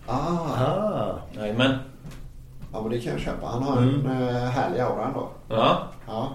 Ah. 0.06 0.14
Ah. 0.58 1.14
Jajamän. 1.36 1.74
Ja, 2.72 2.80
men 2.82 2.90
det 2.90 2.98
kan 3.00 3.12
jag 3.12 3.20
köpa. 3.20 3.46
Han 3.46 3.62
har 3.62 3.76
Mm. 3.76 4.06
en 4.06 4.28
eh, 4.28 4.42
härlig 4.42 4.80
aura 4.80 5.04
ändå. 5.06 5.28
Ja. 5.48 5.78
Ja. 6.06 6.28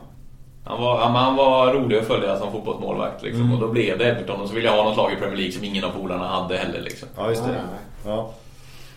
Han 0.66 0.82
var, 0.82 1.00
ja, 1.00 1.08
han 1.08 1.36
var 1.36 1.74
rolig 1.74 1.98
att 1.98 2.06
följa 2.08 2.40
som 2.40 2.52
fotbollsmålvakt 2.52 3.24
liksom. 3.24 3.42
Mm. 3.42 3.54
och 3.54 3.60
då 3.62 3.68
blev 3.68 3.98
det 3.98 4.06
Everton 4.06 4.42
och 4.42 4.48
så 4.50 4.56
ville 4.56 4.68
jag 4.68 4.76
ha 4.78 4.84
något 4.84 4.98
lag 4.98 5.14
i 5.14 5.16
Premier 5.16 5.36
League 5.38 5.52
som 5.54 5.64
ingen 5.64 5.84
av 5.84 5.90
polarna 5.90 6.28
hade 6.28 6.58
heller 6.58 6.82
liksom. 6.82 7.08
Ja, 7.18 7.30
just 7.30 7.44
det. 7.46 7.52
Nej. 7.52 7.60
Ja. 8.06 8.34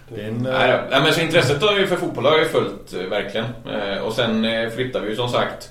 En... 0.08 0.34
Nej, 0.34 0.70
eh, 0.70 0.80
nej, 0.90 1.00
men 1.02 1.12
så 1.12 1.20
intresset 1.20 1.60
för 1.60 1.96
fotboll 1.96 2.24
har 2.24 2.32
jag 2.32 2.40
ju 2.40 2.48
följt 2.48 2.94
eh, 2.94 3.00
verkligen. 3.10 3.46
Eh, 3.72 3.98
och 4.02 4.12
sen 4.12 4.46
flyttade 4.70 5.04
vi 5.04 5.10
ju 5.10 5.16
som 5.16 5.28
sagt 5.28 5.68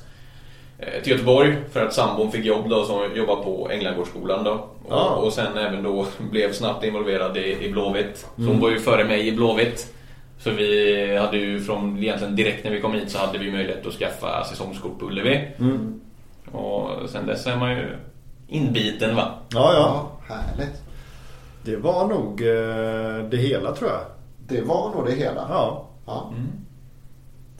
till 1.04 1.12
Göteborg 1.12 1.56
för 1.72 1.86
att 1.86 1.94
sambon 1.94 2.32
fick 2.32 2.46
jobb 2.46 2.70
då 2.70 2.86
som 2.86 3.16
jobbar 3.16 3.36
på 3.44 3.70
Änglagårdsskolan 3.72 4.44
då. 4.44 4.52
Och, 4.86 4.94
Ah. 4.94 5.06
och 5.16 5.34
sen 5.34 5.58
även 5.58 5.84
då 5.84 6.06
blev 6.32 6.54
snabbt 6.54 6.84
involverad 6.86 7.38
i, 7.38 7.66
i 7.66 7.72
Blåvitt. 7.72 8.18
Så 8.18 8.28
hon 8.36 8.46
Mm. 8.48 8.60
var 8.60 8.70
ju 8.70 8.80
före 8.80 9.04
mig 9.04 9.28
i 9.28 9.32
Blåvitt. 9.32 9.94
Så 10.40 10.52
vi 10.52 11.18
hade 11.18 11.38
ju 11.38 11.60
från 11.62 11.98
egentligen 12.04 12.36
direkt 12.36 12.64
när 12.64 12.72
vi 12.72 12.82
kom 12.82 12.94
hit 12.94 13.12
så 13.12 13.18
hade 13.20 13.38
vi 13.38 13.52
möjlighet 13.52 13.86
att 13.88 13.94
skaffa 13.94 14.44
säsongskort 14.44 15.00
på 15.00 15.06
Ullevi. 15.06 15.48
Mm. 15.60 16.02
Och 16.52 17.10
sen 17.10 17.26
dess 17.28 17.48
är 17.48 17.56
man 17.58 17.72
ju 17.72 17.88
inbiten 18.48 19.16
va. 19.16 19.32
Ja, 19.50 19.74
ja. 19.74 20.12
Ja, 20.30 20.36
härligt. 20.36 20.82
Det 21.64 21.76
var 21.76 22.08
nog 22.08 22.42
eh, 22.42 23.30
det 23.30 23.38
hela 23.38 23.72
tror 23.76 23.90
jag. 23.92 24.00
Det 24.48 24.62
var 24.62 24.90
nog 24.90 25.06
det 25.06 25.12
hela. 25.12 25.46
Ja. 25.50 25.88
Ja. 26.06 26.30
Mm. 26.38 26.50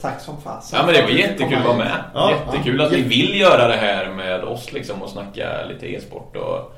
Tack 0.00 0.20
som 0.20 0.40
fasen. 0.40 0.78
Ja 0.78 0.86
men 0.86 0.94
det 0.94 1.02
var 1.02 1.08
jättekul 1.08 1.58
att 1.58 1.64
vara 1.64 1.76
med. 1.76 2.04
Ja, 2.14 2.30
jättekul 2.30 2.78
ja. 2.80 2.86
att 2.86 2.92
ni 2.92 3.02
vill 3.02 3.40
göra 3.40 3.68
det 3.68 3.76
här 3.76 4.10
med 4.10 4.44
oss 4.44 4.72
liksom 4.72 5.02
och 5.02 5.10
snacka 5.10 5.64
lite 5.68 5.86
e-sport 5.86 6.36
och... 6.36 6.72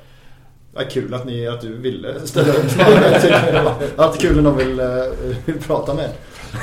Ja, 0.75 0.81
kul 0.91 1.13
att, 1.13 1.25
ni, 1.25 1.47
att 1.47 1.61
du 1.61 1.77
ville 1.77 2.19
ställa 2.27 2.53
upp. 2.53 2.65
Alltid 3.99 4.21
kul 4.21 4.35
när 4.35 4.41
någon 4.43 4.57
vill, 4.57 4.79
eh, 4.79 4.87
vill 5.45 5.59
prata 5.61 5.93
med. 5.93 6.09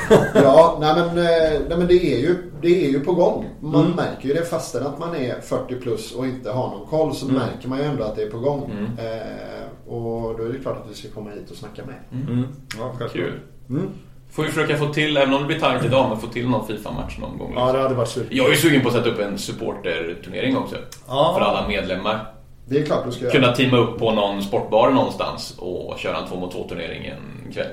Ja, 0.35 0.77
nej 0.81 0.93
men, 0.95 1.07
eh, 1.17 1.59
nej 1.69 1.77
men 1.77 1.87
det, 1.87 2.13
är 2.13 2.17
ju, 2.19 2.35
det 2.61 2.85
är 2.85 2.89
ju 2.89 2.99
på 2.99 3.13
gång. 3.13 3.49
Man 3.59 3.81
Mm. 3.85 3.95
märker 3.95 4.27
ju 4.27 4.33
det 4.33 4.45
fastän 4.45 4.87
att 4.87 4.99
man 4.99 5.15
är 5.15 5.41
40 5.41 5.75
plus 5.75 6.11
och 6.15 6.25
inte 6.25 6.51
har 6.51 6.67
någon 6.69 6.87
koll 6.87 7.15
så 7.15 7.25
Mm. 7.25 7.37
märker 7.37 7.67
man 7.69 7.79
ju 7.79 7.85
ändå 7.85 8.03
att 8.03 8.15
det 8.15 8.21
är 8.23 8.29
på 8.29 8.39
gång. 8.39 8.71
Mm. 8.71 9.11
Eh, 9.11 9.66
och 9.87 10.37
då 10.37 10.43
är 10.43 10.53
det 10.53 10.59
klart 10.59 10.77
att 10.77 10.91
vi 10.91 10.95
ska 10.95 11.09
komma 11.09 11.29
hit 11.29 11.51
och 11.51 11.57
snacka 11.57 11.81
med. 11.85 12.21
Mm. 12.29 12.47
Ja, 12.77 12.93
självklart. 12.97 13.11
Kul. 13.13 13.33
Mm. 13.69 13.89
Får 14.31 14.43
vi 14.43 14.49
försöka 14.49 14.77
få 14.77 14.93
till, 14.93 15.17
även 15.17 15.33
om 15.33 15.41
det 15.41 15.47
blir 15.47 15.59
tajt 15.59 15.85
idag, 15.85 16.09
men 16.09 16.17
få 16.19 16.27
till 16.27 16.49
någon 16.49 16.67
Fifa-match 16.67 17.17
någon 17.19 17.37
gång. 17.37 17.53
Ja, 17.55 17.59
Liksom. 17.59 17.75
det 17.75 17.81
hade 17.83 17.95
varit 17.95 18.09
super. 18.09 18.35
Jag 18.35 18.45
är 18.45 18.49
ju 18.51 18.55
sugen 18.57 18.81
på 18.81 18.87
att 18.87 18.93
sätta 18.93 19.09
upp 19.09 19.19
en 19.19 19.37
supporterturnering 19.37 20.57
också. 20.57 20.75
Ja. 21.07 21.35
För 21.37 21.45
alla 21.45 21.67
medlemmar. 21.67 22.33
Det 22.65 22.79
är 22.79 22.85
klart 22.85 23.05
du 23.05 23.11
ska 23.11 23.21
göra. 23.23 23.31
Kunna 23.33 23.51
teama 23.55 23.77
upp 23.77 23.99
på 23.99 24.11
någon 24.11 24.43
sportbar 24.43 24.89
någonstans 24.89 25.55
och 25.57 25.97
köra 25.97 26.17
en 26.17 26.27
två 26.27 26.35
mot 26.35 26.51
två 26.51 26.67
turnering 26.69 27.05
en 27.05 27.53
kväll. 27.53 27.67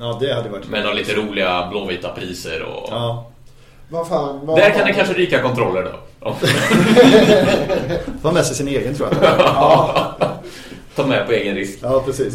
Ja, 0.00 0.16
det 0.20 0.34
hade 0.34 0.48
varit 0.48 0.68
Med 0.68 0.82
några 0.82 0.94
lite 0.94 1.14
roliga 1.14 1.68
blåvita 1.70 2.08
priser 2.08 2.62
och... 2.62 2.88
Ja. 2.90 3.30
Vad 3.90 4.08
fan. 4.08 4.46
Vad, 4.46 4.58
Där 4.58 4.70
kan 4.70 4.86
det 4.86 4.92
kanske 4.92 5.14
ryka 5.14 5.42
kontroller 5.42 5.82
då. 5.82 5.98
Få 8.22 8.32
med 8.32 8.46
sig 8.46 8.56
sin 8.56 8.68
egen 8.68 8.94
tror 8.94 9.08
jag. 9.22 10.14
Ta 11.02 11.06
med 11.08 11.26
på 11.26 11.32
egen 11.32 11.54
risk. 11.54 11.78
Ja, 11.82 12.02
precis. 12.06 12.34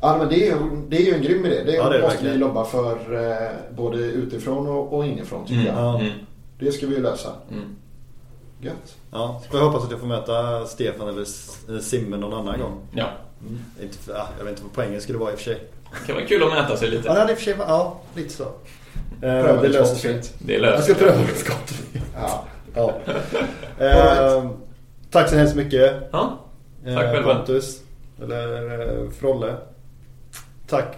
Ja, 0.00 0.16
men 0.18 0.28
det 0.28 0.34
är 0.34 0.46
ju, 0.46 0.56
det 0.88 0.96
är 0.96 1.00
ju 1.02 1.14
en 1.14 1.22
grym 1.22 1.46
idé. 1.46 1.62
Det, 1.66 1.72
Ja, 1.72 1.88
det 1.88 1.88
måste 1.88 1.98
vi 1.98 2.24
verkligen. 2.24 2.40
jobba 2.40 2.64
för 2.64 2.90
eh, 3.30 3.48
både 3.76 3.98
utifrån 3.98 4.66
och, 4.68 4.92
och 4.92 5.06
inifrån 5.06 5.46
tycker 5.46 5.66
jag. 5.66 5.76
Ja. 5.76 6.00
Mm. 6.00 6.12
Det 6.58 6.72
ska 6.72 6.86
vi 6.86 6.94
ju 6.94 7.02
lösa. 7.02 7.28
Mm. 7.50 7.64
Gött. 8.60 8.96
Ja, 9.12 9.42
jag 9.52 9.58
hoppas 9.58 9.84
att 9.84 9.90
jag 9.90 10.00
får 10.00 10.06
möta 10.06 10.66
Stefan 10.66 11.08
eller 11.08 11.22
S- 11.22 11.58
eller 11.68 11.80
Simme 11.80 12.16
någon 12.16 12.34
annan 12.34 12.60
gång. 12.60 12.80
Ja. 12.92 13.06
Inte, 13.82 13.98
för- 13.98 14.12
ja, 14.12 14.28
jag 14.38 14.44
vet 14.44 14.50
inte 14.52 14.62
vad 14.62 14.72
poängen 14.72 15.00
skulle 15.00 15.18
vara 15.18 15.30
i 15.30 15.34
och 15.34 15.38
för 15.38 15.44
sig. 15.44 15.62
Det 16.00 16.06
kan 16.06 16.14
vara 16.16 16.26
kul 16.26 16.42
att 16.42 16.48
mäta 16.48 16.76
sig 16.76 16.88
Ja, 16.88 16.90
det 16.90 16.96
lite. 16.96 17.12
hade 17.12 17.32
i 17.32 17.34
och 17.34 17.38
för 17.38 17.44
sig 17.44 17.54
varit- 17.54 17.68
ja, 17.68 18.00
lite 18.14 18.32
så. 18.34 18.42
Eh, 18.42 18.50
Pröva 19.20 19.62
det 19.62 19.68
löser 19.68 19.96
sig. 19.96 20.22
Det 20.38 20.52
Jag 20.52 20.62
löser 20.62 20.82
ska 20.82 20.94
sig. 20.94 21.02
pröva 21.02 21.20
ett 21.22 21.38
skott. 21.38 21.72
Ja. 22.14 22.44
Ja. 22.74 22.92
Eh, 23.86 24.50
tack 25.10 25.28
så 25.30 25.36
hemskt 25.36 25.56
mycket. 25.56 26.08
Ja. 26.12 26.38
Eh, 26.86 26.94
Tack 26.94 27.12
själva. 27.12 27.34
Pontus. 27.34 27.80
Eller 28.22 28.80
eh, 28.80 29.10
Frolle. 29.10 29.54
Tack 30.66 30.96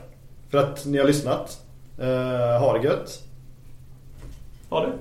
för 0.50 0.58
att 0.58 0.86
ni 0.86 0.98
har 0.98 1.06
lyssnat. 1.06 1.64
Eh, 1.98 2.60
ha 2.60 2.78
det 2.78 2.84
gött. 2.84 3.22
Ha 4.68 4.80
det. 4.86 4.92